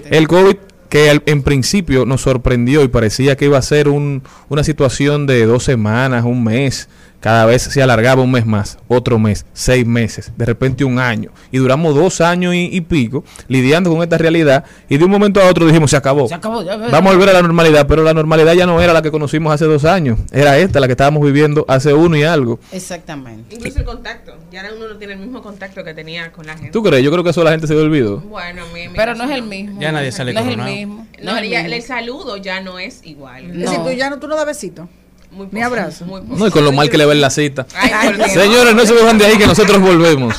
el 0.10 0.28
COVID 0.30 0.56
que 0.88 1.10
al- 1.10 1.24
en 1.26 1.43
principio 1.43 2.06
nos 2.06 2.22
sorprendió 2.22 2.84
y 2.84 2.88
parecía 2.88 3.36
que 3.36 3.45
iba 3.45 3.58
a 3.58 3.62
ser 3.62 3.89
un- 3.89 4.24
una 4.47 4.64
situación 4.64 5.28
de 5.28 5.45
dos 5.45 5.64
semanas, 5.66 6.24
un 6.24 6.45
mes, 6.45 6.88
cada 7.26 7.43
vez 7.47 7.63
se 7.63 7.82
alargaba 7.82 8.21
un 8.21 8.30
mes 8.30 8.45
más, 8.45 8.78
otro 8.88 9.17
mes, 9.17 9.47
seis 9.51 9.84
meses, 9.84 10.32
de 10.38 10.45
repente 10.45 10.86
un 10.86 10.99
año. 10.99 11.32
Y 11.51 11.57
duramos 11.57 11.95
dos 11.95 12.21
años 12.21 12.53
y, 12.53 12.69
y 12.71 12.82
pico 12.82 13.23
lidiando 13.47 13.89
con 13.89 14.03
esta 14.03 14.19
realidad 14.19 14.63
y 14.88 14.99
de 14.99 15.05
un 15.05 15.09
momento 15.09 15.41
a 15.41 15.49
otro 15.49 15.65
dijimos, 15.65 15.89
se 15.89 15.97
acabó. 15.97 16.28
Se 16.28 16.36
acabó, 16.36 16.61
ya. 16.61 16.78
Vamos 16.78 17.11
a 17.11 17.15
volver 17.15 17.30
a 17.30 17.34
la 17.34 17.41
normalidad, 17.41 17.88
pero 17.88 18.03
la 18.03 18.13
normalidad 18.13 18.53
ya 18.53 18.67
no 18.67 18.80
era 18.80 18.93
la 18.93 19.01
que 19.01 19.09
conocimos 19.09 19.51
hace 19.51 19.65
dos 19.65 19.86
años, 19.86 20.19
era 20.32 20.59
esta 20.59 20.80
la 20.80 20.86
que 20.86 20.91
estábamos 20.93 21.23
viviendo 21.26 21.65
hace 21.67 21.95
uno 21.95 22.15
y 22.15 22.21
algo. 22.21 22.59
Exactamente. 22.71 23.55
Incluso 23.55 23.80
el 23.80 23.86
contacto. 23.86 24.38
Ya 24.51 24.61
ahora 24.61 24.73
uno 24.78 24.88
no 24.89 24.97
tiene 24.97 25.13
el 25.13 25.19
mismo 25.19 25.41
contacto 25.41 25.84
que 25.84 25.95
tenía 25.95 26.32
con 26.32 26.45
la 26.45 26.53
gente. 26.53 26.69
¿Tú 26.69 26.84
crees? 26.84 27.03
Yo 27.03 27.09
creo 27.11 27.23
que 27.23 27.32
eso 27.32 27.43
la 27.43 27.49
gente 27.49 27.65
se 27.65 27.73
le 27.73 27.82
olvidó. 27.82 28.19
Bueno, 28.19 28.61
a 28.61 28.71
mí 28.71 28.82
en 28.82 28.91
mi 28.91 28.97
Pero 28.97 29.15
no 29.15 29.23
es 29.23 29.32
el 29.32 29.41
mismo. 29.41 29.82
Ya 29.82 29.91
nadie 29.91 30.11
sale 30.11 30.32
No 30.32 30.41
es 30.41 30.47
el 30.47 30.57
mismo. 30.59 31.07
No, 31.23 31.32
No 31.32 31.38
es 31.38 31.43
el 31.43 31.49
ya- 31.49 31.61
mismo. 31.63 31.76
el 31.76 31.82
saludo 31.82 32.38
ya 32.38 32.61
no 32.61 32.78
es 32.78 33.01
igual. 33.03 33.45
Es 33.49 33.57
decir, 33.57 33.80
tú 33.84 33.89
ya 33.89 34.11
no, 34.11 34.19
tú 34.19 34.28
no 34.28 34.36
das 34.36 34.45
besito. 34.45 34.88
Muy 35.36 35.47
Ni 35.51 35.61
abrazo. 35.61 36.05
Muy. 36.05 36.21
No, 36.21 36.47
y 36.47 36.51
con 36.51 36.63
lo 36.65 36.71
mal 36.71 36.89
que 36.89 36.97
le 36.97 37.05
va 37.05 37.11
en 37.13 37.21
la 37.21 37.29
cita. 37.29 37.67
Ay. 37.75 38.15
Señores, 38.33 38.73
no 38.73 38.86
se 38.86 38.93
dejan 38.93 39.17
de 39.17 39.25
ahí 39.25 39.38
que 39.38 39.45
nosotros 39.47 39.79
volvemos. 39.81 40.33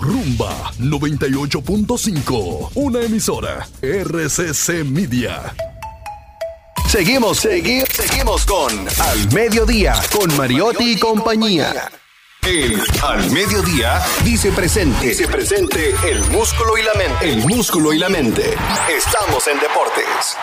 Rumba 0.00 0.70
98.5. 0.78 2.70
Una 2.74 3.00
emisora. 3.02 3.66
RCC 3.82 4.84
Media. 4.84 5.54
Seguimos, 6.88 7.44
segui- 7.44 7.86
seguimos 7.90 8.44
con 8.44 8.70
Al 9.00 9.32
Mediodía, 9.32 9.94
con 10.16 10.36
Mariotti 10.36 10.92
y 10.92 10.98
compañía. 10.98 11.90
El 12.42 12.80
Al 13.02 13.30
Mediodía 13.30 14.02
dice 14.22 14.52
presente. 14.52 15.06
Dice 15.08 15.26
presente 15.26 15.94
el 16.08 16.20
músculo 16.30 16.76
y 16.76 16.82
la 16.82 16.92
mente. 16.94 17.28
El 17.32 17.38
músculo 17.46 17.92
y 17.94 17.98
la 17.98 18.08
mente. 18.10 18.54
Estamos 18.94 19.48
en 19.48 19.58
deportes. 19.58 20.36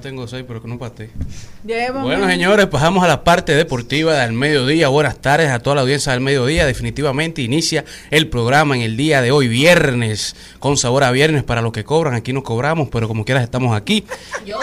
Tengo 0.00 0.28
seis, 0.28 0.44
pero 0.46 0.60
que 0.62 0.68
no 0.68 0.78
paté. 0.78 1.10
Llévame. 1.64 2.04
Bueno, 2.04 2.26
señores, 2.26 2.66
pasamos 2.66 3.02
a 3.04 3.08
la 3.08 3.24
parte 3.24 3.54
deportiva 3.54 4.14
del 4.14 4.32
mediodía. 4.32 4.88
Buenas 4.88 5.18
tardes 5.18 5.50
a 5.50 5.58
toda 5.60 5.76
la 5.76 5.82
audiencia 5.82 6.12
del 6.12 6.20
mediodía. 6.20 6.66
Definitivamente 6.66 7.42
inicia 7.42 7.84
el 8.10 8.28
programa 8.28 8.76
en 8.76 8.82
el 8.82 8.96
día 8.96 9.22
de 9.22 9.30
hoy, 9.30 9.48
viernes, 9.48 10.36
con 10.58 10.76
sabor 10.76 11.04
a 11.04 11.10
viernes 11.10 11.44
para 11.44 11.62
los 11.62 11.72
que 11.72 11.84
cobran. 11.84 12.14
Aquí 12.14 12.32
no 12.32 12.42
cobramos, 12.42 12.88
pero 12.90 13.08
como 13.08 13.24
quieras 13.24 13.44
estamos 13.44 13.76
aquí. 13.76 14.04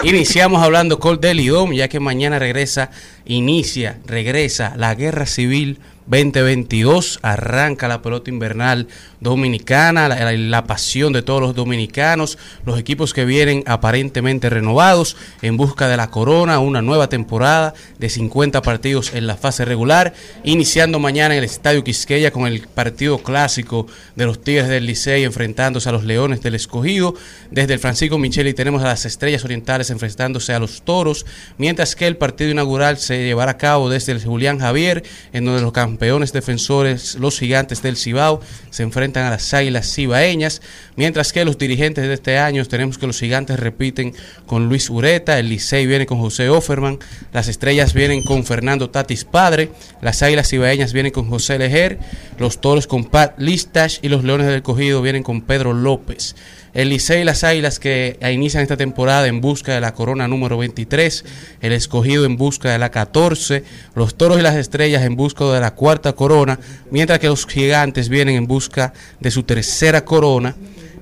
Iniciamos 0.04 0.62
hablando 0.62 0.98
con 0.98 1.20
del 1.20 1.40
IDOM, 1.40 1.72
ya 1.72 1.88
que 1.88 2.00
mañana 2.00 2.38
regresa, 2.38 2.90
inicia, 3.24 3.98
regresa 4.06 4.74
la 4.76 4.94
guerra 4.94 5.26
civil 5.26 5.80
2022. 6.06 7.18
Arranca 7.22 7.88
la 7.88 8.02
pelota 8.02 8.30
invernal 8.30 8.88
dominicana, 9.20 10.08
la, 10.08 10.64
pasión 10.64 11.12
de 11.12 11.22
todos 11.22 11.40
los 11.40 11.54
dominicanos, 11.54 12.38
los 12.64 12.78
equipos 12.78 13.12
que 13.12 13.24
vienen 13.24 13.64
aparentemente 13.66 14.50
renovados 14.50 15.16
en 15.42 15.56
busca 15.56 15.88
de 15.88 15.96
la 15.96 16.10
corona, 16.10 16.58
una 16.60 16.82
nueva 16.82 17.08
temporada 17.08 17.74
de 17.98 18.08
50 18.08 18.62
partidos 18.62 19.14
en 19.14 19.26
la 19.26 19.36
fase 19.36 19.64
regular, 19.64 20.14
iniciando 20.44 20.98
mañana 20.98 21.34
en 21.34 21.38
el 21.38 21.44
Estadio 21.44 21.82
Quisqueya 21.82 22.30
con 22.30 22.46
el 22.46 22.60
partido 22.68 23.18
clásico 23.18 23.86
de 24.14 24.26
los 24.26 24.40
Tigres 24.40 24.68
del 24.68 24.86
Licey 24.86 25.24
enfrentándose 25.24 25.88
a 25.88 25.92
los 25.92 26.04
Leones 26.04 26.42
del 26.42 26.54
Escogido. 26.54 27.14
Desde 27.50 27.74
el 27.74 27.80
Francisco 27.80 28.18
Micheli 28.18 28.54
tenemos 28.54 28.82
a 28.82 28.86
las 28.86 29.06
Estrellas 29.06 29.44
Orientales 29.44 29.90
enfrentándose 29.90 30.52
a 30.52 30.58
los 30.58 30.82
Toros, 30.82 31.26
mientras 31.58 31.96
que 31.96 32.06
el 32.06 32.16
partido 32.16 32.50
inaugural 32.50 32.98
se 32.98 33.24
llevará 33.24 33.52
a 33.52 33.58
cabo 33.58 33.88
desde 33.88 34.12
el 34.12 34.22
Julián 34.22 34.58
Javier, 34.58 35.02
en 35.32 35.44
donde 35.44 35.62
los 35.62 35.72
campeones 35.72 35.95
defensores, 35.98 37.16
los 37.16 37.38
gigantes 37.38 37.82
del 37.82 37.96
Cibao, 37.96 38.40
se 38.70 38.82
enfrentan 38.82 39.24
a 39.24 39.30
las 39.30 39.52
Águilas 39.54 39.92
Cibaeñas, 39.94 40.62
mientras 40.96 41.32
que 41.32 41.44
los 41.44 41.58
dirigentes 41.58 42.06
de 42.06 42.14
este 42.14 42.38
año 42.38 42.64
tenemos 42.64 42.98
que 42.98 43.06
los 43.06 43.18
gigantes 43.18 43.58
repiten 43.58 44.14
con 44.46 44.68
Luis 44.68 44.90
Ureta, 44.90 45.38
el 45.38 45.48
Licey 45.48 45.86
viene 45.86 46.06
con 46.06 46.18
José 46.18 46.48
Offerman, 46.48 46.98
las 47.32 47.48
Estrellas 47.48 47.94
vienen 47.94 48.22
con 48.22 48.44
Fernando 48.44 48.90
Tatis 48.90 49.24
Padre, 49.24 49.70
las 50.00 50.22
Águilas 50.22 50.48
Cibaeñas 50.48 50.92
vienen 50.92 51.12
con 51.12 51.28
José 51.28 51.58
Lejer, 51.58 51.98
los 52.38 52.60
Toros 52.60 52.86
con 52.86 53.04
Pat 53.04 53.38
Listash 53.38 53.98
y 54.02 54.08
los 54.08 54.24
Leones 54.24 54.46
del 54.46 54.62
Cogido 54.62 55.02
vienen 55.02 55.22
con 55.22 55.42
Pedro 55.42 55.72
López. 55.72 56.34
El 56.76 56.90
Licey 56.90 57.22
y 57.22 57.24
las 57.24 57.42
Águilas 57.42 57.78
que 57.78 58.18
inician 58.30 58.62
esta 58.62 58.76
temporada 58.76 59.26
en 59.28 59.40
busca 59.40 59.72
de 59.72 59.80
la 59.80 59.94
corona 59.94 60.28
número 60.28 60.58
23, 60.58 61.24
el 61.62 61.72
escogido 61.72 62.26
en 62.26 62.36
busca 62.36 62.70
de 62.70 62.78
la 62.78 62.90
14, 62.90 63.64
los 63.94 64.14
Toros 64.14 64.38
y 64.38 64.42
las 64.42 64.56
Estrellas 64.56 65.02
en 65.02 65.16
busca 65.16 65.46
de 65.46 65.58
la 65.58 65.70
cuarta 65.70 66.12
corona, 66.12 66.60
mientras 66.90 67.18
que 67.18 67.28
los 67.28 67.46
Gigantes 67.46 68.10
vienen 68.10 68.34
en 68.34 68.46
busca 68.46 68.92
de 69.20 69.30
su 69.30 69.42
tercera 69.44 70.04
corona. 70.04 70.54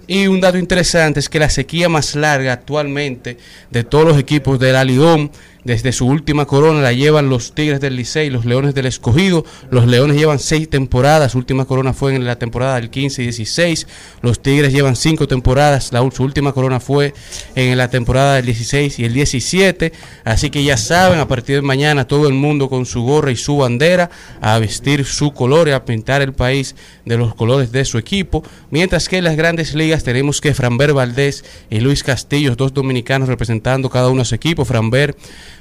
Y 0.07 0.29
un 0.29 0.41
dato 0.41 0.59
interesante 0.59 1.19
es 1.19 1.29
que 1.29 1.41
la 1.41 1.51
sequía 1.51 1.89
más 1.89 2.15
larga 2.15 2.53
actualmente 2.53 3.37
de 3.73 3.83
todos 3.83 4.07
los 4.07 4.19
equipos 4.19 4.61
del 4.61 4.77
Alidón 4.77 5.33
desde 5.65 5.93
su 5.93 6.07
última 6.07 6.45
corona 6.45 6.81
la 6.81 6.93
llevan 6.93 7.31
los 7.31 7.55
Tigres 7.55 7.81
del 7.81 7.97
Licey, 7.97 8.29
los 8.29 8.45
Leones 8.45 8.75
del 8.75 8.87
Escogido. 8.87 9.45
Los 9.71 9.87
Leones 9.87 10.17
llevan 10.17 10.39
seis 10.39 10.69
temporadas. 10.69 11.33
Su 11.33 11.39
última 11.39 11.65
corona 11.65 11.95
fue 11.95 12.15
en 12.15 12.25
la 12.27 12.39
temporada 12.39 12.77
del 12.77 12.91
15 12.91 13.23
y 13.23 13.25
16. 13.27 13.87
Los 14.21 14.41
Tigres 14.41 14.73
llevan 14.73 14.95
cinco 14.95 15.27
temporadas. 15.27 15.93
La, 15.93 16.09
su 16.11 16.23
última 16.23 16.53
corona 16.53 16.81
fue 16.81 17.15
en 17.55 17.77
la 17.79 17.89
temporada 17.89 18.37
del 18.37 18.47
16 18.47 18.99
y 18.99 19.05
el 19.05 19.15
17. 19.15 19.93
Así 20.25 20.51
que 20.51 20.63
ya 20.63 20.77
saben, 20.77 21.19
a 21.19 21.29
partir 21.29 21.57
de 21.57 21.63
mañana 21.63 22.07
todo 22.07 22.29
el 22.29 22.35
mundo 22.35 22.69
con 22.69 22.85
su 22.85 23.03
gorra 23.03 23.31
y 23.31 23.37
su 23.37 23.57
bandera 23.57 24.11
a 24.43 24.59
vestir 24.59 25.07
su 25.07 25.33
color 25.33 25.69
y 25.69 25.71
a 25.71 25.85
pintar 25.87 26.21
el 26.21 26.35
país 26.35 26.77
de 27.07 27.17
los 27.17 27.35
colores 27.35 27.73
de 27.73 27.87
su 27.87 27.97
equipo. 27.97 28.45
Mientras 28.71 29.09
que 29.09 29.17
en 29.17 29.25
las 29.25 29.37
grandes 29.37 29.75
ligas 29.75 30.05
tenemos 30.05 30.43
que 30.43 30.53
Franber 30.53 30.93
Valdés 30.93 31.43
y 31.71 31.81
Luis 31.81 32.03
Castillo, 32.03 32.55
dos 32.55 32.75
dominicanos 32.75 33.29
representando 33.29 33.89
cada 33.89 34.11
uno 34.11 34.23
a 34.23 34.25
su 34.27 34.35
equipo. 34.35 34.67
Franber 34.67 35.17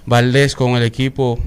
Valdés 0.05 0.55
con 0.55 0.71
el 0.71 0.83
equipo 0.83 1.39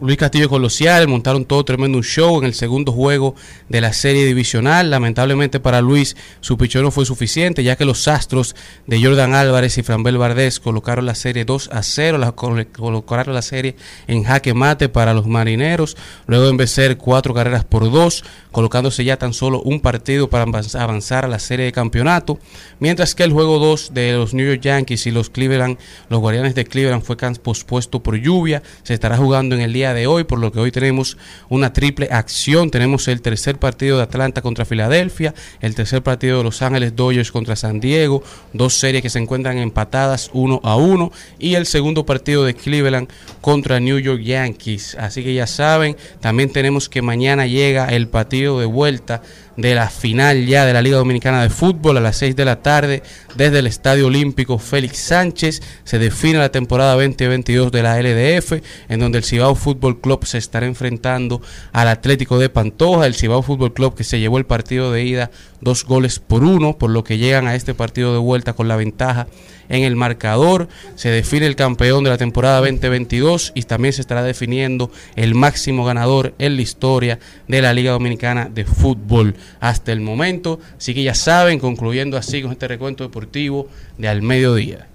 Luis 0.00 0.16
Castillo 0.16 0.48
con 0.48 0.62
los 0.62 0.74
Ciales 0.74 1.08
montaron 1.08 1.44
todo 1.44 1.64
tremendo 1.64 2.02
show 2.02 2.38
en 2.38 2.44
el 2.44 2.54
segundo 2.54 2.92
juego 2.92 3.34
de 3.68 3.80
la 3.80 3.92
serie 3.92 4.24
divisional. 4.24 4.90
Lamentablemente 4.90 5.60
para 5.60 5.80
Luis 5.80 6.16
su 6.40 6.56
pichón 6.56 6.82
no 6.82 6.90
fue 6.90 7.04
suficiente 7.04 7.62
ya 7.62 7.76
que 7.76 7.84
los 7.84 8.08
astros 8.08 8.54
de 8.86 9.02
Jordan 9.02 9.34
Álvarez 9.34 9.78
y 9.78 9.82
Franbel 9.82 10.18
Valdés 10.18 10.60
colocaron 10.60 11.06
la 11.06 11.14
serie 11.14 11.44
2 11.44 11.70
a 11.72 11.82
0, 11.82 12.18
la, 12.18 12.32
colocaron 12.32 13.34
la 13.34 13.42
serie 13.42 13.76
en 14.06 14.24
jaque 14.24 14.54
mate 14.54 14.88
para 14.88 15.14
los 15.14 15.26
marineros, 15.26 15.96
luego 16.26 16.48
en 16.48 16.56
vencer 16.56 16.96
cuatro 16.96 17.34
carreras 17.34 17.64
por 17.64 17.90
dos, 17.90 18.24
colocándose 18.50 19.04
ya 19.04 19.16
tan 19.16 19.32
solo 19.32 19.60
un 19.62 19.80
partido 19.80 20.28
para 20.28 20.44
avanzar 20.44 21.24
a 21.24 21.28
la 21.28 21.38
serie 21.38 21.66
de 21.66 21.72
campeonato, 21.72 22.38
mientras 22.78 23.14
que 23.14 23.24
el 23.24 23.32
juego 23.32 23.58
2 23.58 23.94
de 23.94 24.12
los 24.12 24.34
New 24.34 24.46
York 24.46 24.60
Yankees 24.60 25.06
y 25.06 25.10
los 25.10 25.30
Cleveland, 25.30 25.78
los 26.08 26.20
Guardianes 26.20 26.54
de 26.54 26.64
Cleveland 26.64 27.02
fue 27.02 27.16
pospuesto 27.16 28.02
por 28.02 28.16
lluvia, 28.16 28.62
se 28.82 28.94
estará 28.94 29.16
jugando 29.16 29.54
en 29.54 29.60
el 29.62 29.72
día 29.72 29.81
de 29.82 30.06
hoy, 30.06 30.22
por 30.22 30.38
lo 30.38 30.52
que 30.52 30.60
hoy 30.60 30.70
tenemos 30.70 31.16
una 31.48 31.72
triple 31.72 32.08
acción. 32.10 32.70
Tenemos 32.70 33.08
el 33.08 33.20
tercer 33.20 33.58
partido 33.58 33.96
de 33.96 34.04
Atlanta 34.04 34.40
contra 34.40 34.64
Filadelfia, 34.64 35.34
el 35.60 35.74
tercer 35.74 36.02
partido 36.02 36.38
de 36.38 36.44
Los 36.44 36.62
Ángeles 36.62 36.94
Dodgers 36.94 37.32
contra 37.32 37.56
San 37.56 37.80
Diego, 37.80 38.22
dos 38.52 38.74
series 38.74 39.02
que 39.02 39.10
se 39.10 39.18
encuentran 39.18 39.58
empatadas 39.58 40.30
uno 40.32 40.60
a 40.62 40.76
uno, 40.76 41.10
y 41.40 41.56
el 41.56 41.66
segundo 41.66 42.06
partido 42.06 42.44
de 42.44 42.54
Cleveland 42.54 43.08
contra 43.40 43.80
New 43.80 43.98
York 43.98 44.22
Yankees. 44.22 44.94
Así 44.94 45.24
que 45.24 45.34
ya 45.34 45.48
saben, 45.48 45.96
también 46.20 46.52
tenemos 46.52 46.88
que 46.88 47.02
mañana 47.02 47.46
llega 47.46 47.88
el 47.88 48.06
partido 48.06 48.60
de 48.60 48.66
vuelta 48.66 49.22
de 49.56 49.74
la 49.74 49.90
final 49.90 50.46
ya 50.46 50.64
de 50.64 50.72
la 50.72 50.82
Liga 50.82 50.96
Dominicana 50.96 51.42
de 51.42 51.50
Fútbol 51.50 51.96
a 51.96 52.00
las 52.00 52.16
6 52.16 52.36
de 52.36 52.44
la 52.44 52.62
tarde 52.62 53.02
desde 53.36 53.58
el 53.58 53.66
Estadio 53.66 54.06
Olímpico 54.06 54.58
Félix 54.58 54.98
Sánchez. 54.98 55.62
Se 55.84 55.98
define 55.98 56.38
la 56.38 56.50
temporada 56.50 56.94
2022 56.94 57.70
de 57.70 57.82
la 57.82 58.00
LDF, 58.00 58.62
en 58.88 59.00
donde 59.00 59.18
el 59.18 59.24
Cibao 59.24 59.54
Fútbol 59.54 60.00
Club 60.00 60.24
se 60.24 60.38
estará 60.38 60.66
enfrentando 60.66 61.42
al 61.72 61.88
Atlético 61.88 62.38
de 62.38 62.48
Pantoja, 62.48 63.06
el 63.06 63.14
Cibao 63.14 63.42
Fútbol 63.42 63.72
Club 63.72 63.94
que 63.94 64.04
se 64.04 64.20
llevó 64.20 64.38
el 64.38 64.46
partido 64.46 64.92
de 64.92 65.04
ida 65.04 65.30
dos 65.60 65.84
goles 65.84 66.18
por 66.18 66.44
uno, 66.44 66.76
por 66.76 66.90
lo 66.90 67.04
que 67.04 67.18
llegan 67.18 67.46
a 67.46 67.54
este 67.54 67.74
partido 67.74 68.12
de 68.12 68.18
vuelta 68.18 68.52
con 68.52 68.68
la 68.68 68.76
ventaja 68.76 69.28
en 69.72 69.82
el 69.82 69.96
marcador. 69.96 70.68
Se 70.94 71.10
define 71.10 71.46
el 71.46 71.56
campeón 71.56 72.04
de 72.04 72.10
la 72.10 72.18
temporada 72.18 72.60
2022 72.60 73.52
y 73.54 73.62
también 73.62 73.92
se 73.92 74.02
estará 74.02 74.22
definiendo 74.22 74.92
el 75.16 75.34
máximo 75.34 75.84
ganador 75.84 76.34
en 76.38 76.56
la 76.56 76.62
historia 76.62 77.18
de 77.48 77.62
la 77.62 77.72
Liga 77.72 77.90
Dominicana 77.92 78.48
de 78.52 78.64
Fútbol 78.64 79.34
hasta 79.58 79.90
el 79.90 80.00
momento. 80.00 80.60
Así 80.76 80.94
que 80.94 81.02
ya 81.02 81.14
saben, 81.14 81.58
concluyendo 81.58 82.16
así 82.16 82.42
con 82.42 82.52
este 82.52 82.68
recuento 82.68 83.02
deportivo 83.02 83.68
de 83.96 84.08
al 84.08 84.22
mediodía. 84.22 84.86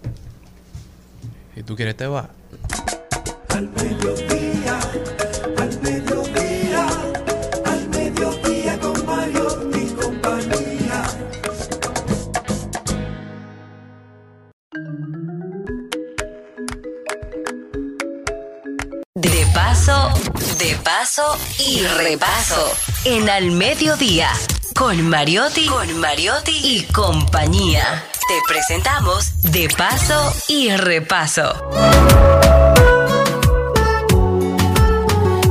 Si 1.56 1.64
tú 1.64 1.76
quieres 1.76 1.98
te 1.98 2.06
va. 2.06 2.30
Al 3.50 3.70
mediodía, 3.70 4.37
paso, 19.58 20.12
de 20.60 20.76
paso 20.84 21.36
y 21.58 21.82
repaso. 21.82 22.72
En 23.06 23.28
Al 23.28 23.50
Mediodía, 23.50 24.30
con 24.76 25.10
Mariotti, 25.10 25.66
con 25.66 25.98
Mariotti 25.98 26.52
y 26.52 26.84
compañía. 26.84 28.04
Te 28.28 28.36
presentamos 28.48 29.42
De 29.42 29.68
paso 29.76 30.32
y 30.48 30.70
repaso. 30.70 31.56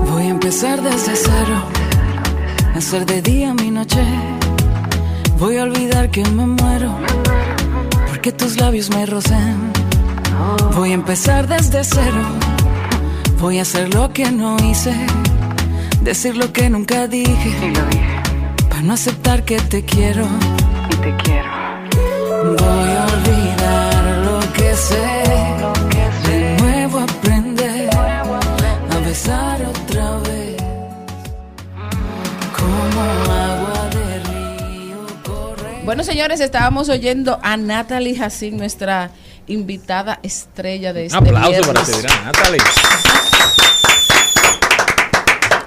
Voy 0.09 0.23
a 0.23 0.29
empezar 0.29 0.83
desde 0.83 1.17
cero, 1.17 1.65
hacer 2.77 3.07
de 3.07 3.23
día 3.23 3.55
mi 3.55 3.73
noche. 3.73 4.05
Voy 5.37 5.57
a 5.57 5.65
olvidar 5.65 6.13
que 6.13 6.23
me 6.23 6.47
muero, 6.47 6.97
porque 8.07 8.31
tus 8.31 8.57
labios 8.57 8.89
me 8.91 9.05
rocen. 9.05 9.73
Voy 10.77 10.93
a 10.93 10.95
empezar 10.95 11.49
desde 11.49 11.83
cero, 11.83 12.23
voy 13.41 13.59
a 13.59 13.63
hacer 13.63 13.93
lo 13.95 14.13
que 14.13 14.31
no 14.31 14.57
hice, 14.59 14.95
decir 16.01 16.37
lo 16.37 16.53
que 16.53 16.69
nunca 16.71 17.07
dije, 17.07 17.73
para 18.69 18.83
no 18.83 18.95
aceptar 18.95 19.45
que 19.45 19.59
te 19.59 19.85
quiero. 19.85 20.27
Y 20.91 20.97
te 20.97 21.17
quiero. 21.23 21.51
Voy 22.59 22.91
a 22.91 23.07
olvidar 23.15 24.05
lo 24.25 24.41
que 24.53 24.75
sé, 24.75 25.07
de 26.29 26.57
nuevo 26.61 26.99
aprender. 27.01 27.91
A 27.95 28.99
besar 29.07 29.63
otra 29.65 30.19
vez, 30.21 30.57
como 32.57 33.01
agua 33.33 33.91
de 33.91 34.19
río 34.31 35.07
corre. 35.25 35.83
Bueno, 35.85 36.05
señores, 36.05 36.41
estábamos 36.41 36.89
oyendo 36.89 37.39
a 37.43 37.57
Natalie 37.57 38.21
Hassin, 38.21 38.57
nuestra 38.57 39.11
invitada 39.47 40.19
estrella 40.23 40.93
de 40.93 41.07
este 41.07 41.19
Un 41.19 41.27
aplauso 41.27 41.51
viernes. 41.51 41.67
para 41.69 41.85
ti, 41.85 41.93
dirán, 41.93 42.25
Natalie. 42.25 42.61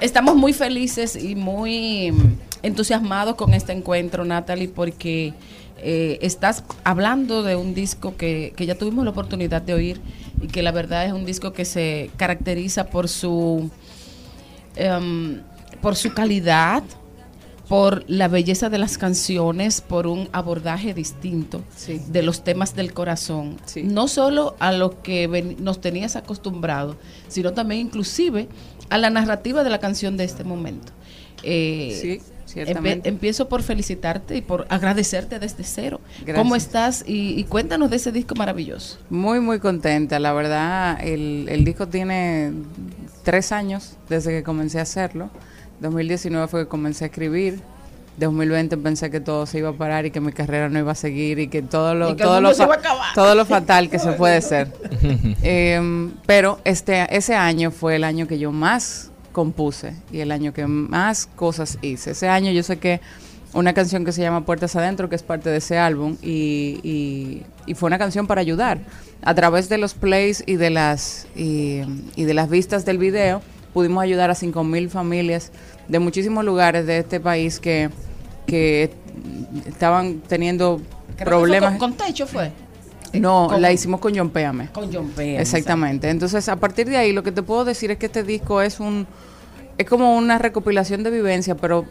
Estamos 0.02 0.36
muy 0.36 0.54
felices 0.54 1.16
y 1.16 1.36
muy 1.36 2.14
entusiasmados 2.62 3.36
con 3.36 3.54
este 3.54 3.74
encuentro, 3.74 4.24
Natalie, 4.24 4.70
porque 4.70 5.34
eh, 5.78 6.20
estás 6.22 6.64
hablando 6.84 7.44
de 7.44 7.56
un 7.58 7.74
disco 7.74 8.16
que, 8.16 8.54
que 8.56 8.66
ya 8.66 8.76
tuvimos 8.76 9.04
la 9.04 9.12
oportunidad 9.12 9.62
de 9.62 9.74
oír 9.74 10.02
y 10.42 10.48
que 10.48 10.62
la 10.64 10.72
verdad 10.72 11.06
es 11.06 11.12
un 11.12 11.26
disco 11.26 11.52
que 11.52 11.66
se 11.66 12.12
caracteriza 12.16 12.86
por 12.86 13.10
su 13.10 13.70
em, 14.76 15.42
por 15.82 15.96
su 15.96 16.14
calidad, 16.14 16.84
por 17.70 18.04
la 18.10 18.28
belleza 18.28 18.70
de 18.70 18.80
las 18.80 18.98
canciones, 18.98 19.80
por 19.82 20.08
un 20.08 20.28
abordaje 20.34 20.94
distinto 20.96 21.62
de 22.12 22.24
los 22.24 22.44
temas 22.44 22.76
del 22.76 22.94
corazón. 22.94 23.58
No 23.84 24.08
solo 24.08 24.56
a 24.60 24.72
lo 24.72 25.02
que 25.04 25.28
ven- 25.28 25.56
nos 25.60 25.80
tenías 25.80 26.16
acostumbrados, 26.16 26.98
sino 27.28 27.54
también 27.54 27.82
inclusive 27.82 28.48
a 28.90 28.98
la 28.98 29.12
narrativa 29.12 29.64
de 29.64 29.70
la 29.70 29.80
canción 29.80 30.18
de 30.18 30.24
este 30.24 30.44
momento. 30.44 30.92
Eh, 31.44 31.98
Sí, 32.02 32.62
empe- 32.62 33.02
empiezo 33.08 33.48
por 33.48 33.62
felicitarte 33.62 34.36
y 34.36 34.42
por 34.42 34.66
agradecerte 34.70 35.38
desde 35.38 35.64
cero. 35.64 36.02
Gracias. 36.22 36.38
¿Cómo 36.38 36.56
estás? 36.56 37.04
Y, 37.08 37.40
y 37.40 37.44
cuéntanos 37.44 37.92
de 37.92 37.98
ese 37.98 38.12
disco 38.12 38.34
maravilloso. 38.34 38.98
Muy, 39.12 39.40
muy 39.40 39.60
contenta. 39.60 40.18
La 40.18 40.34
verdad, 40.34 40.98
el, 41.02 41.46
el 41.48 41.64
disco 41.64 41.88
tiene 41.88 42.52
tres 43.24 43.52
años 43.52 43.94
desde 44.10 44.32
que 44.32 44.42
comencé 44.44 44.80
a 44.80 44.82
hacerlo. 44.82 45.30
2019 45.82 46.48
fue 46.48 46.64
que 46.64 46.68
comencé 46.68 47.06
a 47.06 47.08
escribir. 47.08 47.60
2020 48.18 48.76
pensé 48.78 49.10
que 49.10 49.22
todo 49.22 49.46
se 49.46 49.60
iba 49.60 49.70
a 49.70 49.74
parar 49.74 50.06
y 50.06 50.12
que 50.12 50.20
mi 50.20 50.34
carrera 50.34 50.68
no 50.68 50.78
iba 50.78 50.92
a 50.92 50.96
seguir 50.96 51.40
y 51.40 51.48
que 51.48 51.62
todo 51.62 51.96
lo, 51.96 52.08
que 52.18 52.24
todo 52.24 52.42
lo, 52.42 52.50
fa- 52.66 52.68
todo 53.16 53.34
lo 53.36 53.46
fatal 53.46 53.90
que 53.90 53.98
se 53.98 54.12
puede 54.12 54.42
ser. 54.42 54.74
Em, 55.42 56.12
pero 56.26 56.60
este, 56.66 57.16
ese 57.16 57.36
año 57.36 57.72
fue 57.72 57.96
el 57.96 58.04
año 58.04 58.28
que 58.28 58.38
yo 58.38 58.52
más 58.52 59.12
compuse 59.32 59.94
y 60.12 60.20
el 60.20 60.32
año 60.32 60.52
que 60.54 60.68
más 60.68 61.28
cosas 61.28 61.78
hice. 61.82 62.12
Ese 62.12 62.28
año 62.28 62.52
yo 62.52 62.62
sé 62.64 62.78
que 62.78 63.00
una 63.54 63.74
canción 63.74 64.04
que 64.04 64.12
se 64.12 64.22
llama 64.22 64.46
Puertas 64.46 64.76
Adentro, 64.76 65.08
que 65.10 65.16
es 65.16 65.24
parte 65.24 65.50
de 65.50 65.58
ese 65.58 65.78
álbum, 65.78 66.18
y, 66.22 66.80
y- 66.84 67.44
y 67.66 67.74
fue 67.76 67.88
una 67.88 67.98
canción 67.98 68.28
para 68.28 68.42
ayudar. 68.42 68.80
A 69.24 69.34
través 69.34 69.70
de 69.70 69.78
los 69.78 69.94
plays 69.94 70.44
y 70.46 70.56
de 70.58 70.70
las, 70.72 71.26
y, 71.38 71.82
y 72.18 72.26
de 72.26 72.34
las 72.34 72.50
vistas 72.50 72.84
del 72.86 72.98
video, 72.98 73.42
pudimos 73.74 74.04
ayudar 74.04 74.30
a 74.30 74.36
5.000 74.36 74.90
familias 74.90 75.52
de 75.88 76.00
muchísimos 76.00 76.44
lugares 76.46 76.86
de 76.86 77.00
este 77.00 77.20
país 77.20 77.60
que, 77.60 77.90
que 78.46 78.92
estaban 79.68 80.20
teniendo 80.28 80.82
Creo 81.16 81.26
problemas. 81.28 81.74
que 81.74 81.78
fue 81.80 81.88
con, 81.88 81.98
con 81.98 82.08
Techo 82.08 82.28
fue. 82.28 82.52
no, 83.14 83.48
con- 83.50 83.62
la 83.62 83.72
hicimos 83.72 84.00
con 84.00 84.16
John 84.16 84.30
Péame. 84.30 84.70
Con 84.72 84.92
John 84.94 85.10
Péame, 85.10 85.42
Exactamente. 85.42 86.10
Entonces, 86.10 86.48
a 86.50 86.56
partir 86.56 86.90
de 86.90 86.98
ahí, 86.98 87.12
lo 87.14 87.24
que 87.24 87.32
te 87.32 87.42
puedo 87.44 87.66
decir 87.66 87.92
es 87.92 87.98
que 87.98 88.06
este 88.08 88.24
disco 88.24 88.62
es 88.62 88.80
un 88.80 89.08
es 89.78 89.86
como 89.88 90.18
una 90.18 90.38
recopilación 90.38 91.04
de 91.04 91.10
vivencia, 91.10 91.56
pero 91.56 91.86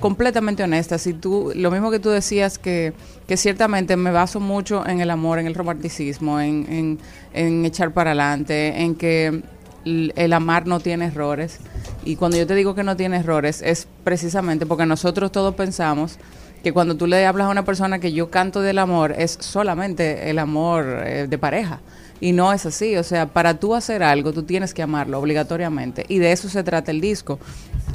completamente 0.00 0.62
honesta. 0.62 0.96
Si 0.96 1.12
tú, 1.12 1.52
lo 1.54 1.70
mismo 1.70 1.90
que 1.90 1.98
tú 1.98 2.08
decías 2.08 2.58
que, 2.58 2.94
que 3.28 3.36
ciertamente 3.36 3.94
me 3.98 4.10
baso 4.10 4.40
mucho 4.40 4.86
en 4.86 5.02
el 5.02 5.10
amor, 5.10 5.38
en 5.38 5.46
el 5.46 5.54
romanticismo, 5.54 6.40
en, 6.40 6.66
en, 6.70 6.98
en 7.34 7.64
echar 7.66 7.92
para 7.92 8.12
adelante, 8.12 8.80
en 8.82 8.94
que 8.94 9.42
el 9.84 10.32
amar 10.32 10.66
no 10.66 10.80
tiene 10.80 11.06
errores. 11.06 11.58
Y 12.04 12.16
cuando 12.16 12.36
yo 12.36 12.46
te 12.46 12.54
digo 12.54 12.74
que 12.74 12.84
no 12.84 12.96
tiene 12.96 13.18
errores, 13.18 13.62
es 13.62 13.86
precisamente 14.04 14.66
porque 14.66 14.86
nosotros 14.86 15.32
todos 15.32 15.54
pensamos 15.54 16.18
que 16.62 16.72
cuando 16.72 16.96
tú 16.96 17.06
le 17.06 17.24
hablas 17.26 17.46
a 17.46 17.50
una 17.50 17.64
persona 17.64 17.98
que 17.98 18.12
yo 18.12 18.30
canto 18.30 18.60
del 18.60 18.78
amor, 18.78 19.14
es 19.16 19.38
solamente 19.40 20.30
el 20.30 20.38
amor 20.38 20.84
eh, 21.04 21.26
de 21.28 21.38
pareja. 21.38 21.80
Y 22.20 22.32
no 22.32 22.52
es 22.52 22.66
así, 22.66 22.96
o 22.96 23.02
sea, 23.02 23.26
para 23.26 23.58
tú 23.58 23.74
hacer 23.74 24.02
algo, 24.02 24.32
tú 24.32 24.42
tienes 24.42 24.74
que 24.74 24.82
amarlo 24.82 25.18
obligatoriamente. 25.18 26.04
Y 26.08 26.18
de 26.18 26.32
eso 26.32 26.50
se 26.50 26.62
trata 26.62 26.90
el 26.90 27.00
disco. 27.00 27.38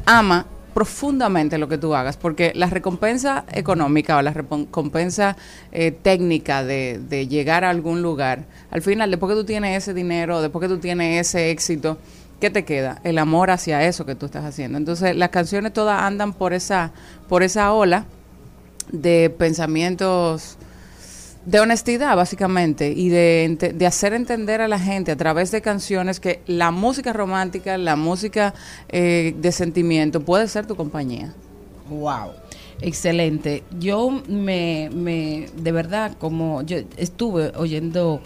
Ama 0.05 0.47
profundamente 0.76 1.57
lo 1.57 1.69
que 1.69 1.78
tú 1.78 1.95
hagas, 1.95 2.17
porque 2.17 2.51
la 2.53 2.67
recompensa 2.67 3.45
económica 3.53 4.17
o 4.17 4.21
la 4.21 4.34
recompensa 4.34 5.38
eh, 5.71 5.91
técnica 5.91 6.65
de, 6.65 7.28
llegar 7.30 7.63
a 7.63 7.69
algún 7.69 8.01
lugar, 8.01 8.43
al 8.71 8.82
final, 8.82 9.09
después 9.09 9.32
que 9.32 9.39
tú 9.39 9.45
tienes 9.45 9.78
ese 9.78 9.93
dinero, 9.93 10.41
después 10.41 10.61
que 10.61 10.67
tú 10.67 10.78
tienes 10.78 11.28
ese 11.28 11.49
éxito, 11.49 11.97
¿qué 12.41 12.49
te 12.49 12.65
queda? 12.65 12.99
El 13.05 13.19
amor 13.19 13.51
hacia 13.51 13.88
eso 13.88 14.05
que 14.05 14.15
tú 14.15 14.26
estás 14.26 14.43
haciendo. 14.43 14.78
Entonces, 14.78 15.15
las 15.15 15.30
canciones 15.30 15.71
todas 15.71 16.01
andan 16.01 16.34
por 16.34 16.51
esa, 16.51 16.91
por 17.30 17.41
esa 17.41 17.71
ola 17.71 18.03
de 18.91 19.30
pensamientos 19.30 20.57
de 21.46 21.60
honestidad, 21.60 22.16
básicamente, 22.16 22.91
y 22.91 23.10
de, 23.10 23.74
de 23.74 23.86
hacer 23.86 24.14
entender 24.14 24.62
a 24.62 24.68
la 24.68 24.80
gente 24.80 25.12
a 25.12 25.16
través 25.16 25.52
de 25.52 25.62
canciones 25.62 26.20
que 26.20 26.41
la 26.48 26.72
música 26.72 27.14
romántica, 27.14 27.78
la 27.78 27.96
música 27.96 28.54
eh, 28.89 29.36
de 29.38 29.52
sentimiento 29.52 30.22
puede 30.22 30.48
ser 30.48 30.66
tu 30.66 30.76
compañía. 30.76 31.34
Wow. 31.89 32.32
Excelente. 32.82 33.64
Yo 33.80 34.10
me, 34.28 34.89
me, 34.93 35.48
de 35.56 35.72
verdad, 35.72 36.18
como 36.20 36.62
yo 36.64 36.78
estuve 36.98 37.52
oyendo, 37.56 38.22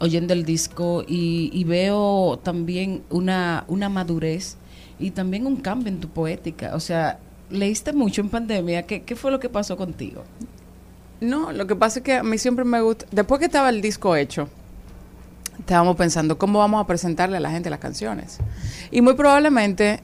oyendo 0.00 0.34
el 0.34 0.44
disco 0.44 1.04
y, 1.06 1.50
y 1.52 1.64
veo 1.64 2.38
también 2.42 3.02
una, 3.08 3.64
una 3.68 3.88
madurez 3.88 4.56
y 4.98 5.12
también 5.12 5.46
un 5.46 5.56
cambio 5.56 5.92
en 5.92 6.00
tu 6.00 6.08
poética. 6.08 6.74
O 6.74 6.80
sea, 6.80 7.20
leíste 7.50 7.92
mucho 7.92 8.20
en 8.20 8.28
pandemia. 8.28 8.82
¿Qué, 8.82 9.02
qué 9.02 9.16
fue 9.16 9.30
lo 9.30 9.40
que 9.40 9.48
pasó 9.48 9.76
contigo? 9.76 10.24
No, 11.20 11.52
lo 11.52 11.66
que 11.66 11.74
pasa 11.74 11.98
es 11.98 12.04
que 12.04 12.14
a 12.14 12.22
mí 12.22 12.38
siempre 12.38 12.64
me 12.64 12.80
gusta, 12.80 13.06
después 13.10 13.40
que 13.40 13.46
estaba 13.46 13.70
el 13.70 13.80
disco 13.80 14.14
hecho, 14.14 14.48
estábamos 15.58 15.96
pensando 15.96 16.38
cómo 16.38 16.60
vamos 16.60 16.80
a 16.82 16.86
presentarle 16.86 17.36
a 17.36 17.40
la 17.40 17.50
gente 17.50 17.70
las 17.70 17.80
canciones. 17.80 18.38
Y 18.90 19.00
muy 19.00 19.14
probablemente 19.14 20.00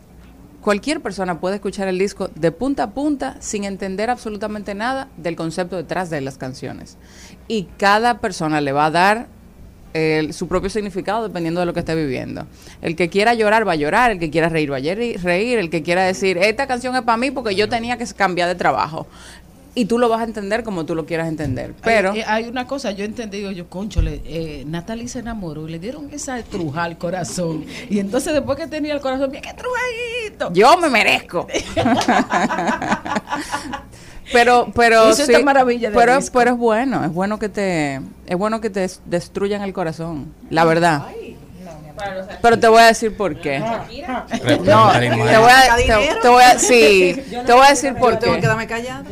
cualquier 0.61 1.01
persona 1.01 1.41
puede 1.41 1.57
escuchar 1.57 1.89
el 1.89 1.99
disco 1.99 2.31
de 2.35 2.51
punta 2.51 2.85
a 2.85 2.91
punta 2.91 3.37
sin 3.41 3.65
entender 3.65 4.11
absolutamente 4.11 4.75
nada 4.75 5.09
del 5.17 5.37
concepto 5.37 5.77
detrás 5.77 6.11
de 6.11 6.21
las 6.21 6.37
canciones. 6.37 6.97
Y 7.49 7.69
cada 7.79 8.19
persona 8.19 8.61
le 8.61 8.73
va 8.73 8.87
a 8.87 8.91
dar 8.91 9.29
su 10.33 10.49
propio 10.49 10.71
significado 10.71 11.23
dependiendo 11.23 11.61
de 11.61 11.67
lo 11.67 11.73
que 11.73 11.79
esté 11.79 11.95
viviendo. 11.95 12.49
El 12.83 12.97
que 12.97 13.09
quiera 13.09 13.33
llorar 13.35 13.69
va 13.69 13.73
a 13.73 13.77
llorar, 13.77 14.11
el 14.11 14.19
que 14.19 14.29
quiera 14.29 14.49
reír 14.49 14.73
va 14.73 14.79
a 14.79 14.81
reír, 14.81 15.59
el 15.59 15.71
que 15.71 15.85
quiera 15.85 16.03
decir, 16.03 16.37
esta 16.37 16.67
canción 16.67 16.97
es 16.97 17.03
para 17.03 17.17
mí 17.17 17.31
porque 17.31 17.55
yo 17.55 17.69
tenía 17.69 17.97
que 17.97 18.05
cambiar 18.07 18.49
de 18.49 18.57
trabajo. 18.57 19.07
Y 19.77 19.87
tú 19.87 19.99
lo 19.99 20.09
vas 20.09 20.21
a 20.21 20.25
entender 20.25 20.63
como 20.63 20.87
tú 20.87 20.95
lo 20.95 21.05
quieras 21.05 21.27
entender. 21.29 21.75
Pero... 21.83 22.13
hay, 22.13 22.21
eh, 22.21 22.25
hay 22.27 22.45
una 22.45 22.67
cosa, 22.67 22.93
yo 22.93 23.03
he 23.03 23.07
entendido, 23.07 23.51
yo, 23.51 23.69
concho, 23.69 24.01
eh, 24.05 24.63
Natalie 24.69 25.09
se 25.09 25.19
enamoró 25.19 25.69
y 25.69 25.73
le 25.73 25.79
dieron 25.81 26.09
esa 26.13 26.41
truja 26.45 26.85
al 26.85 26.97
corazón. 26.97 27.65
Y 27.91 27.99
entonces 27.99 28.33
después 28.35 28.57
que 28.57 28.69
tenía 28.69 28.95
el 28.95 29.01
corazón, 29.01 29.31
mira 29.33 29.43
qué 29.43 29.53
trujadito. 29.55 30.53
Yo 30.53 30.77
me 30.79 30.89
merezco. 30.91 31.49
pero 34.33 34.71
pero 34.75 35.11
Eso 35.11 35.23
es 35.23 35.27
sí, 35.27 35.33
esta 35.33 35.45
maravilla 35.45 35.91
del 35.91 35.99
pero, 35.99 36.17
disco. 36.17 36.39
pero 36.39 36.53
es 36.53 36.57
bueno 36.57 37.05
es 37.05 37.13
bueno 37.13 37.39
que 37.39 37.49
te 37.49 37.97
es 38.27 38.37
bueno 38.39 38.61
que 38.61 38.71
te 38.71 38.81
des- 38.81 39.01
destruyan 39.05 39.63
el 39.63 39.73
corazón 39.73 40.33
la 40.51 40.65
verdad 40.65 41.07
pero 42.43 42.59
te 42.59 42.69
voy 42.69 42.83
a 42.83 42.87
decir 42.87 43.17
por 43.17 43.41
qué 43.41 43.59
no 43.59 43.79
te 44.27 44.65
voy 44.65 45.51
a, 45.51 45.77
te, 45.77 46.21
te 46.21 46.29
voy 46.29 46.43
a 46.43 46.59
sí 46.59 47.23
te 47.47 47.53
voy 47.53 47.67
a 47.67 47.71
decir 47.71 47.95
por 47.95 48.19
qué 48.19 48.31
que 48.31 48.41
quedarme 48.41 48.67
callada. 48.67 49.05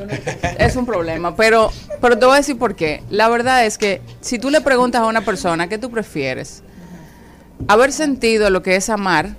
es 0.59 0.77
un 0.77 0.87
problema, 0.87 1.37
pero, 1.37 1.71
pero 2.01 2.19
te 2.19 2.27
voy 2.27 2.35
a 2.35 2.39
decir 2.39 2.59
por 2.59 2.75
qué. 2.75 3.03
La 3.11 3.29
verdad 3.29 3.65
es 3.65 3.79
que 3.79 4.01
si 4.21 4.39
tú 4.39 4.51
le 4.51 4.61
preguntas 4.61 5.01
a 5.01 5.07
una 5.07 5.23
persona 5.23 5.69
qué 5.69 5.79
tú 5.79 5.91
prefieres, 5.91 6.63
haber 7.69 7.93
sentido 7.93 8.51
lo 8.51 8.63
que 8.63 8.77
es 8.77 8.89
amar 8.89 9.37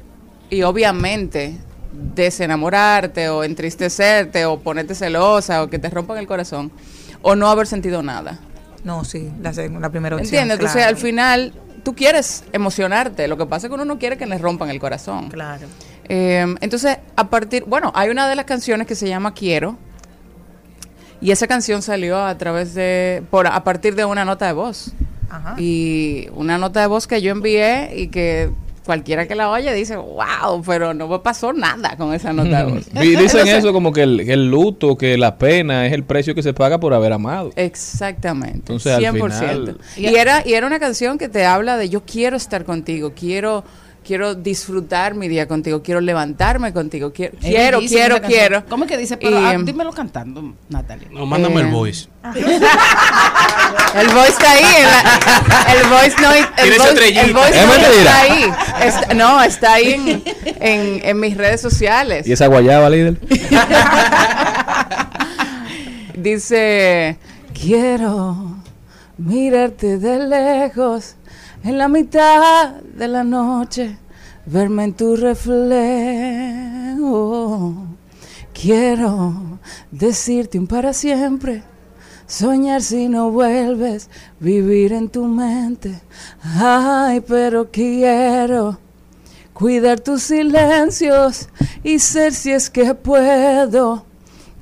y 0.49 0.63
obviamente 0.63 1.57
desenamorarte 1.91 3.29
o 3.29 3.43
entristecerte 3.43 4.45
o 4.45 4.59
ponerte 4.59 4.95
celosa 4.95 5.63
o 5.63 5.69
que 5.69 5.79
te 5.79 5.89
rompan 5.89 6.17
el 6.17 6.27
corazón 6.27 6.71
o 7.21 7.35
no 7.35 7.49
haber 7.49 7.67
sentido 7.67 8.01
nada. 8.01 8.39
No, 8.83 9.05
sí, 9.05 9.31
la, 9.41 9.51
la 9.51 9.89
primera 9.89 10.17
opción. 10.17 10.25
¿Entiendes? 10.25 10.55
Entonces 10.55 10.75
claro. 10.75 10.89
al 10.89 10.97
final 10.97 11.53
tú 11.83 11.95
quieres 11.95 12.43
emocionarte, 12.53 13.27
lo 13.27 13.37
que 13.37 13.45
pasa 13.45 13.67
es 13.67 13.69
que 13.69 13.75
uno 13.75 13.85
no 13.85 13.99
quiere 13.99 14.17
que 14.17 14.25
le 14.25 14.37
rompan 14.37 14.69
el 14.69 14.79
corazón. 14.79 15.29
Claro. 15.29 15.67
Eh, 16.09 16.55
entonces, 16.61 16.97
a 17.15 17.29
partir, 17.29 17.63
bueno, 17.65 17.91
hay 17.95 18.09
una 18.09 18.27
de 18.27 18.35
las 18.35 18.45
canciones 18.45 18.87
que 18.87 18.95
se 18.95 19.07
llama 19.07 19.33
Quiero. 19.33 19.77
Y 21.21 21.31
esa 21.31 21.47
canción 21.47 21.81
salió 21.81 22.21
a 22.23 22.37
través 22.37 22.73
de, 22.73 23.23
por, 23.29 23.47
a 23.47 23.63
partir 23.63 23.95
de 23.95 24.03
una 24.03 24.25
nota 24.25 24.45
de 24.45 24.53
voz. 24.53 24.91
Ajá. 25.29 25.55
Y 25.57 26.27
una 26.35 26.57
nota 26.57 26.81
de 26.81 26.87
voz 26.87 27.07
que 27.07 27.21
yo 27.21 27.31
envié 27.31 27.93
y 27.95 28.07
que 28.09 28.51
cualquiera 28.85 29.27
que 29.27 29.35
la 29.35 29.49
oye 29.49 29.73
dice, 29.73 29.95
wow, 29.95 30.61
pero 30.65 30.93
no 30.93 31.07
me 31.07 31.19
pasó 31.19 31.53
nada 31.53 31.95
con 31.97 32.13
esa 32.13 32.33
nota 32.33 32.65
de 32.65 32.71
voz. 32.71 32.83
Y 33.01 33.15
dicen 33.15 33.47
eso 33.47 33.73
como 33.73 33.91
que 33.91 34.03
el, 34.03 34.49
luto, 34.49 34.97
que 34.97 35.17
la 35.17 35.37
pena 35.37 35.85
es 35.87 35.93
el 35.93 36.03
precio 36.03 36.35
que 36.35 36.43
se 36.43 36.53
paga 36.53 36.79
por 36.79 36.93
haber 36.93 37.13
amado. 37.13 37.51
Exactamente. 37.55 38.57
Entonces, 38.59 38.93
al 38.93 39.03
100%. 39.03 39.13
final- 39.13 39.77
Y 39.97 40.15
era, 40.15 40.43
y 40.45 40.53
era 40.53 40.67
una 40.67 40.79
canción 40.79 41.17
que 41.17 41.29
te 41.29 41.45
habla 41.45 41.77
de 41.77 41.89
yo 41.89 42.03
quiero 42.05 42.37
estar 42.37 42.63
contigo, 42.65 43.13
quiero 43.15 43.63
quiero 44.03 44.35
disfrutar 44.35 45.15
mi 45.15 45.27
día 45.27 45.47
contigo, 45.47 45.81
quiero 45.81 46.01
levantarme 46.01 46.73
contigo, 46.73 47.11
quiero, 47.13 47.33
Es 47.41 47.45
quiero, 47.45 47.79
quiero, 47.79 48.21
quiero. 48.21 48.65
¿Cómo 48.67 48.83
es 48.85 48.91
que 48.91 48.97
dice? 48.97 49.17
Pero, 49.17 49.39
Y, 49.39 49.43
ah, 49.45 49.53
em, 49.53 49.65
dímelo 49.65 49.91
cantando, 49.91 50.53
Natalia. 50.69 51.07
No, 51.11 51.25
mándame 51.25 51.61
Eh, 51.61 51.63
el 51.63 51.67
voice. 51.71 52.07
El 53.95 54.07
voice 54.07 54.29
está 54.29 54.51
ahí. 54.51 54.63
el 55.75 55.87
voice 55.87 56.15
no. 56.21 56.31
El 56.33 56.77
voice, 56.79 57.19
el 57.21 57.33
voice 57.33 57.59
Es 57.59 57.67
no 57.67 57.73
está 57.75 58.19
ahí. 58.21 58.51
Está- 58.81 59.13
no, 59.13 59.43
está 59.43 59.73
ahí 59.73 59.93
en, 59.93 60.23
en, 60.59 61.01
en 61.09 61.19
mis 61.19 61.37
redes 61.37 61.61
sociales. 61.61 62.25
¿Y 62.27 62.31
esa 62.31 62.47
guayaba, 62.47 62.89
líder? 62.89 63.19
Dice, 66.15 67.17
quiero 67.59 68.55
mirarte 69.17 69.97
de 69.97 70.19
lejos 70.27 71.15
en 71.63 71.77
la 71.77 71.87
mitad 71.87 72.71
de 72.73 73.07
la 73.07 73.23
noche, 73.23 73.97
verme 74.45 74.83
en 74.83 74.93
tu 74.93 75.15
reflejo. 75.15 75.73
Quiero 78.53 79.59
decirte 79.89 80.59
un 80.59 80.67
para 80.67 80.91
siempre, 80.93 81.63
soñar 82.27 82.81
si 82.81 83.07
no 83.07 83.31
vuelves, 83.31 84.09
vivir 84.39 84.91
en 84.93 85.09
tu 85.09 85.25
mente. 85.25 86.01
Ay, 86.43 87.21
pero 87.21 87.71
quiero 87.71 88.77
cuidar 89.53 89.99
tus 90.01 90.23
silencios 90.23 91.47
y 91.83 91.99
ser 91.99 92.33
si 92.33 92.51
es 92.51 92.69
que 92.69 92.93
puedo 92.93 94.05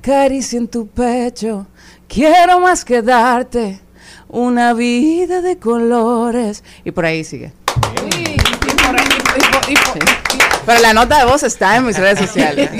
caricia 0.00 0.58
en 0.58 0.68
tu 0.68 0.86
pecho. 0.86 1.66
Quiero 2.06 2.60
más 2.60 2.84
que 2.84 3.02
darte 3.02 3.80
una 4.32 4.72
vida 4.74 5.40
de 5.42 5.58
colores. 5.58 6.64
Y 6.84 6.90
por 6.90 7.04
ahí 7.04 7.22
sigue. 7.22 7.52
Pero 10.66 10.80
la 10.80 10.92
nota 10.94 11.18
de 11.18 11.24
voz 11.24 11.42
está 11.42 11.76
en 11.76 11.86
mis 11.86 11.96
redes 11.98 12.18
sociales. 12.26 12.70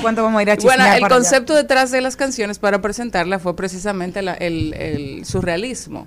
Cuánto 0.00 0.22
vamos 0.22 0.38
a 0.38 0.42
ir 0.42 0.50
a 0.50 0.56
Bueno, 0.56 0.84
el 0.84 0.90
allá. 0.90 1.08
concepto 1.08 1.54
detrás 1.54 1.90
de 1.90 2.00
las 2.00 2.16
canciones 2.16 2.58
para 2.58 2.80
presentarla 2.80 3.38
fue 3.38 3.54
precisamente 3.56 4.22
la- 4.22 4.34
el, 4.34 4.72
el 4.74 5.24
surrealismo. 5.24 6.06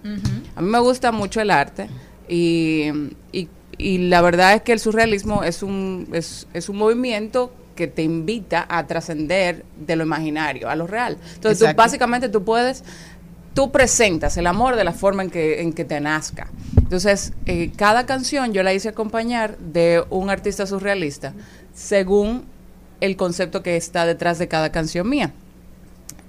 A 0.56 0.62
mí 0.62 0.68
me 0.70 0.80
gusta 0.80 1.12
mucho 1.12 1.40
el 1.42 1.52
arte 1.52 1.88
y, 2.28 2.88
y- 3.32 3.48
y 3.78 3.98
la 4.10 4.22
verdad 4.22 4.56
es 4.56 4.62
que 4.64 4.74
el 4.74 4.80
surrealismo 4.80 5.44
es 5.44 5.64
un, 5.64 6.10
es, 6.12 6.48
es 6.54 6.68
un 6.68 6.76
movimiento 6.78 7.54
que 7.76 7.88
te 7.88 8.02
invita 8.04 8.66
a 8.68 8.86
trascender 8.88 9.64
de 9.80 9.96
lo 9.96 10.04
imaginario 10.04 10.70
a 10.70 10.76
lo 10.76 10.86
real. 10.86 11.18
Entonces, 11.36 11.70
tú, 11.70 11.76
básicamente 11.78 12.28
tú 12.28 12.44
puedes, 12.44 12.84
tú 13.60 13.74
presentas 13.74 14.38
el 14.38 14.48
amor 14.48 14.78
de 14.78 14.86
la 14.86 14.94
forma 14.94 15.22
en 15.22 15.30
que, 15.30 15.60
en 15.62 15.74
que 15.74 15.84
te 15.84 16.00
nazca. 16.00 16.48
Entonces, 16.78 17.34
eh, 17.46 17.74
cada 17.76 18.06
canción 18.06 18.54
yo 18.54 18.64
la 18.64 18.74
hice 18.74 18.88
acompañar 18.88 19.58
de 19.58 20.02
un 20.10 20.30
artista 20.30 20.66
surrealista 20.66 21.34
según 21.74 22.46
el 23.02 23.18
concepto 23.18 23.62
que 23.62 23.76
está 23.76 24.06
detrás 24.06 24.40
de 24.40 24.48
cada 24.48 24.72
canción 24.72 25.10
mía. 25.10 25.34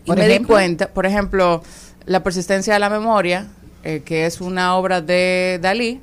Y 0.07 0.11
me 0.11 0.27
di 0.27 0.41
cuenta, 0.41 0.89
por 0.89 1.07
ejemplo, 1.07 1.63
La 2.05 2.25
persistencia 2.25 2.75
de 2.75 2.81
la 2.81 2.91
memoria, 2.91 3.47
eh, 3.85 4.03
que 4.05 4.27
es 4.27 4.41
una 4.41 4.75
obra 4.75 5.01
de 5.01 5.61
Dalí, 5.63 6.01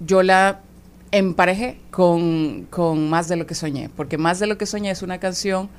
yo 0.00 0.22
la 0.22 0.60
emparejé 1.10 1.78
con, 1.90 2.66
con 2.68 3.08
Más 3.08 3.28
de 3.28 3.36
lo 3.36 3.46
que 3.46 3.54
soñé, 3.54 3.88
porque 3.96 4.18
Más 4.18 4.40
de 4.40 4.46
lo 4.46 4.58
que 4.58 4.66
soñé 4.66 4.90
es 4.90 5.00
una 5.00 5.20
canción 5.20 5.70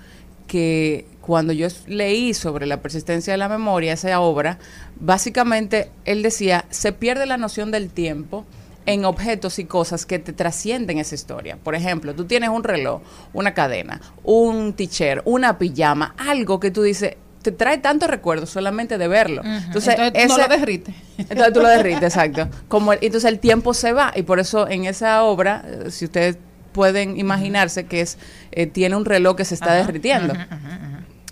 que 0.48 1.06
cuando 1.22 1.52
yo 1.54 1.68
leí 1.88 2.34
sobre 2.34 2.66
la 2.66 2.82
persistencia 2.82 3.34
de 3.34 3.38
la 3.38 3.50
memoria, 3.50 3.94
esa 3.94 4.20
obra, 4.22 4.60
básicamente 5.00 5.90
él 6.06 6.22
decía, 6.22 6.66
se 6.70 6.92
pierde 6.92 7.26
la 7.26 7.38
noción 7.38 7.72
del 7.72 7.90
tiempo 7.90 8.46
en 8.86 9.04
objetos 9.04 9.60
y 9.60 9.66
cosas 9.66 10.06
que 10.06 10.20
te 10.20 10.32
trascienden 10.32 10.98
esa 11.00 11.16
historia. 11.16 11.58
Por 11.62 11.76
ejemplo, 11.76 12.14
tú 12.14 12.26
tienes 12.26 12.50
un 12.50 12.64
reloj, 12.64 13.02
una 13.34 13.54
cadena, 13.54 14.00
un 14.24 14.74
t-shirt, 14.74 15.22
una 15.26 15.58
pijama, 15.58 16.16
algo 16.18 16.60
que 16.62 16.72
tú 16.72 16.84
dices, 16.84 17.16
te 17.42 17.52
trae 17.52 17.78
tantos 17.80 18.10
recuerdos 18.10 18.50
solamente 18.50 18.98
de 18.98 19.08
verlo. 19.10 19.42
Entonces, 19.44 19.96
Entonces, 19.98 20.28
tú 20.28 20.28
no 20.30 20.38
lo 20.38 20.48
derrites. 20.48 20.96
entonces 21.18 21.54
tú 21.54 21.60
lo 21.62 21.68
derrites, 21.68 22.04
exacto. 22.04 22.48
Como 22.70 22.94
el- 22.94 23.00
entonces 23.02 23.30
el 23.30 23.40
tiempo 23.40 23.74
se 23.74 23.92
va 23.92 24.14
y 24.16 24.22
por 24.24 24.40
eso 24.40 24.68
en 24.70 24.86
esa 24.86 25.24
obra, 25.24 25.64
eh, 25.66 25.92
si 25.92 26.06
ustedes 26.06 26.38
pueden 26.78 27.18
imaginarse 27.20 27.86
que 27.88 28.02
es 28.02 28.18
eh, 28.52 28.68
tiene 28.68 28.96
un 28.96 29.04
reloj 29.06 29.36
que 29.36 29.46
se 29.46 29.56
está 29.56 29.74
derritiendo. 29.74 30.34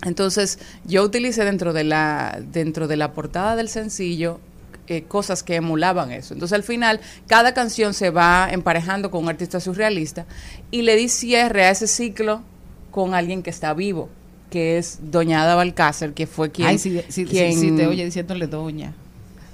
Entonces 0.04 0.58
yo 0.84 1.02
utilicé 1.04 1.44
dentro 1.44 1.72
de 1.72 1.84
la 1.84 2.38
dentro 2.52 2.86
de 2.88 2.96
la 2.96 3.12
portada 3.12 3.56
del 3.56 3.68
sencillo 3.68 4.40
eh, 4.88 5.02
cosas 5.02 5.42
que 5.42 5.54
emulaban 5.56 6.10
eso. 6.12 6.34
Entonces 6.34 6.54
al 6.54 6.62
final 6.62 7.00
cada 7.26 7.54
canción 7.54 7.94
se 7.94 8.10
va 8.10 8.48
emparejando 8.50 9.10
con 9.10 9.22
un 9.24 9.28
artista 9.30 9.58
surrealista 9.60 10.26
y 10.70 10.82
le 10.82 10.96
di 10.96 11.08
cierre 11.08 11.64
a 11.64 11.70
ese 11.70 11.86
ciclo 11.86 12.42
con 12.90 13.14
alguien 13.14 13.42
que 13.42 13.50
está 13.50 13.72
vivo, 13.74 14.08
que 14.50 14.78
es 14.78 14.98
Doña 15.10 15.42
Ada 15.42 15.54
Balcácer, 15.54 16.12
que 16.12 16.26
fue 16.26 16.50
quien, 16.50 16.68
Ay, 16.68 16.78
si, 16.78 17.00
si, 17.08 17.24
quien 17.24 17.54
si- 17.54 17.70
si 17.70 17.76
te 17.76 17.86
oye 17.86 18.04
diciéndole 18.04 18.46
doña. 18.46 18.92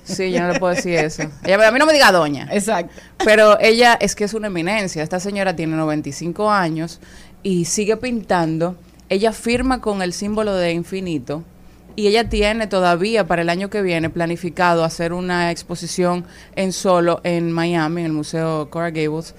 Sí, 0.04 0.32
yo 0.32 0.40
no 0.40 0.52
le 0.52 0.58
puedo 0.58 0.74
decir 0.74 0.94
eso. 0.94 1.22
Ella, 1.44 1.68
a 1.68 1.70
mí 1.70 1.78
no 1.78 1.86
me 1.86 1.92
diga 1.92 2.12
doña. 2.12 2.48
Exacto. 2.50 2.92
Pero 3.24 3.58
ella 3.60 3.94
es 4.00 4.14
que 4.14 4.24
es 4.24 4.34
una 4.34 4.48
eminencia. 4.48 5.02
Esta 5.02 5.20
señora 5.20 5.54
tiene 5.54 5.76
95 5.76 6.50
años 6.50 7.00
y 7.42 7.64
sigue 7.66 7.96
pintando. 7.96 8.76
Ella 9.08 9.32
firma 9.32 9.80
con 9.80 10.02
el 10.02 10.12
símbolo 10.12 10.54
de 10.54 10.72
infinito 10.72 11.44
y 11.94 12.06
ella 12.06 12.28
tiene 12.28 12.66
todavía 12.66 13.26
para 13.26 13.42
el 13.42 13.50
año 13.50 13.68
que 13.68 13.82
viene 13.82 14.10
planificado 14.10 14.84
hacer 14.84 15.12
una 15.12 15.50
exposición 15.50 16.24
en 16.56 16.72
solo 16.72 17.20
en 17.22 17.52
Miami, 17.52 18.00
en 18.00 18.06
el 18.06 18.12
Museo 18.12 18.70
Cora 18.70 18.90
Gables. 18.90 19.34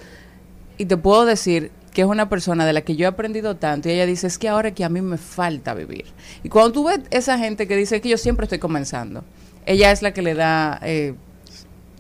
Y 0.78 0.86
te 0.86 0.98
puedo 0.98 1.26
decir 1.26 1.72
que 1.94 2.02
es 2.02 2.08
una 2.08 2.30
persona 2.30 2.66
de 2.66 2.74
la 2.74 2.82
que 2.82 2.96
yo 2.96 3.06
he 3.06 3.08
aprendido 3.08 3.56
tanto 3.56 3.88
y 3.88 3.94
ella 3.94 4.06
dice, 4.06 4.28
es 4.28 4.38
que 4.38 4.50
ahora 4.50 4.72
que 4.72 4.84
a 4.84 4.90
mí 4.90 5.02
me 5.02 5.18
falta 5.18 5.74
vivir. 5.74 6.06
Y 6.44 6.50
cuando 6.50 6.72
tú 6.72 6.86
ves 6.86 7.02
esa 7.12 7.38
gente 7.38 7.68
que 7.68 7.76
dice 7.76 8.02
que 8.02 8.10
yo 8.10 8.18
siempre 8.18 8.46
estoy 8.46 8.60
comenzando, 8.60 9.24
ella 9.66 9.92
es 9.92 10.02
la 10.02 10.14
que 10.14 10.22
le 10.22 10.34
da... 10.36 10.80
eh, 10.84 11.14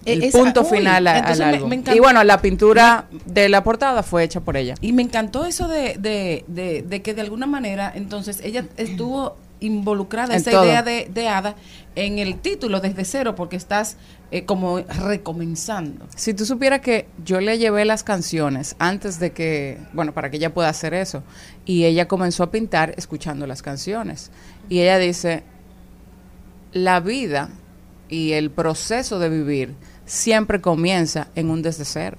el 0.06 0.22
E- 0.22 0.28
esa- 0.28 0.38
punto 0.38 0.62
uy, 0.70 0.78
final 0.80 1.08
a- 1.08 1.20
al 1.20 1.38
me- 1.38 1.44
álbum. 1.46 1.70
me 1.70 1.96
y 1.96 2.00
bueno, 2.00 2.24
la 2.26 2.42
pintura 2.42 3.06
de 3.26 3.48
la 3.48 3.64
portada 3.64 4.04
fue 4.04 4.24
hecha 4.24 4.42
por 4.42 4.58
ella. 4.58 4.76
Y 4.82 4.92
me 4.92 5.02
encantó 5.02 5.46
eso 5.46 5.68
de, 5.70 5.96
de, 5.98 6.44
de, 6.48 6.82
de 6.82 7.02
que 7.02 7.14
de 7.14 7.22
alguna 7.22 7.46
manera, 7.48 7.90
entonces, 7.96 8.42
ella 8.44 8.66
estuvo 8.76 9.38
involucrada, 9.62 10.34
En 10.36 10.42
esa 10.42 10.52
todo. 10.52 10.66
idea 10.66 10.84
de, 10.84 11.08
de 11.14 11.30
Ada, 11.30 11.56
en 11.96 12.20
el 12.20 12.36
título 12.40 12.82
desde 12.82 13.06
cero, 13.06 13.34
porque 13.36 13.56
estás 13.56 13.96
eh, 14.32 14.44
como 14.44 14.80
recomenzando. 14.80 16.06
Si 16.18 16.34
tú 16.34 16.46
supieras 16.46 16.82
que 16.82 17.08
yo 17.24 17.40
le 17.40 17.58
llevé 17.58 17.86
las 17.86 18.04
canciones 18.04 18.76
antes 18.80 19.20
de 19.20 19.32
que, 19.32 19.78
bueno, 19.94 20.14
para 20.14 20.30
que 20.30 20.36
ella 20.36 20.54
pueda 20.54 20.68
hacer 20.68 20.94
eso, 20.94 21.24
y 21.66 21.86
ella 21.86 22.10
comenzó 22.10 22.44
a 22.44 22.52
pintar 22.52 22.94
escuchando 22.98 23.48
las 23.48 23.62
canciones. 23.62 24.32
Y 24.68 24.82
ella 24.82 24.98
dice, 24.98 25.44
la 26.74 27.00
vida 27.00 27.50
y 28.10 28.34
el 28.34 28.52
proceso 28.52 29.20
de 29.20 29.30
vivir 29.30 29.76
siempre 30.06 30.62
comienza 30.62 31.30
en 31.36 31.50
un 31.50 31.62
desde 31.62 31.86
cero. 31.86 32.18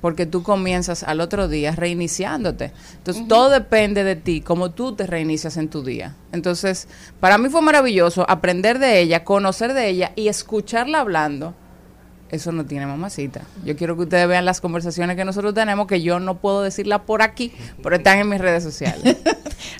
Porque 0.00 0.26
tú 0.26 0.42
comienzas 0.42 1.02
al 1.02 1.20
otro 1.20 1.48
día 1.48 1.72
reiniciándote. 1.72 2.72
Entonces, 2.98 3.26
todo 3.26 3.48
depende 3.48 4.04
de 4.04 4.16
ti, 4.16 4.42
cómo 4.42 4.70
tú 4.70 4.94
te 4.94 5.06
reinicias 5.06 5.56
en 5.56 5.68
tu 5.68 5.82
día. 5.82 6.14
Entonces, 6.30 6.88
para 7.20 7.38
mí 7.38 7.48
fue 7.48 7.62
maravilloso 7.62 8.26
aprender 8.28 8.78
de 8.78 9.00
ella, 9.00 9.24
conocer 9.24 9.72
de 9.72 9.88
ella 9.88 10.12
y 10.14 10.28
escucharla 10.28 11.00
hablando. 11.00 11.54
Eso 12.30 12.50
no 12.52 12.64
tiene 12.64 12.86
mamacita. 12.86 13.42
Yo 13.64 13.76
quiero 13.76 13.94
que 13.96 14.02
ustedes 14.02 14.26
vean 14.26 14.44
las 14.44 14.60
conversaciones 14.60 15.16
que 15.16 15.24
nosotros 15.24 15.54
tenemos, 15.54 15.86
que 15.86 16.02
yo 16.02 16.18
no 16.18 16.38
puedo 16.38 16.62
decirla 16.62 17.02
por 17.02 17.22
aquí, 17.22 17.52
pero 17.82 17.96
están 17.96 18.18
en 18.18 18.28
mis 18.28 18.40
redes 18.40 18.62
sociales. 18.62 19.16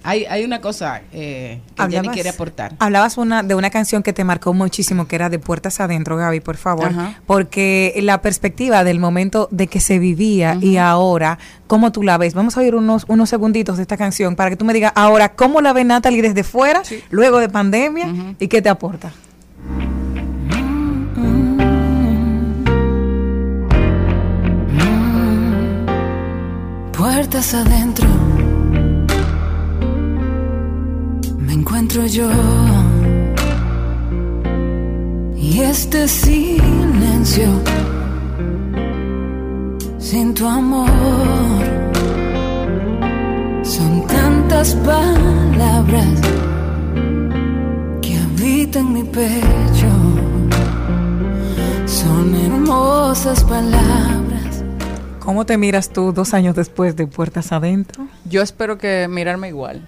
Hay, 0.02 0.24
hay 0.26 0.44
una 0.44 0.60
cosa 0.60 1.02
eh, 1.12 1.60
que 1.76 1.90
Jenny 1.90 2.08
quiere 2.08 2.28
aportar. 2.28 2.74
Hablabas 2.78 3.16
una, 3.16 3.42
de 3.42 3.54
una 3.54 3.70
canción 3.70 4.02
que 4.02 4.12
te 4.12 4.24
marcó 4.24 4.52
muchísimo, 4.52 5.06
que 5.06 5.16
era 5.16 5.30
de 5.30 5.38
Puertas 5.38 5.80
Adentro, 5.80 6.16
Gaby, 6.16 6.40
por 6.40 6.56
favor. 6.56 6.86
Ajá. 6.86 7.20
Porque 7.26 7.94
la 8.02 8.20
perspectiva 8.20 8.84
del 8.84 8.98
momento 8.98 9.48
de 9.50 9.66
que 9.66 9.80
se 9.80 9.98
vivía 9.98 10.58
y 10.60 10.76
ahora, 10.76 11.38
¿cómo 11.66 11.92
tú 11.92 12.02
la 12.02 12.18
ves? 12.18 12.34
Vamos 12.34 12.56
a 12.56 12.60
oír 12.60 12.74
unos, 12.74 13.04
unos 13.08 13.30
segunditos 13.30 13.76
de 13.76 13.82
esta 13.82 13.96
canción 13.96 14.36
para 14.36 14.50
que 14.50 14.56
tú 14.56 14.64
me 14.64 14.74
digas 14.74 14.92
ahora 14.94 15.30
cómo 15.30 15.60
la 15.60 15.72
ve 15.72 15.84
Natalie 15.84 16.22
desde 16.22 16.44
fuera, 16.44 16.82
luego 17.10 17.38
de 17.38 17.48
pandemia, 17.48 18.34
y 18.38 18.48
qué 18.48 18.60
te 18.60 18.68
aporta. 18.68 19.12
Puertas 27.04 27.52
adentro. 27.52 28.08
Me 31.38 31.52
encuentro 31.52 32.06
yo. 32.06 32.30
Y 35.36 35.60
este 35.60 36.08
silencio 36.08 37.46
sin 39.98 40.32
tu 40.32 40.46
amor. 40.46 40.88
Son 43.62 44.06
tantas 44.06 44.74
palabras 44.76 46.20
que 48.00 48.16
habitan 48.16 48.94
mi 48.94 49.04
pecho. 49.04 49.92
Son 51.84 52.34
hermosas 52.34 53.44
palabras 53.44 54.33
¿Cómo 55.24 55.46
te 55.46 55.56
miras 55.56 55.88
tú 55.90 56.12
dos 56.12 56.34
años 56.34 56.54
después 56.54 56.96
de 56.96 57.06
Puertas 57.06 57.50
Adentro? 57.52 58.06
Yo 58.28 58.42
espero 58.42 58.76
que 58.76 59.08
mirarme 59.08 59.48
igual. 59.48 59.86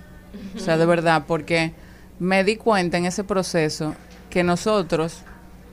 O 0.57 0.59
sea, 0.59 0.79
de 0.79 0.87
verdad, 0.87 1.25
porque 1.27 1.73
me 2.19 2.43
di 2.45 2.57
cuenta 2.57 2.97
en 2.97 3.05
ese 3.05 3.23
proceso 3.23 3.95
que 4.31 4.43
nosotros 4.43 5.19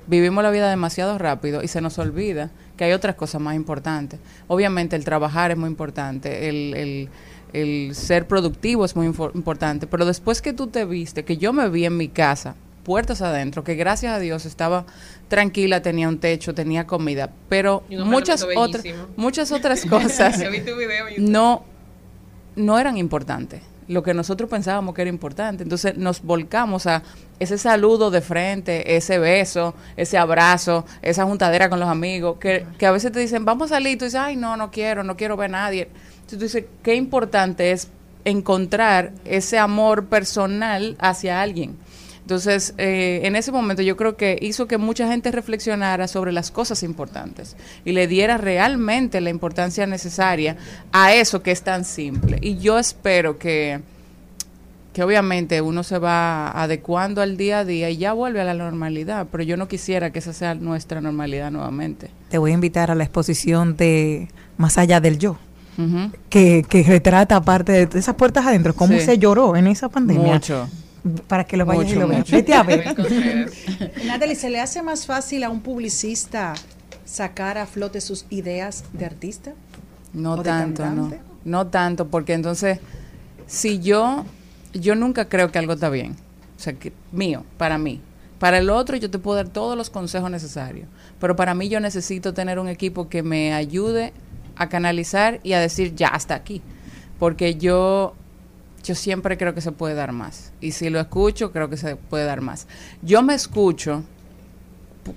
vivimos 0.08 0.44
la 0.44 0.52
vida 0.52 0.70
demasiado 0.70 1.18
rápido 1.18 1.64
y 1.64 1.70
se 1.70 1.80
nos 1.80 1.98
olvida 1.98 2.52
que 2.76 2.84
hay 2.84 2.92
otras 2.92 3.16
cosas 3.16 3.40
más 3.40 3.56
importantes. 3.56 4.20
Obviamente 4.48 4.98
el 4.98 5.06
trabajar 5.06 5.52
es 5.52 5.58
muy 5.58 5.70
importante, 5.70 6.50
el, 6.50 6.74
el- 6.76 7.10
el 7.54 7.94
ser 7.94 8.28
productivo 8.28 8.84
es 8.84 8.96
muy 8.96 9.06
importante, 9.06 9.86
pero 9.86 10.06
después 10.08 10.42
que 10.42 10.54
tú 10.54 10.68
te 10.68 10.86
viste, 10.86 11.24
que 11.24 11.38
yo 11.38 11.54
me 11.54 11.70
vi 11.70 11.86
en 11.86 11.96
mi 11.96 12.08
casa, 12.08 12.56
puertas 12.84 13.22
adentro, 13.22 13.64
que 13.64 13.76
gracias 13.76 14.12
a 14.12 14.18
Dios 14.18 14.48
estaba 14.48 14.86
tranquila, 15.34 15.82
tenía 15.82 16.08
un 16.08 16.20
techo, 16.20 16.54
tenía 16.54 16.86
comida, 16.86 17.28
pero 17.50 17.84
muchas 17.90 18.46
otras, 18.56 18.84
muchas 19.16 19.52
otras 19.58 19.84
cosas 19.84 20.40
no, 21.18 21.64
no 22.56 22.78
eran 22.78 23.00
importantes. 23.00 23.64
Lo 23.88 24.04
que 24.04 24.14
nosotros 24.14 24.48
pensábamos 24.48 24.94
que 24.94 25.02
era 25.02 25.10
importante. 25.10 25.64
Entonces 25.64 25.98
nos 25.98 26.22
volcamos 26.22 26.86
a 26.86 27.02
ese 27.40 27.58
saludo 27.58 28.12
de 28.12 28.22
frente, 28.22 28.96
ese 28.96 29.18
beso, 29.18 29.74
ese 29.98 30.20
abrazo, 30.20 30.86
esa 31.02 31.26
juntadera 31.26 31.68
con 31.68 31.80
los 31.80 31.90
amigos, 31.90 32.38
que, 32.40 32.68
que 32.78 32.86
a 32.86 32.92
veces 32.92 33.12
te 33.12 33.20
dicen, 33.20 33.44
vamos 33.44 33.72
a 33.72 33.76
salir, 33.76 33.94
y 33.94 33.98
tú 33.98 34.06
dices, 34.06 34.20
ay, 34.20 34.36
no, 34.36 34.56
no 34.56 34.70
quiero, 34.70 35.04
no 35.04 35.18
quiero 35.18 35.36
ver 35.36 35.50
a 35.50 35.64
nadie. 35.64 35.90
Entonces 36.22 36.38
tú 36.38 36.44
dices, 36.44 36.66
qué 36.84 36.94
importante 36.94 37.72
es 37.72 37.90
encontrar 38.24 39.14
ese 39.26 39.58
amor 39.58 40.06
personal 40.06 40.96
hacia 41.00 41.42
alguien. 41.42 41.76
Entonces, 42.24 42.74
eh, 42.78 43.20
en 43.26 43.36
ese 43.36 43.52
momento 43.52 43.82
yo 43.82 43.98
creo 43.98 44.16
que 44.16 44.40
hizo 44.42 44.66
que 44.66 44.78
mucha 44.78 45.08
gente 45.10 45.30
reflexionara 45.32 46.08
sobre 46.08 46.32
las 46.32 46.52
cosas 46.52 46.82
importantes 46.82 47.58
y 47.84 47.92
le 47.92 48.08
diera 48.08 48.38
realmente 48.38 49.20
la 49.20 49.30
importancia 49.30 49.86
necesaria 49.88 50.56
a 50.94 51.14
eso 51.14 51.44
que 51.44 51.52
es 51.52 51.64
tan 51.64 51.84
simple. 51.84 52.38
Y 52.42 52.60
yo 52.60 52.80
espero 52.80 53.38
que, 53.38 53.82
que 54.94 55.04
obviamente 55.04 55.60
uno 55.62 55.84
se 55.84 55.98
va 55.98 56.50
adecuando 56.52 57.22
al 57.22 57.36
día 57.36 57.60
a 57.60 57.66
día 57.66 57.90
y 57.90 57.98
ya 57.98 58.14
vuelve 58.14 58.40
a 58.40 58.46
la 58.46 58.54
normalidad, 58.54 59.28
pero 59.30 59.44
yo 59.44 59.58
no 59.58 59.68
quisiera 59.68 60.12
que 60.12 60.20
esa 60.20 60.32
sea 60.32 60.56
nuestra 60.56 61.02
normalidad 61.02 61.52
nuevamente. 61.52 62.10
Te 62.30 62.38
voy 62.38 62.52
a 62.52 62.54
invitar 62.54 62.90
a 62.90 62.96
la 62.96 63.04
exposición 63.04 63.76
de 63.76 64.30
Más 64.56 64.78
allá 64.78 65.02
del 65.02 65.18
yo. 65.20 65.38
Que, 66.30 66.64
que 66.70 66.84
retrata 66.84 67.36
aparte 67.36 67.88
de 67.88 68.00
esas 68.00 68.14
puertas 68.16 68.46
adentro, 68.46 68.76
cómo 68.76 68.94
Sí. 69.00 69.06
se 69.06 69.18
lloró 69.18 69.56
en 69.58 69.66
esa 69.68 69.90
pandemia. 69.90 70.34
Mucho. 70.36 70.70
Para 71.28 71.44
que 71.44 71.58
lo 71.58 71.66
vayas 71.66 71.84
y 71.84 71.96
Mucho, 71.96 72.00
lo 72.00 72.08
veas. 72.08 72.32
Vete 72.32 72.54
a 72.54 72.64
ver. 72.64 72.86
Natalie, 74.06 74.36
¿se 74.36 74.50
le 74.50 74.62
hace 74.62 74.82
más 74.82 75.06
fácil 75.06 75.44
a 75.44 75.50
un 75.50 75.62
publicista 75.62 76.54
sacar 77.04 77.58
a 77.58 77.66
flote 77.66 78.00
sus 78.00 78.26
ideas 78.30 78.86
de 78.94 79.06
artista? 79.06 79.54
No 80.14 80.34
¿O 80.34 80.38
de 80.38 80.44
tanto, 80.44 80.86
no. 80.90 81.14
No 81.44 81.68
tanto, 81.68 82.08
porque 82.08 82.34
entonces, 82.34 82.80
si 83.48 83.80
yo, 83.80 84.26
yo 84.74 84.96
nunca 84.96 85.28
creo 85.28 85.52
que 85.52 85.60
algo 85.60 85.74
está 85.74 85.90
bien. 85.90 86.16
O 86.58 86.60
sea, 86.60 86.74
que 86.74 86.94
mío, 87.12 87.44
para 87.58 87.78
mí. 87.78 88.00
Para 88.40 88.58
el 88.58 88.70
otro 88.70 88.98
yo 88.98 89.10
te 89.10 89.20
puedo 89.20 89.38
dar 89.38 89.48
todos 89.48 89.78
los 89.78 89.90
consejos 89.90 90.30
necesarios, 90.30 90.88
pero 91.20 91.36
para 91.36 91.54
mí 91.54 91.70
yo 91.70 91.80
necesito 91.80 92.34
tener 92.34 92.60
un 92.60 92.68
equipo 92.68 93.08
que 93.08 93.24
me 93.24 93.54
ayude 93.54 94.12
a 94.56 94.70
canalizar 94.70 95.40
y 95.44 95.54
a 95.54 95.60
decir 95.60 95.96
ya 95.96 96.10
hasta 96.10 96.36
aquí, 96.36 96.62
porque 97.20 97.56
yo 97.56 98.16
yo 98.84 98.96
siempre 98.96 99.38
creo 99.38 99.54
que 99.54 99.62
se 99.62 99.72
puede 99.72 99.96
dar 99.96 100.12
más 100.12 100.52
y 100.60 100.72
si 100.72 100.90
lo 100.90 101.00
escucho 101.00 101.52
creo 101.52 101.70
que 101.70 101.78
se 101.78 101.96
puede 101.96 102.26
dar 102.26 102.42
más. 102.42 102.68
Yo 103.02 103.22
me 103.22 103.34
escucho 103.34 104.04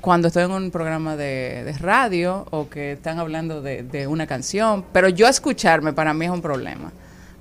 cuando 0.01 0.29
estoy 0.29 0.45
en 0.45 0.53
un 0.53 0.71
programa 0.71 1.17
de, 1.17 1.75
radio 1.81 2.47
o 2.51 2.69
que 2.69 2.93
están 2.93 3.19
hablando 3.19 3.63
de, 3.63 3.83
de 3.83 4.07
una 4.07 4.27
canción, 4.27 4.85
pero 4.93 5.09
yo 5.09 5.29
escucharme 5.29 5.93
para 5.93 6.15
mí 6.15 6.25
es 6.25 6.31
un 6.31 6.43
problema. 6.43 6.93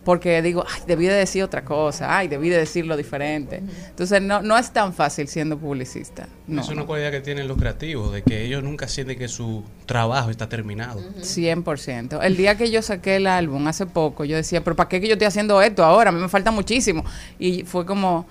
Porque 0.05 0.41
digo, 0.43 0.63
ay, 0.71 0.83
debí 0.85 1.07
de 1.07 1.15
decir 1.15 1.43
otra 1.43 1.65
cosa, 1.65 2.15
ay, 2.15 2.27
debí 2.27 2.47
de 2.49 2.59
decirlo 2.59 2.95
diferente. 2.95 3.63
Entonces, 3.89 4.21
no, 4.21 4.43
no 4.43 4.55
es 4.57 4.71
tan 4.71 4.93
fácil 4.93 5.27
siendo 5.27 5.57
publicista. 5.57 6.27
No, 6.47 6.61
es 6.61 6.67
una 6.69 6.81
no. 6.81 6.87
cualidad 6.87 7.09
que 7.09 7.21
tienen 7.21 7.47
los 7.47 7.57
creativos, 7.57 8.13
de 8.13 8.21
que 8.21 8.45
ellos 8.45 8.63
nunca 8.63 8.87
sienten 8.87 9.17
que 9.17 9.27
su 9.27 9.63
trabajo 9.87 10.29
está 10.29 10.47
terminado. 10.47 11.01
100%. 11.21 12.19
El 12.21 12.37
día 12.37 12.55
que 12.55 12.69
yo 12.69 12.83
saqué 12.83 13.15
el 13.15 13.25
álbum 13.25 13.67
hace 13.67 13.87
poco, 13.87 14.25
yo 14.25 14.35
decía, 14.35 14.63
pero 14.63 14.75
¿para 14.75 14.87
qué 14.87 15.01
que 15.01 15.07
yo 15.07 15.13
estoy 15.13 15.25
haciendo 15.25 15.59
esto 15.59 15.83
ahora? 15.83 16.11
A 16.11 16.13
mí 16.13 16.21
me 16.21 16.29
falta 16.29 16.51
muchísimo. 16.51 17.03
Y 17.39 17.63
fue 17.63 17.83
como, 17.83 18.27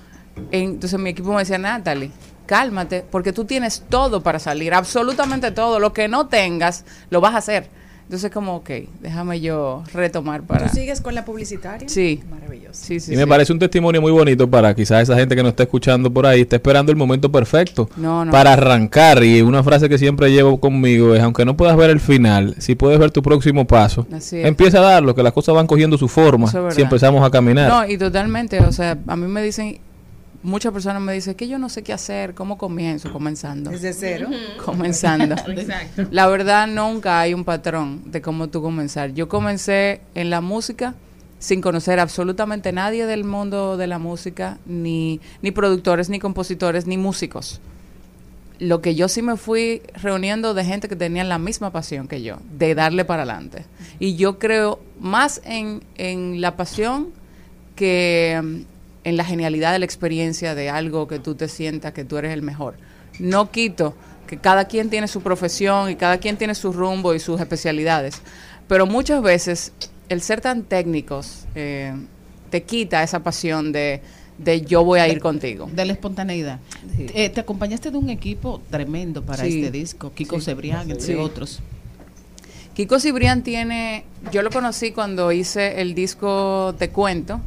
entonces 0.53 0.99
mi 1.01 1.11
equipo 1.11 1.33
me 1.33 1.41
decía, 1.41 1.59
Natalie, 1.59 2.13
cálmate, 2.47 3.05
porque 3.11 3.33
tú 3.33 3.45
tienes 3.47 3.83
todo 3.89 4.23
para 4.23 4.39
salir, 4.39 4.75
absolutamente 4.75 5.51
todo. 5.51 5.81
Lo 5.81 5.93
que 5.93 6.07
no 6.07 6.29
tengas, 6.29 6.85
lo 7.11 7.21
vas 7.21 7.35
a 7.35 7.39
hacer. 7.39 7.69
Entonces 8.05 8.31
como, 8.31 8.57
ok, 8.57 8.71
déjame 9.01 9.41
yo 9.41 9.83
retomar 9.93 10.43
para... 10.43 10.67
¿Tú 10.69 10.75
sigues 10.77 11.01
con 11.01 11.15
la 11.15 11.25
publicitaria? 11.25 11.89
Sí. 11.89 12.23
Maravilloso. 12.31 12.75
Sí, 12.85 13.01
sí, 13.01 13.15
y 13.15 13.17
me 13.17 13.23
sí. 13.23 13.29
parece 13.29 13.53
un 13.53 13.59
testimonio 13.59 14.03
muy 14.03 14.13
bonito 14.13 14.49
para 14.49 14.75
quizás 14.75 15.05
esa 15.05 15.17
gente 15.17 15.35
que 15.35 15.43
nos 15.43 15.51
está 15.51 15.63
escuchando 15.63 16.13
por 16.13 16.27
ahí, 16.27 16.43
está 16.43 16.57
esperando 16.57 16.93
el 16.93 16.97
momento 16.99 17.33
perfecto 17.33 17.89
No, 17.97 18.25
no. 18.27 18.31
para 18.31 18.53
arrancar. 18.53 19.25
Y 19.25 19.41
una 19.41 19.63
frase 19.63 19.89
que 19.89 19.97
siempre 19.97 20.31
llevo 20.31 20.61
conmigo 20.61 21.15
es, 21.15 21.23
aunque 21.23 21.47
no 21.47 21.57
puedas 21.57 21.77
ver 21.79 21.89
el 21.91 21.99
final, 22.01 22.55
si 22.59 22.75
puedes 22.75 22.99
ver 22.99 23.11
tu 23.11 23.23
próximo 23.23 23.67
paso, 23.67 24.07
Así 24.13 24.39
es. 24.39 24.47
empieza 24.47 24.79
a 24.79 24.83
darlo, 24.83 25.15
que 25.15 25.23
las 25.23 25.33
cosas 25.33 25.55
van 25.55 25.67
cogiendo 25.67 25.97
su 25.97 26.07
forma 26.09 26.47
es 26.69 26.75
si 26.75 26.83
empezamos 26.83 27.27
a 27.27 27.31
caminar. 27.31 27.69
No, 27.71 27.89
y 27.91 27.97
totalmente, 27.97 28.61
o 28.61 28.73
sea, 28.73 28.99
a 29.07 29.17
mí 29.17 29.27
me 29.29 29.43
dicen, 29.43 29.79
muchas 30.45 30.73
personas 30.73 31.03
me 31.03 31.13
dicen 31.13 31.35
que 31.35 31.49
yo 31.49 31.59
no 31.59 31.69
sé 31.69 31.83
qué 31.83 31.93
hacer, 31.93 32.35
cómo 32.35 32.57
comienzo, 32.59 33.13
comenzando. 33.13 33.71
Desde 33.71 33.93
cero. 33.93 34.29
Comenzando. 34.65 35.35
Exacto. 35.49 36.07
La 36.11 36.29
verdad, 36.29 36.69
nunca 36.69 37.19
hay 37.19 37.35
un 37.35 37.45
patrón 37.45 38.03
de 38.05 38.21
cómo 38.21 38.49
tú 38.49 38.63
comenzar. 38.63 39.13
Yo 39.15 39.29
comencé 39.29 40.03
en 40.15 40.31
la 40.31 40.41
música 40.41 40.95
sin 41.39 41.61
conocer 41.61 41.99
absolutamente 41.99 42.73
nadie 42.73 43.07
del 43.07 43.25
mundo 43.25 43.77
de 43.77 43.87
la 43.87 43.99
música, 43.99 44.59
ni, 44.67 45.21
ni 45.43 45.51
productores, 45.51 46.09
ni 46.09 46.19
compositores, 46.19 46.87
ni 46.87 46.97
músicos. 46.99 47.61
Lo 48.59 48.81
que 48.81 48.95
yo 48.95 49.09
sí 49.09 49.21
me 49.21 49.37
fui 49.37 49.83
reuniendo 49.95 50.55
de 50.55 50.65
gente 50.65 50.89
que 50.89 50.97
tenían 50.97 51.29
la 51.29 51.39
misma 51.39 51.71
pasión 51.71 52.07
que 52.07 52.23
yo, 52.23 52.37
de 52.57 52.75
darle 52.75 53.05
para 53.05 53.25
adelante. 53.25 53.65
Y 53.99 54.15
yo 54.17 54.39
creo 54.39 54.81
más 55.01 55.41
en, 55.45 55.83
en 55.97 56.41
la 56.41 56.57
pasión 56.57 57.09
que 57.75 58.65
en 59.05 59.17
la 59.17 59.25
genialidad 59.25 59.73
de 59.73 59.79
la 59.79 59.85
experiencia 59.85 60.55
de 60.55 60.71
algo 60.71 61.07
que 61.07 61.19
tú 61.19 61.35
te 61.35 61.49
sientas 61.49 61.93
que 61.93 62.05
tú 62.05 62.17
eres 62.17 62.33
el 62.33 62.43
mejor. 62.43 62.75
No 63.19 63.51
quito 63.51 63.95
que 64.27 64.39
cada 64.39 64.65
quien 64.67 64.89
tiene 64.91 65.07
su 65.09 65.21
profesión 65.21 65.91
y 65.91 65.97
cada 65.97 66.19
quien 66.19 66.37
tiene 66.37 66.55
su 66.55 66.73
rumbo 66.73 67.15
y 67.15 67.21
sus 67.21 67.41
especialidades, 67.41 68.23
pero 68.67 68.87
muchas 68.87 69.23
veces 69.23 69.73
el 70.09 70.21
ser 70.23 70.41
tan 70.41 70.63
técnicos 70.63 71.45
eh, 71.55 71.93
te 72.51 72.63
quita 72.63 73.03
esa 73.03 73.21
pasión 73.23 73.73
de, 73.73 74.01
de 74.39 74.63
yo 74.63 74.83
voy 74.85 75.01
a 75.01 75.09
ir 75.09 75.21
contigo. 75.21 75.69
De 75.73 75.85
la 75.85 75.93
espontaneidad. 75.93 76.59
Eh, 76.99 77.29
te 77.29 77.41
acompañaste 77.41 77.91
de 77.91 77.99
un 77.99 78.09
equipo 78.11 78.63
tremendo 78.71 79.23
para 79.23 79.45
Sí. 79.45 79.59
este 79.59 79.71
disco, 79.71 80.13
Kiko 80.15 80.39
Sí. 80.41 80.47
Cebrián, 80.47 80.91
entre 80.91 81.17
otros. 81.17 81.61
Kiko 82.75 82.99
Cibrián 82.99 83.43
tiene, 83.43 84.05
yo 84.33 84.43
lo 84.43 84.51
conocí 84.51 84.91
cuando 84.91 85.31
hice 85.31 85.81
el 85.81 85.95
disco 85.95 86.75
Te 86.79 86.89
Cuento 86.91 87.41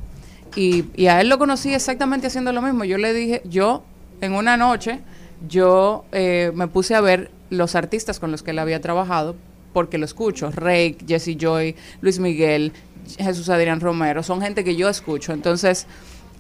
y, 0.57 0.85
y 0.95 1.07
a 1.07 1.21
él 1.21 1.29
lo 1.29 1.37
conocí 1.37 1.73
exactamente 1.73 2.27
haciendo 2.27 2.51
lo 2.51 2.61
mismo. 2.61 2.83
Yo 2.83 2.97
le 2.97 3.13
dije, 3.13 3.41
yo 3.45 3.83
en 4.21 4.33
una 4.33 4.57
noche, 4.57 4.99
yo 5.47 6.05
eh, 6.11 6.51
me 6.53 6.67
puse 6.67 6.95
a 6.95 7.01
ver 7.01 7.31
los 7.49 7.75
artistas 7.75 8.19
con 8.19 8.31
los 8.31 8.43
que 8.43 8.51
él 8.51 8.59
había 8.59 8.81
trabajado 8.81 9.35
porque 9.71 9.97
lo 9.97 10.05
escucho, 10.05 10.51
Rake, 10.51 10.97
Jesse 11.07 11.37
Joy, 11.37 11.75
Luis 12.01 12.19
Miguel, 12.19 12.73
Jesús 13.17 13.47
Adrián 13.49 13.79
Romero, 13.79 14.23
son 14.23 14.41
gente 14.41 14.63
que 14.63 14.75
yo 14.75 14.89
escucho. 14.89 15.33
Entonces, 15.33 15.85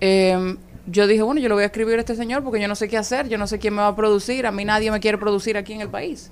eh, 0.01 0.55
yo 0.87 1.05
dije, 1.05 1.21
bueno, 1.21 1.39
yo 1.39 1.47
lo 1.47 1.55
voy 1.55 1.63
a 1.63 1.67
escribir 1.67 1.97
a 1.97 1.99
este 1.99 2.15
señor 2.15 2.43
porque 2.43 2.59
yo 2.59 2.67
no 2.67 2.75
sé 2.75 2.87
qué 2.87 2.97
hacer, 2.97 3.29
yo 3.29 3.37
no 3.37 3.45
sé 3.45 3.59
quién 3.59 3.75
me 3.75 3.81
va 3.81 3.89
a 3.89 3.95
producir, 3.95 4.47
a 4.47 4.51
mí 4.51 4.65
nadie 4.65 4.89
me 4.89 4.99
quiere 4.99 5.17
producir 5.17 5.55
aquí 5.55 5.73
en 5.73 5.81
el 5.81 5.89
país 5.89 6.31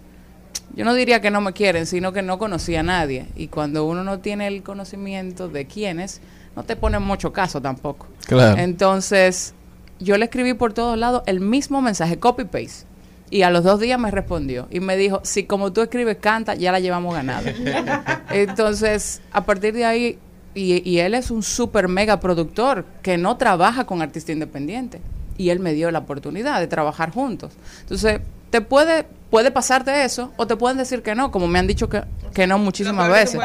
yo 0.76 0.84
no 0.84 0.94
diría 0.94 1.22
que 1.22 1.32
no 1.32 1.42
me 1.42 1.54
quieren, 1.54 1.86
sino 1.86 2.12
que 2.12 2.22
no 2.22 2.38
conocía 2.38 2.82
a 2.82 2.84
nadie. 2.84 3.28
Y 3.36 3.48
cuando 3.48 3.86
uno 3.86 4.04
no 4.04 4.20
tiene 4.20 4.48
el 4.48 4.62
conocimiento 4.62 5.48
de 5.48 5.66
quiénes, 5.66 6.22
no 6.56 6.64
te 6.64 6.76
ponen 6.76 7.02
mucho 7.02 7.34
caso 7.34 7.62
tampoco. 7.62 8.08
Claro. 8.26 8.60
Entonces, 8.62 9.54
yo 10.00 10.18
le 10.18 10.26
escribí 10.26 10.54
por 10.54 10.74
todos 10.74 10.98
lados 10.98 11.24
el 11.26 11.40
mismo 11.40 11.82
mensaje, 11.82 12.20
copy-paste. 12.20 12.86
Y 13.30 13.42
a 13.42 13.50
los 13.50 13.64
dos 13.64 13.80
días 13.80 14.00
me 14.00 14.12
respondió 14.12 14.68
y 14.70 14.80
me 14.80 14.96
dijo, 14.98 15.20
si 15.24 15.46
como 15.46 15.74
tú 15.74 15.82
escribes 15.82 16.18
canta, 16.18 16.54
ya 16.56 16.72
la 16.72 16.80
llevamos 16.80 17.14
ganada. 17.14 17.52
Entonces, 18.30 19.22
a 19.32 19.46
partir 19.46 19.74
de 19.74 19.86
ahí, 19.86 20.20
y, 20.54 20.88
y 20.90 21.00
él 21.00 21.16
es 21.16 21.32
un 21.32 21.44
super 21.44 21.88
mega 21.88 22.20
productor 22.20 22.86
que 23.02 23.18
no 23.18 23.36
trabaja 23.38 23.86
con 23.86 24.02
artista 24.02 24.32
independiente. 24.32 25.02
Y 25.38 25.50
él 25.50 25.60
me 25.60 25.74
dio 25.74 25.92
la 25.92 26.00
oportunidad 26.00 26.60
de 26.62 26.68
trabajar 26.68 27.12
juntos. 27.12 27.54
Entonces, 27.82 28.22
te 28.56 28.62
puede, 28.62 29.06
puede 29.30 29.52
pasarte 29.52 30.06
eso 30.06 30.32
o 30.38 30.48
te 30.48 30.56
pueden 30.56 30.78
decir 30.78 31.04
que 31.04 31.14
no, 31.14 31.30
como 31.30 31.46
me 31.46 31.60
han 31.60 31.68
dicho 31.68 31.90
que, 31.90 32.04
que 32.34 32.48
no 32.48 32.58
muchísimas 32.58 33.10
veces. 33.10 33.42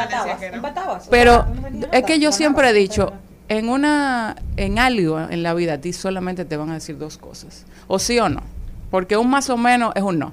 Pero 1.10 1.46
es 1.90 2.04
que 2.04 2.20
yo 2.20 2.30
siempre 2.30 2.70
he 2.70 2.72
dicho, 2.72 3.12
en 3.48 3.68
una, 3.68 4.36
en 4.56 4.78
algo 4.78 5.18
en 5.18 5.42
la 5.42 5.52
vida, 5.52 5.72
a 5.72 5.78
ti 5.78 5.92
solamente 5.92 6.44
te 6.44 6.56
van 6.56 6.70
a 6.70 6.74
decir 6.74 6.96
dos 6.96 7.18
cosas, 7.18 7.64
o 7.88 7.98
sí 7.98 8.20
o 8.20 8.28
no, 8.28 8.40
porque 8.92 9.16
un 9.16 9.28
más 9.28 9.50
o 9.50 9.56
menos 9.56 9.92
es 9.96 10.02
un 10.04 10.20
no, 10.20 10.32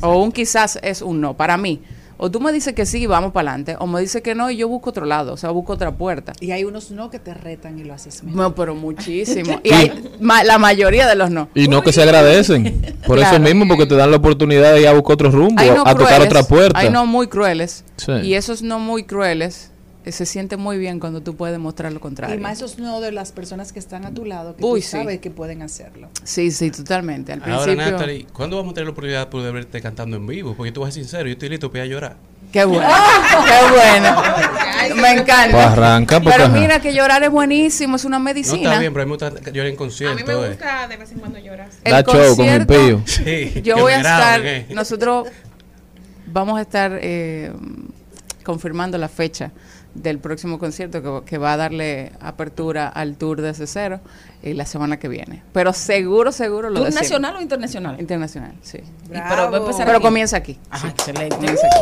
o 0.00 0.20
un 0.20 0.32
quizás 0.32 0.80
es 0.82 1.00
un 1.02 1.20
no, 1.20 1.34
para 1.34 1.56
mí. 1.56 1.80
O 2.20 2.30
tú 2.30 2.40
me 2.40 2.50
dices 2.52 2.74
que 2.74 2.84
sí, 2.84 3.06
vamos 3.06 3.32
para 3.32 3.50
adelante, 3.52 3.76
o 3.78 3.86
me 3.86 4.00
dices 4.00 4.22
que 4.22 4.34
no 4.34 4.50
y 4.50 4.56
yo 4.56 4.66
busco 4.68 4.90
otro 4.90 5.06
lado, 5.06 5.32
o 5.32 5.36
sea, 5.36 5.50
busco 5.50 5.72
otra 5.72 5.92
puerta. 5.92 6.32
Y 6.40 6.50
hay 6.50 6.64
unos 6.64 6.90
no 6.90 7.10
que 7.10 7.20
te 7.20 7.32
retan 7.32 7.78
y 7.78 7.84
lo 7.84 7.94
haces 7.94 8.24
mejor. 8.24 8.40
No, 8.40 8.54
pero 8.54 8.74
muchísimo. 8.74 9.60
Y 9.64 9.72
hay 9.72 10.16
ma- 10.20 10.42
la 10.44 10.58
mayoría 10.58 11.06
de 11.06 11.14
los 11.14 11.30
no. 11.30 11.48
Y 11.54 11.68
no 11.68 11.82
que 11.82 11.92
se 11.92 12.02
agradecen. 12.02 12.96
Por 13.06 13.18
eso 13.18 13.38
mismo, 13.38 13.66
porque 13.68 13.86
te 13.86 13.94
dan 13.94 14.10
la 14.10 14.16
oportunidad 14.16 14.72
de 14.72 14.80
ir 14.82 14.88
a 14.88 14.92
buscar 14.92 15.14
otro 15.14 15.30
rumbo, 15.30 15.62
no 15.62 15.82
a 15.86 15.94
tocar 15.94 16.20
otra 16.20 16.42
puerta. 16.42 16.78
Hay 16.78 16.90
no 16.90 17.06
muy 17.06 17.28
crueles. 17.28 17.84
Sí. 17.96 18.12
Y 18.24 18.34
esos 18.34 18.62
no 18.62 18.78
muy 18.78 19.04
crueles 19.04 19.70
se 20.12 20.26
siente 20.26 20.56
muy 20.56 20.78
bien 20.78 21.00
cuando 21.00 21.20
tú 21.22 21.36
puedes 21.36 21.58
mostrar 21.58 21.92
lo 21.92 22.00
contrario. 22.00 22.36
Y 22.36 22.38
más 22.38 22.58
esos 22.58 22.78
no 22.78 23.00
de 23.00 23.12
las 23.12 23.32
personas 23.32 23.72
que 23.72 23.78
están 23.78 24.04
a 24.04 24.12
tu 24.12 24.24
lado, 24.24 24.56
que 24.56 24.64
Uy, 24.64 24.80
tú 24.80 24.84
sí. 24.86 24.90
sabes 24.92 25.20
que 25.20 25.30
pueden 25.30 25.62
hacerlo. 25.62 26.08
Sí, 26.24 26.50
sí, 26.50 26.70
totalmente. 26.70 27.32
Al 27.32 27.42
Ahora, 27.44 27.64
principio. 27.64 27.92
Natalie, 27.92 28.26
¿cuándo 28.32 28.56
vamos 28.56 28.72
a 28.72 28.74
tener 28.74 28.86
la 28.86 28.92
oportunidad 28.92 29.20
de 29.20 29.26
poder 29.30 29.52
verte 29.52 29.80
cantando 29.80 30.16
en 30.16 30.26
vivo? 30.26 30.54
Porque 30.56 30.72
tú 30.72 30.80
vas 30.80 30.88
a 30.88 30.92
ser 30.92 31.02
sincero, 31.04 31.26
yo 31.26 31.32
estoy 31.32 31.48
listo 31.48 31.70
para 31.70 31.86
llorar. 31.86 32.16
Qué 32.52 32.64
bueno. 32.64 32.88
Qué 32.88 33.74
bueno. 33.74 34.22
Me 35.02 35.10
encanta. 35.12 35.50
Pues 35.50 35.66
arranca, 35.66 36.20
porque 36.20 36.38
Pero 36.38 36.48
mira 36.50 36.80
que 36.80 36.94
llorar 36.94 37.22
es 37.22 37.30
buenísimo, 37.30 37.96
es 37.96 38.04
una 38.06 38.18
No 38.18 38.24
medicina. 38.24 38.62
está 38.70 38.78
bien, 38.80 38.92
pero 38.92 39.02
a 39.02 39.06
mí 39.06 39.10
me 39.10 39.16
gusta 39.16 39.50
llorar 39.50 39.66
en 39.66 39.66
A 39.66 39.70
mí 39.70 39.76
concierto. 39.76 40.26
me 40.26 40.32
eh. 40.32 40.48
gusta 40.48 40.88
de 40.88 40.96
vez 40.96 41.12
en 41.12 41.18
cuando 41.18 41.38
llorar. 41.38 41.68
El 41.84 41.92
Da 41.92 42.02
show 42.02 42.12
con 42.36 42.46
el 42.46 42.66
concierto, 42.66 42.74
pío. 42.74 43.02
Sí, 43.04 43.60
Yo 43.62 43.76
voy 43.78 43.92
a 43.92 43.96
estar, 43.98 44.40
eh. 44.46 44.66
nosotros 44.70 45.28
vamos 46.26 46.58
a 46.58 46.62
estar 46.62 46.98
eh, 47.02 47.52
confirmando 48.44 48.96
la 48.96 49.08
fecha 49.08 49.50
del 50.02 50.18
próximo 50.18 50.58
concierto 50.58 51.02
que, 51.02 51.30
que 51.30 51.38
va 51.38 51.52
a 51.52 51.56
darle 51.56 52.12
apertura 52.20 52.88
al 52.88 53.16
tour 53.16 53.40
desde 53.40 53.66
cero 53.66 54.00
eh, 54.42 54.54
la 54.54 54.66
semana 54.66 54.98
que 54.98 55.08
viene. 55.08 55.42
Pero 55.52 55.72
seguro, 55.72 56.32
seguro 56.32 56.70
lo 56.70 56.80
¿Tour 56.80 56.94
nacional 56.94 57.36
o 57.36 57.40
internacional? 57.40 58.00
Internacional, 58.00 58.52
sí. 58.62 58.78
Y 58.78 59.10
pero 59.10 59.56
aquí. 59.56 60.02
comienza 60.02 60.36
aquí. 60.36 60.58
Ah, 60.70 60.88
excelente. 60.88 61.36
Comienza 61.36 61.66
aquí. 61.66 61.78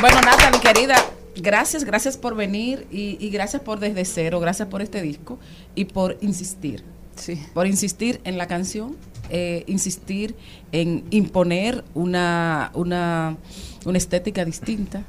Bueno, 0.00 0.20
Natalie, 0.20 0.60
querida, 0.60 0.96
gracias, 1.36 1.84
gracias 1.84 2.16
por 2.16 2.34
venir 2.34 2.86
y, 2.90 3.16
y 3.18 3.30
gracias 3.30 3.62
por 3.62 3.80
Desde 3.80 4.04
Cero, 4.04 4.40
gracias 4.40 4.68
por 4.68 4.82
este 4.82 5.00
disco 5.02 5.38
y 5.74 5.86
por 5.86 6.18
insistir. 6.20 6.84
Sí. 7.16 7.42
Por 7.54 7.66
insistir 7.66 8.20
en 8.24 8.36
la 8.36 8.46
canción, 8.46 8.94
eh, 9.30 9.64
insistir 9.66 10.36
en 10.70 11.04
imponer 11.10 11.82
una, 11.94 12.70
una, 12.74 13.36
una 13.84 13.98
estética 13.98 14.44
distinta 14.44 15.02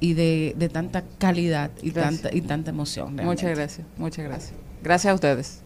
y 0.00 0.14
de, 0.14 0.54
de 0.56 0.68
tanta 0.68 1.04
calidad 1.18 1.70
y 1.82 1.90
Gracias. 1.90 2.22
tanta, 2.22 2.36
y 2.36 2.40
tanta 2.40 2.70
emoción. 2.70 3.16
realmente. 3.16 3.24
Muchas 3.44 3.56
gracias, 3.56 3.86
muchas 3.96 4.24
gracias. 4.24 4.52
Gracias 4.82 5.10
a 5.10 5.14
ustedes. 5.14 5.62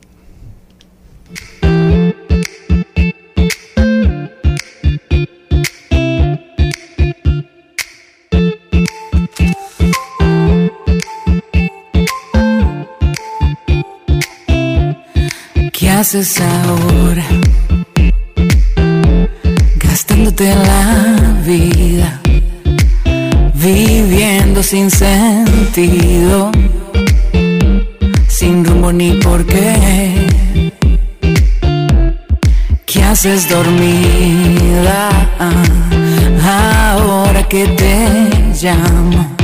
haces 16.04 16.38
ahora? 16.40 17.24
Gastándote 19.76 20.54
la 20.54 21.42
vida, 21.46 22.20
viviendo 23.64 24.62
sin 24.62 24.90
sentido, 24.90 26.50
sin 28.28 28.62
rumbo 28.64 28.92
ni 28.92 29.12
por 29.12 29.46
qué. 29.46 30.26
¿Qué 32.84 33.02
haces 33.02 33.48
dormida 33.48 35.08
ahora 36.42 37.48
que 37.48 37.66
te 37.68 38.06
llamo? 38.62 39.34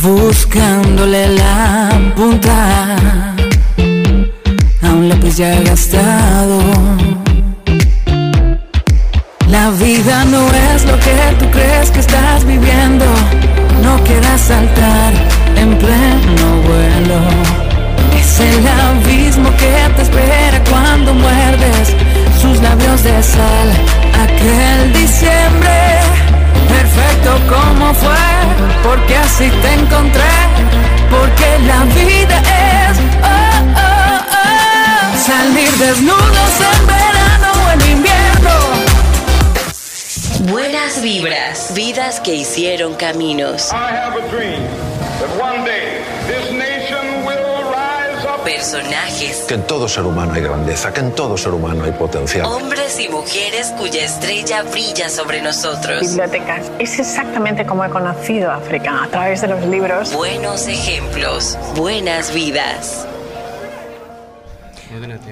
Buscándole 0.00 1.28
la 1.28 2.12
punta 2.14 2.96
a 4.82 4.92
un 4.92 5.08
lápiz 5.08 5.36
ya 5.36 5.60
gastado. 5.62 7.03
La 9.54 9.70
vida 9.70 10.24
no 10.24 10.48
es 10.72 10.84
lo 10.84 10.98
que 10.98 11.14
tú 11.38 11.48
crees 11.52 11.88
que 11.92 12.00
estás 12.00 12.44
viviendo. 12.44 13.04
No 13.84 14.02
quieras 14.02 14.40
saltar 14.40 15.12
en 15.54 15.78
pleno 15.78 16.46
vuelo. 16.66 17.20
Es 18.18 18.40
el 18.40 18.66
abismo 18.66 19.50
que 19.56 19.76
te 19.94 20.02
espera 20.02 20.58
cuando 20.68 21.14
muerdes 21.14 21.86
sus 22.42 22.60
labios 22.62 23.04
de 23.04 23.22
sal. 23.22 23.68
Aquel 24.24 24.92
diciembre, 24.92 25.78
perfecto 26.74 27.30
como 27.54 27.94
fue, 27.94 28.26
porque 28.82 29.16
así 29.16 29.48
te 29.62 29.72
encontré. 29.74 30.34
Porque 31.14 31.48
la 31.70 31.84
vida 31.94 32.38
es 32.88 32.98
oh, 33.22 33.58
oh, 33.76 34.20
oh, 34.42 35.26
salir 35.28 35.70
desnudos 35.78 36.54
en 36.72 36.86
verano 36.88 37.23
Buenas 40.50 41.00
vibras, 41.00 41.72
vidas 41.74 42.20
que 42.20 42.34
hicieron 42.34 42.94
caminos. 42.94 43.70
Personajes, 48.44 49.44
Que 49.48 49.54
en 49.54 49.66
todo 49.66 49.88
ser 49.88 50.04
humano 50.04 50.34
hay 50.34 50.42
grandeza, 50.42 50.92
que 50.92 51.00
en 51.00 51.14
todo 51.14 51.38
ser 51.38 51.52
humano 51.52 51.84
hay 51.84 51.92
potencial. 51.92 52.44
hombres 52.44 53.00
y 53.00 53.08
mujeres 53.08 53.72
cuya 53.78 54.04
estrella 54.04 54.62
brilla 54.64 55.08
sobre 55.08 55.40
nosotros. 55.40 56.00
Bibliotecas. 56.02 56.70
Es 56.78 56.98
exactamente 56.98 57.64
como 57.64 57.84
he 57.84 57.88
conocido 57.88 58.50
África, 58.50 59.02
a 59.02 59.08
través 59.08 59.40
de 59.40 59.48
los 59.48 59.64
libros. 59.66 60.12
Buenos 60.12 60.68
ejemplos, 60.68 61.56
buenas 61.74 62.34
vidas. 62.34 63.06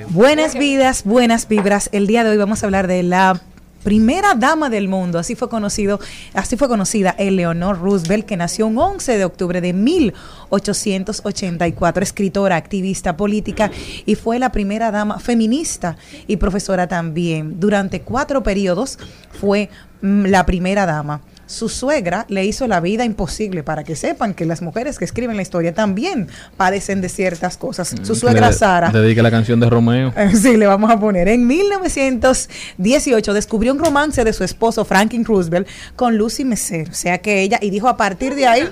Buenas 0.09 0.55
vidas, 0.55 1.03
buenas 1.05 1.49
vibras. 1.49 1.91
El 1.93 2.07
día 2.07 2.25
de 2.25 2.31
hoy 2.31 2.39
vamos 2.39 2.63
a 2.63 2.67
hablar 2.67 2.87
de 2.87 3.03
la 3.03 3.39
primera 3.83 4.35
dama 4.35 4.71
del 4.71 4.89
mundo, 4.89 5.19
así 5.19 5.35
fue 5.35 5.49
conocido, 5.49 5.99
así 6.35 6.57
fue 6.57 6.69
conocida 6.69 7.15
Eleanor 7.19 7.81
Roosevelt, 7.81 8.27
que 8.27 8.37
nació 8.37 8.67
un 8.67 8.77
11 8.79 9.19
de 9.19 9.25
octubre 9.25 9.61
de 9.61 9.73
1884, 9.73 12.03
escritora, 12.03 12.57
activista 12.57 13.17
política 13.17 13.71
y 14.07 14.15
fue 14.15 14.39
la 14.39 14.53
primera 14.53 14.91
dama 14.91 15.19
feminista 15.19 15.97
y 16.27 16.37
profesora 16.37 16.87
también. 16.87 17.61
Durante 17.61 18.03
cuatro 18.03 18.43
periodos 18.43 18.99
fue 19.41 19.71
mm, 20.01 20.27
la 20.27 20.47
primera 20.47 20.87
dama. 20.87 21.21
Su 21.53 21.69
suegra 21.69 22.25
le 22.31 22.45
hizo 22.47 22.67
la 22.67 22.81
vida 22.81 23.05
imposible 23.05 23.63
para 23.63 23.85
que 23.85 23.95
sepan 23.95 24.33
que 24.33 24.47
las 24.47 24.63
mujeres 24.63 24.99
que 24.99 25.05
escriben 25.05 25.37
la 25.37 25.43
historia 25.43 25.75
también 25.75 26.29
padecen 26.57 27.01
de 27.03 27.09
ciertas 27.11 27.59
cosas. 27.59 27.95
Su 28.03 28.15
suegra 28.15 28.49
Le- 28.49 28.55
Sara 28.55 28.91
Dedica 28.91 29.23
la 29.23 29.31
canción 29.31 29.61
de 29.61 29.69
Romeo. 29.69 30.13
Sí, 30.35 30.57
le 30.57 30.67
vamos 30.67 30.91
a 30.91 30.99
poner. 30.99 31.29
En 31.29 31.47
1918 31.47 33.35
descubrió 33.35 33.73
un 33.73 33.79
romance 33.79 34.25
de 34.25 34.33
su 34.33 34.45
esposo 34.45 34.85
Franklin 34.85 35.25
Roosevelt 35.25 35.69
con 35.97 36.17
Lucy 36.17 36.45
Messer. 36.45 36.89
O 36.91 36.95
sea 36.95 37.19
que 37.19 37.43
ella, 37.43 37.59
y 37.61 37.71
dijo 37.71 37.89
a 37.89 37.97
partir 37.97 38.35
de 38.35 38.47
ahí, 38.47 38.63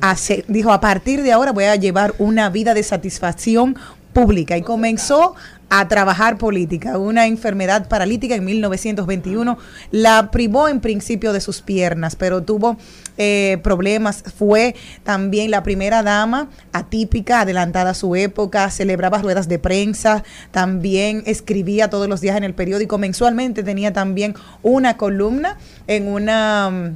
hace- 0.00 0.44
dijo 0.48 0.72
a 0.72 0.80
partir 0.80 1.22
de 1.22 1.32
ahora 1.32 1.52
voy 1.52 1.64
a 1.64 1.76
llevar 1.76 2.14
una 2.18 2.50
vida 2.50 2.74
de 2.74 2.82
satisfacción 2.82 3.76
pública 4.12 4.56
y 4.56 4.62
comenzó 4.62 5.34
a 5.70 5.88
trabajar 5.88 6.38
política. 6.38 6.98
Una 6.98 7.26
enfermedad 7.26 7.88
paralítica 7.88 8.34
en 8.34 8.44
1921 8.44 9.58
la 9.90 10.30
privó 10.30 10.68
en 10.68 10.80
principio 10.80 11.32
de 11.32 11.40
sus 11.40 11.62
piernas, 11.62 12.16
pero 12.16 12.42
tuvo 12.42 12.76
eh, 13.16 13.58
problemas. 13.62 14.24
Fue 14.36 14.74
también 15.02 15.50
la 15.50 15.62
primera 15.62 16.02
dama 16.02 16.48
atípica, 16.72 17.40
adelantada 17.40 17.90
a 17.90 17.94
su 17.94 18.16
época, 18.16 18.70
celebraba 18.70 19.18
ruedas 19.18 19.48
de 19.48 19.58
prensa, 19.58 20.24
también 20.50 21.22
escribía 21.26 21.90
todos 21.90 22.08
los 22.08 22.20
días 22.20 22.36
en 22.36 22.44
el 22.44 22.54
periódico. 22.54 22.98
Mensualmente 22.98 23.62
tenía 23.62 23.92
también 23.92 24.34
una 24.62 24.96
columna 24.96 25.58
en 25.86 26.08
una... 26.08 26.94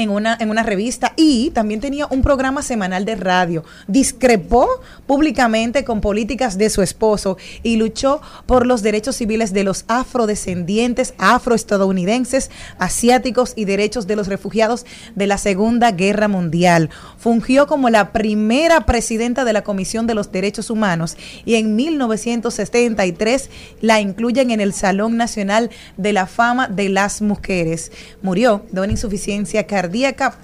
en 0.00 0.10
una, 0.10 0.36
en 0.40 0.50
una 0.50 0.62
revista 0.62 1.12
y 1.16 1.50
también 1.50 1.80
tenía 1.80 2.06
un 2.06 2.22
programa 2.22 2.62
semanal 2.62 3.04
de 3.04 3.16
radio. 3.16 3.64
Discrepó 3.86 4.68
públicamente 5.06 5.84
con 5.84 6.00
políticas 6.00 6.58
de 6.58 6.70
su 6.70 6.82
esposo 6.82 7.36
y 7.62 7.76
luchó 7.76 8.20
por 8.46 8.66
los 8.66 8.82
derechos 8.82 9.16
civiles 9.16 9.52
de 9.52 9.64
los 9.64 9.84
afrodescendientes, 9.88 11.14
afroestadounidenses, 11.18 12.50
asiáticos 12.78 13.52
y 13.56 13.64
derechos 13.64 14.06
de 14.06 14.16
los 14.16 14.28
refugiados 14.28 14.86
de 15.14 15.26
la 15.26 15.38
Segunda 15.38 15.92
Guerra 15.92 16.28
Mundial. 16.28 16.90
Fungió 17.18 17.66
como 17.66 17.90
la 17.90 18.12
primera 18.12 18.86
presidenta 18.86 19.44
de 19.44 19.52
la 19.52 19.62
Comisión 19.62 20.06
de 20.06 20.14
los 20.14 20.32
Derechos 20.32 20.70
Humanos 20.70 21.16
y 21.44 21.56
en 21.56 21.76
1973 21.76 23.50
la 23.80 24.00
incluyen 24.00 24.50
en 24.50 24.60
el 24.60 24.72
Salón 24.72 25.16
Nacional 25.16 25.70
de 25.96 26.12
la 26.12 26.26
Fama 26.26 26.68
de 26.68 26.88
las 26.88 27.20
Mujeres. 27.20 27.92
Murió 28.22 28.64
de 28.70 28.80
una 28.80 28.92
insuficiencia 28.92 29.66
cardíaca 29.66 29.89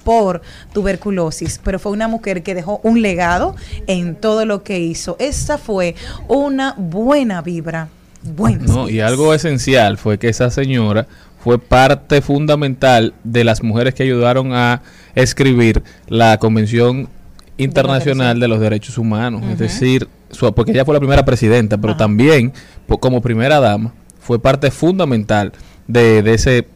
por 0.05 0.43
tuberculosis, 0.73 1.61
pero 1.63 1.79
fue 1.79 1.93
una 1.93 2.09
mujer 2.09 2.43
que 2.43 2.55
dejó 2.55 2.81
un 2.83 3.03
legado 3.03 3.55
en 3.87 4.15
todo 4.17 4.45
lo 4.45 4.63
que 4.63 4.79
hizo. 4.81 5.17
Esa 5.19 5.59
fue 5.59 5.95
una 6.29 6.75
buena 6.77 7.43
vibra. 7.43 7.89
Buena. 8.23 8.65
No, 8.65 8.89
y 8.89 9.01
algo 9.01 9.33
esencial 9.35 9.99
fue 9.99 10.19
que 10.19 10.29
esa 10.29 10.51
señora 10.51 11.07
fue 11.43 11.59
parte 11.61 12.21
fundamental 12.23 13.15
de 13.23 13.45
las 13.45 13.63
mujeres 13.63 13.95
que 13.95 14.03
ayudaron 14.03 14.53
a 14.53 14.83
escribir 15.15 15.83
la 16.09 16.39
Convención 16.39 17.09
Internacional 17.57 18.41
de 18.41 18.49
los 18.49 18.61
Derechos 18.61 18.99
Humanos. 18.99 19.43
Es 19.51 19.59
decir, 19.59 20.09
su- 20.31 20.53
porque 20.55 20.73
ella 20.73 20.85
fue 20.85 20.95
la 20.95 21.01
primera 21.01 21.25
presidenta, 21.25 21.79
pero 21.79 21.97
también 21.97 22.53
como 23.01 23.23
primera 23.23 23.61
dama 23.61 23.95
fue 24.21 24.41
parte 24.41 24.71
fundamental 24.73 25.53
de, 25.87 26.23
de 26.23 26.35
ese 26.35 26.67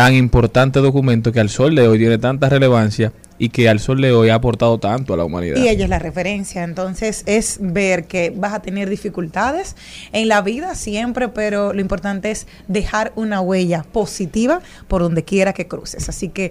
tan 0.00 0.14
importante 0.14 0.80
documento 0.80 1.30
que 1.30 1.40
al 1.40 1.50
sol 1.50 1.74
de 1.74 1.86
hoy 1.86 1.98
tiene 1.98 2.16
tanta 2.16 2.48
relevancia 2.48 3.12
y 3.36 3.50
que 3.50 3.68
al 3.68 3.80
sol 3.80 4.00
de 4.00 4.12
hoy 4.12 4.30
ha 4.30 4.36
aportado 4.36 4.78
tanto 4.78 5.12
a 5.12 5.16
la 5.18 5.26
humanidad. 5.26 5.58
Y 5.58 5.68
ella 5.68 5.84
es 5.84 5.90
la 5.90 5.98
referencia, 5.98 6.64
entonces 6.64 7.22
es 7.26 7.58
ver 7.60 8.06
que 8.06 8.32
vas 8.34 8.54
a 8.54 8.62
tener 8.62 8.88
dificultades 8.88 9.76
en 10.12 10.28
la 10.28 10.40
vida 10.40 10.74
siempre, 10.74 11.28
pero 11.28 11.74
lo 11.74 11.82
importante 11.82 12.30
es 12.30 12.46
dejar 12.66 13.12
una 13.14 13.42
huella 13.42 13.82
positiva 13.92 14.62
por 14.88 15.02
donde 15.02 15.22
quiera 15.22 15.52
que 15.52 15.68
cruces. 15.68 16.08
Así 16.08 16.30
que 16.30 16.50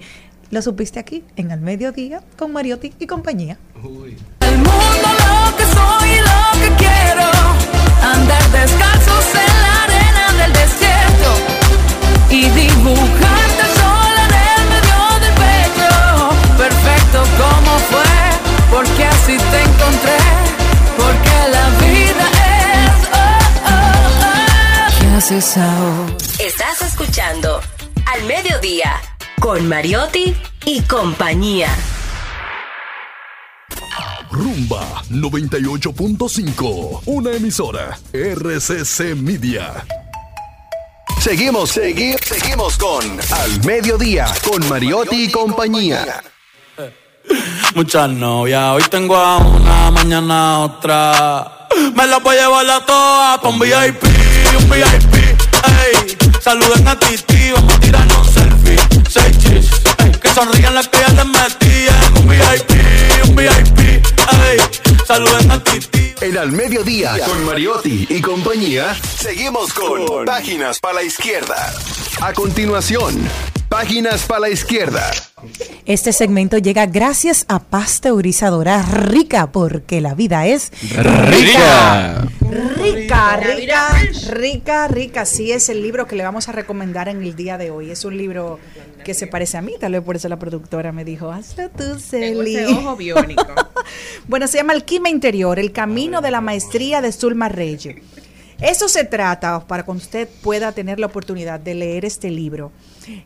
lo 0.51 0.61
supiste 0.61 0.99
aquí 0.99 1.23
en 1.35 1.51
Al 1.51 1.61
Mediodía 1.61 2.21
con 2.37 2.53
Mariotti 2.53 2.93
y 2.99 3.07
compañía. 3.07 3.57
El 4.41 4.57
mundo 4.57 5.09
lo 5.25 5.57
que 5.57 5.63
soy 5.63 6.07
y 6.07 6.19
lo 6.19 6.61
que 6.61 6.83
quiero. 6.83 7.25
Andar 8.03 8.43
descalzos 8.51 9.25
en 9.33 9.61
la 9.63 9.83
arena 9.85 10.43
del 10.43 10.53
desierto. 10.53 11.58
Y 12.31 12.41
dibujarte 12.49 13.63
sola 13.79 14.23
en 14.25 14.33
el 14.55 14.63
medio 14.69 14.99
del 15.19 15.33
pecho. 15.33 15.91
Perfecto 16.57 17.23
como 17.37 17.73
fue, 17.89 18.11
porque 18.69 19.03
así 19.05 19.35
te 19.37 19.61
encontré. 19.63 20.19
Porque 20.95 21.35
la 21.51 21.65
vida 21.79 22.27
es. 22.85 23.09
Oh, 23.13 23.17
oh, 23.65 23.71
oh. 24.21 24.99
¿Qué 24.99 25.07
haces 25.17 25.57
ahora? 25.57 26.17
Estás 26.39 26.81
escuchando 26.83 27.61
Al 28.05 28.23
Mediodía 28.25 29.01
con 29.39 29.67
Mariotti 29.67 30.35
y 30.65 30.81
compañía. 30.81 31.69
Rumba 34.31 35.03
98.5. 35.09 37.01
Una 37.05 37.31
emisora. 37.31 37.97
RCC 38.13 39.15
Media. 39.15 39.85
Seguimos, 41.17 41.71
segui- 41.75 42.15
seguimos 42.23 42.77
con 42.77 43.03
Al 43.31 43.63
Mediodía, 43.65 44.27
con 44.43 44.67
Mariotti 44.69 45.23
y 45.25 45.31
compañía. 45.31 46.23
Muchas 47.75 48.09
novias, 48.09 48.71
hoy 48.73 48.83
tengo 48.89 49.15
a 49.17 49.37
una, 49.37 49.91
mañana 49.91 50.59
otra. 50.59 51.67
Me 51.93 52.07
la 52.07 52.17
voy 52.19 52.37
a 52.37 52.41
llevar 52.43 52.69
a 52.69 52.85
todas 52.85 53.43
un 53.43 53.59
VIP, 53.59 54.03
un 54.57 54.69
VIP, 54.69 55.15
ey. 55.15 56.17
Saluden 56.41 56.87
a 56.87 56.97
Titi, 56.97 57.51
vamos 57.51 57.73
a 57.73 57.79
tirarnos 57.79 58.27
selfie. 58.31 58.79
Seis 59.09 59.37
chis, 59.39 59.69
ey. 60.05 60.11
Que 60.19 60.29
sonrían 60.33 60.73
las 60.73 60.87
que 60.87 60.99
ya 60.99 61.09
les 61.09 61.25
metían. 61.25 62.17
Un 62.17 62.27
VIP, 62.29 62.71
un 63.27 63.35
VIP, 63.35 63.79
ey. 63.79 64.57
Saluden 65.09 65.49
a 65.49 65.63
Titi. 65.63 66.13
En 66.21 66.37
Al 66.37 66.51
Mediodía, 66.51 67.17
con 67.25 67.43
Mariotti 67.43 68.05
y 68.11 68.21
compañía, 68.21 68.93
seguimos 68.93 69.73
con 69.73 70.23
Páginas 70.23 70.79
para 70.79 70.93
la 70.93 71.03
Izquierda. 71.03 71.73
A 72.21 72.31
continuación, 72.31 73.15
Páginas 73.69 74.21
para 74.27 74.41
la 74.41 74.49
Izquierda. 74.51 75.09
Este 75.87 76.13
segmento 76.13 76.59
llega 76.59 76.85
gracias 76.85 77.45
a 77.47 77.57
pasteurizadora 77.57 78.83
rica, 78.83 79.51
porque 79.51 79.99
la 79.99 80.13
vida 80.13 80.45
es 80.45 80.71
Rica. 80.91 82.27
Rica, 82.77 83.37
rica, 83.37 83.89
rica, 84.29 84.87
rica. 84.87 85.25
Sí, 85.25 85.51
es 85.51 85.69
el 85.69 85.81
libro 85.81 86.05
que 86.05 86.15
le 86.15 86.23
vamos 86.23 86.49
a 86.49 86.51
recomendar 86.51 87.09
en 87.09 87.23
el 87.23 87.35
día 87.35 87.57
de 87.57 87.71
hoy. 87.71 87.89
Es 87.89 88.05
un 88.05 88.15
libro 88.15 88.59
que 89.03 89.13
se 89.13 89.27
parece 89.27 89.57
a 89.57 89.61
mí, 89.61 89.73
tal 89.79 89.93
vez 89.93 90.01
por 90.01 90.15
eso 90.15 90.29
la 90.29 90.37
productora 90.39 90.91
me 90.91 91.05
dijo, 91.05 91.31
hazlo 91.31 91.69
tú, 91.69 91.83
Tengo 91.83 91.99
Celi. 91.99 92.55
ese 92.55 92.67
ojo 92.67 92.95
biónico. 92.95 93.43
Bueno, 94.27 94.47
se 94.47 94.57
llama 94.57 94.73
Alquimia 94.73 95.09
Interior, 95.09 95.57
el 95.57 95.71
camino 95.71 96.21
de 96.21 96.29
la 96.29 96.41
maestría 96.41 97.01
de 97.01 97.11
Zulma 97.11 97.49
Reyes. 97.49 97.95
Eso 98.61 98.89
se 98.89 99.05
trata 99.05 99.65
para 99.65 99.83
que 99.83 99.91
usted 99.91 100.27
pueda 100.43 100.73
tener 100.73 100.99
la 100.99 101.05
oportunidad 101.07 101.59
de 101.59 101.73
leer 101.73 102.03
este 102.03 102.29
libro. 102.29 102.71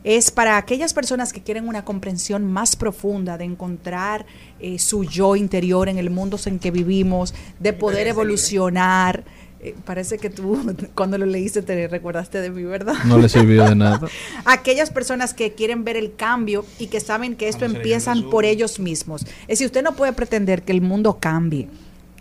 Es 0.04 0.30
para 0.30 0.56
aquellas 0.56 0.94
personas 0.94 1.32
que 1.32 1.42
quieren 1.42 1.68
una 1.68 1.84
comprensión 1.84 2.44
más 2.44 2.76
profunda, 2.76 3.36
de 3.36 3.44
encontrar 3.44 4.24
eh, 4.60 4.78
su 4.78 5.04
yo 5.04 5.34
interior 5.34 5.88
en 5.88 5.98
el 5.98 6.08
mundo 6.08 6.38
en 6.46 6.58
que 6.58 6.70
vivimos, 6.70 7.34
de 7.58 7.72
poder 7.72 8.06
evolucionar. 8.06 9.24
Eh, 9.64 9.74
parece 9.86 10.18
que 10.18 10.28
tú 10.28 10.60
cuando 10.94 11.16
lo 11.16 11.24
leíste 11.24 11.62
te 11.62 11.88
recordaste 11.88 12.42
de 12.42 12.50
mí, 12.50 12.62
¿verdad? 12.64 12.94
No 13.06 13.18
le 13.18 13.30
sirvió 13.30 13.64
de 13.64 13.74
nada. 13.74 14.06
aquellas 14.44 14.90
personas 14.90 15.32
que 15.32 15.54
quieren 15.54 15.84
ver 15.84 15.96
el 15.96 16.14
cambio 16.14 16.66
y 16.78 16.88
que 16.88 17.00
saben 17.00 17.34
que 17.34 17.48
esto 17.48 17.64
empiezan 17.64 18.28
por 18.28 18.44
ellos 18.44 18.78
mismos. 18.78 19.22
Es 19.42 19.48
decir, 19.48 19.66
usted 19.66 19.82
no 19.82 19.96
puede 19.96 20.12
pretender 20.12 20.62
que 20.62 20.72
el 20.72 20.82
mundo 20.82 21.18
cambie. 21.18 21.68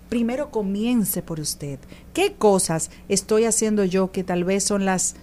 Primero 0.08 0.52
comience 0.52 1.22
por 1.22 1.42
usted. 1.42 1.80
¿Qué 2.14 2.34
cosas 2.34 2.92
estoy 3.10 3.44
haciendo 3.44 3.84
yo 3.84 4.12
que 4.12 4.24
tal 4.24 4.46
vez 4.46 4.64
son 4.64 4.86
las 4.86 5.16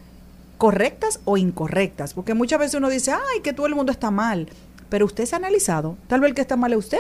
correctas 0.59 1.21
o 1.25 1.39
incorrectas? 1.39 2.13
Porque 2.13 2.35
muchas 2.35 2.59
veces 2.59 2.75
uno 2.75 2.91
dice, 2.91 3.13
ay, 3.13 3.41
que 3.43 3.55
todo 3.55 3.67
el 3.67 3.75
mundo 3.75 3.93
está 3.93 4.11
mal. 4.11 4.49
Pero 4.91 5.07
usted 5.07 5.25
se 5.25 5.35
ha 5.35 5.39
analizado. 5.39 5.97
Tal 6.09 6.21
vez 6.21 6.31
el 6.31 6.35
que 6.35 6.43
está 6.43 6.57
mal 6.57 6.73
es 6.73 6.79
usted. 6.79 6.99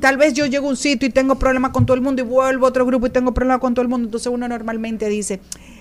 Tal 0.00 0.16
vez 0.16 0.34
yo 0.34 0.46
llego 0.46 0.66
a 0.66 0.70
un 0.70 0.76
sitio 0.76 1.08
y 1.08 1.10
tengo 1.10 1.34
problemas 1.36 1.72
con 1.72 1.84
todo 1.86 1.96
el 1.96 2.02
mundo 2.02 2.22
y 2.22 2.24
vuelvo 2.24 2.66
a 2.66 2.68
otro 2.68 2.86
grupo 2.86 3.08
y 3.08 3.10
tengo 3.10 3.32
problemas 3.32 3.60
con 3.60 3.74
todo 3.74 3.82
el 3.82 3.88
mundo. 3.88 4.06
Entonces 4.06 4.30
uno 4.30 4.46
normalmente 4.46 5.08
dice 5.08 5.40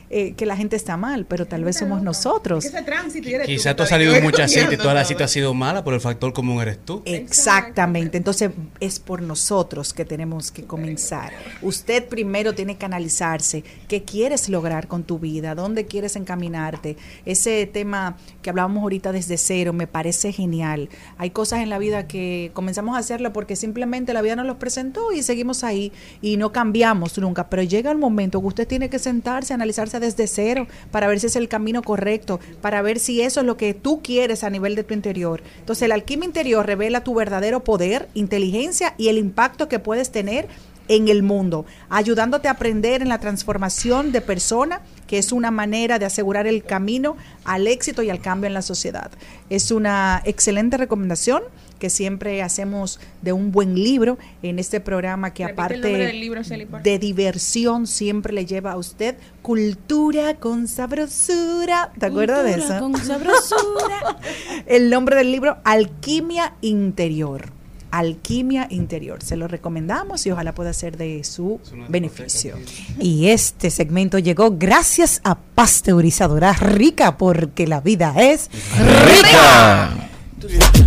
eh, 0.10 0.34
que 0.34 0.46
la 0.46 0.56
gente 0.56 0.76
está 0.76 0.98
mal, 0.98 1.26
pero 1.26 1.46
tal 1.46 1.64
vez 1.64 1.78
somos 1.78 2.02
nosotros. 2.02 2.66
Ese 2.66 2.82
tránsito 2.84 3.30
y 3.30 3.34
eres 3.34 3.48
Quizá 3.48 3.72
que 3.72 3.76
tú 3.76 3.84
has 3.84 3.90
salido 3.90 4.16
en 4.16 4.24
muchas 4.24 4.52
cogiendo 4.52 4.70
sitios 4.70 4.80
y 4.80 4.84
toda 4.84 4.94
la 4.94 5.06
cita 5.06 5.24
ha 5.26 5.28
sido 5.28 5.54
mala, 5.54 5.84
pero 5.84 5.96
el 5.96 6.02
factor 6.02 6.34
común 6.34 6.62
eres 6.62 6.80
tú. 6.84 7.02
Exactamente, 7.06 8.18
entonces 8.18 8.52
es 8.80 9.00
por 9.00 9.22
nosotros 9.22 9.94
que 9.94 10.06
tenemos 10.06 10.52
que 10.52 10.64
comenzar. 10.64 11.32
Usted 11.62 12.08
primero 12.08 12.54
tiene 12.54 12.78
que 12.78 12.86
analizarse 12.86 13.64
qué 13.88 14.04
quieres 14.04 14.50
lograr 14.50 14.88
con 14.88 15.04
tu 15.04 15.20
vida, 15.20 15.56
dónde 15.56 15.86
quieres 15.86 16.16
encaminarte. 16.16 16.98
Ese 17.26 17.66
tema 17.66 18.18
que 18.42 18.50
hablábamos 18.50 18.84
ahorita 18.84 19.12
desde 19.12 19.38
cero 19.38 19.74
me 19.74 19.88
parece 19.88 20.32
genial. 20.32 20.90
Hay 21.18 21.32
cosas 21.32 21.62
en 21.62 21.70
la 21.70 21.80
vida 21.80 22.08
que 22.08 22.52
comenzamos 22.54 22.96
a 22.96 23.00
hacerlo 23.00 23.34
porque 23.34 23.56
simplemente 23.56 24.14
la 24.14 24.22
vida 24.22 24.36
nos 24.36 24.46
los 24.46 24.58
presentó 24.58 25.12
y 25.12 25.24
seguimos 25.24 25.64
ahí 25.64 25.92
y 26.22 26.38
no 26.38 26.52
cambiamos 26.52 27.18
nunca, 27.18 27.50
pero 27.50 27.64
llega 27.64 27.92
el 27.92 27.98
momento 27.98 28.42
que 28.42 28.48
usted 28.48 28.68
tiene 28.68 28.90
que 28.90 29.00
sentarse, 29.00 29.54
analizarse 29.54 30.00
desde 30.06 30.28
cero 30.28 30.68
para 30.92 31.08
ver 31.08 31.20
si 31.20 31.28
es 31.28 31.36
el 31.36 31.50
camino 31.50 31.82
correcto, 31.82 32.40
para 32.62 32.82
ver 32.82 33.00
si 33.00 33.22
eso 33.22 33.42
es 33.42 33.46
lo 33.46 33.58
que 33.58 33.74
tú 33.74 34.02
quieres 34.02 34.44
a 34.44 34.50
nivel 34.50 34.76
de 34.76 34.84
tu 34.84 34.94
interior. 34.94 35.42
Entonces, 35.60 35.88
la 35.90 35.96
alquimia 35.96 36.26
interior 36.26 36.66
revela 36.66 37.04
tu 37.04 37.14
verdadero 37.14 37.64
poder, 37.64 38.08
inteligencia 38.14 38.96
y 38.98 39.10
el 39.10 39.18
impacto 39.18 39.68
que 39.68 39.80
puedes 39.80 40.12
tener 40.12 40.48
en 40.88 41.08
el 41.08 41.24
mundo, 41.24 41.66
ayudándote 41.90 42.48
a 42.48 42.52
aprender 42.52 43.02
en 43.02 43.10
la 43.10 43.20
transformación 43.20 44.12
de 44.12 44.22
persona, 44.22 44.82
que 45.08 45.18
es 45.18 45.32
una 45.32 45.52
manera 45.52 46.00
de 46.00 46.06
asegurar 46.06 46.48
el 46.48 46.64
camino 46.64 47.18
al 47.44 47.68
éxito 47.68 48.04
y 48.04 48.10
al 48.10 48.22
cambio 48.22 48.48
en 48.48 48.54
la 48.54 48.62
sociedad. 48.62 49.12
Es 49.50 49.72
una 49.72 50.22
excelente 50.26 50.78
recomendación 50.78 51.44
que 51.80 51.90
siempre 51.90 52.42
hacemos 52.42 53.00
de 53.22 53.34
un 53.34 53.52
buen 53.52 53.76
libro 53.76 54.18
en 54.44 54.60
este 54.60 54.80
programa 54.80 55.34
que 55.34 55.44
Repite 55.44 55.62
aparte 55.62 56.14
libro, 56.14 56.42
de 56.84 57.00
diversión 57.00 57.88
siempre 57.88 58.34
le 58.34 58.46
lleva 58.46 58.72
a 58.72 58.78
usted 58.78 59.16
cultura 59.42 60.36
con 60.36 60.68
sabrosura. 60.68 61.92
¿Te 62.00 62.08
acuerdas 62.08 62.44
de 62.44 62.54
Cultura 62.54 62.78
eso? 62.78 62.84
con 62.84 62.98
sabrosura. 63.06 64.18
El 64.66 64.90
nombre 64.90 65.16
del 65.16 65.32
libro 65.32 65.58
Alquimia 65.64 66.56
Interior. 66.62 67.56
Alquimia 67.96 68.68
Interior. 68.72 69.24
Se 69.24 69.38
lo 69.38 69.48
recomendamos 69.48 70.26
y 70.26 70.32
ojalá 70.32 70.54
pueda 70.54 70.74
ser 70.74 70.98
de 70.98 71.24
su 71.24 71.62
beneficio. 71.88 72.56
Y 73.00 73.28
este 73.28 73.70
segmento 73.70 74.20
llegó 74.20 74.52
gracias 74.52 75.22
a 75.24 75.36
pasteurizadora 75.36 76.54
rica, 76.54 77.18
porque 77.18 77.68
la 77.68 77.80
vida 77.80 78.14
es 78.18 78.50
Rica. 78.78 80.05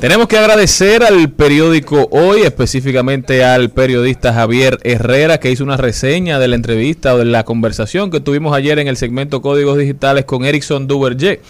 Tenemos 0.00 0.28
que 0.28 0.38
agradecer 0.38 1.02
al 1.02 1.28
periódico 1.30 2.06
Hoy, 2.12 2.42
específicamente 2.42 3.44
al 3.44 3.70
periodista 3.70 4.32
Javier 4.32 4.78
Herrera, 4.84 5.40
que 5.40 5.50
hizo 5.50 5.64
una 5.64 5.76
reseña 5.76 6.38
de 6.38 6.46
la 6.46 6.54
entrevista 6.54 7.14
o 7.14 7.18
de 7.18 7.24
la 7.24 7.44
conversación 7.44 8.12
que 8.12 8.20
tuvimos 8.20 8.54
ayer 8.54 8.78
en 8.78 8.86
el 8.86 8.96
segmento 8.96 9.42
Códigos 9.42 9.76
Digitales 9.76 10.24
con 10.24 10.44
Erickson 10.44 10.86
Duverger. 10.86 11.40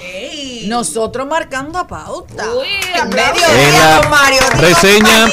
Nosotros 0.66 1.26
marcando 1.28 1.86
pauta. 1.86 2.44
medio 3.04 3.42
En 3.54 3.74
la 3.74 4.00
con 4.00 4.10
Mario 4.10 4.40
reseña, 4.58 5.26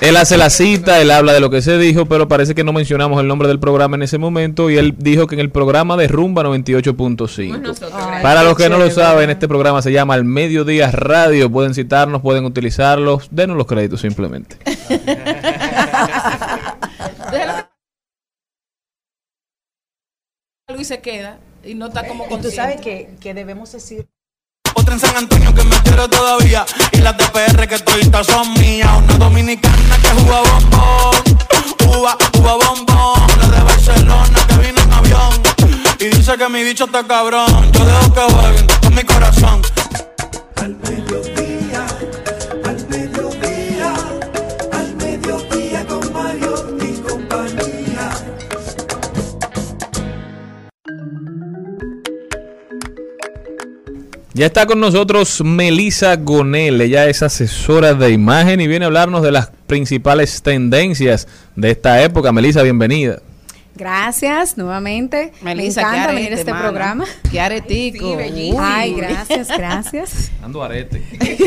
él 0.00 0.16
hace 0.16 0.36
la 0.36 0.48
cita, 0.48 1.00
él 1.00 1.10
habla 1.10 1.32
de 1.32 1.40
lo 1.40 1.50
que 1.50 1.62
se 1.62 1.78
dijo, 1.78 2.06
pero 2.06 2.28
parece 2.28 2.54
que 2.54 2.64
no 2.64 2.72
mencionamos 2.72 3.20
el 3.20 3.26
nombre 3.26 3.48
del 3.48 3.58
programa 3.58 3.96
en 3.96 4.02
ese 4.02 4.18
momento 4.18 4.70
y 4.70 4.78
él 4.78 4.94
dijo 4.98 5.26
que 5.26 5.34
en 5.34 5.40
el 5.40 5.50
programa 5.50 5.96
de 5.96 6.08
Rumba 6.08 6.44
98.5. 6.44 8.22
Para 8.22 8.44
los 8.44 8.56
que 8.56 8.68
no 8.68 8.78
lo 8.78 8.88
saben, 8.90 9.30
este 9.30 9.48
programa 9.48 9.82
se 9.82 9.92
llama 9.92 10.14
Al 10.14 10.24
Mediodía 10.24 10.90
Radio. 10.90 11.50
Pueden 11.50 11.74
citarnos, 11.74 12.22
pueden 12.22 12.44
utilizarlos. 12.52 13.28
Denos 13.30 13.56
los 13.56 13.66
créditos 13.66 14.00
simplemente. 14.00 14.56
Luis 20.68 20.88
se 20.88 21.00
queda 21.00 21.38
y 21.64 21.74
no 21.74 21.86
está 21.86 22.06
como 22.06 22.24
Y 22.24 22.28
tú 22.28 22.34
consciente. 22.34 22.56
sabes 22.56 22.80
que, 22.80 23.14
que 23.20 23.34
debemos 23.34 23.72
decir 23.72 24.08
Otra 24.74 24.94
en 24.94 25.00
San 25.00 25.16
Antonio 25.16 25.54
que 25.54 25.62
me 25.64 25.76
quiere 25.82 26.08
todavía. 26.08 26.64
Y 26.92 26.98
las 26.98 27.16
de 27.18 27.24
PR 27.26 27.68
que 27.68 27.78
toditas 27.80 28.26
son 28.26 28.52
mías. 28.54 28.90
Una 29.04 29.16
dominicana 29.18 29.96
que 30.00 30.08
juega 30.08 30.40
bombón. 30.40 31.16
Uva, 31.98 32.16
uva 32.38 32.54
bombón. 32.54 33.28
La 33.40 33.48
de 33.48 33.62
Barcelona 33.62 34.46
que 34.48 34.54
vino 34.66 34.80
en 34.80 34.92
avión. 34.92 35.42
Y 36.00 36.04
dice 36.16 36.36
que 36.38 36.48
mi 36.48 36.62
bicho 36.64 36.84
está 36.84 37.06
cabrón. 37.06 37.70
Yo 37.72 37.84
dejo 37.84 38.14
que 38.14 38.20
jueguen 38.20 38.66
con 38.82 38.94
mi 38.94 39.02
corazón. 39.04 39.62
Al 40.56 40.76
mediodía, 40.76 41.31
Ya 54.34 54.46
está 54.46 54.64
con 54.64 54.80
nosotros 54.80 55.42
Melisa 55.44 56.16
Gonel, 56.16 56.80
ella 56.80 57.06
es 57.06 57.22
asesora 57.22 57.92
de 57.92 58.12
imagen 58.12 58.62
y 58.62 58.66
viene 58.66 58.86
a 58.86 58.88
hablarnos 58.88 59.22
de 59.22 59.30
las 59.30 59.50
principales 59.66 60.40
tendencias 60.40 61.28
de 61.54 61.70
esta 61.70 62.02
época. 62.02 62.32
Melisa, 62.32 62.62
bienvenida. 62.62 63.20
Gracias 63.74 64.58
nuevamente. 64.58 65.32
Melissa, 65.40 65.82
Me 65.82 65.88
encanta 65.88 66.12
venir 66.12 66.32
a 66.32 66.36
este 66.36 66.50
mano. 66.50 66.62
programa. 66.62 67.04
Qué 67.30 67.40
aretico. 67.40 68.10
Sí, 68.10 68.16
bellísimo. 68.16 68.60
Ay, 68.62 68.94
gracias, 68.94 69.48
gracias. 69.48 70.30
Dando 70.42 70.62
arete. 70.62 71.02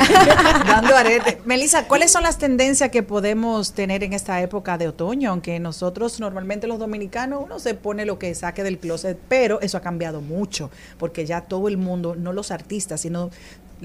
dando 0.65 0.95
arete. 0.95 1.39
Melissa, 1.45 1.88
¿cuáles 1.88 2.11
son 2.11 2.23
las 2.23 2.38
tendencias 2.38 2.89
que 2.89 3.03
podemos 3.03 3.73
tener 3.73 4.03
en 4.03 4.14
esta 4.14 4.41
época 4.41 4.77
de 4.77 4.88
otoño? 4.88 5.30
Aunque 5.30 5.60
nosotros 5.60 6.19
normalmente 6.19 6.65
los 6.68 6.80
dominicanos 6.80 7.41
uno 7.43 7.60
se 7.60 7.73
pone 7.76 8.06
lo 8.06 8.18
que 8.18 8.34
saque 8.34 8.64
del 8.64 8.80
closet, 8.80 9.19
pero 9.27 9.61
eso 9.61 9.77
ha 9.77 9.81
cambiado 9.81 10.22
mucho, 10.22 10.72
porque 10.97 11.26
ya 11.26 11.41
todo 11.41 11.68
el 11.68 11.77
mundo, 11.77 12.15
no 12.15 12.34
los 12.34 12.52
artistas, 12.52 13.02
sino 13.02 13.30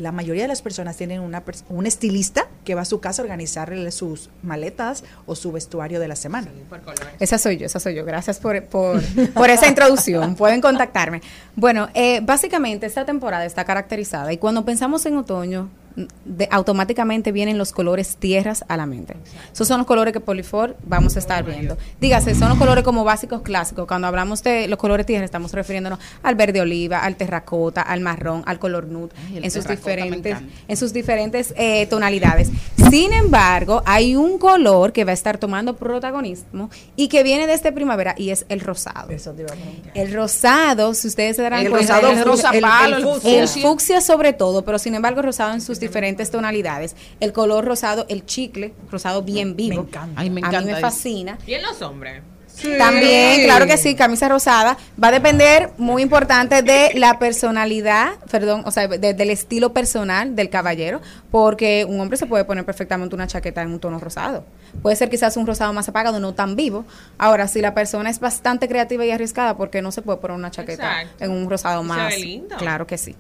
la 0.01 0.13
mayoría 0.13 0.43
de 0.43 0.49
las 0.49 0.63
personas 0.63 0.97
tienen 0.97 1.21
una 1.21 1.43
un 1.69 1.87
estilista 1.87 2.47
que 2.65 2.75
va 2.75 2.83
a 2.83 2.85
su 2.85 3.01
casa 3.01 3.23
a 3.23 3.25
organizarle 3.25 3.91
sus 3.91 4.31
maletas 4.43 5.05
o 5.27 5.35
su 5.35 5.53
vestuario 5.53 6.01
de 6.01 6.09
la 6.09 6.17
semana. 6.17 6.49
Esa 7.19 7.39
soy 7.39 7.57
yo, 7.57 7.67
esa 7.67 7.81
soy 7.81 7.95
yo. 7.95 8.05
Gracias 8.05 8.39
por, 8.39 8.63
por, 8.65 9.01
por 9.33 9.51
esa 9.51 9.67
introducción. 9.67 10.35
Pueden 10.37 10.61
contactarme. 10.61 11.21
Bueno, 11.57 11.89
eh, 11.95 12.21
básicamente 12.23 12.87
esta 12.87 13.05
temporada 13.05 13.45
está 13.45 13.65
caracterizada 13.65 14.33
y 14.33 14.39
cuando 14.39 14.65
pensamos 14.65 15.05
en 15.07 15.17
otoño, 15.17 15.69
de- 16.25 16.49
automáticamente 16.51 17.33
vienen 17.33 17.59
los 17.59 17.73
colores 17.73 18.17
tierras 18.17 18.65
a 18.69 18.77
la 18.77 18.87
mente. 18.87 19.17
Esos 19.53 19.67
son 19.69 19.79
los 19.79 19.87
colores 19.87 20.13
que 20.13 20.21
Polifor 20.21 20.77
vamos 20.85 21.17
a 21.17 21.19
estar 21.19 21.45
viendo. 21.45 21.77
Dígase, 22.01 22.35
son 22.35 22.49
los 22.49 22.59
colores 22.59 22.85
como 22.85 23.05
básicos 23.05 23.43
clásicos. 23.43 23.87
Cuando 23.87 24.07
hablamos 24.07 24.43
de 24.43 24.69
los 24.69 24.79
colores 24.79 25.07
tierras, 25.07 25.25
estamos 25.27 25.53
refiriéndonos 25.53 25.99
al 26.23 26.35
verde 26.35 26.61
oliva, 26.61 27.01
al 27.01 27.17
terracota, 27.17 27.83
al 27.83 28.01
marrón, 28.01 28.43
al 28.47 28.59
color 28.59 28.87
nude, 28.87 29.11
Ay, 29.29 29.41
en 29.43 29.51
sus 29.51 29.67
diferentes, 29.67 30.37
en 30.69 30.77
sus 30.77 30.93
diferentes 30.93 31.55
eh, 31.57 31.87
tonalidades. 31.87 32.51
Sin 32.91 33.13
embargo, 33.13 33.83
hay 33.87 34.17
un 34.17 34.39
color 34.39 34.93
que 34.93 35.05
va 35.05 35.11
a 35.11 35.15
estar 35.15 35.39
tomando 35.39 35.77
protagonismo 35.77 36.71
y 36.97 37.09
que 37.09 37.23
viene 37.23 37.47
de 37.47 37.55
este 37.55 37.73
primavera 37.73 38.15
y 38.17 38.31
es 38.31 38.47
el 38.49 38.61
rosado. 38.61 39.09
El 39.95 40.13
rosado, 40.13 40.95
si 40.95 41.09
ustedes 41.09 41.37
se 41.37 41.43
darán 41.43 41.61
El 41.65 41.71
cuenta, 41.71 41.95
rosado 42.01 42.13
el, 42.13 42.25
rosa 42.25 42.51
el- 42.51 42.61
palo, 42.61 42.97
el 42.97 43.03
el 43.03 43.09
fucsia. 43.09 43.41
fucsia. 43.41 43.41
El 43.43 43.49
fucsia 43.69 44.01
sobre 44.01 44.33
todo, 44.33 44.65
pero 44.65 44.79
sin 44.79 44.95
embargo 44.95 45.23
rosado 45.23 45.53
en 45.53 45.61
sus 45.61 45.79
diferentes 45.79 45.90
tonalidades. 46.31 46.97
El 47.21 47.33
color 47.33 47.65
rosado, 47.65 48.07
el 48.09 48.25
chicle, 48.27 48.75
rosado 48.91 49.23
bien 49.23 49.57
vivo. 49.57 49.87
Ay, 50.17 50.31
me 50.31 50.41
A 50.41 50.45
mí 50.45 50.49
encanta 50.49 50.75
me 50.75 50.81
fascina. 50.81 51.39
¿Y 51.47 51.55
en 51.55 51.63
los 51.63 51.81
hombres? 51.83 52.23
También, 52.77 53.45
claro 53.45 53.67
que 53.67 53.79
sí, 53.79 53.95
camisa 53.95 54.29
rosada. 54.29 54.77
Va 55.03 55.09
a 55.09 55.13
depender, 55.13 55.71
muy 55.79 56.03
importante, 56.03 56.63
de 56.63 56.91
la 56.95 57.19
personalidad, 57.19 58.19
perdón, 58.31 58.65
o 58.67 58.71
sea, 58.71 58.87
de- 58.87 59.15
del 59.15 59.31
estilo 59.31 59.73
personal 59.73 60.37
del 60.37 60.51
caballero, 60.51 61.01
porque 61.31 61.87
un 61.89 61.99
hombre 62.01 62.19
se 62.19 62.27
puede 62.27 62.45
poner 62.45 62.67
perfectamente 62.67 63.15
una 63.15 63.27
chaqueta 63.27 63.63
en 63.63 63.71
un 63.73 63.81
tono 63.81 63.99
rosado. 63.99 64.45
Puede 64.83 64.97
ser 64.97 65.09
quizás 65.09 65.39
un 65.39 65.47
rosado 65.47 65.73
más 65.73 65.89
apagado, 65.89 66.21
no 66.21 66.35
tan 66.35 66.55
vivo. 66.55 66.85
Ahora, 67.17 67.49
si 67.49 67.63
la 67.63 67.73
persona 67.73 68.11
es 68.11 68.21
bastante 68.21 68.69
creativa 68.69 69.07
y 69.07 69.11
arriesgada, 69.11 69.57
¿por 69.57 69.71
qué 69.71 69.81
no 69.81 69.91
se 69.91 70.03
puede 70.03 70.19
poner 70.19 70.37
una 70.37 70.51
chaqueta 70.51 71.01
Exacto. 71.03 71.25
en 71.25 71.31
un 71.31 71.49
rosado 71.49 71.81
se 71.83 71.89
más? 71.89 72.09
ve 72.15 72.19
lindo. 72.19 72.57
Claro 72.59 72.87
que 72.87 72.99
sí. 72.99 73.17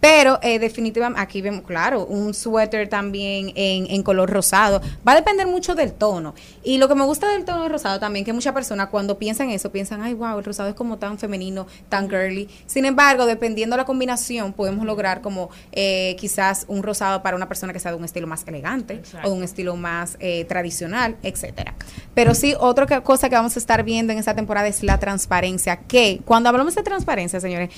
Pero 0.00 0.38
eh, 0.42 0.58
definitivamente 0.58 1.20
aquí 1.20 1.42
vemos, 1.42 1.62
claro, 1.66 2.06
un 2.06 2.32
suéter 2.32 2.88
también 2.88 3.52
en, 3.54 3.86
en 3.90 4.02
color 4.02 4.30
rosado. 4.30 4.80
Va 5.06 5.12
a 5.12 5.14
depender 5.16 5.46
mucho 5.46 5.74
del 5.74 5.92
tono. 5.92 6.34
Y 6.64 6.78
lo 6.78 6.88
que 6.88 6.94
me 6.94 7.04
gusta 7.04 7.28
del 7.30 7.44
tono 7.44 7.68
rosado 7.68 8.00
también, 8.00 8.24
que 8.24 8.32
muchas 8.32 8.54
personas 8.54 8.88
cuando 8.88 9.18
piensan 9.18 9.50
eso, 9.50 9.70
piensan, 9.70 10.00
ay, 10.02 10.14
wow, 10.14 10.38
el 10.38 10.44
rosado 10.44 10.70
es 10.70 10.74
como 10.74 10.96
tan 10.98 11.18
femenino, 11.18 11.66
tan 11.90 12.08
girly. 12.08 12.48
Sin 12.66 12.86
embargo, 12.86 13.26
dependiendo 13.26 13.74
de 13.76 13.82
la 13.82 13.84
combinación, 13.84 14.52
podemos 14.54 14.86
lograr 14.86 15.20
como 15.20 15.50
eh, 15.72 16.16
quizás 16.18 16.64
un 16.68 16.82
rosado 16.82 17.22
para 17.22 17.36
una 17.36 17.46
persona 17.48 17.72
que 17.74 17.78
sea 17.78 17.90
de 17.90 17.98
un 17.98 18.04
estilo 18.04 18.26
más 18.26 18.46
elegante 18.46 19.02
o 19.22 19.28
de 19.30 19.34
un 19.36 19.42
estilo 19.44 19.76
más 19.76 20.16
eh, 20.20 20.44
tradicional, 20.46 21.16
etcétera. 21.22 21.74
Pero 22.14 22.34
sí, 22.34 22.54
otra 22.58 22.86
que- 22.86 23.02
cosa 23.02 23.28
que 23.28 23.34
vamos 23.34 23.54
a 23.56 23.58
estar 23.58 23.82
viendo 23.84 24.12
en 24.14 24.18
esta 24.18 24.34
temporada 24.34 24.66
es 24.66 24.82
la 24.82 24.98
transparencia. 24.98 25.76
Que 25.76 26.20
cuando 26.24 26.48
hablamos 26.48 26.74
de 26.74 26.82
transparencia, 26.82 27.38
señores, 27.40 27.68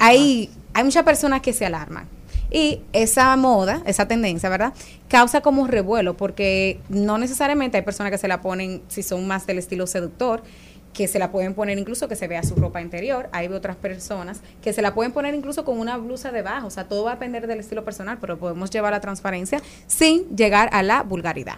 hay, 0.00 0.50
hay 0.74 0.84
muchas 0.84 1.04
personas 1.04 1.40
que 1.40 1.52
se 1.52 1.66
alarman. 1.66 2.08
Y 2.50 2.80
esa 2.92 3.34
moda, 3.36 3.80
esa 3.86 4.08
tendencia, 4.08 4.48
¿verdad? 4.48 4.72
Causa 5.08 5.40
como 5.40 5.66
revuelo, 5.66 6.16
porque 6.16 6.80
no 6.88 7.16
necesariamente 7.16 7.76
hay 7.76 7.84
personas 7.84 8.10
que 8.10 8.18
se 8.18 8.26
la 8.26 8.40
ponen, 8.40 8.82
si 8.88 9.02
son 9.02 9.26
más 9.26 9.46
del 9.46 9.58
estilo 9.58 9.86
seductor, 9.86 10.42
que 10.92 11.08
se 11.08 11.18
la 11.18 11.30
pueden 11.30 11.54
poner 11.54 11.78
incluso 11.78 12.08
que 12.08 12.16
se 12.16 12.26
vea 12.26 12.42
su 12.42 12.54
ropa 12.56 12.80
interior. 12.80 13.28
Hay 13.32 13.46
otras 13.48 13.76
personas 13.76 14.40
que 14.62 14.72
se 14.72 14.82
la 14.82 14.94
pueden 14.94 15.12
poner 15.12 15.34
incluso 15.34 15.64
con 15.64 15.78
una 15.78 15.96
blusa 15.96 16.32
debajo. 16.32 16.66
O 16.66 16.70
sea, 16.70 16.88
todo 16.88 17.04
va 17.04 17.12
a 17.12 17.14
depender 17.14 17.46
del 17.46 17.60
estilo 17.60 17.84
personal, 17.84 18.18
pero 18.20 18.38
podemos 18.38 18.70
llevar 18.70 18.92
la 18.92 19.00
transparencia 19.00 19.62
sin 19.86 20.36
llegar 20.36 20.68
a 20.72 20.82
la 20.82 21.02
vulgaridad. 21.02 21.54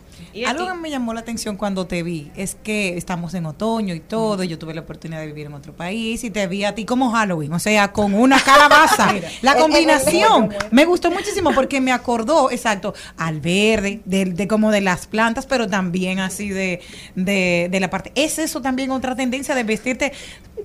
Algo 0.47 0.67
que 0.67 0.75
me 0.75 0.91
llamó 0.91 1.15
la 1.15 1.21
atención 1.21 1.57
cuando 1.57 1.87
te 1.87 2.03
vi 2.03 2.31
es 2.37 2.57
que 2.63 2.97
estamos 2.97 3.35
en 3.35 3.47
otoño 3.47 3.95
y 3.95 4.01
todo. 4.01 4.43
y 4.43 4.49
Yo 4.49 4.59
tuve 4.59 4.75
la 4.75 4.83
oportunidad 4.83 5.21
de 5.21 5.27
vivir 5.27 5.47
en 5.47 5.55
otro 5.55 5.73
país 5.73 6.25
y 6.25 6.31
te 6.31 6.47
vi 6.47 6.65
a 6.65 6.75
ti 6.75 6.85
como 6.85 7.11
Halloween, 7.11 7.53
o 7.53 7.59
sea, 7.59 7.93
con 7.93 8.15
una 8.15 8.41
calabaza. 8.41 9.15
la 9.43 9.57
combinación 9.57 10.51
me 10.71 10.85
gustó 10.85 11.11
muchísimo 11.11 11.53
porque 11.55 11.81
me 11.81 11.93
acordó, 11.93 12.51
exacto, 12.51 12.95
al 13.17 13.41
verde, 13.41 14.01
de, 14.05 14.27
de 14.27 14.49
como 14.49 14.71
de 14.71 14.81
las 14.81 15.07
plantas, 15.07 15.47
pero 15.47 15.69
también 15.69 16.19
así 16.19 16.51
de, 16.51 16.81
de, 17.15 17.69
de 17.71 17.81
la 17.81 17.89
parte. 17.89 18.13
¿Es 18.15 18.39
eso 18.39 18.61
también 18.61 18.91
otra 18.91 19.15
tendencia 19.23 19.55
de 19.55 19.65
vestirte 19.65 20.13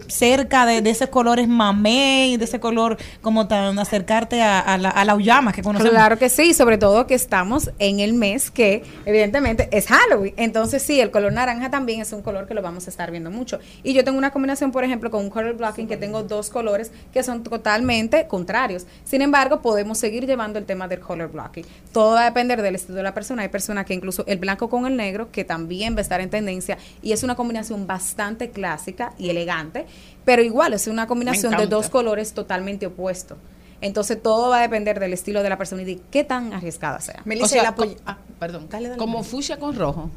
cerca 0.07 0.65
de, 0.65 0.81
de 0.81 0.89
esos 0.89 1.09
colores 1.09 1.47
mamey, 1.47 2.37
de 2.37 2.45
ese 2.45 2.59
color 2.59 2.97
como 3.21 3.47
tan 3.47 3.79
acercarte 3.79 4.41
a, 4.41 4.59
a 4.59 4.77
la, 4.77 4.89
a 4.89 5.05
la 5.05 5.15
uyama 5.15 5.53
que 5.53 5.63
conocemos? 5.63 5.91
Claro 5.91 6.19
que 6.19 6.29
sí, 6.29 6.53
sobre 6.53 6.77
todo 6.77 7.07
que 7.07 7.15
estamos 7.15 7.71
en 7.79 7.99
el 7.99 8.13
mes 8.13 8.51
que 8.51 8.83
evidentemente 9.05 9.69
es 9.71 9.87
Halloween. 9.87 10.33
Entonces 10.37 10.83
sí, 10.83 10.99
el 10.99 11.09
color 11.09 11.33
naranja 11.33 11.71
también 11.71 12.01
es 12.01 12.11
un 12.13 12.21
color 12.21 12.47
que 12.47 12.53
lo 12.53 12.61
vamos 12.61 12.85
a 12.87 12.89
estar 12.89 13.11
viendo 13.11 13.31
mucho. 13.31 13.59
Y 13.83 13.93
yo 13.93 14.03
tengo 14.03 14.17
una 14.17 14.31
combinación, 14.31 14.71
por 14.71 14.83
ejemplo, 14.83 15.09
con 15.09 15.23
un 15.23 15.29
color 15.29 15.55
blocking 15.55 15.87
que 15.87 15.97
tengo 15.97 16.21
dos 16.21 16.49
colores 16.49 16.91
que 17.13 17.23
son 17.23 17.43
totalmente 17.43 18.27
contrarios. 18.27 18.85
Sin 19.03 19.21
embargo, 19.21 19.61
podemos 19.61 19.97
seguir 19.97 20.27
llevando 20.27 20.59
el 20.59 20.65
tema 20.65 20.87
del 20.87 20.99
color 20.99 21.31
blocking. 21.31 21.65
Todo 21.91 22.15
va 22.15 22.21
a 22.21 22.25
depender 22.25 22.61
del 22.61 22.75
estilo 22.75 22.97
de 22.97 23.03
la 23.03 23.13
persona. 23.13 23.41
Hay 23.41 23.49
personas 23.49 23.85
que 23.85 23.93
incluso 23.93 24.25
el 24.27 24.37
blanco 24.37 24.69
con 24.69 24.85
el 24.85 24.95
negro, 24.95 25.31
que 25.31 25.43
también 25.43 25.95
va 25.95 25.99
a 25.99 26.01
estar 26.01 26.21
en 26.21 26.29
tendencia, 26.29 26.77
y 27.01 27.13
es 27.13 27.23
una 27.23 27.35
combinación 27.35 27.87
bastante 27.87 28.46
clásica 28.51 29.13
y 29.17 29.29
elegante, 29.29 29.85
pero 30.25 30.41
igual 30.41 30.73
es 30.73 30.87
una 30.87 31.07
combinación 31.07 31.51
de 31.51 31.67
dos 31.69 31.85
colores 31.91 32.33
totalmente 32.33 32.85
opuestos. 32.87 33.37
Entonces 33.79 34.21
todo 34.21 34.49
va 34.49 34.57
a 34.57 34.61
depender 34.61 34.99
del 34.99 35.13
estilo 35.13 35.43
de 35.43 35.49
la 35.49 35.57
persona 35.57 35.83
y 35.83 35.85
de 35.85 35.99
qué 36.11 36.23
tan 36.23 36.51
arriesgada 36.53 36.99
sea. 36.99 37.21
O 37.45 37.47
sea, 37.47 37.75
co- 37.75 37.83
ah, 38.07 38.17
perdón, 38.39 38.67
como 38.97 39.23
fucsia 39.23 39.57
con 39.57 39.75
rojo. 39.75 40.09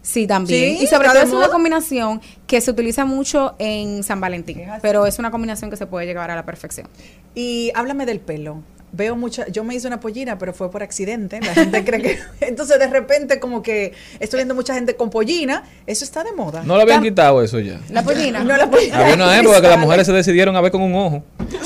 Sí, 0.00 0.26
también. 0.26 0.78
Sí, 0.78 0.84
y 0.84 0.86
sobre 0.86 1.08
todo 1.08 1.18
es 1.18 1.32
una 1.32 1.48
combinación 1.48 2.22
que 2.46 2.60
se 2.62 2.70
utiliza 2.70 3.04
mucho 3.04 3.54
en 3.58 4.02
San 4.02 4.20
Valentín, 4.20 4.62
pero 4.80 5.04
es 5.04 5.18
una 5.18 5.30
combinación 5.30 5.68
que 5.70 5.76
se 5.76 5.86
puede 5.86 6.06
llevar 6.06 6.30
a 6.30 6.36
la 6.36 6.46
perfección. 6.46 6.88
Y 7.34 7.70
háblame 7.74 8.06
del 8.06 8.20
pelo. 8.20 8.62
Veo 8.92 9.16
mucha, 9.16 9.46
yo 9.48 9.64
me 9.64 9.74
hice 9.74 9.86
una 9.86 10.00
pollina, 10.00 10.38
pero 10.38 10.52
fue 10.52 10.70
por 10.70 10.82
accidente. 10.82 11.40
La 11.40 11.54
gente 11.54 11.84
cree 11.84 12.02
que. 12.02 12.18
Entonces, 12.46 12.78
de 12.78 12.86
repente, 12.86 13.38
como 13.38 13.62
que 13.62 13.92
estoy 14.20 14.38
viendo 14.38 14.54
mucha 14.54 14.74
gente 14.74 14.96
con 14.96 15.10
pollina. 15.10 15.64
Eso 15.86 16.04
está 16.04 16.24
de 16.24 16.32
moda. 16.32 16.62
No 16.64 16.76
lo 16.76 16.82
habían 16.82 17.02
quitado 17.02 17.42
eso 17.42 17.60
ya. 17.60 17.80
La 17.90 18.02
pollina. 18.02 18.42
No, 18.42 18.56
la 18.56 18.66
pollina. 18.70 18.98
Había 18.98 19.14
una 19.14 19.38
época 19.38 19.60
que 19.60 19.68
las 19.68 19.78
mujeres 19.78 20.06
se 20.06 20.12
decidieron 20.12 20.56
a 20.56 20.60
ver 20.60 20.72
con 20.72 20.82
un 20.82 20.94
ojo. 20.94 21.24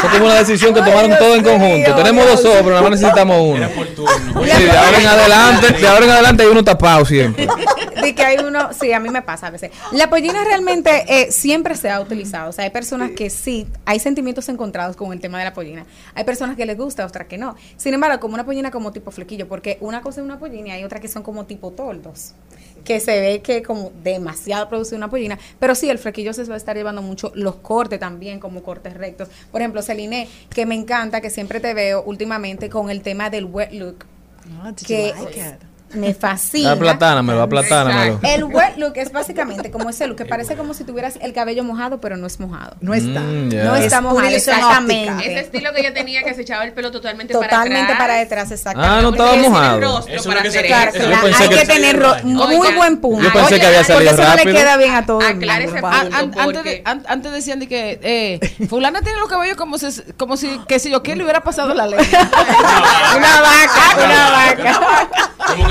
Fue 0.00 0.10
como 0.10 0.26
una 0.26 0.36
decisión 0.36 0.72
que 0.72 0.80
tomaron 0.80 1.10
todo 1.18 1.34
en 1.34 1.42
conjunto. 1.42 1.94
Tenemos 1.96 2.24
dos 2.24 2.44
ojos, 2.44 2.58
pero 2.58 2.70
nada 2.70 2.82
más 2.82 2.92
necesitamos 2.92 3.36
uno. 3.40 3.68
Sí, 3.68 4.62
de 4.62 4.70
ahora 4.70 5.00
en 5.00 5.06
adelante, 5.06 5.72
de 5.72 5.88
ahora 5.88 6.04
en 6.04 6.10
adelante 6.12 6.42
hay 6.44 6.48
uno 6.48 6.62
tapado 6.62 7.04
siempre. 7.04 7.48
De 8.00 8.14
que 8.14 8.22
hay 8.22 8.38
uno, 8.38 8.68
sí, 8.78 8.92
a 8.92 9.00
mí 9.00 9.08
me 9.08 9.22
pasa 9.22 9.48
a 9.48 9.50
veces. 9.50 9.72
La 9.90 10.08
pollina 10.08 10.44
realmente 10.44 11.04
eh, 11.08 11.32
siempre 11.32 11.74
se 11.74 11.90
ha 11.90 12.00
utilizado. 12.00 12.50
O 12.50 12.52
sea, 12.52 12.62
hay 12.62 12.70
personas 12.70 13.10
que 13.10 13.28
sí, 13.28 13.66
hay 13.86 13.98
sentimientos 13.98 14.48
encontrados 14.48 14.94
con 14.94 15.12
el 15.12 15.18
tema 15.18 15.38
de 15.40 15.44
la 15.46 15.52
pollina. 15.52 15.84
Hay 16.18 16.24
personas 16.24 16.56
que 16.56 16.66
les 16.66 16.76
gusta, 16.76 17.06
otras 17.06 17.28
que 17.28 17.38
no. 17.38 17.54
Sin 17.76 17.94
embargo, 17.94 18.18
como 18.18 18.34
una 18.34 18.44
pollina 18.44 18.72
como 18.72 18.90
tipo 18.90 19.12
flequillo, 19.12 19.46
porque 19.46 19.78
una 19.80 20.02
cosa 20.02 20.20
es 20.20 20.24
una 20.24 20.36
pollina 20.36 20.70
y 20.70 20.70
hay 20.72 20.82
otras 20.82 21.00
que 21.00 21.06
son 21.06 21.22
como 21.22 21.46
tipo 21.46 21.70
toldos. 21.70 22.32
Que 22.82 22.98
se 22.98 23.20
ve 23.20 23.40
que 23.40 23.62
como 23.62 23.92
demasiado 24.02 24.68
produce 24.68 24.96
una 24.96 25.08
pollina. 25.08 25.38
Pero 25.60 25.76
sí, 25.76 25.88
el 25.88 25.96
flequillo 25.96 26.32
se 26.32 26.42
va 26.42 26.54
a 26.54 26.56
estar 26.56 26.76
llevando 26.76 27.02
mucho. 27.02 27.30
Los 27.36 27.54
cortes 27.54 28.00
también, 28.00 28.40
como 28.40 28.64
cortes 28.64 28.94
rectos. 28.94 29.28
Por 29.52 29.60
ejemplo, 29.60 29.80
Celine, 29.80 30.28
que 30.50 30.66
me 30.66 30.74
encanta, 30.74 31.20
que 31.20 31.30
siempre 31.30 31.60
te 31.60 31.72
veo 31.72 32.02
últimamente 32.02 32.68
con 32.68 32.90
el 32.90 33.00
tema 33.02 33.30
del 33.30 33.44
wet 33.44 33.70
look. 33.70 34.04
que 34.88 35.14
me 35.92 36.12
fascina. 36.14 36.72
Aplatánamelo, 36.72 37.42
aplatánamelo. 37.42 38.20
El 38.22 38.44
wet 38.44 38.76
look 38.76 38.92
es 38.96 39.10
básicamente 39.12 39.70
como 39.70 39.88
ese 39.90 40.06
look 40.06 40.16
que 40.18 40.24
parece 40.26 40.56
como 40.56 40.74
si 40.74 40.84
tuvieras 40.84 41.18
el 41.22 41.32
cabello 41.32 41.64
mojado, 41.64 42.00
pero 42.00 42.16
no 42.16 42.26
es 42.26 42.38
mojado. 42.40 42.76
No 42.80 42.92
está. 42.94 43.20
Mm, 43.20 43.48
ya. 43.50 43.64
No 43.64 43.76
está 43.76 44.00
mojado, 44.00 44.28
exactamente. 44.28 45.26
Ese 45.26 45.40
estilo 45.40 45.72
que 45.72 45.80
ella 45.80 45.94
tenía 45.94 46.22
que 46.22 46.34
se 46.34 46.42
echaba 46.42 46.64
el 46.64 46.72
pelo 46.72 46.90
totalmente, 46.90 47.32
Totalmente 47.32 47.86
para 47.86 47.98
para 47.98 48.14
atrás. 48.20 48.28
detrás, 48.48 48.50
exactamente. 48.52 48.96
Ah, 48.98 49.02
no 49.02 49.10
estaba 49.10 49.30
Porque 49.30 49.48
mojado. 49.48 49.98
Eso 50.00 50.08
es 50.14 50.26
para 50.26 50.42
que 50.42 50.48
hacer 50.48 50.64
eso. 50.66 50.74
Yo 50.98 51.08
Claro, 51.08 51.26
hay 51.26 51.48
que, 51.48 51.54
que- 51.56 51.66
tener 51.66 51.98
ro- 51.98 52.16
muy 52.24 52.72
buen 52.74 52.98
punto. 53.00 53.22
Yo 53.24 53.32
pensé 53.32 53.58
que 53.60 53.66
había 53.66 53.78
porque 53.78 53.92
salido 53.94 54.12
eso 54.12 54.22
no 54.22 54.28
le 54.30 54.36
rápido. 54.36 54.56
queda 54.56 54.76
bien 54.76 54.94
a 54.94 55.06
todo 55.06 55.20
el 55.20 55.26
Aclare 55.26 55.64
mundo. 55.68 55.78
ese 55.78 55.86
An- 55.86 56.30
punto, 56.30 56.40
an- 56.40 56.56
antes, 56.84 57.06
antes 57.08 57.32
decían 57.32 57.58
de 57.60 57.68
que 57.68 57.98
eh, 58.02 58.66
fulana 58.68 59.00
tiene 59.02 59.18
los 59.20 59.28
cabellos 59.28 59.56
como 59.56 59.78
si, 59.78 59.86
como 60.16 60.36
si 60.36 60.48
que 60.68 60.78
si 60.78 60.90
yo 60.90 61.02
quién 61.02 61.18
le 61.18 61.24
hubiera 61.24 61.40
pasado 61.42 61.72
la 61.74 61.86
ley. 61.86 61.98
Una 63.16 63.40
vaca, 63.40 64.04
una 64.04 64.30
vaca. 64.30 65.08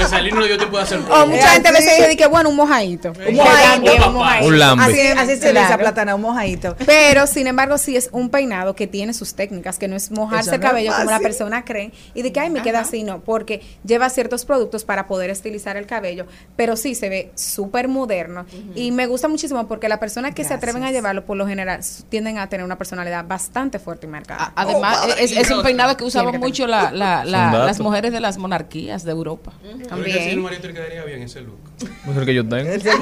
Que 0.10 0.16
salir 0.16 0.34
no 0.34 0.44
dio 0.46 0.58
tiempo 0.58 0.78
de 0.78 0.84
hacer. 0.84 1.00
O 1.10 1.26
mucha 1.28 1.48
gente 1.50 1.68
a 1.70 1.72
veces 1.72 1.98
dice 1.98 2.18
que 2.18 2.28
bueno, 2.28 2.50
un 2.50 2.56
mojadito. 2.56 3.14
Un 3.28 3.36
mojadito. 3.36 4.08
Un 4.08 4.14
mojadito. 4.14 4.48
Un 4.48 4.60
lambe. 4.60 4.84
Así, 4.84 5.00
así 5.02 5.36
se 5.38 5.54
le 5.54 5.60
dice 5.62 5.74
a 5.74 5.78
plátano, 5.78 6.16
un 6.16 6.22
mojadito. 6.22 6.76
Pero, 6.86 7.28
sin 7.28 7.48
embargo, 7.48 7.78
sí 7.78 7.96
es 7.96 8.10
un 8.12 8.30
peinado 8.30 8.76
que 8.76 8.88
tiene 8.88 9.14
sus 9.14 9.34
técnicas, 9.36 9.78
que 9.78 9.88
no 9.88 9.96
es 9.96 10.12
mojarse 10.12 10.56
el 10.56 10.62
cabello 10.62 10.92
como 10.96 11.12
la 11.12 11.20
persona 11.20 11.66
cree 11.66 11.92
y 12.14 12.22
de 12.22 12.32
que, 12.32 12.40
ay, 12.40 12.50
me 12.50 12.62
queda 12.62 12.80
así, 12.82 13.04
no, 13.04 13.20
porque 13.22 13.62
lleva 13.86 14.10
ciertos 14.10 14.46
productos 14.46 14.84
para 14.86 15.08
poder 15.08 15.30
estilizar 15.30 15.78
el 15.78 15.86
cabello, 15.86 16.26
pero 16.56 16.76
sí 16.78 16.96
se 16.96 17.10
ve 17.10 17.32
súper 17.36 17.88
moderno 17.88 18.46
y 18.76 18.92
me 18.92 19.08
gusta 19.08 19.28
muchísimo 19.28 19.68
porque 19.68 19.90
las 19.90 20.00
personas 20.00 20.34
que 20.34 20.44
se 20.44 20.54
atreven 20.54 20.84
a 20.84 20.92
llevarlo, 20.92 21.26
por 21.26 21.38
lo 21.38 21.48
general, 21.48 21.82
tienden 22.10 22.38
a 22.38 22.48
tener 22.50 22.66
una 22.66 22.78
personalidad 22.78 23.26
bastante 23.26 23.80
fuerte 23.80 24.06
y 24.08 24.10
marcada. 24.10 24.52
Además, 24.56 25.00
es, 25.20 25.32
es 25.32 25.52
un 25.52 25.62
peinado 25.64 25.96
que 25.98 26.04
usaban 26.04 26.40
mucho 26.40 26.68
la- 26.68 26.92
la- 26.92 27.26
la- 27.26 27.44
Son 27.44 27.52
datos. 27.52 27.68
las 27.68 27.80
mujeres 27.80 28.12
de 28.12 28.20
las 28.20 28.38
monarquías 28.38 29.04
de 29.04 29.12
Europa. 29.12 29.54
También. 30.04 30.48
Quedaría 30.74 31.04
bien 31.04 31.22
ese 31.24 31.42
look. 31.42 31.60
No 32.06 32.12
es 32.12 32.18
el 32.18 32.26
que 32.26 32.34
yo 32.34 32.48
tengo. 32.48 32.70
El 32.72 32.82
claro. 32.82 32.96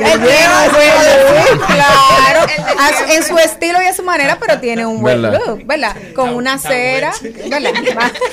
en 3.09 3.23
su 3.23 3.38
estilo 3.38 3.81
y 3.81 3.85
a 3.85 3.93
su 3.93 4.03
manera, 4.03 4.38
pero 4.39 4.59
tiene 4.59 4.85
un 4.85 5.01
buen 5.01 5.22
¿Verdad? 5.22 5.39
look, 5.45 5.65
¿verdad? 5.65 5.95
Con 6.15 6.30
una 6.35 6.57
cera, 6.57 7.13
¿verdad? 7.49 7.72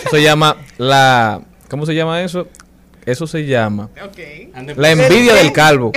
Eso 0.04 0.10
se 0.10 0.22
llama 0.22 0.56
la. 0.78 1.40
¿Cómo 1.68 1.86
se 1.86 1.94
llama 1.94 2.22
eso? 2.22 2.48
Eso 3.04 3.26
se 3.26 3.44
llama 3.46 3.88
la 4.76 4.90
envidia 4.92 5.34
del 5.34 5.52
calvo. 5.52 5.90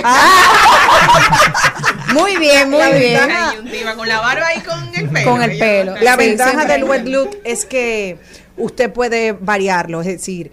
Muy 2.12 2.36
bien, 2.36 2.70
muy 2.70 2.78
La 2.80 2.90
bien. 2.90 3.96
con 3.96 4.08
la 4.08 4.20
barba 4.20 4.54
y 4.54 4.60
con 4.60 4.88
el 4.94 5.08
pelo. 5.10 5.30
Con 5.30 5.42
el 5.42 5.58
pelo. 5.58 5.94
La 6.00 6.12
Sí, 6.12 6.18
ventaja 6.18 6.64
del 6.64 6.84
wet 6.84 7.04
look 7.06 7.38
es 7.44 7.64
que 7.64 8.18
usted 8.56 8.92
puede 8.92 9.32
variarlo, 9.32 10.00
es 10.00 10.06
decir, 10.06 10.50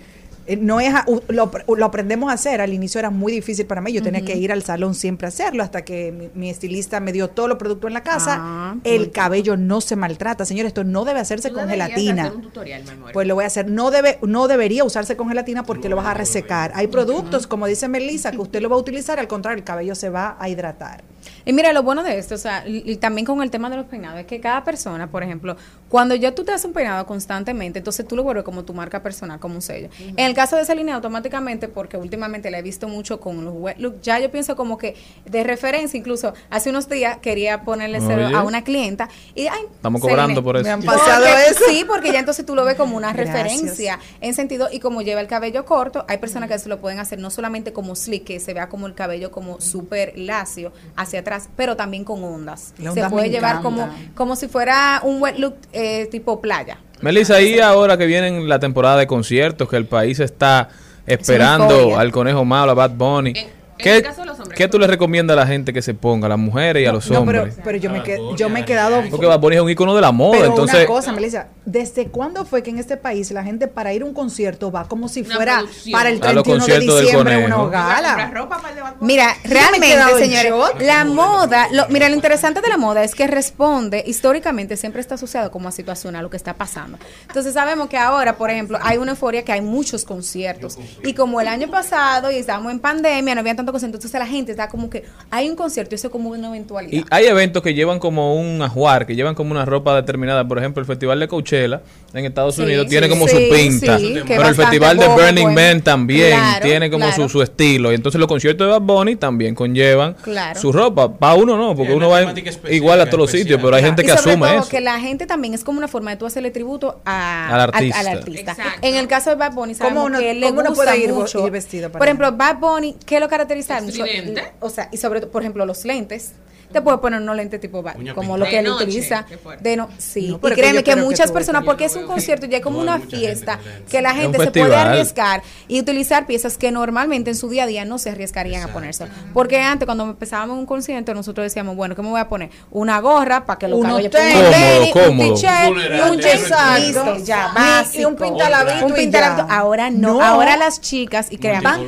no 0.59 0.79
es 0.79 0.93
a- 0.93 1.05
u- 1.07 1.21
lo, 1.29 1.51
lo 1.75 1.85
aprendemos 1.85 2.29
a 2.29 2.33
hacer. 2.33 2.61
Al 2.61 2.73
inicio 2.73 2.99
era 2.99 3.09
muy 3.09 3.31
difícil 3.31 3.65
para 3.65 3.81
mí. 3.81 3.91
Yo 3.93 4.01
tenía 4.03 4.23
que 4.25 4.35
ir 4.35 4.51
al 4.51 4.63
salón 4.63 4.93
siempre 4.95 5.27
a 5.27 5.29
hacerlo 5.29 5.63
hasta 5.63 5.83
que 5.83 6.11
mi, 6.11 6.29
mi 6.33 6.49
estilista 6.49 6.99
me 6.99 7.11
dio 7.13 7.29
todos 7.29 7.47
los 7.49 7.57
productos 7.57 7.87
en 7.89 7.93
la 7.93 8.03
casa. 8.03 8.37
Ah, 8.39 8.75
el 8.83 9.11
cabello 9.11 9.55
no 9.57 9.81
se 9.81 9.95
maltrata, 9.95 10.45
señor. 10.45 10.65
Esto 10.65 10.83
no 10.83 11.05
debe 11.05 11.19
hacerse 11.19 11.49
Tú 11.49 11.55
con 11.55 11.69
gelatina. 11.69 12.23
hacer 12.23 12.35
un 12.35 12.41
tutorial. 12.41 12.83
Pues 13.13 13.27
lo 13.27 13.35
voy 13.35 13.43
a 13.43 13.47
hacer. 13.47 13.69
No 13.69 13.91
debe, 13.91 14.19
no 14.21 14.47
debería 14.47 14.83
usarse 14.83 15.15
con 15.15 15.29
gelatina 15.29 15.63
porque 15.63 15.89
lo 15.89 15.95
vas 15.95 16.07
a 16.07 16.13
resecar. 16.13 16.71
Hay 16.75 16.87
productos, 16.87 17.47
como 17.47 17.67
dice 17.67 17.87
Melissa, 17.87 18.31
que 18.31 18.37
usted 18.39 18.61
lo 18.61 18.69
va 18.69 18.75
a 18.75 18.79
utilizar, 18.79 19.19
al 19.19 19.27
contrario, 19.27 19.57
el 19.59 19.63
cabello 19.63 19.95
se 19.95 20.09
va 20.09 20.35
a 20.39 20.49
hidratar. 20.49 21.03
Y 21.45 21.53
mira, 21.53 21.73
lo 21.73 21.83
bueno 21.83 22.03
de 22.03 22.17
esto, 22.17 22.35
o 22.35 22.37
sea, 22.37 22.63
y, 22.67 22.95
también 22.97 23.25
con 23.25 23.41
el 23.41 23.49
tema 23.51 23.69
de 23.69 23.77
los 23.77 23.85
peinados, 23.85 24.19
es 24.19 24.25
que 24.25 24.39
cada 24.39 24.63
persona, 24.63 25.09
por 25.09 25.23
ejemplo, 25.23 25.55
cuando 25.89 26.15
ya 26.15 26.33
tú 26.33 26.43
te 26.43 26.51
haces 26.51 26.65
un 26.65 26.73
peinado 26.73 27.05
constantemente, 27.05 27.79
entonces 27.79 28.07
tú 28.07 28.15
lo 28.15 28.23
vuelves 28.23 28.43
como 28.43 28.63
tu 28.63 28.73
marca 28.73 29.01
personal, 29.03 29.39
como 29.39 29.55
un 29.55 29.61
sello. 29.61 29.89
En 29.99 30.19
el 30.19 30.33
caso 30.33 30.55
de 30.55 30.63
esa 30.63 30.73
línea, 30.75 30.95
automáticamente, 30.95 31.67
porque 31.67 31.97
últimamente 31.97 32.49
la 32.51 32.59
he 32.59 32.61
visto 32.61 32.87
mucho 32.87 33.19
con 33.19 33.43
los 33.45 33.53
wet 33.55 33.77
look, 33.79 34.01
ya 34.01 34.19
yo 34.19 34.31
pienso 34.31 34.55
como 34.55 34.77
que 34.77 34.95
de 35.25 35.43
referencia, 35.43 35.97
incluso 35.97 36.33
hace 36.49 36.69
unos 36.69 36.89
días 36.89 37.17
quería 37.19 37.63
ponerle 37.63 37.99
cero 38.01 38.25
Oye. 38.27 38.35
a 38.35 38.41
una 38.43 38.63
clienta 38.63 39.09
y, 39.35 39.47
ay, 39.47 39.61
Estamos 39.75 40.01
cobrando 40.01 40.41
me- 40.41 40.45
por 40.45 40.55
eso. 40.57 40.63
Me 40.63 40.71
han 40.71 40.83
pasado 40.83 41.25
Porque- 41.25 41.45
eso. 41.51 41.63
Sí, 41.67 41.85
porque 41.87 42.11
ya 42.11 42.19
entonces 42.19 42.45
tú 42.45 42.55
lo 42.55 42.65
ves 42.65 42.75
como 42.75 42.97
una 42.97 43.13
Gracias. 43.13 43.35
referencia 43.43 43.99
en 44.21 44.33
sentido 44.33 44.67
y 44.71 44.79
como 44.79 45.01
lleva 45.01 45.21
el 45.21 45.27
cabello 45.27 45.65
corto, 45.65 46.05
hay 46.07 46.17
personas 46.17 46.49
que 46.49 46.57
se 46.59 46.69
lo 46.69 46.79
pueden 46.79 46.99
hacer 46.99 47.19
no 47.19 47.29
solamente 47.29 47.71
como 47.73 47.95
slick, 47.95 48.23
que 48.23 48.39
se 48.39 48.53
vea 48.53 48.69
como 48.69 48.87
el 48.87 48.93
cabello 48.95 49.31
como 49.31 49.61
súper 49.61 50.13
lacio 50.17 50.71
hacia 51.13 51.19
atrás, 51.19 51.49
pero 51.55 51.75
también 51.75 52.03
con 52.03 52.23
ondas. 52.23 52.73
Se 52.93 53.09
puede 53.09 53.29
llevar 53.29 53.61
como, 53.61 53.87
como 54.15 54.35
si 54.35 54.47
fuera 54.47 55.01
un 55.03 55.21
wet 55.21 55.37
look 55.37 55.55
eh, 55.71 56.07
tipo 56.09 56.41
playa. 56.41 56.79
Melissa, 57.01 57.41
y 57.41 57.59
ahora 57.59 57.97
que 57.97 58.05
viene 58.05 58.41
la 58.47 58.59
temporada 58.59 58.97
de 58.97 59.07
conciertos, 59.07 59.69
que 59.69 59.77
el 59.77 59.85
país 59.85 60.19
está 60.19 60.69
esperando 61.05 61.97
al 61.97 62.11
conejo 62.11 62.45
malo, 62.45 62.71
a 62.71 62.73
Bad 62.73 62.91
Bunny. 62.91 63.33
En 63.35 63.47
¿Qué, 63.83 63.97
el 63.97 64.03
caso 64.03 64.21
de 64.21 64.27
los 64.27 64.39
hombres, 64.39 64.57
qué 64.57 64.67
tú 64.67 64.79
le 64.79 64.87
recomiendas 64.87 65.35
a 65.37 65.39
la 65.41 65.47
gente 65.47 65.73
que 65.73 65.81
se 65.81 65.93
ponga, 65.93 66.25
a 66.25 66.29
las 66.29 66.39
mujeres 66.39 66.81
y 66.81 66.85
a 66.85 66.91
los 66.91 67.09
No, 67.11 67.25
pero, 67.25 67.39
hombres? 67.43 67.57
pero 67.63 67.77
yo, 67.77 67.89
me 67.91 68.01
qued- 68.03 68.35
yo 68.35 68.49
me 68.49 68.61
he 68.61 68.65
quedado 68.65 69.03
Porque 69.11 69.25
Bad 69.25 69.39
Bunny 69.39 69.55
es 69.57 69.61
un 69.61 69.69
icono 69.69 69.93
de 69.95 70.01
la 70.01 70.11
moda, 70.11 70.37
Pero 70.39 70.45
entonces... 70.51 70.77
una 70.77 70.85
cosa, 70.87 71.11
Melissa, 71.11 71.47
¿desde 71.65 72.07
cuándo 72.07 72.45
fue 72.45 72.63
que 72.63 72.69
en 72.69 72.79
este 72.79 72.97
país 72.97 73.29
la 73.31 73.43
gente 73.43 73.67
para 73.67 73.93
ir 73.93 74.01
a 74.01 74.05
un 74.05 74.13
concierto 74.13 74.71
va 74.71 74.87
como 74.87 75.07
si 75.09 75.23
fuera 75.23 75.63
para 75.91 76.09
el 76.09 76.21
A 76.23 76.33
los 76.33 76.43
31 76.43 76.65
de 76.65 76.79
diciembre 76.79 77.45
una 77.45 77.67
gala? 77.67 78.31
ropa 78.33 78.61
para 78.61 78.73
el. 78.73 78.83
Mira, 79.01 79.35
realmente, 79.43 79.97
señores, 80.17 80.53
la 80.79 81.03
moda, 81.05 81.67
lo, 81.71 81.87
mira, 81.89 82.07
lo 82.09 82.15
interesante 82.15 82.61
de 82.61 82.69
la 82.69 82.77
moda 82.77 83.03
es 83.03 83.13
que 83.15 83.27
responde, 83.27 84.03
históricamente 84.07 84.77
siempre 84.77 85.01
está 85.01 85.15
asociado 85.15 85.51
como 85.51 85.67
a 85.67 85.71
situación, 85.71 86.15
a 86.15 86.21
lo 86.21 86.29
que 86.29 86.37
está 86.37 86.53
pasando. 86.53 86.97
Entonces 87.27 87.53
sabemos 87.53 87.89
que 87.89 87.97
ahora, 87.97 88.37
por 88.37 88.49
ejemplo, 88.49 88.77
hay 88.81 88.97
una 88.97 89.11
euforia 89.11 89.43
que 89.43 89.51
hay 89.51 89.61
muchos 89.61 90.05
conciertos. 90.05 90.77
Y 91.03 91.13
como 91.13 91.41
el 91.41 91.47
año 91.47 91.69
pasado 91.69 92.31
y 92.31 92.35
estábamos 92.35 92.71
en 92.71 92.79
pandemia, 92.79 93.35
no 93.35 93.41
había 93.41 93.55
tanto 93.55 93.72
concierto, 93.73 93.97
entonces 93.97 94.17
la 94.19 94.25
gente 94.25 94.51
está 94.51 94.69
como 94.69 94.89
que 94.89 95.03
hay 95.29 95.49
un 95.49 95.55
concierto 95.57 95.93
y 95.93 95.95
eso 95.95 96.07
es 96.07 96.11
como 96.11 96.29
una 96.29 96.47
eventualidad. 96.47 96.93
Y 96.93 97.05
hay 97.09 97.25
eventos 97.25 97.61
que 97.61 97.73
llevan 97.73 97.99
como 97.99 98.35
un 98.35 98.61
ajuar, 98.61 99.05
que 99.05 99.15
llevan 99.15 99.35
como 99.35 99.51
una 99.51 99.65
ropa 99.65 99.93
determinada. 99.95 100.47
Por 100.47 100.57
ejemplo, 100.59 100.79
el 100.79 100.87
Festival 100.87 101.19
de 101.19 101.27
Coachella 101.27 101.81
en 102.13 102.25
Estados 102.25 102.55
Sí, 102.55 102.61
Unidos 102.61 102.85
sí, 102.85 102.89
tiene 102.91 103.09
como 103.09 103.27
sí, 103.27 103.35
su 103.35 103.53
pinta. 103.53 103.97
pero 104.27 104.47
el 104.47 104.55
Festival 104.55 104.97
de 104.97 105.07
Burning 105.09 105.43
bueno. 105.43 105.61
Man 105.73 105.81
también 105.81 106.31
Claro, 106.37 106.65
tiene 106.65 106.89
como 106.89 107.05
claro. 107.07 107.23
su, 107.23 107.29
su 107.29 107.41
estilo. 107.41 107.91
Y 107.91 107.95
entonces 107.95 108.19
los 108.19 108.27
conciertos 108.27 108.65
de 108.67 108.71
Bad 108.71 108.81
Bunny 108.81 109.15
también 109.17 109.55
conllevan 109.55 110.13
Claro. 110.21 110.59
su 110.59 110.71
ropa. 110.71 111.11
Para 111.17 111.33
uno 111.33 111.57
no, 111.57 111.75
porque 111.75 111.93
uno 111.93 112.09
va 112.09 112.21
igual 112.69 113.01
a 113.01 113.05
todos 113.07 113.19
los 113.19 113.31
sitios, 113.31 113.59
pero 113.61 113.75
hay 113.75 113.83
gente 113.83 114.03
y 114.03 114.05
que 114.05 114.11
sobre 114.17 114.31
asume 114.33 114.47
todo 114.47 114.59
eso. 114.61 114.69
que 114.69 114.81
la 114.81 114.99
gente 114.99 115.25
también 115.25 115.53
es 115.53 115.63
como 115.63 115.79
una 115.79 115.87
forma 115.87 116.11
de 116.11 116.17
tú 116.17 116.25
hacerle 116.25 116.51
tributo 116.51 117.01
a- 117.05 117.49
Al 117.53 117.59
artista. 117.61 117.99
al 117.99 118.07
artista. 118.07 118.51
Exacto. 118.51 118.79
En 118.81 118.95
el 118.95 119.07
caso 119.07 119.31
de 119.31 119.35
Bad 119.37 119.53
Bunny, 119.53 119.73
sabemos 119.73 120.03
¿Cómo 120.03 120.05
uno- 120.07 120.19
que 120.19 120.31
él 120.31 120.39
le 120.39 120.51
gusta 120.51 120.71
puede 120.73 120.97
ir- 120.97 121.13
mucho. 121.13 121.45
ir 121.45 121.51
vestido 121.51 121.89
para 121.89 121.99
por 121.99 122.07
ejemplo, 122.07 122.31
Bad 122.31 122.57
Bunny, 122.59 122.95
¿qué 123.05 123.19
lo 123.19 123.27
caracteriza 123.29 123.52
Estridente. 123.59 124.53
O 124.59 124.69
sea, 124.69 124.89
y 124.91 124.97
sobre 124.97 125.19
todo, 125.21 125.31
por 125.31 125.41
ejemplo, 125.41 125.65
los 125.65 125.85
lentes. 125.85 126.33
Te 126.73 126.81
puedes 126.81 126.99
poner 126.99 127.21
unos 127.21 127.35
lentes 127.35 127.61
tipo 127.61 127.79
Uña 127.79 127.93
como 128.13 128.33
pintada. 128.33 128.37
lo 128.37 128.45
que 128.45 128.51
De 128.51 128.57
él 128.59 128.65
noche, 128.65 128.83
utiliza. 128.83 129.25
De 129.61 129.77
no, 129.77 129.89
sí. 129.97 130.27
No, 130.41 130.49
y 130.49 130.51
créeme 130.53 130.83
que, 130.83 130.95
muchas 130.95 131.31
personas, 131.31 131.63
porque 131.63 131.85
es 131.85 131.95
un 131.95 132.05
concierto, 132.05 132.45
ya 132.47 132.57
es 132.57 132.63
como 132.63 132.77
No, 132.77 132.83
una 132.83 132.99
gente 132.99 133.15
fiesta, 133.17 133.59
que 133.89 134.01
la 134.01 134.13
gente 134.13 134.37
se 134.39 134.51
puede 134.51 134.75
arriesgar 134.75 135.41
y 135.67 135.79
utilizar 135.79 136.25
piezas 136.25 136.57
que 136.57 136.71
normalmente 136.71 137.29
en 137.29 137.35
su 137.37 137.47
día 137.49 137.63
a 137.63 137.67
día 137.67 137.85
no 137.85 137.97
se 137.97 138.09
arriesgarían 138.09 138.63
a 138.63 138.73
ponerse. 138.73 139.05
Porque 139.33 139.59
antes, 139.59 139.85
cuando 139.85 140.03
empezábamos 140.05 140.57
un 140.57 140.65
concierto, 140.65 141.13
nosotros 141.13 141.45
decíamos, 141.45 141.75
bueno, 141.75 141.95
¿qué 141.95 142.01
me 142.01 142.09
voy 142.09 142.19
a 142.19 142.27
poner? 142.27 142.49
Una 142.71 142.99
gorra 142.99 143.45
para 143.45 143.59
que 143.59 143.67
los 143.67 143.79
Unos 143.79 143.91
cabellos 143.91 144.11
tenis. 144.11 144.33
pongan 144.33 144.91
Cómodo, 144.91 145.33
tenis, 145.35 145.41
cómodo. 145.41 146.11
un 146.11 146.19
t-shirt 146.19 146.47
un. 146.49 146.79
Listo, 146.83 147.17
ya, 147.25 147.53
Y- 147.93 148.05
un 148.05 148.15
pintalabito 148.15 148.85
Un 148.85 148.93
pintalabito. 148.93 149.47
Ahora 149.49 149.89
no, 149.89 150.21
ahora 150.21 150.57
las 150.57 150.81
chicas, 150.81 151.27
y 151.31 151.37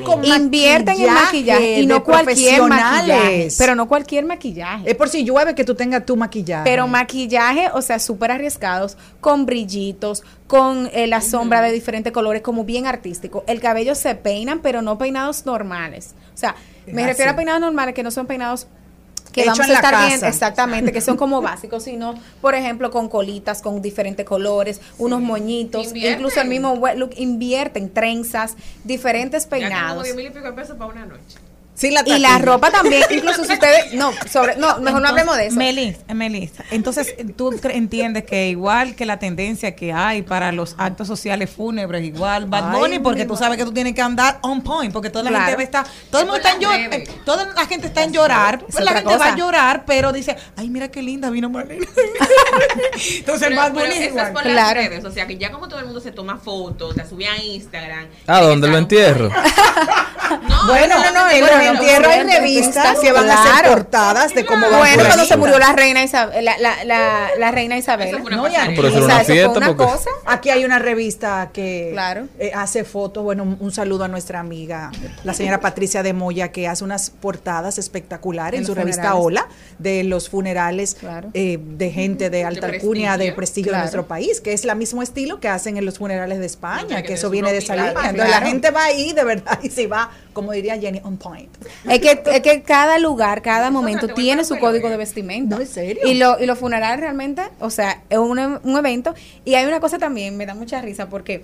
con 0.03 0.23
invierten 0.23 0.99
en 1.01 1.13
maquillaje 1.13 1.79
y 1.81 1.87
no 1.87 2.03
cualquier 2.03 2.61
maquillaje. 2.63 3.47
Pero 3.57 3.75
no 3.75 3.87
cualquier 3.87 4.25
maquillaje. 4.25 4.74
Es 4.85 4.95
por 4.95 5.09
si 5.09 5.23
llueve 5.23 5.55
que 5.55 5.63
tú 5.63 5.75
tengas 5.75 6.05
tu 6.05 6.15
maquillaje. 6.17 6.63
Pero 6.63 6.87
maquillaje, 6.87 7.69
o 7.73 7.81
sea, 7.81 7.99
súper 7.99 8.31
arriesgados, 8.31 8.97
con 9.21 9.45
brillitos, 9.45 10.23
con 10.47 10.89
eh, 10.93 11.07
la 11.07 11.21
sombra 11.21 11.61
de 11.61 11.71
diferentes 11.71 12.11
colores, 12.11 12.41
como 12.41 12.63
bien 12.65 12.87
artístico. 12.87 13.43
El 13.47 13.59
cabello 13.61 13.95
se 13.95 14.15
peinan, 14.15 14.59
pero 14.59 14.81
no 14.81 14.97
peinados 14.97 15.45
normales. 15.45 16.15
O 16.33 16.37
sea, 16.37 16.55
me 16.87 17.01
Es 17.03 17.07
refiero 17.07 17.31
a 17.31 17.35
peinados 17.35 17.61
normales 17.61 17.95
que 17.95 18.03
no 18.03 18.11
son 18.11 18.27
peinados 18.27 18.67
que 19.31 19.41
Hecho 19.41 19.49
vamos 19.51 19.65
en 19.65 19.71
a 19.71 19.73
la 19.73 19.79
estar 19.79 19.91
casa. 19.93 20.07
viendo, 20.07 20.25
exactamente, 20.27 20.91
que 20.93 21.01
son 21.01 21.17
como 21.17 21.41
básicos, 21.41 21.83
sino, 21.83 22.15
por 22.39 22.55
ejemplo, 22.55 22.89
con 22.89 23.09
colitas, 23.09 23.61
con 23.61 23.81
diferentes 23.81 24.25
colores, 24.25 24.79
unos 24.97 25.19
moñitos, 25.19 25.87
Invierten. 25.87 26.13
incluso 26.19 26.39
el 26.39 26.47
mismo 26.47 26.71
wet 26.73 26.95
look, 26.97 27.09
invierten 27.17 27.93
trenzas, 27.93 28.55
diferentes 28.85 29.43
Ya 29.43 29.49
que 29.49 29.55
como 29.57 29.69
peinados. 29.69 30.03
10 30.05 30.15
mil 30.15 30.25
y 30.27 30.29
pico 30.29 30.45
de 30.45 30.53
pesos 30.53 30.77
para 30.77 30.89
una 30.91 31.05
noche. 31.05 31.37
La 31.81 32.03
Y 32.05 32.19
la 32.19 32.37
ropa 32.37 32.71
también, 32.71 33.03
incluso 33.09 33.43
si 33.43 33.51
ustedes, 33.53 33.93
no, 33.93 34.11
sobre, 34.31 34.55
no, 34.55 34.79
mejor 34.79 35.01
no 35.01 35.09
hablemos 35.09 35.35
de 35.35 35.47
eso. 35.47 35.57
Melissa, 35.57 36.13
Melissa, 36.13 36.63
entonces 36.71 37.13
tú 37.35 37.51
cre- 37.51 37.75
entiendes 37.75 38.23
que 38.23 38.47
igual 38.47 38.95
que 38.95 39.05
la 39.05 39.19
tendencia 39.19 39.75
que 39.75 39.91
hay 39.91 40.21
para 40.21 40.51
los 40.53 40.75
actos 40.77 41.05
sociales 41.07 41.49
fúnebres, 41.49 42.03
igual 42.05 42.45
Bad 42.45 42.71
Ay, 42.71 42.79
Bunny, 42.79 42.99
porque 42.99 43.25
tú 43.25 43.35
sabes 43.35 43.57
que 43.57 43.65
tú 43.65 43.73
tienes 43.73 43.93
que 43.93 44.01
andar 44.01 44.39
on 44.41 44.61
point, 44.61 44.93
porque 44.93 45.09
toda 45.09 45.25
la 45.25 45.31
Claro. 45.31 45.45
gente 45.47 45.63
está, 45.63 45.85
todo 46.09 46.21
el 46.21 46.27
mundo 46.27 46.37
está 46.37 46.51
en 46.53 46.59
llorar, 46.61 46.89
redes. 46.91 47.09
toda 47.25 47.45
la 47.53 47.65
gente 47.67 47.87
está 47.87 48.03
en 48.03 48.13
llorar, 48.13 48.65
Es 48.67 48.79
la 48.79 48.91
gente 48.93 49.17
va 49.17 49.25
a 49.25 49.35
llorar, 49.35 49.83
pero 49.85 50.13
dice, 50.13 50.35
ay 50.55 50.69
mira 50.69 50.87
qué 50.87 51.01
linda 51.03 51.29
vino 51.29 51.49
Marlene. 51.49 51.85
entonces 53.17 53.47
Pero, 53.49 53.55
Bad 53.61 53.71
Bunny 53.73 53.83
es 53.85 53.91
eso 53.95 54.01
es 54.03 54.09
igual. 54.11 54.33
por 54.33 54.41
Claro. 54.43 54.55
las 54.55 54.73
redes, 54.89 55.03
o 55.05 55.11
sea 55.11 55.27
que 55.27 55.37
ya 55.37 55.51
como 55.51 55.67
todo 55.67 55.79
el 55.79 55.85
mundo 55.85 55.99
se 55.99 56.11
toma 56.11 56.37
fotos, 56.37 56.95
la 56.95 57.05
sube 57.07 57.27
a 57.27 57.37
Instagram. 57.37 58.07
Ah, 58.27 58.41
¿dónde 58.41 58.67
lo 58.69 58.77
entierro? 58.77 59.29
No, 60.49 60.65
Bueno, 60.67 60.95
no, 60.97 61.11
no, 61.11 61.23
bueno, 61.25 61.47
los 61.65 61.73
no, 61.75 61.81
entierros 61.81 62.07
hay 62.13 62.23
revistas 62.23 62.99
que 62.99 63.11
van 63.11 63.29
a 63.29 63.43
hacer 63.43 63.71
portadas 63.71 64.33
de 64.33 64.45
cómo 64.45 64.69
van 64.69 64.79
Bueno, 64.79 65.03
cuando 65.05 65.25
se 65.25 65.37
murió 65.37 65.59
la 65.59 65.73
reina 65.73 66.03
Isabel, 66.03 66.43
la, 66.45 66.57
la, 66.57 66.83
la, 66.83 67.29
la 67.37 67.51
reina 67.51 67.77
Isabel. 67.77 68.07
Eso 68.09 68.17
fue 68.19 68.27
una 68.27 68.37
No, 68.37 68.43
porque- 68.75 69.75
cosa. 69.75 70.09
Aquí 70.25 70.49
hay 70.49 70.65
una 70.65 70.79
revista 70.79 71.49
que 71.53 71.89
Claro. 71.93 72.27
eh, 72.39 72.51
hace 72.55 72.83
fotos. 72.83 73.23
Bueno, 73.23 73.57
un, 73.59 73.71
saludo 73.71 74.03
a 74.05 74.07
nuestra 74.07 74.39
amiga, 74.39 74.91
la 75.23 75.33
señora 75.33 75.59
Patricia 75.59 76.03
de 76.03 76.13
Moya, 76.13 76.51
que 76.51 76.67
hace 76.67 76.83
unas 76.83 77.09
portadas 77.09 77.77
espectaculares 77.77 78.57
En 78.57 78.63
en 78.63 78.65
su 78.67 78.75
revista. 78.75 79.15
Hola 79.15 79.47
de 79.79 80.03
los 80.03 80.29
funerales 80.29 80.95
Claro. 80.95 81.29
eh, 81.33 81.57
de 81.61 81.91
gente 81.91 82.29
de 82.29 82.43
alta 82.45 82.67
alcurnia, 82.67 83.17
de 83.17 83.31
prestigio. 83.33 83.71
Claro. 83.71 83.77
de 83.81 83.83
nuestro 83.85 84.07
país, 84.07 84.41
que 84.41 84.53
es 84.53 84.63
el 84.65 84.75
mismo 84.75 85.01
estilo 85.01 85.39
que 85.39 85.47
hacen 85.47 85.77
en 85.77 85.85
los 85.85 85.97
funerales 85.97 86.39
de 86.39 86.45
España, 86.45 87.01
que 87.01 87.07
que 87.07 87.13
eso 87.13 87.29
viene 87.29 87.51
de 87.51 87.59
esa 87.59 87.75
línea. 87.75 87.91
Entonces 88.09 88.29
la 88.29 88.41
gente 88.45 88.71
va 88.71 88.83
ahí 88.85 89.13
de 89.13 89.23
verdad 89.23 89.59
y 89.63 89.69
se 89.69 89.87
va, 89.87 90.09
como 90.33 90.51
diría 90.51 90.77
Jenny, 90.77 91.01
on 91.03 91.17
point. 91.17 91.49
Es 91.89 91.99
que, 91.99 92.21
es 92.25 92.41
que 92.41 92.63
cada 92.63 92.99
lugar, 92.99 93.41
cada 93.41 93.71
momento 93.71 94.07
tiene 94.07 94.43
su 94.45 94.57
código 94.57 94.89
de 94.89 94.97
vestimenta. 94.97 95.55
No, 95.55 95.61
¿en 95.61 95.67
serio? 95.67 96.01
Y, 96.05 96.15
lo, 96.15 96.39
y 96.39 96.45
los 96.45 96.57
funerales 96.57 96.99
realmente, 96.99 97.43
o 97.59 97.69
sea, 97.69 98.03
es 98.09 98.17
un, 98.17 98.39
un 98.39 98.77
evento. 98.77 99.13
Y 99.43 99.55
hay 99.55 99.65
una 99.65 99.79
cosa 99.79 99.97
también, 99.97 100.37
me 100.37 100.45
da 100.45 100.55
mucha 100.55 100.81
risa 100.81 101.09
porque 101.09 101.43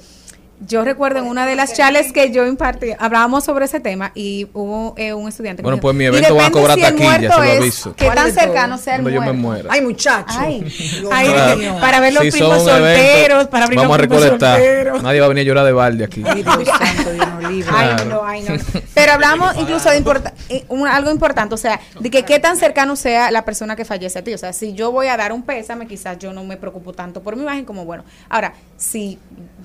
yo 0.68 0.84
recuerdo 0.84 1.20
en 1.20 1.26
una 1.26 1.46
de 1.46 1.56
las 1.56 1.74
charlas 1.74 2.12
que 2.14 2.32
yo 2.32 2.46
impartí, 2.46 2.92
hablábamos 3.00 3.44
sobre 3.44 3.66
ese 3.66 3.80
tema 3.80 4.12
y 4.14 4.48
hubo 4.54 4.94
eh, 4.98 5.14
un 5.14 5.28
estudiante. 5.28 5.62
que 5.62 5.64
Bueno, 5.64 5.78
me 5.78 5.80
dijo, 5.80 5.88
pues 5.88 5.96
mi 5.96 6.04
"Y 6.04 6.08
evento 6.08 6.36
van 6.36 6.46
a 6.46 6.52
cobrar 6.52 6.76
si 6.78 6.82
taquilla, 6.84 7.04
muerto 7.04 7.32
se 7.34 7.38
lo 7.40 7.44
es- 7.44 7.58
aviso. 7.60 7.96
Que 7.96 8.06
¿Cuál 8.06 8.18
tan 8.18 8.32
cercano 8.34 8.78
sea 8.78 8.96
el 8.96 9.02
Cuando 9.02 9.16
yo 9.16 9.22
me 9.22 9.34
muerto. 9.34 9.64
muera. 9.64 9.70
Ay, 9.74 9.82
muchacho. 9.82 10.38
Ay, 10.40 10.66
ay. 11.12 11.28
Dios 11.34 11.58
mío. 11.58 11.78
para 11.82 12.00
ver 12.00 12.14
los 12.14 12.24
Si 12.24 12.32
primos 12.32 12.64
solteros, 12.64 13.48
para 13.48 13.66
abrir 13.66 13.80
Vamos 13.80 13.96
a 13.96 13.98
los 13.98 14.08
recolectar. 14.10 14.56
solteros. 14.60 15.04
Nadie 15.04 15.20
va 15.20 15.26
a 15.26 15.30
venir 15.30 15.42
a 15.42 15.48
llorar 15.48 15.66
de 15.66 15.72
balde 15.72 16.04
aquí. 16.06 16.24
Ay, 16.26 16.44
Dios 16.44 16.68
santo, 16.68 17.12
Dios 17.12 17.28
no. 17.28 17.78
Ay, 17.78 17.96
no, 18.08 18.22
ay, 18.24 18.44
no. 18.44 18.54
Pero 18.94 19.12
hablamos 19.14 19.56
incluso 19.60 19.90
de 19.90 19.98
importa- 19.98 20.34
eh, 20.50 20.64
un- 20.70 20.88
algo 20.88 21.10
importante, 21.12 21.56
o 21.56 21.58
sea, 21.58 21.80
de 22.00 22.10
que 22.12 22.24
qué 22.24 22.40
tan 22.40 22.56
cercano 22.58 22.96
sea 22.96 23.32
la 23.32 23.46
persona 23.46 23.76
que 23.76 23.84
fallece 23.86 24.20
a 24.20 24.24
ti. 24.24 24.34
O 24.34 24.38
sea, 24.38 24.54
si 24.54 24.74
yo 24.74 24.92
voy 24.92 25.08
a 25.08 25.18
dar 25.18 25.32
un 25.34 25.42
pésame, 25.44 25.88
quizás 25.88 26.20
yo 26.20 26.34
no 26.34 26.44
me 26.44 26.58
preocupo 26.58 26.94
tanto 26.94 27.22
por 27.22 27.36
mi 27.36 27.42
imagen 27.44 27.66
como 27.66 27.84
bueno. 27.86 28.04
Ahora, 28.30 28.54
si 28.78 29.18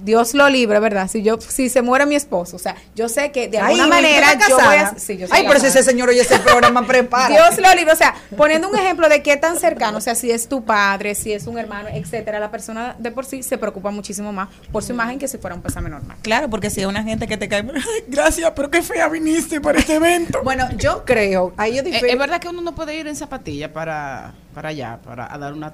Dios 0.03 0.35
lo 0.35 0.49
libre, 0.49 0.79
¿verdad? 0.87 1.09
Si 1.11 1.23
yo, 1.23 1.41
si 1.41 1.69
se 1.69 1.83
muere 1.83 2.07
mi 2.07 2.15
esposo, 2.15 2.55
o 2.55 2.59
sea, 2.59 2.77
yo 2.95 3.09
sé 3.09 3.33
que 3.33 3.49
de 3.49 3.59
alguna 3.59 3.87
¿y 3.87 3.91
manera 3.91 4.39
yo 4.49 4.57
voy 4.57 4.77
a. 4.77 4.95
sí, 4.99 5.17
yo 5.17 5.27
soy 5.27 5.37
Ay, 5.39 5.45
pero 5.49 5.59
si 5.59 5.67
ese 5.67 5.83
señor 5.83 6.09
oye 6.09 6.21
ese 6.21 6.39
programa, 6.39 6.87
prepara. 6.87 7.29
Dios 7.35 7.59
lo 7.59 7.75
libre, 7.75 7.93
o 7.93 7.97
sea, 7.97 8.15
poniendo 8.37 8.69
un 8.69 8.77
ejemplo 8.77 9.09
de 9.09 9.23
qué 9.23 9.37
tan 9.37 9.59
cercano, 9.59 9.99
o 9.99 10.01
sea, 10.01 10.15
si 10.15 10.31
es 10.31 10.49
tu 10.49 10.65
padre, 10.65 11.15
si 11.17 11.33
es 11.33 11.47
un 11.49 11.59
hermano, 11.59 11.89
etcétera, 11.93 12.39
la 12.39 12.51
persona 12.51 12.95
de 12.99 13.11
por 13.11 13.25
sí 13.25 13.43
se 13.43 13.59
preocupa 13.59 13.91
muchísimo 13.91 14.33
más 14.33 14.49
por 14.71 14.85
su 14.85 14.93
imagen 14.93 15.19
que 15.19 15.27
si 15.27 15.39
fuera 15.39 15.57
un 15.57 15.63
pésame 15.63 15.91
normal. 15.91 16.17
Claro, 16.23 16.49
porque 16.49 16.71
si 16.71 16.81
hay 16.81 16.87
una 16.87 17.03
gente 17.03 17.27
que 17.27 17.37
te 17.37 17.49
cae, 17.49 17.61
"Ay, 17.75 18.05
gracias, 18.07 18.53
pero 18.55 18.71
qué 18.71 18.83
fea 18.83 19.09
viniste 19.09 19.61
para 19.61 19.79
este 19.79 19.95
evento. 19.95 20.41
Bueno, 20.45 20.69
yo 20.77 21.05
creo, 21.05 21.53
ahí 21.57 21.77
yo 21.77 21.83
Eh. 21.83 22.01
Es 22.13 22.19
verdad 22.19 22.41
que 22.41 22.49
uno 22.49 22.61
no 22.63 22.75
puede 22.75 22.95
ir 22.97 23.07
en 23.07 23.17
zapatilla 23.17 23.73
para, 23.73 24.35
para 24.55 24.69
allá, 24.71 24.99
para 25.05 25.33
a 25.33 25.39
dar 25.39 25.53
una... 25.53 25.73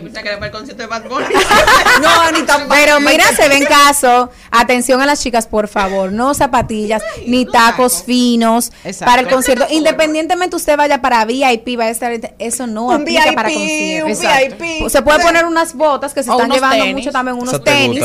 Que 0.00 0.28
era 0.28 0.38
para 0.38 0.46
el 0.46 0.52
concierto 0.52 0.82
de 0.82 0.86
Bad 0.88 1.02
Bunny. 1.08 1.26
no, 2.02 2.30
ni 2.32 2.42
tampoco. 2.46 2.74
Pero 2.74 3.00
mira, 3.00 3.24
se 3.36 3.48
ven 3.48 3.64
casos. 3.64 4.30
Atención 4.50 5.00
a 5.00 5.06
las 5.06 5.20
chicas, 5.22 5.46
por 5.46 5.68
favor. 5.68 6.12
No 6.12 6.34
zapatillas, 6.34 7.02
ni 7.26 7.44
tacos 7.46 8.02
finos 8.04 8.72
Exacto. 8.84 9.10
para 9.10 9.22
el 9.22 9.28
concierto. 9.28 9.66
Independientemente 9.70 10.56
usted 10.56 10.76
vaya 10.76 11.00
para 11.00 11.24
VIP, 11.24 11.76
vaya 11.76 11.88
a 11.88 11.90
estar, 11.90 12.12
eso 12.38 12.66
no 12.66 12.86
Un 12.86 13.02
aplica 13.02 13.24
VIP, 13.24 13.34
para 13.34 13.48
conciertos. 13.50 14.20
VIP. 14.20 14.88
Se 14.88 15.02
puede 15.02 15.22
poner 15.22 15.44
unas 15.44 15.74
botas 15.74 16.12
que 16.14 16.22
se 16.22 16.30
O 16.30 16.34
están 16.34 16.50
llevando 16.50 16.76
tenis. 16.84 16.94
mucho 16.94 17.12
también, 17.12 17.36
unos 17.36 17.54
Eso 17.54 17.62
tenis. 17.62 18.02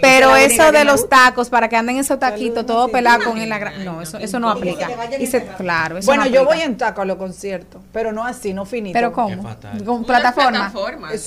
Pero 0.00 0.30
la 0.30 0.42
eso 0.42 0.72
de 0.72 0.84
los 0.84 1.08
tacos 1.08 1.48
para 1.48 1.68
que 1.68 1.76
anden 1.76 1.96
esos 1.98 2.18
taquitos 2.18 2.64
todo 2.66 2.88
pelado 2.88 3.24
con 3.24 3.38
el 3.38 3.50
agra- 3.52 3.72
No, 3.78 4.00
eso, 4.02 4.18
eso 4.18 4.38
no 4.38 4.50
aplica. 4.50 4.88
Y 5.18 5.26
se- 5.26 5.44
claro, 5.58 5.98
eso 5.98 6.06
Bueno, 6.06 6.24
no 6.24 6.30
yo 6.30 6.44
voy 6.44 6.60
en 6.60 6.76
taco 6.76 7.02
a 7.02 7.04
los 7.04 7.16
conciertos, 7.16 7.80
pero 7.92 8.12
no 8.12 8.24
así, 8.24 8.52
no 8.52 8.64
finito. 8.64 8.92
Pero 8.94 9.12
¿cómo? 9.12 9.42
Con 9.84 10.04
plataforma. 10.04 10.72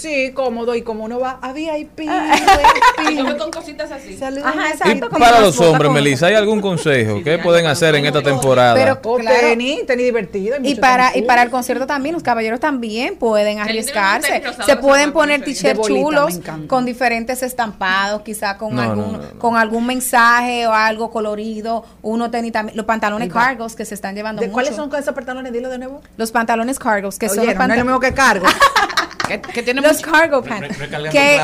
Sí, 0.01 0.31
cómodo 0.33 0.73
y 0.73 0.81
como 0.81 1.03
uno 1.03 1.19
va 1.19 1.37
a 1.43 1.53
VIP. 1.53 1.99
Yo 3.15 3.23
voy 3.23 3.37
con 3.37 3.51
cositas 3.51 3.91
así. 3.91 4.17
Saludos. 4.17 4.45
Ajá, 4.47 4.69
Y 4.69 4.71
exacto. 4.71 5.09
como 5.09 5.19
para 5.19 5.41
los 5.41 5.59
hombres, 5.59 5.91
Melissa, 5.91 6.25
¿hay 6.25 6.33
algún 6.33 6.59
consejo? 6.59 7.21
¿Qué 7.23 7.37
pueden 7.37 7.67
hacer 7.67 7.93
en 7.93 8.07
esta 8.07 8.23
temporada? 8.23 8.73
Pero 8.73 8.99
claro. 8.99 9.37
tenis, 9.39 9.85
tenis 9.85 10.05
divertido. 10.05 10.57
Y 10.63 10.73
para, 10.73 11.15
y 11.15 11.21
para 11.21 11.43
el 11.43 11.51
concierto 11.51 11.85
también, 11.85 12.13
los 12.13 12.23
caballeros 12.23 12.59
también 12.59 13.15
pueden 13.15 13.59
arriesgarse. 13.59 14.41
Se 14.65 14.75
pueden 14.75 14.91
puede 14.91 15.11
poner 15.11 15.43
t-shirts 15.43 15.87
chulos 15.87 16.39
con 16.67 16.83
diferentes 16.83 17.43
estampados, 17.43 18.23
quizá 18.23 18.57
con 18.57 18.75
No, 18.75 18.81
algún 18.81 19.11
no, 19.11 19.17
no, 19.19 19.23
no. 19.33 19.39
con 19.39 19.55
algún 19.55 19.85
mensaje 19.85 20.65
o 20.65 20.73
algo 20.73 21.11
colorido. 21.11 21.85
Uno 22.01 22.31
tenis 22.31 22.51
también, 22.53 22.75
los 22.75 22.87
pantalones 22.87 23.31
cargos 23.31 23.75
que 23.75 23.85
se 23.85 23.93
están 23.93 24.15
llevando 24.15 24.41
¿De 24.41 24.47
mucho. 24.47 24.53
¿Cuáles 24.53 24.75
son 24.75 24.93
esos 24.95 25.13
pantalones? 25.13 25.53
Dilo 25.53 25.69
de 25.69 25.77
nuevo. 25.77 26.01
Los 26.17 26.31
pantalones 26.31 26.79
cargos 26.79 27.19
que 27.19 27.29
son 27.29 27.39
Oye, 27.39 27.53
los 27.53 27.55
no 27.55 27.73
es 27.73 27.79
lo 27.79 27.85
pantalones 27.85 27.85
mismo 27.85 27.99
que 27.99 28.13
cargo. 28.13 28.47
Que, 29.39 29.41
que 29.53 29.63
tiene 29.63 29.81
los 29.81 29.97
mucho- 29.97 30.11
cargo 30.11 30.43
pants 30.43 30.77
re- 30.77 31.09
que, 31.09 31.39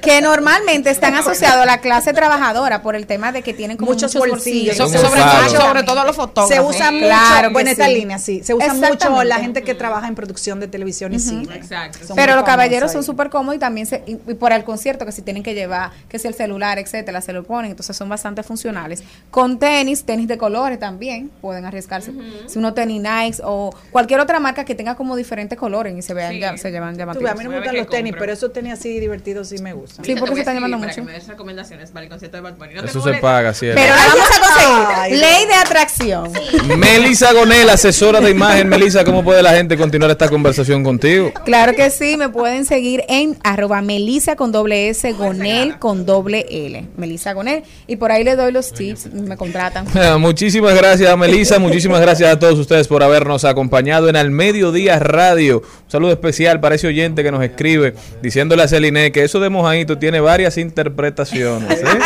que 0.00 0.20
normalmente 0.20 0.90
están 0.90 1.14
asociados 1.14 1.62
a 1.62 1.66
la 1.66 1.78
clase 1.80 2.12
trabajadora 2.12 2.82
por 2.82 2.96
el 2.96 3.06
tema 3.06 3.32
de 3.32 3.42
que 3.42 3.52
tienen 3.54 3.76
como 3.76 3.92
Muchos 3.92 4.14
muchos, 4.14 4.30
bolsillos. 4.30 4.76
sobre, 4.76 4.98
faros. 4.98 5.52
sobre 5.52 5.82
todo 5.82 6.04
los 6.04 6.16
fotógrafos. 6.16 6.54
Se 6.54 6.60
usa 6.60 6.90
mucho, 6.90 7.06
Claro 7.06 7.50
bueno, 7.50 7.70
esta 7.70 7.86
sí. 7.86 7.94
línea 7.94 8.18
sí, 8.18 8.42
se 8.42 8.54
usa 8.54 8.74
mucho 8.74 9.22
la 9.24 9.36
gente 9.38 9.62
que 9.62 9.74
trabaja 9.74 10.08
en 10.08 10.14
producción 10.14 10.60
de 10.60 10.68
televisión 10.68 11.12
y 11.14 11.18
cine. 11.18 11.54
Exacto. 11.54 12.06
Son 12.06 12.16
Pero 12.16 12.34
los 12.34 12.44
caballeros 12.44 12.92
son 12.92 13.02
súper 13.04 13.30
cómodos 13.30 13.56
y 13.56 13.58
también 13.58 13.86
se, 13.86 14.02
y, 14.06 14.12
y 14.30 14.34
por 14.34 14.52
el 14.52 14.64
concierto 14.64 15.04
que 15.06 15.12
si 15.12 15.22
tienen 15.22 15.42
que 15.42 15.54
llevar, 15.54 15.90
que 16.08 16.18
si 16.18 16.26
el 16.28 16.34
celular, 16.34 16.78
etcétera, 16.78 17.20
se 17.20 17.32
lo 17.32 17.44
ponen, 17.44 17.70
entonces 17.70 17.96
son 17.96 18.08
bastante 18.08 18.42
funcionales. 18.42 19.02
Con 19.30 19.58
tenis, 19.58 20.04
tenis 20.04 20.28
de 20.28 20.38
colores 20.38 20.78
también, 20.78 21.30
pueden 21.40 21.64
arriesgarse. 21.64 22.12
Si 22.46 22.58
uno 22.58 22.74
tenis 22.74 23.00
Nike 23.02 23.38
o 23.44 23.74
cualquier 23.90 24.20
otra 24.20 24.40
marca 24.40 24.64
que 24.64 24.74
tenga 24.74 24.94
como 24.96 25.16
diferentes 25.16 25.58
colores 25.58 25.94
y 25.96 26.02
se 26.02 26.14
vean 26.14 26.32
Sí. 26.32 26.40
ya, 26.40 26.56
se 26.56 26.70
llevan 26.70 26.96
ves, 26.96 27.27
a 27.28 27.34
mí 27.34 27.44
no 27.44 27.50
me 27.50 27.56
gustan 27.56 27.76
los 27.76 27.88
tenis, 27.88 28.12
compro. 28.12 28.20
pero 28.20 28.32
esos 28.32 28.52
tenis 28.52 28.72
así 28.72 28.98
divertidos 29.00 29.48
sí 29.48 29.58
me 29.58 29.72
gustan. 29.72 30.04
Sí, 30.04 30.14
porque 30.16 30.34
se 30.34 30.40
están 30.40 30.54
llamando 30.54 30.78
para 30.78 30.92
que 30.92 31.00
mucho. 31.00 31.12
me 31.12 31.18
des 31.18 31.26
recomendaciones 31.28 31.90
para 31.90 32.04
el 32.04 32.10
concierto 32.10 32.36
de 32.36 32.40
Bad 32.42 32.56
Bunny. 32.56 32.74
No 32.74 32.82
Eso 32.84 33.00
se 33.00 33.14
paga, 33.14 33.54
¿cierto? 33.54 33.80
Pero 33.80 33.94
la 33.94 34.06
vamos 34.06 34.28
a 34.28 34.40
conseguir. 34.40 34.96
Ay, 34.96 35.16
Ley 35.16 35.46
de 35.46 35.54
atracción. 35.54 36.32
Melissa 36.78 37.32
Gonel, 37.32 37.68
asesora 37.70 38.20
de 38.20 38.30
imagen. 38.30 38.68
Melissa, 38.68 39.04
¿cómo 39.04 39.22
puede 39.24 39.42
la 39.42 39.52
gente 39.52 39.76
continuar 39.76 40.10
esta 40.10 40.28
conversación 40.28 40.82
contigo? 40.84 41.32
Claro 41.44 41.74
que 41.74 41.90
sí, 41.90 42.16
me 42.16 42.28
pueden 42.28 42.64
seguir 42.64 43.04
en 43.08 43.36
arroba 43.44 43.82
Melisa 43.82 44.36
con 44.36 44.52
doble 44.52 44.88
S, 44.88 45.12
Gonel 45.12 45.78
con 45.78 46.06
doble 46.06 46.46
L. 46.50 46.86
Melisa 46.96 47.32
Gonel. 47.32 47.62
Y 47.86 47.96
por 47.96 48.12
ahí 48.12 48.24
le 48.24 48.36
doy 48.36 48.52
los 48.52 48.72
tips, 48.72 49.12
me 49.12 49.36
contratan. 49.36 49.86
Muchísimas 50.20 50.74
gracias, 50.74 51.16
Melissa. 51.16 51.58
Muchísimas 51.58 52.00
gracias 52.00 52.30
a 52.30 52.38
todos 52.38 52.58
ustedes 52.58 52.88
por 52.88 53.02
habernos 53.02 53.44
acompañado 53.44 54.08
en 54.08 54.16
Al 54.16 54.30
Mediodía 54.30 54.98
Radio. 54.98 55.58
Un 55.60 55.90
saludo 55.90 56.12
especial 56.12 56.60
para 56.60 56.74
ese 56.74 56.86
oyente 56.86 57.17
que 57.22 57.30
nos 57.30 57.42
escribe 57.42 57.94
diciéndole 58.22 58.62
a 58.62 58.68
Celine 58.68 59.12
que 59.12 59.24
eso 59.24 59.40
de 59.40 59.48
mojadito 59.48 59.98
tiene 59.98 60.20
varias 60.20 60.58
interpretaciones. 60.58 61.80
¿eh? 61.80 61.98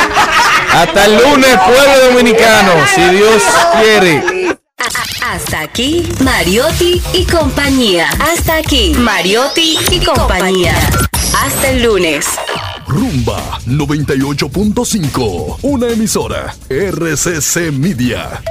Hasta 0.73 1.07
el 1.07 1.13
lunes, 1.17 1.57
pueblo 1.67 2.09
dominicano, 2.09 2.73
si 2.95 3.03
Dios 3.17 3.43
quiere. 3.81 4.23
Hasta 5.25 5.61
aquí, 5.61 6.09
Mariotti 6.21 7.01
y 7.13 7.25
compañía. 7.27 8.09
Hasta 8.21 8.57
aquí, 8.57 8.95
Mariotti 8.99 9.79
y 9.91 10.01
compañía. 10.05 10.75
Hasta 11.45 11.71
el 11.71 11.83
lunes. 11.83 12.27
Rumba 12.87 13.59
98.5, 13.67 15.59
una 15.63 15.89
emisora 15.89 16.55
RCC 16.69 17.73
Media. 17.73 18.43